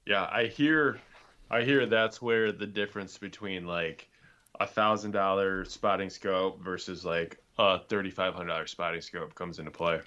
Yeah, 0.06 0.30
I 0.32 0.46
hear, 0.46 1.02
I 1.50 1.64
hear 1.64 1.88
that's 1.88 2.22
where 2.22 2.52
the 2.52 2.68
difference 2.68 3.18
between 3.18 3.66
like 3.66 4.08
a 4.60 4.68
thousand 4.68 5.12
dollar 5.12 5.66
spotting 5.66 6.10
scope 6.10 6.64
versus 6.64 7.06
like 7.06 7.38
a 7.58 7.80
thirty 7.80 8.10
five 8.10 8.34
hundred 8.34 8.50
dollar 8.50 8.68
spotting 8.68 9.02
scope 9.02 9.36
comes 9.36 9.60
into 9.60 9.72
play. 9.72 10.02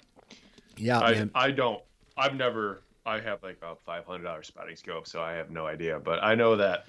Yeah, 0.77 0.99
I, 0.99 1.13
man. 1.13 1.31
I 1.35 1.51
don't. 1.51 1.81
I've 2.17 2.35
never. 2.35 2.83
I 3.05 3.19
have 3.19 3.41
like 3.43 3.57
a 3.61 3.75
five 3.75 4.05
hundred 4.05 4.23
dollar 4.23 4.43
spotting 4.43 4.75
scope, 4.75 5.07
so 5.07 5.21
I 5.21 5.33
have 5.33 5.49
no 5.49 5.65
idea. 5.65 5.99
But 5.99 6.23
I 6.23 6.35
know 6.35 6.55
that 6.55 6.85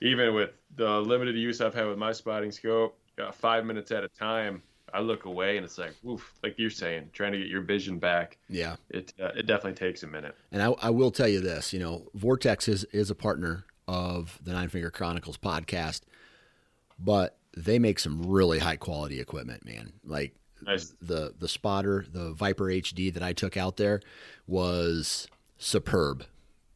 even 0.00 0.34
with 0.34 0.50
the 0.76 1.00
limited 1.00 1.36
use 1.36 1.60
I've 1.60 1.74
had 1.74 1.86
with 1.86 1.98
my 1.98 2.12
spotting 2.12 2.52
scope, 2.52 2.98
uh, 3.20 3.32
five 3.32 3.64
minutes 3.64 3.90
at 3.90 4.04
a 4.04 4.08
time, 4.08 4.62
I 4.92 5.00
look 5.00 5.24
away 5.24 5.56
and 5.56 5.64
it's 5.64 5.78
like, 5.78 5.92
oof, 6.06 6.34
like 6.42 6.54
you're 6.56 6.70
saying, 6.70 7.10
trying 7.12 7.32
to 7.32 7.38
get 7.38 7.48
your 7.48 7.62
vision 7.62 7.98
back. 7.98 8.38
Yeah. 8.48 8.76
It 8.90 9.12
uh, 9.20 9.30
it 9.36 9.46
definitely 9.46 9.74
takes 9.74 10.04
a 10.04 10.06
minute. 10.06 10.36
And 10.52 10.62
I, 10.62 10.72
I 10.80 10.90
will 10.90 11.10
tell 11.10 11.28
you 11.28 11.40
this, 11.40 11.72
you 11.72 11.80
know, 11.80 12.06
Vortex 12.14 12.68
is, 12.68 12.84
is 12.92 13.10
a 13.10 13.14
partner 13.14 13.64
of 13.88 14.38
the 14.42 14.52
Nine 14.52 14.68
Finger 14.68 14.90
Chronicles 14.90 15.36
podcast, 15.36 16.02
but 16.98 17.36
they 17.56 17.78
make 17.78 17.98
some 17.98 18.22
really 18.26 18.58
high 18.58 18.76
quality 18.76 19.20
equipment, 19.20 19.64
man. 19.64 19.92
Like 20.04 20.34
Nice. 20.62 20.94
the 21.00 21.34
the 21.38 21.48
spotter, 21.48 22.04
the 22.10 22.32
Viper 22.32 22.64
HD 22.64 23.12
that 23.14 23.22
I 23.22 23.32
took 23.32 23.56
out 23.56 23.76
there 23.76 24.00
was 24.46 25.28
superb, 25.58 26.24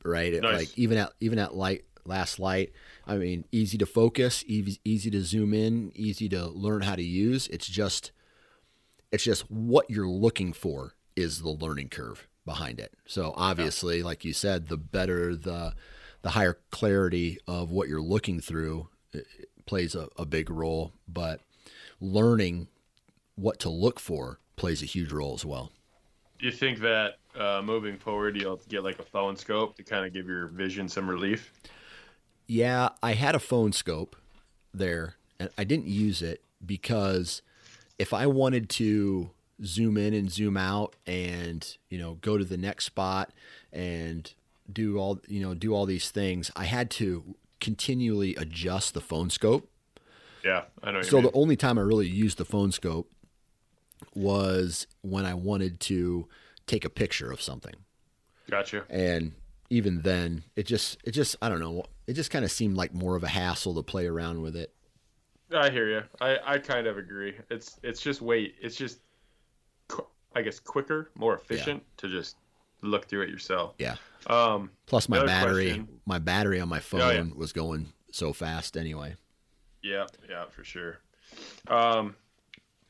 right? 0.05 0.33
It- 0.33 0.43
Nice. 0.43 0.59
Like 0.59 0.79
even 0.79 0.99
at 0.99 1.13
even 1.21 1.39
at 1.39 1.55
light 1.55 1.85
last 2.05 2.39
light, 2.39 2.73
I 3.07 3.17
mean, 3.17 3.45
easy 3.53 3.77
to 3.79 3.87
focus, 3.87 4.43
easy, 4.47 4.81
easy 4.85 5.11
to 5.11 5.21
zoom 5.23 5.53
in, 5.53 5.93
easy 5.95 6.29
to 6.31 6.47
learn 6.47 6.83
how 6.83 6.97
to 6.97 7.03
use. 7.03 7.49
It's 7.49 7.67
just 7.67 8.13
it's 9.11 9.25
just 9.25 9.51
what 9.51 9.89
you're 9.91 10.09
looking 10.09 10.53
for 10.53 10.95
is 11.17 11.41
the 11.43 11.49
learning 11.51 11.89
curve 11.89 12.29
behind 12.45 12.79
it. 12.79 12.93
So 13.07 13.33
obviously, 13.37 14.03
like 14.03 14.25
you 14.25 14.33
said, 14.33 14.69
the 14.69 14.77
better 14.77 15.35
the 15.35 15.75
the 16.23 16.31
higher 16.31 16.59
clarity 16.71 17.39
of 17.47 17.71
what 17.71 17.89
you're 17.89 18.03
looking 18.03 18.41
through 18.41 18.89
plays 19.69 19.95
a, 19.95 20.09
a 20.17 20.27
big 20.27 20.51
role, 20.51 20.93
but 21.07 21.41
learning 22.01 22.67
what 23.37 23.61
to 23.61 23.69
look 23.69 24.01
for 24.01 24.41
plays 24.57 24.83
a 24.83 24.87
huge 24.87 25.13
role 25.13 25.35
as 25.35 25.45
well. 25.45 25.71
Do 26.39 26.47
you 26.47 26.53
think 26.53 26.81
that 26.81 27.19
uh, 27.39 27.63
moving 27.63 27.97
forward, 27.97 28.37
you'll 28.37 28.61
get 28.69 28.83
like 28.83 28.99
a 28.99 29.05
phone 29.05 29.37
scope 29.37 29.77
to 29.77 29.85
kind 29.85 30.07
of 30.07 30.13
give 30.13 30.27
your 30.27 30.49
vision 30.49 30.89
some 30.89 31.09
relief? 31.09 31.53
Yeah, 32.47 32.89
I 33.03 33.13
had 33.13 33.35
a 33.35 33.39
phone 33.39 33.73
scope 33.73 34.17
there, 34.73 35.17
and 35.39 35.51
I 35.59 35.65
didn't 35.65 35.87
use 35.87 36.23
it 36.23 36.43
because 36.65 37.43
if 37.99 38.15
I 38.15 38.27
wanted 38.27 38.71
to 38.71 39.31
zoom 39.65 39.97
in 39.97 40.15
and 40.15 40.31
zoom 40.31 40.57
out 40.57 40.95
and, 41.07 41.77
you 41.91 41.99
know, 41.99 42.15
go 42.21 42.39
to 42.39 42.45
the 42.45 42.57
next 42.57 42.87
spot 42.87 43.33
and 43.73 44.33
do 44.73 44.97
all, 44.99 45.21
you 45.29 45.41
know, 45.41 45.55
do 45.55 45.75
all 45.75 45.85
these 45.85 46.11
things, 46.11 46.51
I 46.57 46.65
had 46.65 46.91
to 46.93 47.37
continually 47.61 48.35
adjust 48.37 48.95
the 48.95 49.01
phone 49.01 49.31
scope. 49.31 49.71
Yeah, 50.45 50.65
I 50.83 50.93
know. 50.93 51.03
So 51.03 51.21
the 51.21 51.33
only 51.33 51.57
time 51.57 51.79
I 51.79 51.83
really 51.83 52.09
used 52.09 52.39
the 52.39 52.45
phone 52.45 52.73
scope 52.73 53.11
was 54.15 54.87
when 55.03 55.25
I 55.25 55.35
wanted 55.35 55.81
to 55.81 56.29
take 56.67 56.85
a 56.85 56.91
picture 56.91 57.31
of 57.33 57.41
something. 57.43 57.75
gotcha. 58.51 58.85
and 58.89 59.33
even 59.71 60.01
then 60.03 60.43
it 60.57 60.65
just 60.65 60.97
it 61.05 61.11
just 61.11 61.37
i 61.43 61.49
don't 61.51 61.61
know 61.61 61.85
it 62.07 62.15
just 62.15 62.31
kind 62.31 62.43
of 62.43 62.51
seemed 62.51 62.75
like 62.75 62.95
more 62.95 63.17
of 63.17 63.23
a 63.23 63.29
hassle 63.29 63.75
to 63.75 63.83
play 63.83 64.07
around 64.07 64.41
with 64.41 64.57
it 64.57 64.73
I 65.55 65.71
hear 65.71 65.89
you. 65.89 66.03
I, 66.21 66.39
I 66.45 66.59
kind 66.59 66.87
of 66.87 66.99
agree. 66.99 67.35
It's 67.51 67.81
it's 67.83 68.03
just 68.03 68.21
wait. 68.21 68.57
It's 68.61 68.77
just, 68.77 68.99
I 70.35 70.43
guess, 70.43 70.59
quicker, 70.61 71.11
more 71.15 71.37
efficient 71.37 71.83
to 71.99 72.09
just 72.09 72.37
look 72.83 73.07
through 73.07 73.23
it 73.23 73.31
yourself. 73.31 73.75
yeah 73.79 73.97
Um, 74.29 74.71
plus 74.87 75.09
my 75.09 75.25
battery 75.25 75.67
question. 75.71 75.89
my 76.07 76.19
battery 76.19 76.61
on 76.61 76.69
my 76.69 76.81
phone 76.81 77.01
Oh, 77.01 77.11
yeah. 77.11 77.25
was 77.35 77.53
going 77.53 77.93
so 78.13 78.33
fast 78.33 78.77
anyway 78.77 79.15
yeah, 79.83 80.07
yeah, 80.29 80.45
for 80.51 80.65
sure. 80.65 80.99
Um, 81.69 82.17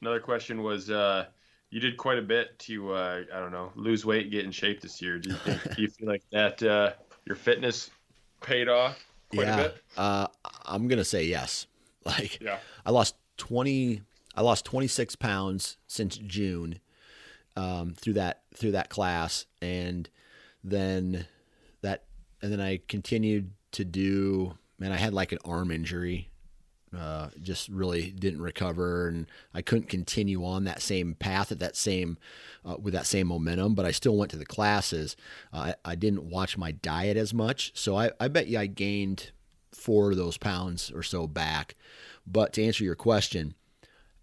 another 0.00 0.20
question 0.20 0.62
was, 0.62 0.88
uh, 0.90 1.26
you 1.70 1.80
did 1.80 1.98
quite 1.98 2.18
a 2.18 2.22
bit 2.22 2.58
to, 2.60 2.92
uh, 2.94 3.20
I 3.32 3.38
don't 3.38 3.52
know, 3.52 3.72
lose 3.76 4.06
weight, 4.06 4.30
get 4.30 4.44
in 4.46 4.50
shape 4.50 4.80
this 4.80 5.02
year. 5.02 5.18
Do 5.18 5.28
you 5.28 5.36
think? 5.36 5.76
do 5.76 5.82
you 5.82 5.88
feel 5.98 6.08
like 6.08 6.22
that 6.32 6.62
uh, 6.62 6.92
your 7.26 7.36
fitness 7.36 7.90
paid 8.40 8.68
off 8.70 8.96
quite 9.30 9.46
yeah 9.46 9.54
a 9.54 9.62
bit? 9.64 9.76
uh 9.98 10.26
i'm 10.64 10.88
gonna 10.88 11.04
say 11.04 11.24
yes 11.24 11.66
like 12.06 12.40
Yeah. 12.40 12.58
i 12.86 12.90
lost 12.90 13.16
20 13.36 14.00
i 14.34 14.40
lost 14.40 14.64
26 14.64 15.16
pounds 15.16 15.76
since 15.86 16.16
june 16.16 16.78
um, 17.56 17.92
through 17.94 18.14
that 18.14 18.42
through 18.54 18.72
that 18.72 18.88
class 18.88 19.44
and 19.60 20.08
then 20.64 21.26
that 21.82 22.04
and 22.42 22.52
then 22.52 22.60
i 22.60 22.80
continued 22.88 23.50
to 23.72 23.84
do 23.84 24.56
man 24.78 24.92
i 24.92 24.96
had 24.96 25.12
like 25.14 25.32
an 25.32 25.38
arm 25.44 25.70
injury 25.70 26.30
uh, 26.96 27.28
just 27.42 27.68
really 27.68 28.10
didn't 28.10 28.40
recover. 28.40 29.08
And 29.08 29.26
i 29.52 29.62
couldn't 29.62 29.88
continue 29.88 30.44
on 30.44 30.64
that 30.64 30.80
same 30.80 31.14
path 31.14 31.52
at 31.52 31.58
that 31.58 31.76
same 31.76 32.18
uh, 32.64 32.76
with 32.80 32.94
that 32.94 33.06
same 33.06 33.26
momentum 33.26 33.74
but 33.74 33.84
i 33.84 33.90
still 33.90 34.16
went 34.16 34.30
to 34.30 34.38
the 34.38 34.46
classes. 34.46 35.16
Uh, 35.52 35.72
I, 35.84 35.92
I 35.92 35.94
didn't 35.96 36.24
watch 36.24 36.56
my 36.56 36.72
diet 36.72 37.16
as 37.16 37.34
much. 37.34 37.72
So 37.74 37.96
I, 37.96 38.10
I 38.18 38.28
bet 38.28 38.48
you 38.48 38.58
i 38.58 38.66
gained 38.66 39.32
four 39.72 40.10
of 40.10 40.16
those 40.16 40.38
pounds 40.38 40.90
or 40.90 41.02
so 41.02 41.26
back. 41.26 41.74
But 42.26 42.52
to 42.54 42.64
answer 42.64 42.84
your 42.84 42.96
question 42.96 43.54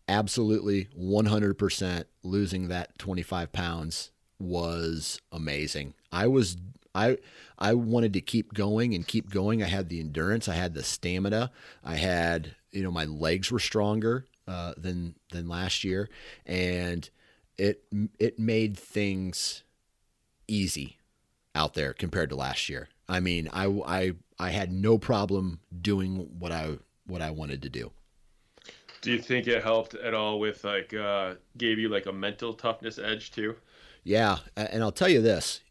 absolutely 0.08 0.88
100% 1.00 2.04
losing 2.24 2.68
that 2.68 2.98
25 3.00 3.52
pounds 3.52 4.12
was 4.40 5.20
amazing 5.32 5.94
i 6.16 6.28
was 6.28 6.58
i 6.96 7.18
i 7.60 7.74
wanted 7.74 8.14
to 8.14 8.22
keep 8.22 8.54
going 8.54 8.94
and 8.96 9.06
keep 9.06 9.30
going. 9.30 9.62
I 9.62 9.68
had 9.68 9.90
the 9.90 10.00
endurance. 10.00 10.48
I 10.48 10.56
had 10.56 10.74
the 10.74 10.84
stamina. 10.84 11.52
I 11.84 11.96
had 11.96 12.56
you 12.72 12.84
know 12.84 12.92
my 12.92 13.06
legs 13.06 13.52
were 13.52 13.60
stronger 13.60 14.26
uh, 14.48 14.74
than 14.78 15.16
than 15.32 15.48
last 15.48 15.84
year. 15.84 16.10
And 16.46 17.10
it 17.58 17.84
it 18.20 18.40
made 18.40 18.78
things 18.78 19.64
easy 20.48 20.98
out 21.54 21.74
there 21.74 21.94
compared 21.94 22.30
to 22.30 22.36
last 22.36 22.70
year. 22.70 22.90
I 23.08 23.20
mean 23.20 23.50
i 23.54 23.66
i 23.66 24.14
i 24.40 24.50
had 24.50 24.72
no 24.72 24.98
problem 24.98 25.60
doing 25.82 26.28
what 26.40 26.52
i 26.52 26.78
what 27.06 27.22
i 27.22 27.32
wanted 27.32 27.62
to 27.64 27.70
do. 27.70 27.92
Do 29.02 29.12
you 29.12 29.20
think 29.20 29.48
it 29.48 29.62
helped 29.64 29.94
at 29.94 30.14
all 30.16 30.40
with 30.40 30.64
like 30.64 30.94
uh, 30.94 31.36
gave 31.58 31.78
you 31.78 31.90
like 31.90 32.08
a 32.08 32.12
mental 32.12 32.54
toughness 32.54 32.98
edge 32.98 33.32
too? 33.32 33.56
Yeah, 34.04 34.38
and 34.56 34.84
I'll 34.84 34.92
tell 34.92 35.10
you 35.10 35.22
this. 35.22 35.62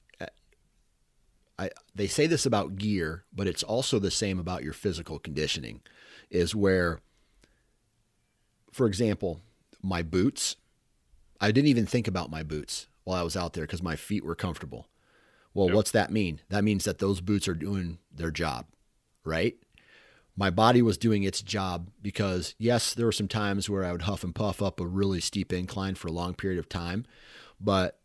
I, 1.58 1.70
they 1.94 2.06
say 2.06 2.26
this 2.26 2.46
about 2.46 2.76
gear, 2.76 3.24
but 3.32 3.46
it's 3.46 3.62
also 3.62 3.98
the 3.98 4.10
same 4.10 4.38
about 4.38 4.64
your 4.64 4.72
physical 4.72 5.18
conditioning. 5.18 5.80
Is 6.30 6.54
where, 6.54 7.00
for 8.72 8.86
example, 8.86 9.40
my 9.82 10.02
boots, 10.02 10.56
I 11.40 11.52
didn't 11.52 11.68
even 11.68 11.86
think 11.86 12.08
about 12.08 12.30
my 12.30 12.42
boots 12.42 12.88
while 13.04 13.20
I 13.20 13.22
was 13.22 13.36
out 13.36 13.52
there 13.52 13.64
because 13.64 13.82
my 13.82 13.94
feet 13.94 14.24
were 14.24 14.34
comfortable. 14.34 14.88
Well, 15.52 15.66
yep. 15.66 15.76
what's 15.76 15.90
that 15.92 16.10
mean? 16.10 16.40
That 16.48 16.64
means 16.64 16.84
that 16.84 16.98
those 16.98 17.20
boots 17.20 17.46
are 17.46 17.54
doing 17.54 17.98
their 18.12 18.32
job, 18.32 18.66
right? 19.24 19.56
my 20.36 20.50
body 20.50 20.82
was 20.82 20.98
doing 20.98 21.22
its 21.22 21.42
job 21.42 21.90
because 22.02 22.54
yes, 22.58 22.94
there 22.94 23.06
were 23.06 23.12
some 23.12 23.28
times 23.28 23.70
where 23.70 23.84
I 23.84 23.92
would 23.92 24.02
huff 24.02 24.24
and 24.24 24.34
puff 24.34 24.60
up 24.60 24.80
a 24.80 24.86
really 24.86 25.20
steep 25.20 25.52
incline 25.52 25.94
for 25.94 26.08
a 26.08 26.12
long 26.12 26.34
period 26.34 26.58
of 26.58 26.68
time, 26.68 27.06
but 27.60 27.98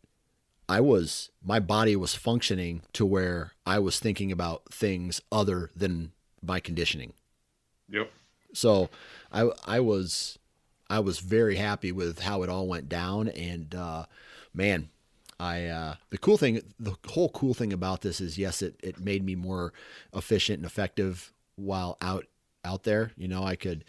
I 0.70 0.80
was 0.80 1.30
my 1.44 1.58
body 1.58 1.96
was 1.96 2.14
functioning 2.14 2.82
to 2.92 3.04
where 3.04 3.54
I 3.66 3.80
was 3.80 3.98
thinking 3.98 4.30
about 4.30 4.72
things 4.72 5.20
other 5.32 5.72
than 5.74 6.12
my 6.40 6.60
conditioning. 6.60 7.12
Yep. 7.88 8.08
So 8.52 8.88
I 9.32 9.50
I 9.66 9.80
was 9.80 10.38
I 10.88 11.00
was 11.00 11.18
very 11.18 11.56
happy 11.56 11.90
with 11.90 12.20
how 12.20 12.44
it 12.44 12.48
all 12.48 12.68
went 12.68 12.88
down 12.88 13.26
and 13.26 13.74
uh, 13.74 14.06
man, 14.54 14.90
I 15.40 15.64
uh, 15.64 15.94
the 16.10 16.18
cool 16.18 16.38
thing 16.38 16.62
the 16.78 16.94
whole 17.08 17.30
cool 17.30 17.52
thing 17.52 17.72
about 17.72 18.02
this 18.02 18.20
is 18.20 18.38
yes 18.38 18.62
it 18.62 18.76
it 18.80 19.00
made 19.00 19.24
me 19.24 19.34
more 19.34 19.72
efficient 20.14 20.58
and 20.58 20.66
effective 20.66 21.32
while 21.56 21.98
out 22.00 22.26
out 22.64 22.84
there. 22.84 23.10
You 23.16 23.26
know, 23.26 23.42
I 23.42 23.56
could 23.56 23.84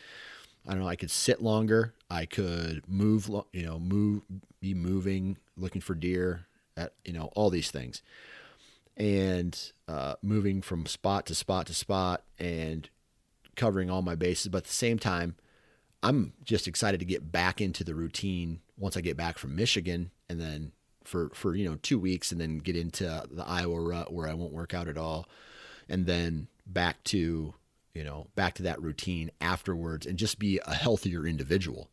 I 0.67 0.71
don't 0.71 0.81
know, 0.81 0.87
I 0.87 0.95
could 0.95 1.11
sit 1.11 1.43
longer. 1.43 1.93
I 2.09 2.25
could 2.25 2.81
move, 2.87 3.29
you 3.53 3.65
know, 3.67 3.77
move, 3.79 4.23
be 4.59 4.73
moving, 4.73 5.37
looking 5.55 5.81
for 5.81 5.95
deer, 5.95 6.47
at 6.81 6.93
you 7.05 7.13
know, 7.13 7.29
all 7.35 7.49
these 7.49 7.71
things, 7.71 8.01
and 8.97 9.71
uh, 9.87 10.15
moving 10.21 10.61
from 10.61 10.85
spot 10.85 11.25
to 11.27 11.35
spot 11.35 11.67
to 11.67 11.73
spot 11.73 12.23
and 12.39 12.89
covering 13.55 13.89
all 13.89 14.01
my 14.01 14.15
bases. 14.15 14.47
But 14.47 14.59
at 14.59 14.63
the 14.65 14.73
same 14.73 14.99
time, 14.99 15.35
I'm 16.03 16.33
just 16.43 16.67
excited 16.67 16.99
to 16.99 17.05
get 17.05 17.31
back 17.31 17.61
into 17.61 17.83
the 17.83 17.95
routine 17.95 18.61
once 18.77 18.97
I 18.97 19.01
get 19.01 19.17
back 19.17 19.37
from 19.37 19.55
Michigan, 19.55 20.11
and 20.29 20.39
then 20.39 20.71
for 21.03 21.29
for 21.33 21.55
you 21.55 21.69
know 21.69 21.77
two 21.81 21.99
weeks, 21.99 22.31
and 22.31 22.41
then 22.41 22.57
get 22.57 22.75
into 22.75 23.03
the 23.03 23.47
Iowa 23.47 23.79
rut 23.79 24.13
where 24.13 24.27
I 24.27 24.33
won't 24.33 24.53
work 24.53 24.73
out 24.73 24.87
at 24.87 24.97
all, 24.97 25.27
and 25.87 26.05
then 26.05 26.47
back 26.65 27.03
to 27.05 27.53
you 27.93 28.03
know, 28.03 28.27
back 28.35 28.53
to 28.55 28.63
that 28.63 28.81
routine 28.81 29.31
afterwards 29.41 30.05
and 30.05 30.17
just 30.17 30.39
be 30.39 30.59
a 30.65 30.73
healthier 30.73 31.25
individual. 31.25 31.89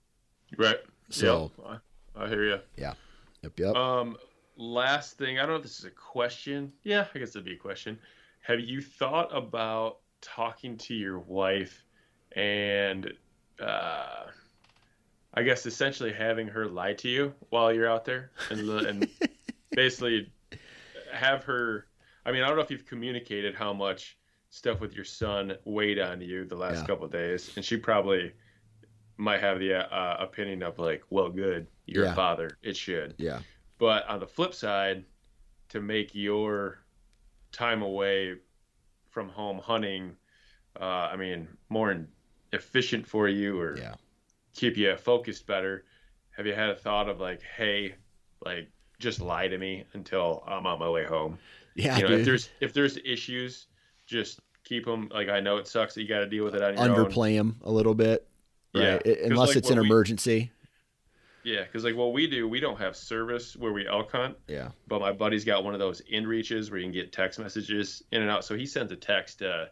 Right. 0.56 0.78
So 1.10 1.51
yep. 1.59 1.81
I, 2.16 2.24
I 2.24 2.28
hear 2.28 2.44
you. 2.44 2.59
Yeah. 2.77 2.94
Yep. 3.43 3.59
Yep. 3.59 3.77
Um, 3.77 4.16
last 4.59 5.17
thing, 5.17 5.39
I 5.39 5.43
don't 5.43 5.51
know 5.51 5.57
if 5.57 5.63
this 5.63 5.79
is 5.79 5.85
a 5.85 5.91
question. 5.91 6.73
Yeah, 6.83 7.07
I 7.15 7.19
guess 7.19 7.31
it'd 7.31 7.45
be 7.45 7.55
a 7.55 7.57
question. 7.57 7.99
Have 8.43 8.61
you 8.61 8.83
thought 8.83 9.35
about 9.35 9.99
talking 10.21 10.77
to 10.79 10.95
your 10.95 11.19
wife 11.19 11.85
and, 12.33 13.13
uh, 13.61 14.27
I 15.35 15.43
guess 15.43 15.67
essentially 15.67 16.13
having 16.13 16.49
her 16.49 16.67
lie 16.67 16.95
to 16.95 17.09
you 17.09 17.35
while 17.51 17.73
you're 17.73 17.89
out 17.89 18.05
there 18.05 18.31
and, 18.51 18.69
and 18.69 19.09
basically 19.71 20.31
have 21.13 21.45
her. 21.45 21.87
I 22.25 22.33
mean, 22.33 22.43
I 22.43 22.49
don't 22.49 22.57
know 22.57 22.63
if 22.63 22.71
you've 22.71 22.87
communicated 22.87 23.55
how 23.55 23.73
much 23.73 24.19
stuff 24.51 24.81
with 24.81 24.95
your 24.95 25.05
son 25.05 25.55
weighed 25.65 25.99
on 25.99 26.21
you 26.21 26.45
the 26.45 26.57
last 26.57 26.81
yeah. 26.81 26.87
couple 26.87 27.07
days, 27.09 27.53
and 27.57 27.65
she 27.65 27.77
probably 27.77 28.33
might 29.17 29.41
have 29.41 29.59
the 29.59 29.75
uh, 29.75 30.17
opinion 30.21 30.63
of 30.63 30.79
like, 30.79 31.03
well, 31.11 31.29
good, 31.29 31.67
you're 31.87 32.05
yeah. 32.05 32.13
a 32.13 32.15
father, 32.15 32.51
it 32.63 32.77
should. 32.77 33.15
Yeah. 33.19 33.41
But 33.79 34.07
on 34.09 34.21
the 34.21 34.27
flip 34.27 34.55
side, 34.55 35.05
to 35.71 35.81
make 35.81 36.15
your 36.15 36.81
time 37.53 37.83
away 37.83 38.37
from 39.11 39.29
home 39.29 39.59
hunting, 39.59 40.17
uh, 40.81 40.85
I 41.13 41.17
mean, 41.17 41.49
more 41.69 42.07
efficient 42.53 43.07
for 43.07 43.29
you 43.29 43.61
or 43.61 43.77
yeah. 43.79 43.95
keep 44.55 44.77
you 44.77 44.97
focused 44.97 45.47
better. 45.47 45.85
Have 46.37 46.47
you 46.47 46.55
had 46.55 46.71
a 46.71 46.75
thought 46.75 47.09
of 47.09 47.21
like, 47.21 47.43
hey, 47.43 47.95
like 48.45 48.69
just 48.99 49.21
lie 49.21 49.49
to 49.49 49.59
me 49.59 49.85
until 49.93 50.43
I'm 50.47 50.67
on 50.67 50.79
my 50.79 50.89
way 50.89 51.05
home? 51.05 51.39
Yeah, 51.75 51.97
you 51.97 52.03
know, 52.03 52.09
dude. 52.09 52.21
if 52.21 52.27
there's 52.27 52.49
if 52.61 52.73
there's 52.73 52.99
issues, 53.05 53.67
just 54.07 54.41
keep 54.65 54.85
them. 54.85 55.09
Like 55.13 55.29
I 55.29 55.41
know 55.41 55.57
it 55.59 55.69
sucks 55.69 55.95
that 55.95 56.03
you 56.03 56.09
got 56.09 56.21
to 56.21 56.27
deal 56.27 56.45
with 56.45 56.55
it 56.55 56.63
on 56.63 56.75
your 56.75 57.07
underplay 57.07 57.39
own. 57.39 57.49
them 57.49 57.61
a 57.63 57.71
little 57.71 57.95
bit. 57.95 58.27
Right? 58.75 59.01
Yeah, 59.05 59.15
unless 59.25 59.49
like 59.49 59.57
it's 59.59 59.71
an 59.71 59.81
we, 59.81 59.87
emergency. 59.87 60.51
Yeah, 61.44 61.62
because 61.62 61.85
like 61.85 61.97
what 61.97 62.12
we 62.12 62.27
do, 62.27 62.48
we 62.48 62.60
don't 62.60 62.78
have 62.78 62.97
service 62.97 63.56
where 63.56 63.73
we 63.73 63.86
elk 63.86 64.12
hunt. 64.12 64.36
Yeah. 64.47 64.70
But 64.86 65.01
my 65.01 65.12
buddy's 65.12 65.44
got 65.44 65.65
one 65.65 65.74
of 65.74 65.81
those 65.81 66.02
inReaches 66.12 66.70
where 66.70 66.78
you 66.78 66.86
can 66.86 66.93
get 66.93 67.12
text 67.12 67.39
messages 67.39 68.02
in 68.10 68.23
and 68.23 68.31
out. 68.31 68.44
So 68.44 68.55
he 68.56 68.66
sends 68.66 68.93
a 68.93 68.97
text 68.97 69.39
to 69.39 69.70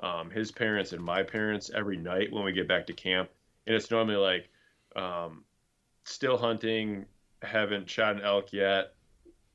um, 0.00 0.30
his 0.30 0.50
parents 0.50 0.92
and 0.92 1.02
my 1.02 1.22
parents 1.22 1.70
every 1.74 1.96
night 1.96 2.32
when 2.32 2.44
we 2.44 2.52
get 2.52 2.68
back 2.68 2.86
to 2.86 2.92
camp, 2.92 3.30
and 3.66 3.74
it's 3.74 3.90
normally 3.90 4.16
like, 4.16 4.48
um, 4.96 5.44
still 6.04 6.38
hunting, 6.38 7.04
haven't 7.42 7.90
shot 7.90 8.16
an 8.16 8.22
elk 8.22 8.52
yet, 8.52 8.94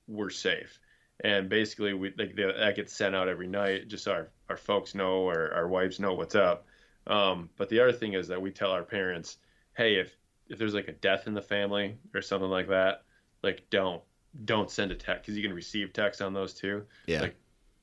we're 0.08 0.30
safe 0.30 0.80
and 1.24 1.50
basically 1.50 1.94
we 1.94 2.14
like 2.18 2.36
that 2.36 2.76
gets 2.76 2.94
sent 2.94 3.16
out 3.16 3.28
every 3.28 3.48
night 3.48 3.88
just 3.88 4.04
so 4.04 4.12
our, 4.12 4.30
our 4.50 4.58
folks 4.58 4.96
know 4.96 5.28
or 5.28 5.52
our 5.54 5.68
wives 5.68 6.00
know 6.00 6.14
what's 6.14 6.36
up 6.36 6.66
um, 7.08 7.50
but 7.58 7.70
the 7.70 7.80
other 7.80 7.92
thing 7.92 8.14
is 8.14 8.28
that 8.28 8.42
we 8.42 8.52
tell 8.52 8.72
our 8.72 8.84
parents 8.84 9.38
hey 9.76 9.96
if 9.96 10.16
if 10.50 10.58
there's 10.60 10.74
like 10.74 10.88
a 10.88 10.94
death 10.94 11.28
in 11.28 11.34
the 11.34 11.42
family 11.42 11.98
or 12.14 12.22
something 12.22 12.50
like 12.50 12.68
that 12.68 13.04
like 13.44 13.64
don't 13.70 14.02
don't 14.46 14.70
send 14.72 14.92
a 14.92 14.96
text 14.96 15.24
because 15.24 15.38
you 15.38 15.44
can 15.44 15.54
receive 15.54 15.94
text 15.94 16.22
on 16.22 16.34
those 16.34 16.54
too 16.54 16.84
yeah 17.06 17.22
like 17.22 17.36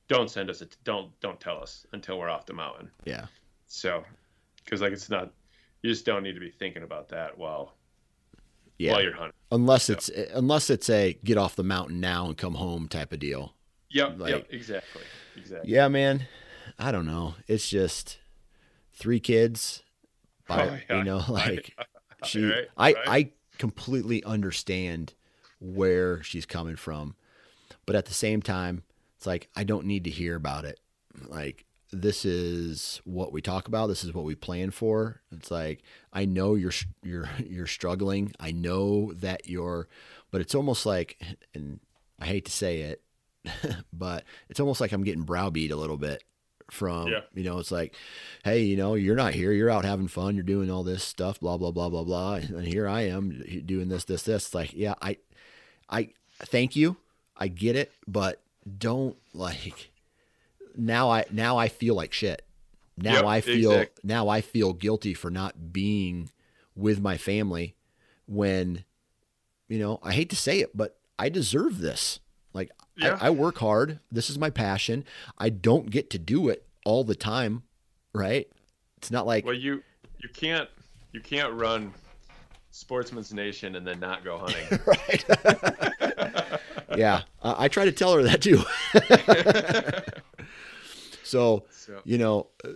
don't 0.09 0.31
send 0.31 0.51
us 0.51 0.63
a 0.63 0.67
don't 0.85 1.09
don't 1.21 1.41
tell 1.41 1.61
us 1.61 1.87
until 1.93 2.19
we're 2.19 2.29
off 2.29 2.47
the 2.47 2.53
mountain 2.53 2.91
yeah 3.05 3.27
so 3.67 4.05
because 4.65 4.81
like 4.81 4.93
it's 4.93 5.11
not 5.11 5.33
you 5.83 5.91
just 5.91 6.05
don't 6.05 6.23
need 6.23 6.35
to 6.35 6.41
be 6.41 6.51
thinking 6.51 6.83
about 6.83 7.09
that 7.09 7.37
while 7.39 7.75
yeah. 8.81 8.93
while 8.93 9.03
you're 9.03 9.15
hunting. 9.15 9.33
Unless 9.53 9.85
so. 9.85 9.93
it's 9.93 10.09
unless 10.33 10.71
it's 10.71 10.91
a 10.91 11.19
get 11.25 11.39
off 11.39 11.57
the 11.57 11.65
mountain 11.65 12.01
now 12.01 12.27
and 12.27 12.37
come 12.37 12.55
home 12.55 12.89
type 12.89 13.13
of 13.13 13.19
deal. 13.19 13.55
Yep. 13.91 14.15
Like, 14.19 14.31
yep. 14.31 14.47
Exactly. 14.51 15.03
Exactly. 15.37 15.73
Yeah, 15.73 15.89
man. 15.89 16.27
I 16.79 16.93
don't 16.93 17.07
know. 17.07 17.35
It's 17.47 17.69
just 17.69 18.19
three 18.95 19.21
kids. 19.21 19.83
By, 20.47 20.69
oh, 20.69 20.79
yeah. 20.89 20.99
You 20.99 21.05
know, 21.05 21.23
like 21.29 21.77
she. 22.25 22.45
Right, 22.45 22.69
I 22.77 22.93
right. 22.93 23.09
I 23.09 23.31
completely 23.59 24.23
understand 24.25 25.15
where 25.61 26.23
she's 26.23 26.47
coming 26.47 26.77
from, 26.77 27.15
but 27.87 27.97
at 27.97 28.07
the 28.07 28.15
same 28.15 28.43
time, 28.43 28.83
it's 29.17 29.27
like 29.27 29.49
I 29.55 29.65
don't 29.65 29.87
need 29.87 30.05
to 30.05 30.11
hear 30.11 30.37
about 30.37 30.65
it. 30.65 30.81
Like 31.29 31.67
this 31.93 32.25
is 32.25 33.01
what 33.05 33.33
we 33.33 33.43
talk 33.43 33.69
about. 33.69 33.89
This 33.89 34.05
is 34.05 34.15
what 34.15 34.25
we 34.25 34.35
plan 34.35 34.71
for. 34.71 35.21
It's 35.33 35.51
like 35.51 35.83
I 36.13 36.25
know 36.25 36.55
you're 36.55 36.73
you're 37.03 37.29
you're 37.39 37.67
struggling. 37.67 38.33
I 38.39 38.53
know 38.53 39.13
that 39.15 39.49
you're, 39.49 39.89
but 40.31 40.41
it's 40.41 40.55
almost 40.55 40.87
like, 40.87 41.21
and 41.55 41.81
I 42.19 42.27
hate 42.27 42.45
to 42.47 42.53
say 42.53 42.81
it, 42.83 43.03
but 43.93 44.25
it's 44.49 44.61
almost 44.61 44.81
like 44.81 44.93
I'm 44.93 45.05
getting 45.05 45.23
browbeat 45.23 45.71
a 45.71 45.77
little 45.77 45.97
bit 45.97 46.23
from 46.73 47.09
yeah. 47.09 47.21
you 47.35 47.43
know 47.43 47.59
it's 47.59 47.71
like 47.71 47.95
hey 48.45 48.63
you 48.63 48.77
know 48.77 48.95
you're 48.95 49.17
not 49.17 49.35
here 49.35 49.53
you're 49.53 49.71
out 49.71 49.85
having 49.85 50.09
fun 50.09 50.35
you're 50.35 50.45
doing 50.45 50.71
all 50.71 50.83
this 50.83 51.03
stuff 51.03 51.41
blah 51.41 51.57
blah 51.57 51.71
blah 51.71 51.89
blah 51.89 52.05
blah 52.05 52.35
and 52.35 52.67
here 52.67 52.87
i 52.87 53.03
am 53.03 53.43
doing 53.67 53.89
this 53.89 54.05
this 54.05 54.23
this 54.23 54.47
it's 54.47 54.55
like 54.55 54.73
yeah 54.75 54.95
i 55.03 55.17
i 55.89 56.09
thank 56.39 56.77
you 56.77 56.97
i 57.37 57.49
get 57.49 57.77
it 57.77 57.93
but 58.07 58.43
don't 58.79 59.17
like 59.35 59.91
now 60.77 61.11
I 61.11 61.25
now 61.31 61.57
I 61.57 61.69
feel 61.69 61.95
like 61.95 62.13
shit. 62.13 62.43
Now 62.97 63.15
yep, 63.15 63.25
I 63.25 63.41
feel 63.41 63.73
exactly. 63.73 64.01
now 64.05 64.29
I 64.29 64.41
feel 64.41 64.73
guilty 64.73 65.15
for 65.15 65.31
not 65.31 65.73
being 65.73 66.31
with 66.75 67.01
my 67.01 67.17
family 67.17 67.77
when 68.27 68.85
you 69.69 69.79
know, 69.79 70.01
I 70.03 70.13
hate 70.13 70.31
to 70.31 70.37
say 70.37 70.61
it, 70.61 70.77
but 70.77 70.99
I 71.19 71.29
deserve 71.29 71.79
this. 71.79 72.19
Yeah. 73.01 73.19
I, 73.21 73.29
I 73.29 73.31
work 73.31 73.59
hard. 73.59 74.01
This 74.11 74.31
is 74.31 74.39
my 74.39 74.51
passion. 74.51 75.05
I 75.39 75.49
don't 75.51 75.91
get 75.91 76.11
to 76.11 76.19
do 76.19 76.49
it 76.49 76.67
all 76.85 77.05
the 77.05 77.15
time, 77.15 77.63
right? 78.13 78.47
It's 78.99 79.11
not 79.11 79.27
like 79.27 79.45
Well, 79.45 79.55
you 79.55 79.83
you 80.19 80.29
can't 80.29 80.69
you 81.13 81.21
can't 81.21 81.53
run 81.55 81.93
Sportsman's 82.71 83.33
Nation 83.33 83.77
and 83.77 83.87
then 83.87 83.99
not 84.01 84.25
go 84.25 84.39
hunting. 84.39 84.79
right. 84.87 86.61
yeah, 86.97 87.23
uh, 87.43 87.55
I 87.57 87.69
try 87.69 87.85
to 87.85 87.93
tell 87.93 88.15
her 88.15 88.23
that 88.23 88.43
too. 88.43 88.63
So, 91.31 91.65
so, 91.71 92.01
you 92.05 92.19
know, 92.19 92.49
uh, 92.65 92.71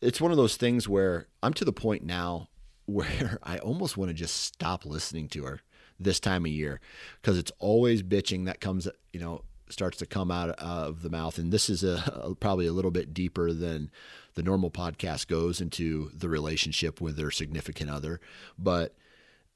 it's 0.00 0.18
one 0.18 0.30
of 0.30 0.38
those 0.38 0.56
things 0.56 0.88
where 0.88 1.26
I'm 1.42 1.52
to 1.52 1.66
the 1.66 1.72
point 1.72 2.02
now 2.02 2.48
where 2.86 3.38
I 3.42 3.58
almost 3.58 3.98
want 3.98 4.08
to 4.08 4.14
just 4.14 4.36
stop 4.36 4.86
listening 4.86 5.28
to 5.28 5.44
her 5.44 5.60
this 6.00 6.18
time 6.18 6.46
of 6.46 6.50
year 6.50 6.80
because 7.20 7.36
it's 7.36 7.52
always 7.58 8.02
bitching 8.02 8.46
that 8.46 8.62
comes, 8.62 8.88
you 9.14 9.20
know, 9.20 9.42
starts 9.70 9.96
to 9.98 10.06
come 10.06 10.30
out 10.30 10.50
of 10.50 11.02
the 11.02 11.08
mouth, 11.08 11.38
and 11.38 11.52
this 11.52 11.70
is 11.70 11.82
a, 11.84 12.02
a, 12.22 12.34
probably 12.34 12.66
a 12.66 12.72
little 12.72 12.90
bit 12.90 13.14
deeper 13.14 13.52
than 13.52 13.90
the 14.34 14.42
normal 14.42 14.70
podcast 14.70 15.28
goes 15.28 15.60
into 15.60 16.10
the 16.12 16.28
relationship 16.28 17.00
with 17.00 17.16
their 17.16 17.30
significant 17.30 17.88
other, 17.88 18.20
but 18.58 18.94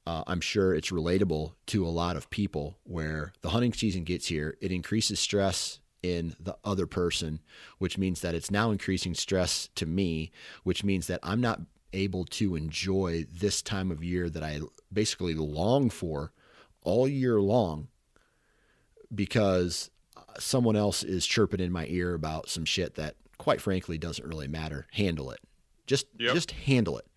uh, 0.07 0.23
I'm 0.25 0.41
sure 0.41 0.73
it's 0.73 0.89
relatable 0.89 1.53
to 1.67 1.85
a 1.85 1.89
lot 1.89 2.15
of 2.15 2.29
people 2.29 2.79
where 2.83 3.33
the 3.41 3.49
hunting 3.49 3.73
season 3.73 4.03
gets 4.03 4.27
here, 4.27 4.57
it 4.61 4.71
increases 4.71 5.19
stress 5.19 5.79
in 6.01 6.35
the 6.39 6.57
other 6.63 6.87
person, 6.87 7.41
which 7.77 7.97
means 7.97 8.21
that 8.21 8.33
it's 8.33 8.49
now 8.49 8.71
increasing 8.71 9.13
stress 9.13 9.69
to 9.75 9.85
me, 9.85 10.31
which 10.63 10.83
means 10.83 11.07
that 11.07 11.19
I'm 11.21 11.41
not 11.41 11.59
able 11.91 12.23
to 12.23 12.55
enjoy 12.55 13.25
this 13.31 13.61
time 13.61 13.91
of 13.91 14.03
year 14.03 14.29
that 14.29 14.43
I 14.43 14.61
basically 14.91 15.35
long 15.35 15.89
for 15.89 16.31
all 16.81 17.07
year 17.07 17.41
long 17.41 17.89
because 19.13 19.89
someone 20.37 20.75
else 20.75 21.03
is 21.03 21.25
chirping 21.25 21.59
in 21.59 21.71
my 21.71 21.85
ear 21.87 22.13
about 22.13 22.49
some 22.49 22.65
shit 22.65 22.95
that 22.95 23.15
quite 23.37 23.61
frankly 23.61 23.97
doesn't 23.97 24.27
really 24.27 24.47
matter. 24.47 24.87
Handle 24.91 25.31
it. 25.31 25.39
Just 25.87 26.07
yep. 26.19 26.33
just 26.33 26.51
handle 26.51 26.97
it. 26.97 27.07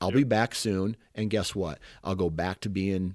I'll 0.00 0.08
yep. 0.08 0.16
be 0.16 0.24
back 0.24 0.54
soon 0.54 0.96
and 1.14 1.30
guess 1.30 1.54
what? 1.54 1.78
I'll 2.02 2.14
go 2.14 2.28
back 2.28 2.60
to 2.60 2.68
being 2.68 3.14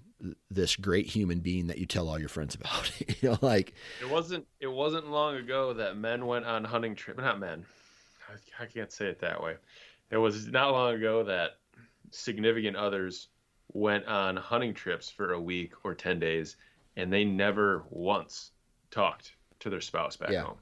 this 0.49 0.75
great 0.75 1.05
human 1.05 1.39
being 1.39 1.67
that 1.67 1.77
you 1.77 1.85
tell 1.85 2.09
all 2.09 2.19
your 2.19 2.29
friends 2.29 2.55
about. 2.55 2.91
you 3.21 3.29
know, 3.29 3.37
like 3.41 3.73
it 4.01 4.09
wasn't 4.09 4.45
it 4.59 4.67
wasn't 4.67 5.09
long 5.09 5.35
ago 5.35 5.73
that 5.73 5.97
men 5.97 6.25
went 6.25 6.45
on 6.45 6.63
hunting 6.63 6.95
trips. 6.95 7.19
Not 7.19 7.39
men. 7.39 7.65
I, 8.29 8.63
I 8.63 8.65
can't 8.65 8.91
say 8.91 9.07
it 9.07 9.19
that 9.19 9.41
way. 9.41 9.55
It 10.09 10.17
was 10.17 10.47
not 10.47 10.71
long 10.71 10.95
ago 10.95 11.23
that 11.23 11.57
significant 12.11 12.77
others 12.77 13.27
went 13.73 14.05
on 14.05 14.37
hunting 14.37 14.73
trips 14.73 15.09
for 15.09 15.33
a 15.33 15.41
week 15.41 15.73
or 15.83 15.93
ten 15.93 16.19
days, 16.19 16.57
and 16.97 17.11
they 17.11 17.23
never 17.23 17.85
once 17.89 18.51
talked 18.91 19.31
to 19.61 19.69
their 19.69 19.79
spouse 19.81 20.17
back 20.17 20.31
yeah. 20.31 20.43
home. 20.43 20.57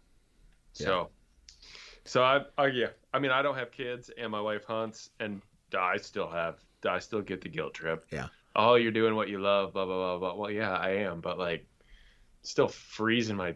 So, 0.73 1.09
yeah. 1.49 1.55
so 2.03 2.23
I, 2.23 2.41
I 2.57 2.67
yeah. 2.67 2.87
I 3.11 3.17
mean, 3.17 3.31
I 3.31 3.41
don't 3.41 3.57
have 3.57 3.71
kids, 3.71 4.11
and 4.15 4.31
my 4.31 4.41
wife 4.41 4.65
hunts, 4.65 5.09
and 5.19 5.41
I 5.75 5.97
still 5.97 6.29
have. 6.29 6.59
I 6.87 6.99
still 6.99 7.21
get 7.21 7.41
the 7.41 7.49
guilt 7.49 7.73
trip. 7.73 8.05
Yeah 8.11 8.27
oh, 8.55 8.75
you're 8.75 8.91
doing 8.91 9.15
what 9.15 9.29
you 9.29 9.39
love, 9.39 9.73
blah 9.73 9.85
blah 9.85 10.17
blah 10.17 10.17
blah. 10.17 10.41
Well, 10.41 10.51
yeah, 10.51 10.71
I 10.71 10.91
am, 10.91 11.21
but 11.21 11.37
like, 11.37 11.65
still 12.43 12.67
freezing 12.67 13.35
my 13.35 13.55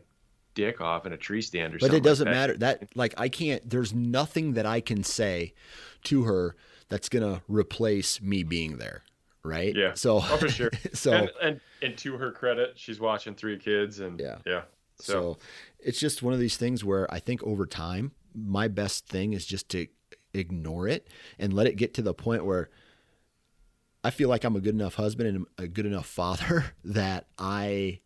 dick 0.56 0.82
off 0.82 1.06
in 1.06 1.14
a 1.14 1.18
tree 1.18 1.42
stand 1.42 1.74
or 1.74 1.78
but 1.78 1.86
something. 1.86 2.02
But 2.02 2.06
it 2.06 2.10
doesn't 2.10 2.26
like 2.28 2.36
matter. 2.36 2.58
That 2.58 2.90
like 2.96 3.14
I 3.18 3.30
can't. 3.30 3.68
There's 3.68 3.94
nothing 3.94 4.54
that 4.54 4.66
I 4.66 4.82
can 4.82 5.04
say 5.04 5.54
to 6.06 6.24
her 6.24 6.56
that's 6.90 7.10
gonna 7.10 7.42
replace 7.48 8.22
me 8.22 8.44
being 8.44 8.78
there. 8.78 9.04
Right. 9.44 9.76
Yeah. 9.76 9.94
So 9.94 10.18
oh, 10.18 10.38
for 10.38 10.50
sure. 10.50 10.72
so 10.94 11.14
and, 11.14 11.32
and 11.42 11.62
and 11.82 11.98
to 12.00 12.18
her 12.18 12.32
credit, 12.32 12.74
she's 12.76 13.00
watching 13.00 13.36
three 13.36 13.58
kids 13.58 14.00
and 14.00 14.20
yeah 14.20 14.38
yeah. 14.46 14.64
So. 15.00 15.14
so 15.14 15.38
it's 15.80 16.00
just 16.00 16.22
one 16.22 16.34
of 16.34 16.40
these 16.40 16.58
things 16.58 16.84
where 16.84 17.12
I 17.14 17.20
think 17.20 17.42
over 17.44 17.66
time, 17.66 18.12
my 18.36 18.68
best 18.68 19.08
thing 19.08 19.34
is 19.34 19.46
just 19.46 19.70
to 19.70 19.88
ignore 20.34 20.88
it 20.88 21.08
and 21.38 21.54
let 21.54 21.68
it 21.68 21.76
get 21.76 21.94
to 21.96 22.02
the 22.02 22.14
point 22.14 22.46
where 22.46 22.70
I 24.04 24.12
feel 24.12 24.30
like 24.30 24.44
I'm 24.44 24.56
a 24.56 24.62
good 24.62 24.76
enough 24.76 24.96
husband 24.96 25.30
and 25.30 25.46
a 25.58 25.68
good 25.68 25.86
enough 25.86 26.06
father 26.06 26.74
that 26.84 27.28
I 27.38 28.00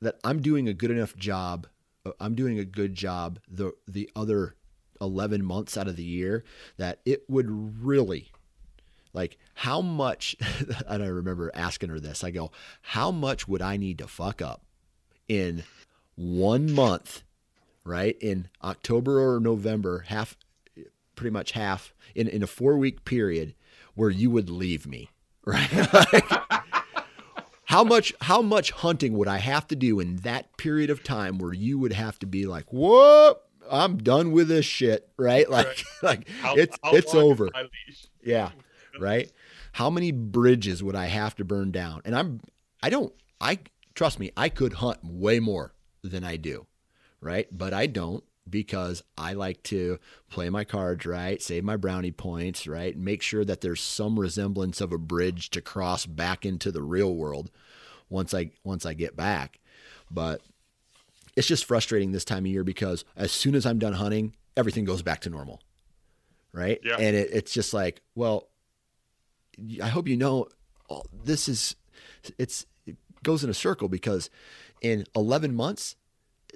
that 0.00 0.16
I'm 0.22 0.40
doing 0.40 0.68
a 0.68 0.74
good 0.74 0.90
enough 0.90 1.16
job. 1.16 1.66
I'm 2.20 2.34
doing 2.34 2.58
a 2.58 2.64
good 2.64 2.94
job 2.94 3.40
the 3.48 3.72
the 3.86 4.10
other 4.16 4.54
11 5.00 5.44
months 5.44 5.76
out 5.76 5.88
of 5.88 5.96
the 5.96 6.04
year 6.04 6.44
that 6.76 7.00
it 7.04 7.24
would 7.28 7.46
really 7.82 8.32
like 9.12 9.38
how 9.54 9.80
much 9.80 10.36
and 10.86 11.02
I 11.02 11.06
remember 11.06 11.50
asking 11.54 11.90
her 11.90 12.00
this. 12.00 12.22
I 12.24 12.30
go, 12.30 12.50
"How 12.82 13.10
much 13.10 13.48
would 13.48 13.62
I 13.62 13.76
need 13.76 13.98
to 13.98 14.06
fuck 14.06 14.42
up 14.42 14.62
in 15.28 15.64
one 16.16 16.72
month, 16.72 17.22
right? 17.84 18.16
In 18.20 18.48
October 18.62 19.20
or 19.20 19.40
November, 19.40 20.04
half 20.08 20.36
pretty 21.14 21.30
much 21.30 21.52
half 21.52 21.94
in 22.14 22.28
in 22.28 22.42
a 22.42 22.46
4-week 22.46 23.04
period 23.04 23.54
where 23.94 24.10
you 24.10 24.30
would 24.30 24.48
leave 24.48 24.86
me, 24.86 25.10
right? 25.44 25.92
like, 25.92 26.24
how 27.64 27.84
much 27.84 28.14
how 28.22 28.42
much 28.42 28.70
hunting 28.70 29.16
would 29.18 29.28
I 29.28 29.38
have 29.38 29.66
to 29.68 29.76
do 29.76 30.00
in 30.00 30.16
that 30.18 30.56
period 30.56 30.90
of 30.90 31.02
time 31.02 31.38
where 31.38 31.52
you 31.52 31.78
would 31.78 31.92
have 31.92 32.18
to 32.20 32.26
be 32.26 32.46
like, 32.46 32.72
whoop 32.72 33.42
I'm 33.70 33.98
done 33.98 34.32
with 34.32 34.48
this 34.48 34.64
shit," 34.64 35.08
right? 35.16 35.48
Like 35.48 35.66
right. 35.66 35.84
like 36.02 36.28
how, 36.40 36.54
it's 36.56 36.78
how 36.82 36.94
it's 36.94 37.14
over. 37.14 37.48
Yeah. 38.22 38.50
Right? 38.98 39.30
How 39.72 39.90
many 39.90 40.12
bridges 40.12 40.82
would 40.82 40.96
I 40.96 41.06
have 41.06 41.36
to 41.36 41.44
burn 41.44 41.70
down? 41.70 42.02
And 42.04 42.14
I'm 42.14 42.40
I 42.82 42.90
don't 42.90 43.12
I 43.40 43.60
trust 43.94 44.18
me, 44.18 44.30
I 44.36 44.48
could 44.48 44.74
hunt 44.74 44.98
way 45.04 45.40
more 45.40 45.72
than 46.02 46.24
I 46.24 46.36
do. 46.36 46.66
Right? 47.20 47.46
But 47.50 47.74
I 47.74 47.86
don't 47.86 48.24
because 48.50 49.02
I 49.16 49.34
like 49.34 49.62
to 49.64 49.98
play 50.30 50.48
my 50.50 50.64
cards 50.64 51.04
right, 51.06 51.40
save 51.42 51.64
my 51.64 51.76
brownie 51.76 52.12
points, 52.12 52.66
right, 52.66 52.96
make 52.96 53.22
sure 53.22 53.44
that 53.44 53.60
there's 53.60 53.80
some 53.80 54.18
resemblance 54.18 54.80
of 54.80 54.92
a 54.92 54.98
bridge 54.98 55.50
to 55.50 55.60
cross 55.60 56.06
back 56.06 56.46
into 56.46 56.72
the 56.72 56.82
real 56.82 57.14
world 57.14 57.50
once 58.08 58.32
I 58.34 58.50
once 58.64 58.86
I 58.86 58.94
get 58.94 59.16
back. 59.16 59.60
But 60.10 60.40
it's 61.36 61.46
just 61.46 61.64
frustrating 61.64 62.12
this 62.12 62.24
time 62.24 62.44
of 62.44 62.50
year 62.50 62.64
because 62.64 63.04
as 63.16 63.32
soon 63.32 63.54
as 63.54 63.66
I'm 63.66 63.78
done 63.78 63.94
hunting, 63.94 64.34
everything 64.56 64.84
goes 64.84 65.02
back 65.02 65.20
to 65.20 65.30
normal. 65.30 65.60
Right? 66.52 66.80
Yeah. 66.82 66.96
And 66.96 67.14
it, 67.14 67.30
it's 67.32 67.52
just 67.52 67.74
like, 67.74 68.00
well, 68.14 68.48
I 69.82 69.88
hope 69.88 70.08
you 70.08 70.16
know 70.16 70.48
uh, 70.90 71.00
this 71.24 71.48
is 71.48 71.76
it's 72.38 72.66
it 72.86 72.96
goes 73.22 73.44
in 73.44 73.50
a 73.50 73.54
circle 73.54 73.88
because 73.88 74.30
in 74.80 75.04
11 75.14 75.54
months 75.54 75.96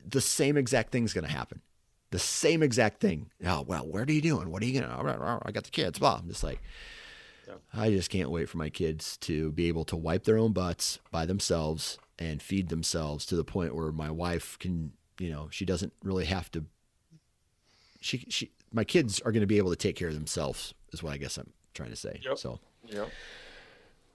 the 0.06 0.20
same 0.20 0.56
exact 0.56 0.92
thing's 0.92 1.12
going 1.12 1.26
to 1.26 1.32
happen 1.32 1.60
the 2.12 2.18
same 2.18 2.62
exact 2.62 3.00
thing. 3.00 3.30
Oh, 3.44 3.62
well, 3.62 3.86
what 3.86 4.08
are 4.08 4.12
you 4.12 4.20
doing? 4.20 4.50
What 4.50 4.62
are 4.62 4.66
you 4.66 4.78
going 4.78 4.88
to, 4.88 4.96
oh, 4.96 5.42
I 5.44 5.50
got 5.50 5.64
the 5.64 5.70
kids, 5.70 5.98
blah. 5.98 6.20
I'm 6.22 6.28
just 6.28 6.44
like, 6.44 6.60
yeah. 7.48 7.54
I 7.74 7.90
just 7.90 8.10
can't 8.10 8.30
wait 8.30 8.50
for 8.50 8.58
my 8.58 8.68
kids 8.68 9.16
to 9.22 9.50
be 9.52 9.66
able 9.68 9.84
to 9.86 9.96
wipe 9.96 10.24
their 10.24 10.38
own 10.38 10.52
butts 10.52 11.00
by 11.10 11.24
themselves 11.24 11.98
and 12.18 12.40
feed 12.40 12.68
themselves 12.68 13.24
to 13.26 13.34
the 13.36 13.44
point 13.44 13.74
where 13.74 13.90
my 13.90 14.10
wife 14.10 14.58
can, 14.58 14.92
you 15.18 15.30
know, 15.30 15.48
she 15.50 15.64
doesn't 15.64 15.94
really 16.04 16.26
have 16.26 16.50
to, 16.52 16.66
she, 18.00 18.26
she, 18.28 18.52
my 18.70 18.84
kids 18.84 19.18
are 19.20 19.32
going 19.32 19.40
to 19.40 19.46
be 19.46 19.58
able 19.58 19.70
to 19.70 19.76
take 19.76 19.96
care 19.96 20.08
of 20.08 20.14
themselves 20.14 20.74
is 20.92 21.02
what 21.02 21.14
I 21.14 21.16
guess 21.16 21.38
I'm 21.38 21.50
trying 21.72 21.90
to 21.90 21.96
say. 21.96 22.20
Yep. 22.22 22.38
So, 22.38 22.60
yep. 22.86 23.10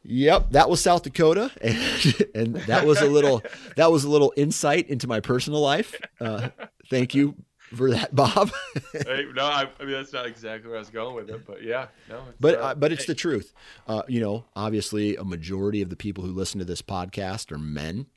Yep, 0.03 0.51
that 0.51 0.69
was 0.69 0.79
South 0.81 1.03
Dakota, 1.03 1.51
and, 1.61 2.25
and 2.33 2.55
that 2.67 2.85
was 2.85 3.01
a 3.01 3.07
little 3.07 3.43
that 3.75 3.91
was 3.91 4.05
a 4.05 4.09
little 4.09 4.31
insight 4.37 4.87
into 4.89 5.05
my 5.05 5.19
personal 5.19 5.59
life. 5.59 5.99
Uh, 6.21 6.49
thank 6.89 7.13
you, 7.13 7.35
for 7.75 7.91
that, 7.91 8.15
Bob. 8.15 8.51
hey, 8.93 9.25
no, 9.35 9.45
I, 9.45 9.67
I, 9.79 9.83
mean 9.83 9.93
that's 9.93 10.13
not 10.13 10.25
exactly 10.25 10.69
where 10.69 10.77
I 10.77 10.79
was 10.79 10.89
going 10.89 11.15
with 11.15 11.29
it, 11.29 11.45
but 11.45 11.63
yeah, 11.63 11.87
no. 12.09 12.19
It's, 12.29 12.37
but 12.39 12.55
uh, 12.55 12.59
uh, 12.59 12.75
but 12.75 12.91
it's 12.91 13.03
hey. 13.03 13.11
the 13.11 13.15
truth. 13.15 13.53
Uh, 13.87 14.03
you 14.07 14.21
know, 14.21 14.45
obviously, 14.55 15.15
a 15.15 15.23
majority 15.23 15.81
of 15.81 15.89
the 15.89 15.95
people 15.95 16.23
who 16.23 16.31
listen 16.31 16.59
to 16.59 16.65
this 16.65 16.81
podcast 16.81 17.51
are 17.51 17.57
men. 17.57 18.07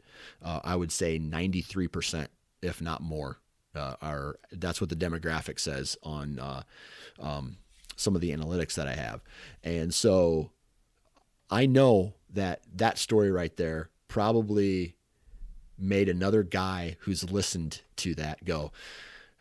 Uh, 0.42 0.60
I 0.62 0.76
would 0.76 0.92
say 0.92 1.18
ninety 1.18 1.62
three 1.62 1.88
percent, 1.88 2.30
if 2.62 2.80
not 2.80 3.02
more, 3.02 3.38
uh, 3.74 3.96
are. 4.00 4.38
That's 4.52 4.80
what 4.80 4.90
the 4.90 4.96
demographic 4.96 5.58
says 5.58 5.96
on 6.02 6.38
uh, 6.38 6.62
um, 7.18 7.56
some 8.00 8.14
of 8.14 8.20
the 8.20 8.30
analytics 8.30 8.74
that 8.74 8.86
I 8.86 8.94
have, 8.94 9.20
and 9.62 9.92
so 9.92 10.50
I 11.50 11.66
know 11.66 12.14
that 12.32 12.62
that 12.76 12.98
story 12.98 13.30
right 13.30 13.56
there 13.56 13.90
probably 14.08 14.96
made 15.78 16.08
another 16.08 16.42
guy 16.42 16.96
who's 17.00 17.30
listened 17.30 17.80
to 17.96 18.14
that 18.14 18.44
go 18.44 18.70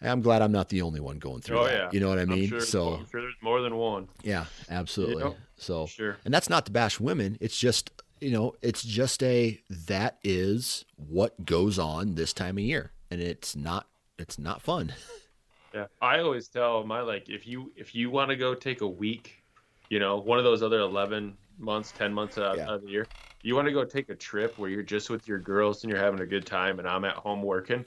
I'm 0.02 0.22
glad 0.22 0.42
I'm 0.42 0.52
not 0.52 0.70
the 0.70 0.82
only 0.82 1.00
one 1.00 1.20
going 1.20 1.42
through 1.42 1.60
oh, 1.60 1.66
that. 1.66 1.74
Yeah. 1.74 1.90
You 1.92 2.00
know 2.00 2.10
what 2.10 2.20
I 2.20 2.26
mean? 2.26 2.48
Sure, 2.48 2.62
so 2.62 2.94
I'm 2.96 3.10
sure 3.10 3.22
there's 3.22 3.36
more 3.42 3.62
than 3.62 3.76
one. 3.76 4.08
Yeah, 4.24 4.46
absolutely. 4.70 5.24
You 5.24 5.30
know? 5.30 5.36
So 5.58 5.88
sure. 5.88 6.18
And 6.24 6.34
that's 6.34 6.50
not 6.50 6.66
to 6.68 6.72
bash 6.72 7.00
women. 7.00 7.38
It's 7.42 7.58
just 7.58 7.92
you 8.22 8.32
know, 8.32 8.56
it's 8.62 8.84
just 8.84 9.24
a 9.24 9.62
that 9.70 10.20
is 10.24 10.86
what 10.96 11.46
goes 11.46 11.80
on 11.80 12.16
this 12.16 12.34
time 12.34 12.58
of 12.58 12.64
year, 12.64 12.92
and 13.12 13.22
it's 13.22 13.56
not 13.56 13.88
it's 14.18 14.40
not 14.40 14.62
fun. 14.62 14.94
Yeah, 15.74 15.86
I 16.02 16.20
always 16.20 16.48
tell 16.48 16.84
my 16.84 17.02
like 17.02 17.30
if 17.30 17.46
you 17.46 17.72
if 17.76 17.94
you 17.94 18.10
want 18.10 18.30
to 18.30 18.36
go 18.36 18.56
take 18.56 18.82
a 18.82 18.88
week, 18.88 19.44
you 19.90 20.00
know, 20.00 20.18
one 20.18 20.38
of 20.38 20.44
those 20.44 20.64
other 20.64 20.80
eleven 20.80 21.38
months, 21.58 21.92
ten 21.92 22.14
months 22.14 22.38
out, 22.38 22.58
yeah. 22.58 22.74
of 22.74 22.82
the 22.82 22.90
year, 22.90 23.08
you 23.44 23.56
want 23.56 23.68
to 23.68 23.74
go 23.74 23.84
take 23.84 24.10
a 24.10 24.16
trip 24.16 24.58
where 24.58 24.70
you're 24.70 24.84
just 24.84 25.10
with 25.10 25.28
your 25.28 25.40
girls 25.40 25.84
and 25.84 25.92
you're 25.92 26.02
having 26.02 26.22
a 26.22 26.26
good 26.26 26.46
time, 26.46 26.80
and 26.80 26.88
I'm 26.88 27.06
at 27.06 27.16
home 27.16 27.44
working 27.44 27.86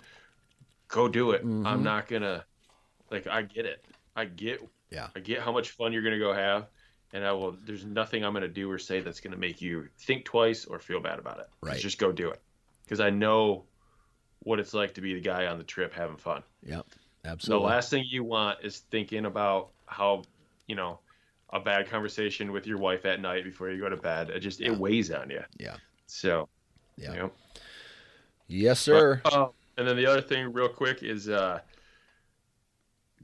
go 0.93 1.09
do 1.09 1.33
it. 1.33 1.45
Mm-hmm. 1.45 1.67
I'm 1.67 1.83
not 1.83 2.07
gonna 2.07 2.45
like 3.11 3.27
I 3.27 3.43
get 3.43 3.67
it. 3.67 3.85
I 4.15 4.27
get 4.27 4.61
yeah. 4.91 5.09
I 5.17 5.21
get 5.21 5.41
how 5.41 5.51
much 5.51 5.71
fun 5.71 5.93
you're 5.93 6.03
gonna 6.03 6.21
go 6.21 6.33
have. 6.33 6.69
And 7.15 7.25
I 7.27 7.33
will 7.33 7.57
there's 7.65 7.85
nothing 7.85 8.25
I'm 8.25 8.33
gonna 8.33 8.47
do 8.47 8.71
or 8.71 8.79
say 8.79 9.01
that's 9.01 9.21
gonna 9.21 9.37
make 9.37 9.61
you 9.61 9.89
think 9.99 10.25
twice 10.25 10.67
or 10.67 10.79
feel 10.79 11.01
bad 11.01 11.19
about 11.19 11.41
it. 11.41 11.49
Right. 11.61 11.81
Just 11.81 11.99
go 11.99 12.13
do 12.13 12.31
it. 12.31 12.41
Because 12.85 13.01
I 13.01 13.11
know 13.11 13.65
what 14.41 14.61
it's 14.61 14.75
like 14.75 14.95
to 14.95 15.01
be 15.01 15.15
the 15.15 15.21
guy 15.21 15.47
on 15.47 15.59
the 15.59 15.65
trip 15.65 15.93
having 15.93 16.17
fun. 16.17 16.43
Yep. 16.65 16.87
Absolutely. 17.25 17.63
The 17.63 17.69
last 17.69 17.91
thing 17.91 18.05
you 18.09 18.25
want 18.25 18.59
is 18.63 18.79
thinking 18.91 19.27
about 19.27 19.71
how, 19.87 20.23
you 20.67 20.75
know, 20.75 20.99
a 21.51 21.61
bad 21.61 21.89
conversation 21.89 22.51
with 22.51 22.67
your 22.67 22.79
wife 22.79 23.05
at 23.05 23.21
night 23.21 23.45
before 23.45 23.71
you 23.71 23.81
go 23.81 23.89
to 23.89 23.97
bed. 23.97 24.31
It 24.31 24.41
just 24.41 24.61
yeah. 24.61 24.73
it 24.73 24.79
weighs 24.79 25.11
on 25.11 25.31
you. 25.31 25.43
Yeah. 25.59 25.77
So 26.07 26.49
yeah. 26.97 27.13
You 27.13 27.19
know. 27.19 27.33
Yes, 28.49 28.81
sir. 28.81 29.21
But, 29.25 29.33
uh, 29.33 29.49
and 29.79 29.89
then 29.89 29.97
the 29.97 30.07
other 30.07 30.21
thing, 30.21 30.53
real 30.53 30.69
quick, 30.69 31.03
is 31.03 31.29
uh, 31.29 31.61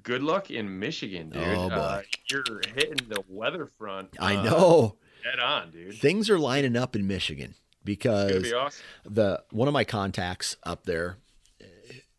good 0.02 0.22
luck 0.22 0.50
in 0.50 0.78
Michigan, 0.78 1.30
dude. 1.30 1.42
Oh, 1.42 1.68
boy. 1.68 1.74
Uh, 1.74 2.02
you're 2.30 2.60
hitting 2.74 3.06
the 3.08 3.22
weather 3.28 3.66
front. 3.66 4.16
I 4.18 4.36
uh, 4.36 4.42
know. 4.44 4.96
Head 5.24 5.40
on, 5.40 5.70
dude. 5.70 5.96
Things 5.96 6.30
are 6.30 6.38
lining 6.38 6.76
up 6.76 6.96
in 6.96 7.06
Michigan 7.06 7.54
because 7.84 8.42
be 8.42 8.54
awesome. 8.54 8.84
the 9.04 9.42
one 9.50 9.68
of 9.68 9.74
my 9.74 9.84
contacts 9.84 10.56
up 10.62 10.84
there 10.84 11.16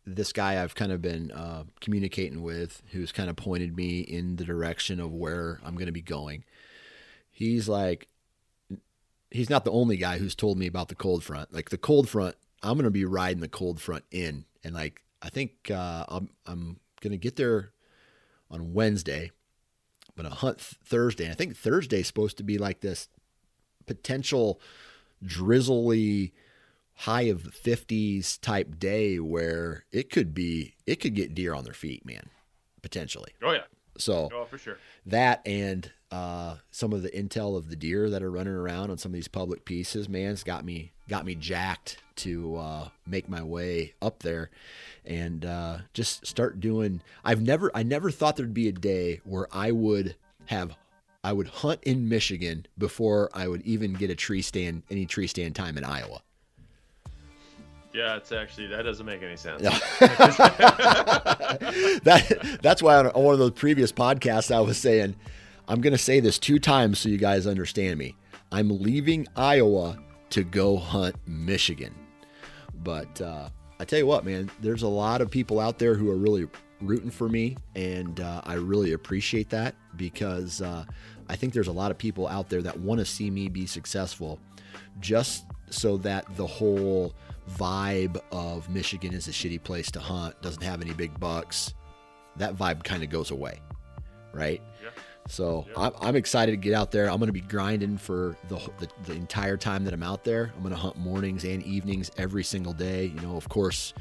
this 0.06 0.32
guy 0.32 0.62
I've 0.62 0.74
kind 0.74 0.92
of 0.92 1.02
been 1.02 1.30
uh, 1.30 1.64
communicating 1.80 2.42
with, 2.42 2.82
who's 2.92 3.12
kind 3.12 3.30
of 3.30 3.36
pointed 3.36 3.76
me 3.76 4.00
in 4.00 4.36
the 4.36 4.44
direction 4.44 5.00
of 5.00 5.12
where 5.12 5.60
I'm 5.64 5.74
going 5.74 5.86
to 5.86 5.92
be 5.92 6.02
going. 6.02 6.44
He's 7.30 7.68
like, 7.68 8.08
he's 9.30 9.50
not 9.50 9.64
the 9.64 9.70
only 9.70 9.96
guy 9.96 10.18
who's 10.18 10.34
told 10.34 10.58
me 10.58 10.66
about 10.66 10.88
the 10.88 10.94
cold 10.94 11.22
front. 11.22 11.52
Like 11.52 11.70
the 11.70 11.78
cold 11.78 12.08
front, 12.08 12.36
I'm 12.62 12.74
going 12.74 12.84
to 12.84 12.90
be 12.90 13.04
riding 13.04 13.40
the 13.40 13.48
cold 13.48 13.80
front 13.80 14.04
in, 14.10 14.44
and 14.64 14.74
like 14.74 15.02
I 15.22 15.30
think 15.30 15.70
uh, 15.70 16.04
I'm 16.08 16.30
I'm 16.46 16.80
going 17.00 17.12
to 17.12 17.18
get 17.18 17.36
there 17.36 17.72
on 18.50 18.74
Wednesday, 18.74 19.30
but 20.16 20.26
a 20.26 20.30
hunt 20.30 20.58
th- 20.58 20.78
Thursday. 20.84 21.30
I 21.30 21.34
think 21.34 21.56
Thursday's 21.56 22.06
supposed 22.06 22.36
to 22.38 22.42
be 22.42 22.58
like 22.58 22.80
this 22.80 23.08
potential 23.86 24.60
drizzly 25.24 26.32
high 27.00 27.22
of 27.22 27.42
50s 27.42 28.38
type 28.40 28.78
day 28.78 29.18
where 29.18 29.84
it 29.92 30.10
could 30.10 30.34
be 30.34 30.74
it 30.86 30.96
could 30.96 31.14
get 31.14 31.34
deer 31.34 31.54
on 31.54 31.64
their 31.64 31.72
feet 31.72 32.04
man 32.04 32.28
potentially 32.82 33.32
Oh 33.42 33.52
yeah. 33.52 33.62
so 33.98 34.28
Oh 34.32 34.44
for 34.44 34.58
sure. 34.58 34.76
that 35.06 35.40
and 35.46 35.90
uh, 36.10 36.56
some 36.72 36.92
of 36.92 37.02
the 37.02 37.10
intel 37.10 37.56
of 37.56 37.68
the 37.70 37.76
deer 37.76 38.10
that 38.10 38.22
are 38.22 38.30
running 38.30 38.52
around 38.52 38.90
on 38.90 38.98
some 38.98 39.10
of 39.10 39.14
these 39.14 39.28
public 39.28 39.64
pieces 39.64 40.08
man 40.08 40.32
it's 40.32 40.42
got 40.42 40.64
me 40.64 40.92
got 41.08 41.24
me 41.24 41.34
jacked 41.34 41.98
to 42.16 42.56
uh, 42.56 42.88
make 43.06 43.28
my 43.28 43.42
way 43.42 43.94
up 44.02 44.22
there 44.22 44.50
and 45.04 45.44
uh, 45.46 45.78
just 45.94 46.26
start 46.26 46.60
doing 46.60 47.00
i've 47.24 47.40
never 47.40 47.70
i 47.74 47.82
never 47.82 48.10
thought 48.10 48.36
there'd 48.36 48.52
be 48.54 48.68
a 48.68 48.72
day 48.72 49.20
where 49.24 49.46
i 49.52 49.70
would 49.70 50.16
have 50.46 50.76
i 51.24 51.32
would 51.32 51.46
hunt 51.48 51.80
in 51.84 52.08
michigan 52.08 52.66
before 52.76 53.30
i 53.32 53.46
would 53.48 53.62
even 53.62 53.92
get 53.94 54.10
a 54.10 54.14
tree 54.14 54.42
stand 54.42 54.82
any 54.90 55.06
tree 55.06 55.26
stand 55.26 55.54
time 55.56 55.78
in 55.78 55.84
iowa 55.84 56.20
Yeah, 57.92 58.16
it's 58.16 58.30
actually 58.30 58.68
that 58.68 58.82
doesn't 58.82 59.04
make 59.04 59.22
any 59.22 59.36
sense. 59.36 59.62
that 62.02 62.58
that's 62.62 62.82
why 62.82 62.96
on 62.96 63.06
one 63.06 63.32
of 63.32 63.38
those 63.38 63.52
previous 63.52 63.90
podcasts 63.92 64.54
I 64.54 64.60
was 64.60 64.78
saying 64.78 65.16
I'm 65.70 65.80
going 65.80 65.92
to 65.92 65.98
say 65.98 66.18
this 66.18 66.38
two 66.38 66.58
times 66.58 66.98
so 66.98 67.08
you 67.08 67.16
guys 67.16 67.46
understand 67.46 67.98
me. 67.98 68.16
I'm 68.50 68.82
leaving 68.82 69.28
Iowa 69.36 69.98
to 70.30 70.42
go 70.42 70.76
hunt 70.76 71.14
Michigan. 71.26 71.94
But 72.82 73.20
uh, 73.20 73.50
I 73.78 73.84
tell 73.84 73.98
you 73.98 74.06
what, 74.06 74.24
man, 74.24 74.50
there's 74.60 74.82
a 74.82 74.88
lot 74.88 75.20
of 75.20 75.30
people 75.30 75.60
out 75.60 75.78
there 75.78 75.94
who 75.94 76.10
are 76.10 76.16
really 76.16 76.48
rooting 76.80 77.10
for 77.10 77.28
me, 77.28 77.56
and 77.76 78.18
uh, 78.18 78.40
I 78.44 78.54
really 78.54 78.94
appreciate 78.94 79.50
that 79.50 79.76
because 79.96 80.60
uh, 80.60 80.84
I 81.28 81.36
think 81.36 81.52
there's 81.52 81.68
a 81.68 81.72
lot 81.72 81.90
of 81.90 81.98
people 81.98 82.26
out 82.26 82.48
there 82.48 82.62
that 82.62 82.80
want 82.80 82.98
to 82.98 83.04
see 83.04 83.30
me 83.30 83.48
be 83.48 83.66
successful, 83.66 84.40
just 84.98 85.44
so 85.70 85.96
that 85.98 86.24
the 86.36 86.46
whole 86.46 87.14
vibe 87.56 88.20
of 88.32 88.68
Michigan 88.68 89.12
is 89.14 89.28
a 89.28 89.32
shitty 89.32 89.62
place 89.62 89.90
to 89.92 90.00
hunt, 90.00 90.40
doesn't 90.42 90.62
have 90.62 90.80
any 90.80 90.92
big 90.92 91.18
bucks, 91.18 91.74
that 92.36 92.56
vibe 92.56 92.84
kind 92.84 93.02
of 93.02 93.10
goes 93.10 93.30
away, 93.30 93.60
right? 94.32 94.62
Yeah. 94.82 94.90
So 95.28 95.66
Yeah. 95.68 95.84
I'm, 95.84 95.92
I'm 96.00 96.16
excited 96.16 96.52
to 96.52 96.56
get 96.56 96.74
out 96.74 96.90
there. 96.90 97.08
I'm 97.10 97.18
going 97.18 97.28
to 97.28 97.32
be 97.32 97.40
grinding 97.40 97.98
for 97.98 98.36
the, 98.48 98.56
the 98.78 98.88
the 99.06 99.12
entire 99.12 99.56
time 99.56 99.84
that 99.84 99.92
I'm 99.94 100.02
out 100.02 100.24
there. 100.24 100.52
I'm 100.56 100.62
going 100.62 100.74
to 100.74 100.80
hunt 100.80 100.96
mornings 100.96 101.44
and 101.44 101.62
evenings 101.62 102.10
every 102.16 102.42
single 102.44 102.72
day. 102.72 103.06
You 103.06 103.20
know, 103.20 103.36
of 103.36 103.48
course, 103.48 103.92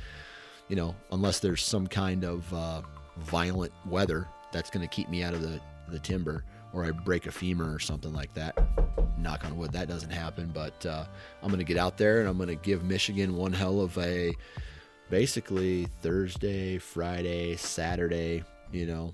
you 0.70 0.76
know, 0.76 0.96
unless 1.12 1.40
there's 1.40 1.64
some 1.64 1.88
kind 1.88 2.24
of 2.24 2.52
uh, 2.54 2.82
violent 3.18 3.74
weather 3.86 4.28
that's 4.52 4.70
going 4.70 4.88
to 4.88 4.94
keep 4.96 5.10
me 5.10 5.22
out 5.24 5.34
of 5.34 5.42
the 5.42 5.60
the 5.90 6.00
timber, 6.00 6.44
or 6.74 6.86
I 6.86 6.92
break 6.92 7.26
a 7.28 7.32
femur 7.32 7.74
or 7.74 7.80
something 7.80 8.14
like 8.14 8.34
that. 8.34 8.58
Knock 9.18 9.46
on 9.46 9.58
wood, 9.58 9.72
that 9.74 9.88
doesn't 9.88 10.12
happen. 10.12 10.52
But 10.54 10.86
uh, 10.86 11.06
I'm 11.42 11.50
going 11.50 11.60
to 11.60 11.66
get 11.66 11.78
out 11.78 11.98
there 11.98 12.20
and 12.20 12.30
I'm 12.30 12.38
going 12.38 12.50
to 12.50 12.56
give 12.56 12.84
Michigan 12.84 13.36
one 13.36 13.54
hell 13.54 13.82
of 13.82 13.98
a 13.98 14.34
basically 15.10 15.86
Thursday, 16.02 16.78
Friday, 16.78 17.56
Saturday. 17.56 18.44
You 18.72 18.86
know, 18.86 19.14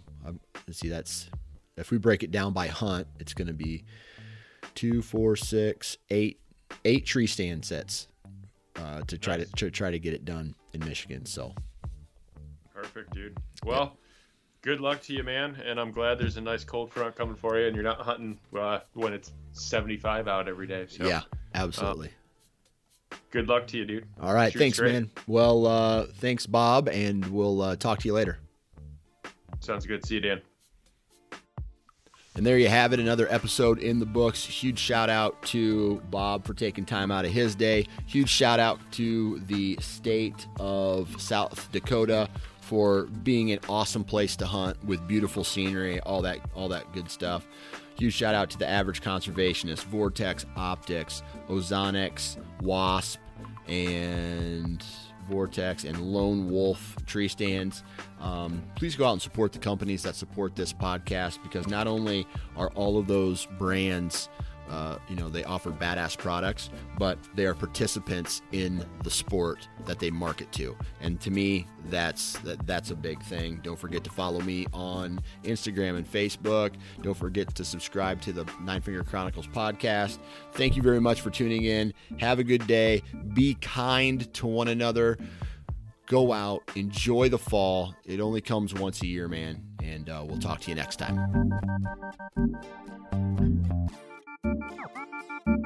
let's 0.68 0.80
see, 0.80 0.90
that's 0.90 1.30
if 1.78 1.92
we 1.92 1.98
break 1.98 2.24
it 2.24 2.32
down 2.32 2.54
by 2.54 2.68
hunt, 2.68 3.08
it's 3.20 3.34
going 3.34 3.48
to 3.48 3.54
be 3.54 3.84
two, 4.76 5.02
four, 5.02 5.36
six, 5.36 5.98
eight, 6.10 6.40
eight 6.84 7.06
tree 7.06 7.28
stand 7.28 7.64
sets 7.66 8.08
uh, 8.76 9.02
to 9.08 9.18
try 9.18 9.38
Nice. 9.38 9.50
to, 9.52 9.56
to 9.56 9.72
try 9.72 9.92
to 9.92 10.00
get 10.00 10.14
it 10.14 10.26
done 10.26 10.56
in 10.74 10.82
Michigan. 10.86 11.26
So 11.26 11.54
Perfect, 12.74 13.14
dude. 13.14 13.38
Well, 13.64 13.98
good 14.66 14.82
luck 14.82 15.00
to 15.04 15.14
you, 15.14 15.24
man. 15.24 15.56
And 15.66 15.80
I'm 15.80 15.92
glad 15.92 16.20
there's 16.20 16.36
a 16.36 16.42
nice 16.42 16.66
cold 16.66 16.92
front 16.92 17.16
coming 17.16 17.36
for 17.36 17.58
you, 17.58 17.68
and 17.68 17.76
you're 17.76 17.86
not 17.86 18.02
hunting 18.02 18.38
uh, 18.60 18.80
when 18.94 19.14
it's 19.14 19.32
75 19.54 20.28
out 20.28 20.50
every 20.50 20.68
day. 20.68 20.88
So 20.90 21.08
yeah, 21.08 21.22
absolutely. 21.54 22.10
good 23.32 23.48
luck 23.48 23.68
to 23.68 23.78
you, 23.78 23.86
dude. 23.86 24.08
All 24.20 24.34
right, 24.34 24.52
Shoot 24.52 24.60
thanks, 24.60 24.78
straight. 24.78 24.94
man. 24.94 25.12
Well, 25.28 25.68
uh, 25.68 26.06
thanks, 26.16 26.46
Bob, 26.46 26.90
and 26.90 27.26
we'll 27.28 27.62
uh, 27.62 27.76
talk 27.78 28.00
to 28.00 28.08
you 28.08 28.14
later. 28.14 28.40
Sounds 29.62 29.86
good. 29.86 30.06
See 30.06 30.16
you, 30.16 30.22
Dan. 30.22 30.42
And 32.36 32.46
there 32.46 32.58
you 32.58 32.68
have 32.68 32.92
it, 32.92 33.00
another 33.00 33.32
episode 33.32 33.80
in 33.80 34.00
the 34.00 34.06
books. 34.06 34.44
Huge 34.44 34.78
shout 34.78 35.10
out 35.10 35.42
to 35.44 36.02
Bob 36.10 36.44
for 36.44 36.54
taking 36.54 36.84
time 36.84 37.10
out 37.10 37.24
of 37.24 37.32
his 37.32 37.56
day. 37.56 37.88
Huge 38.08 38.28
shout 38.28 38.60
out 38.60 38.78
to 38.94 39.40
the 39.48 39.78
state 39.80 40.46
of 40.60 41.22
South 41.22 41.72
Dakota 41.72 42.28
for 42.66 43.04
being 43.24 43.52
an 43.52 43.60
awesome 43.70 44.04
place 44.04 44.36
to 44.36 44.46
hunt 44.46 44.84
with 44.84 45.08
beautiful 45.08 45.44
scenery, 45.44 46.00
all 46.02 46.22
that 46.24 46.40
all 46.56 46.68
that 46.70 46.92
good 46.94 47.10
stuff. 47.10 47.48
Huge 47.98 48.14
shout 48.14 48.34
out 48.34 48.50
to 48.50 48.58
the 48.58 48.68
average 48.68 49.02
conservationist, 49.02 49.84
Vortex 49.84 50.46
Optics, 50.56 51.22
Ozonics, 51.48 52.38
Wasp, 52.62 53.20
and 53.68 54.84
Vortex 55.30 55.84
and 55.84 56.00
Lone 56.02 56.50
Wolf 56.50 56.96
tree 57.06 57.28
stands. 57.28 57.84
Um, 58.20 58.64
please 58.76 58.96
go 58.96 59.06
out 59.06 59.14
and 59.14 59.22
support 59.22 59.54
the 59.54 59.60
companies 59.60 60.04
that 60.04 60.16
support 60.16 60.56
this 60.56 60.74
podcast 60.74 61.42
because 61.44 61.68
not 61.68 61.88
only 61.88 62.28
are 62.58 62.70
all 62.72 62.98
of 62.98 63.08
those 63.08 63.46
brands, 63.58 64.28
uh, 64.76 64.98
you 65.08 65.16
know, 65.16 65.30
they 65.30 65.46
offer 65.46 65.72
badass 65.72 66.18
products, 66.18 66.70
but 66.98 67.18
they 67.34 67.46
are 67.46 67.54
participants 67.54 68.42
in 68.52 68.86
the 69.04 69.10
sport 69.10 69.70
that 69.86 70.00
they 70.00 70.12
market 70.12 70.52
to. 70.52 70.76
And 71.00 71.20
to 71.22 71.32
me, 71.32 71.66
that's 71.86 72.34
that, 72.40 72.68
that's 72.68 72.92
a 72.92 72.96
big 72.96 73.24
thing. 73.24 73.62
Don't 73.64 73.80
forget 73.80 74.04
to 74.04 74.10
follow 74.10 74.42
me 74.42 74.66
on 74.74 75.22
Instagram 75.46 75.96
and 75.96 76.06
Facebook. 76.06 76.74
Don't 77.02 77.16
forget 77.16 77.56
to 77.56 77.64
subscribe 77.64 78.20
to 78.24 78.34
the 78.34 78.46
Nine 78.62 78.82
Finger 78.82 79.04
Chronicles 79.04 79.48
podcast. 79.48 80.20
Thank 80.52 80.76
you 80.76 80.82
very 80.82 81.00
much 81.00 81.22
for 81.22 81.30
tuning 81.30 81.64
in. 81.64 81.94
Have 82.20 82.40
a 82.40 82.44
good 82.44 82.68
day. 82.68 83.02
Be 83.34 83.56
kind 83.62 84.32
to 84.34 84.46
one 84.46 84.68
another. 84.68 85.18
Go 86.08 86.34
out, 86.34 86.70
enjoy 86.76 87.30
the 87.30 87.40
fall. 87.40 87.96
It 88.04 88.20
only 88.20 88.42
comes 88.42 88.74
once 88.74 89.02
a 89.02 89.08
year, 89.08 89.30
man. 89.30 89.64
And 89.82 90.10
uh, 90.10 90.26
we'll 90.28 90.40
talk 90.40 90.60
to 90.62 90.70
you 90.70 90.76
next 90.76 90.98
time. 90.98 91.52
Thank 94.46 94.62
you. 95.48 95.65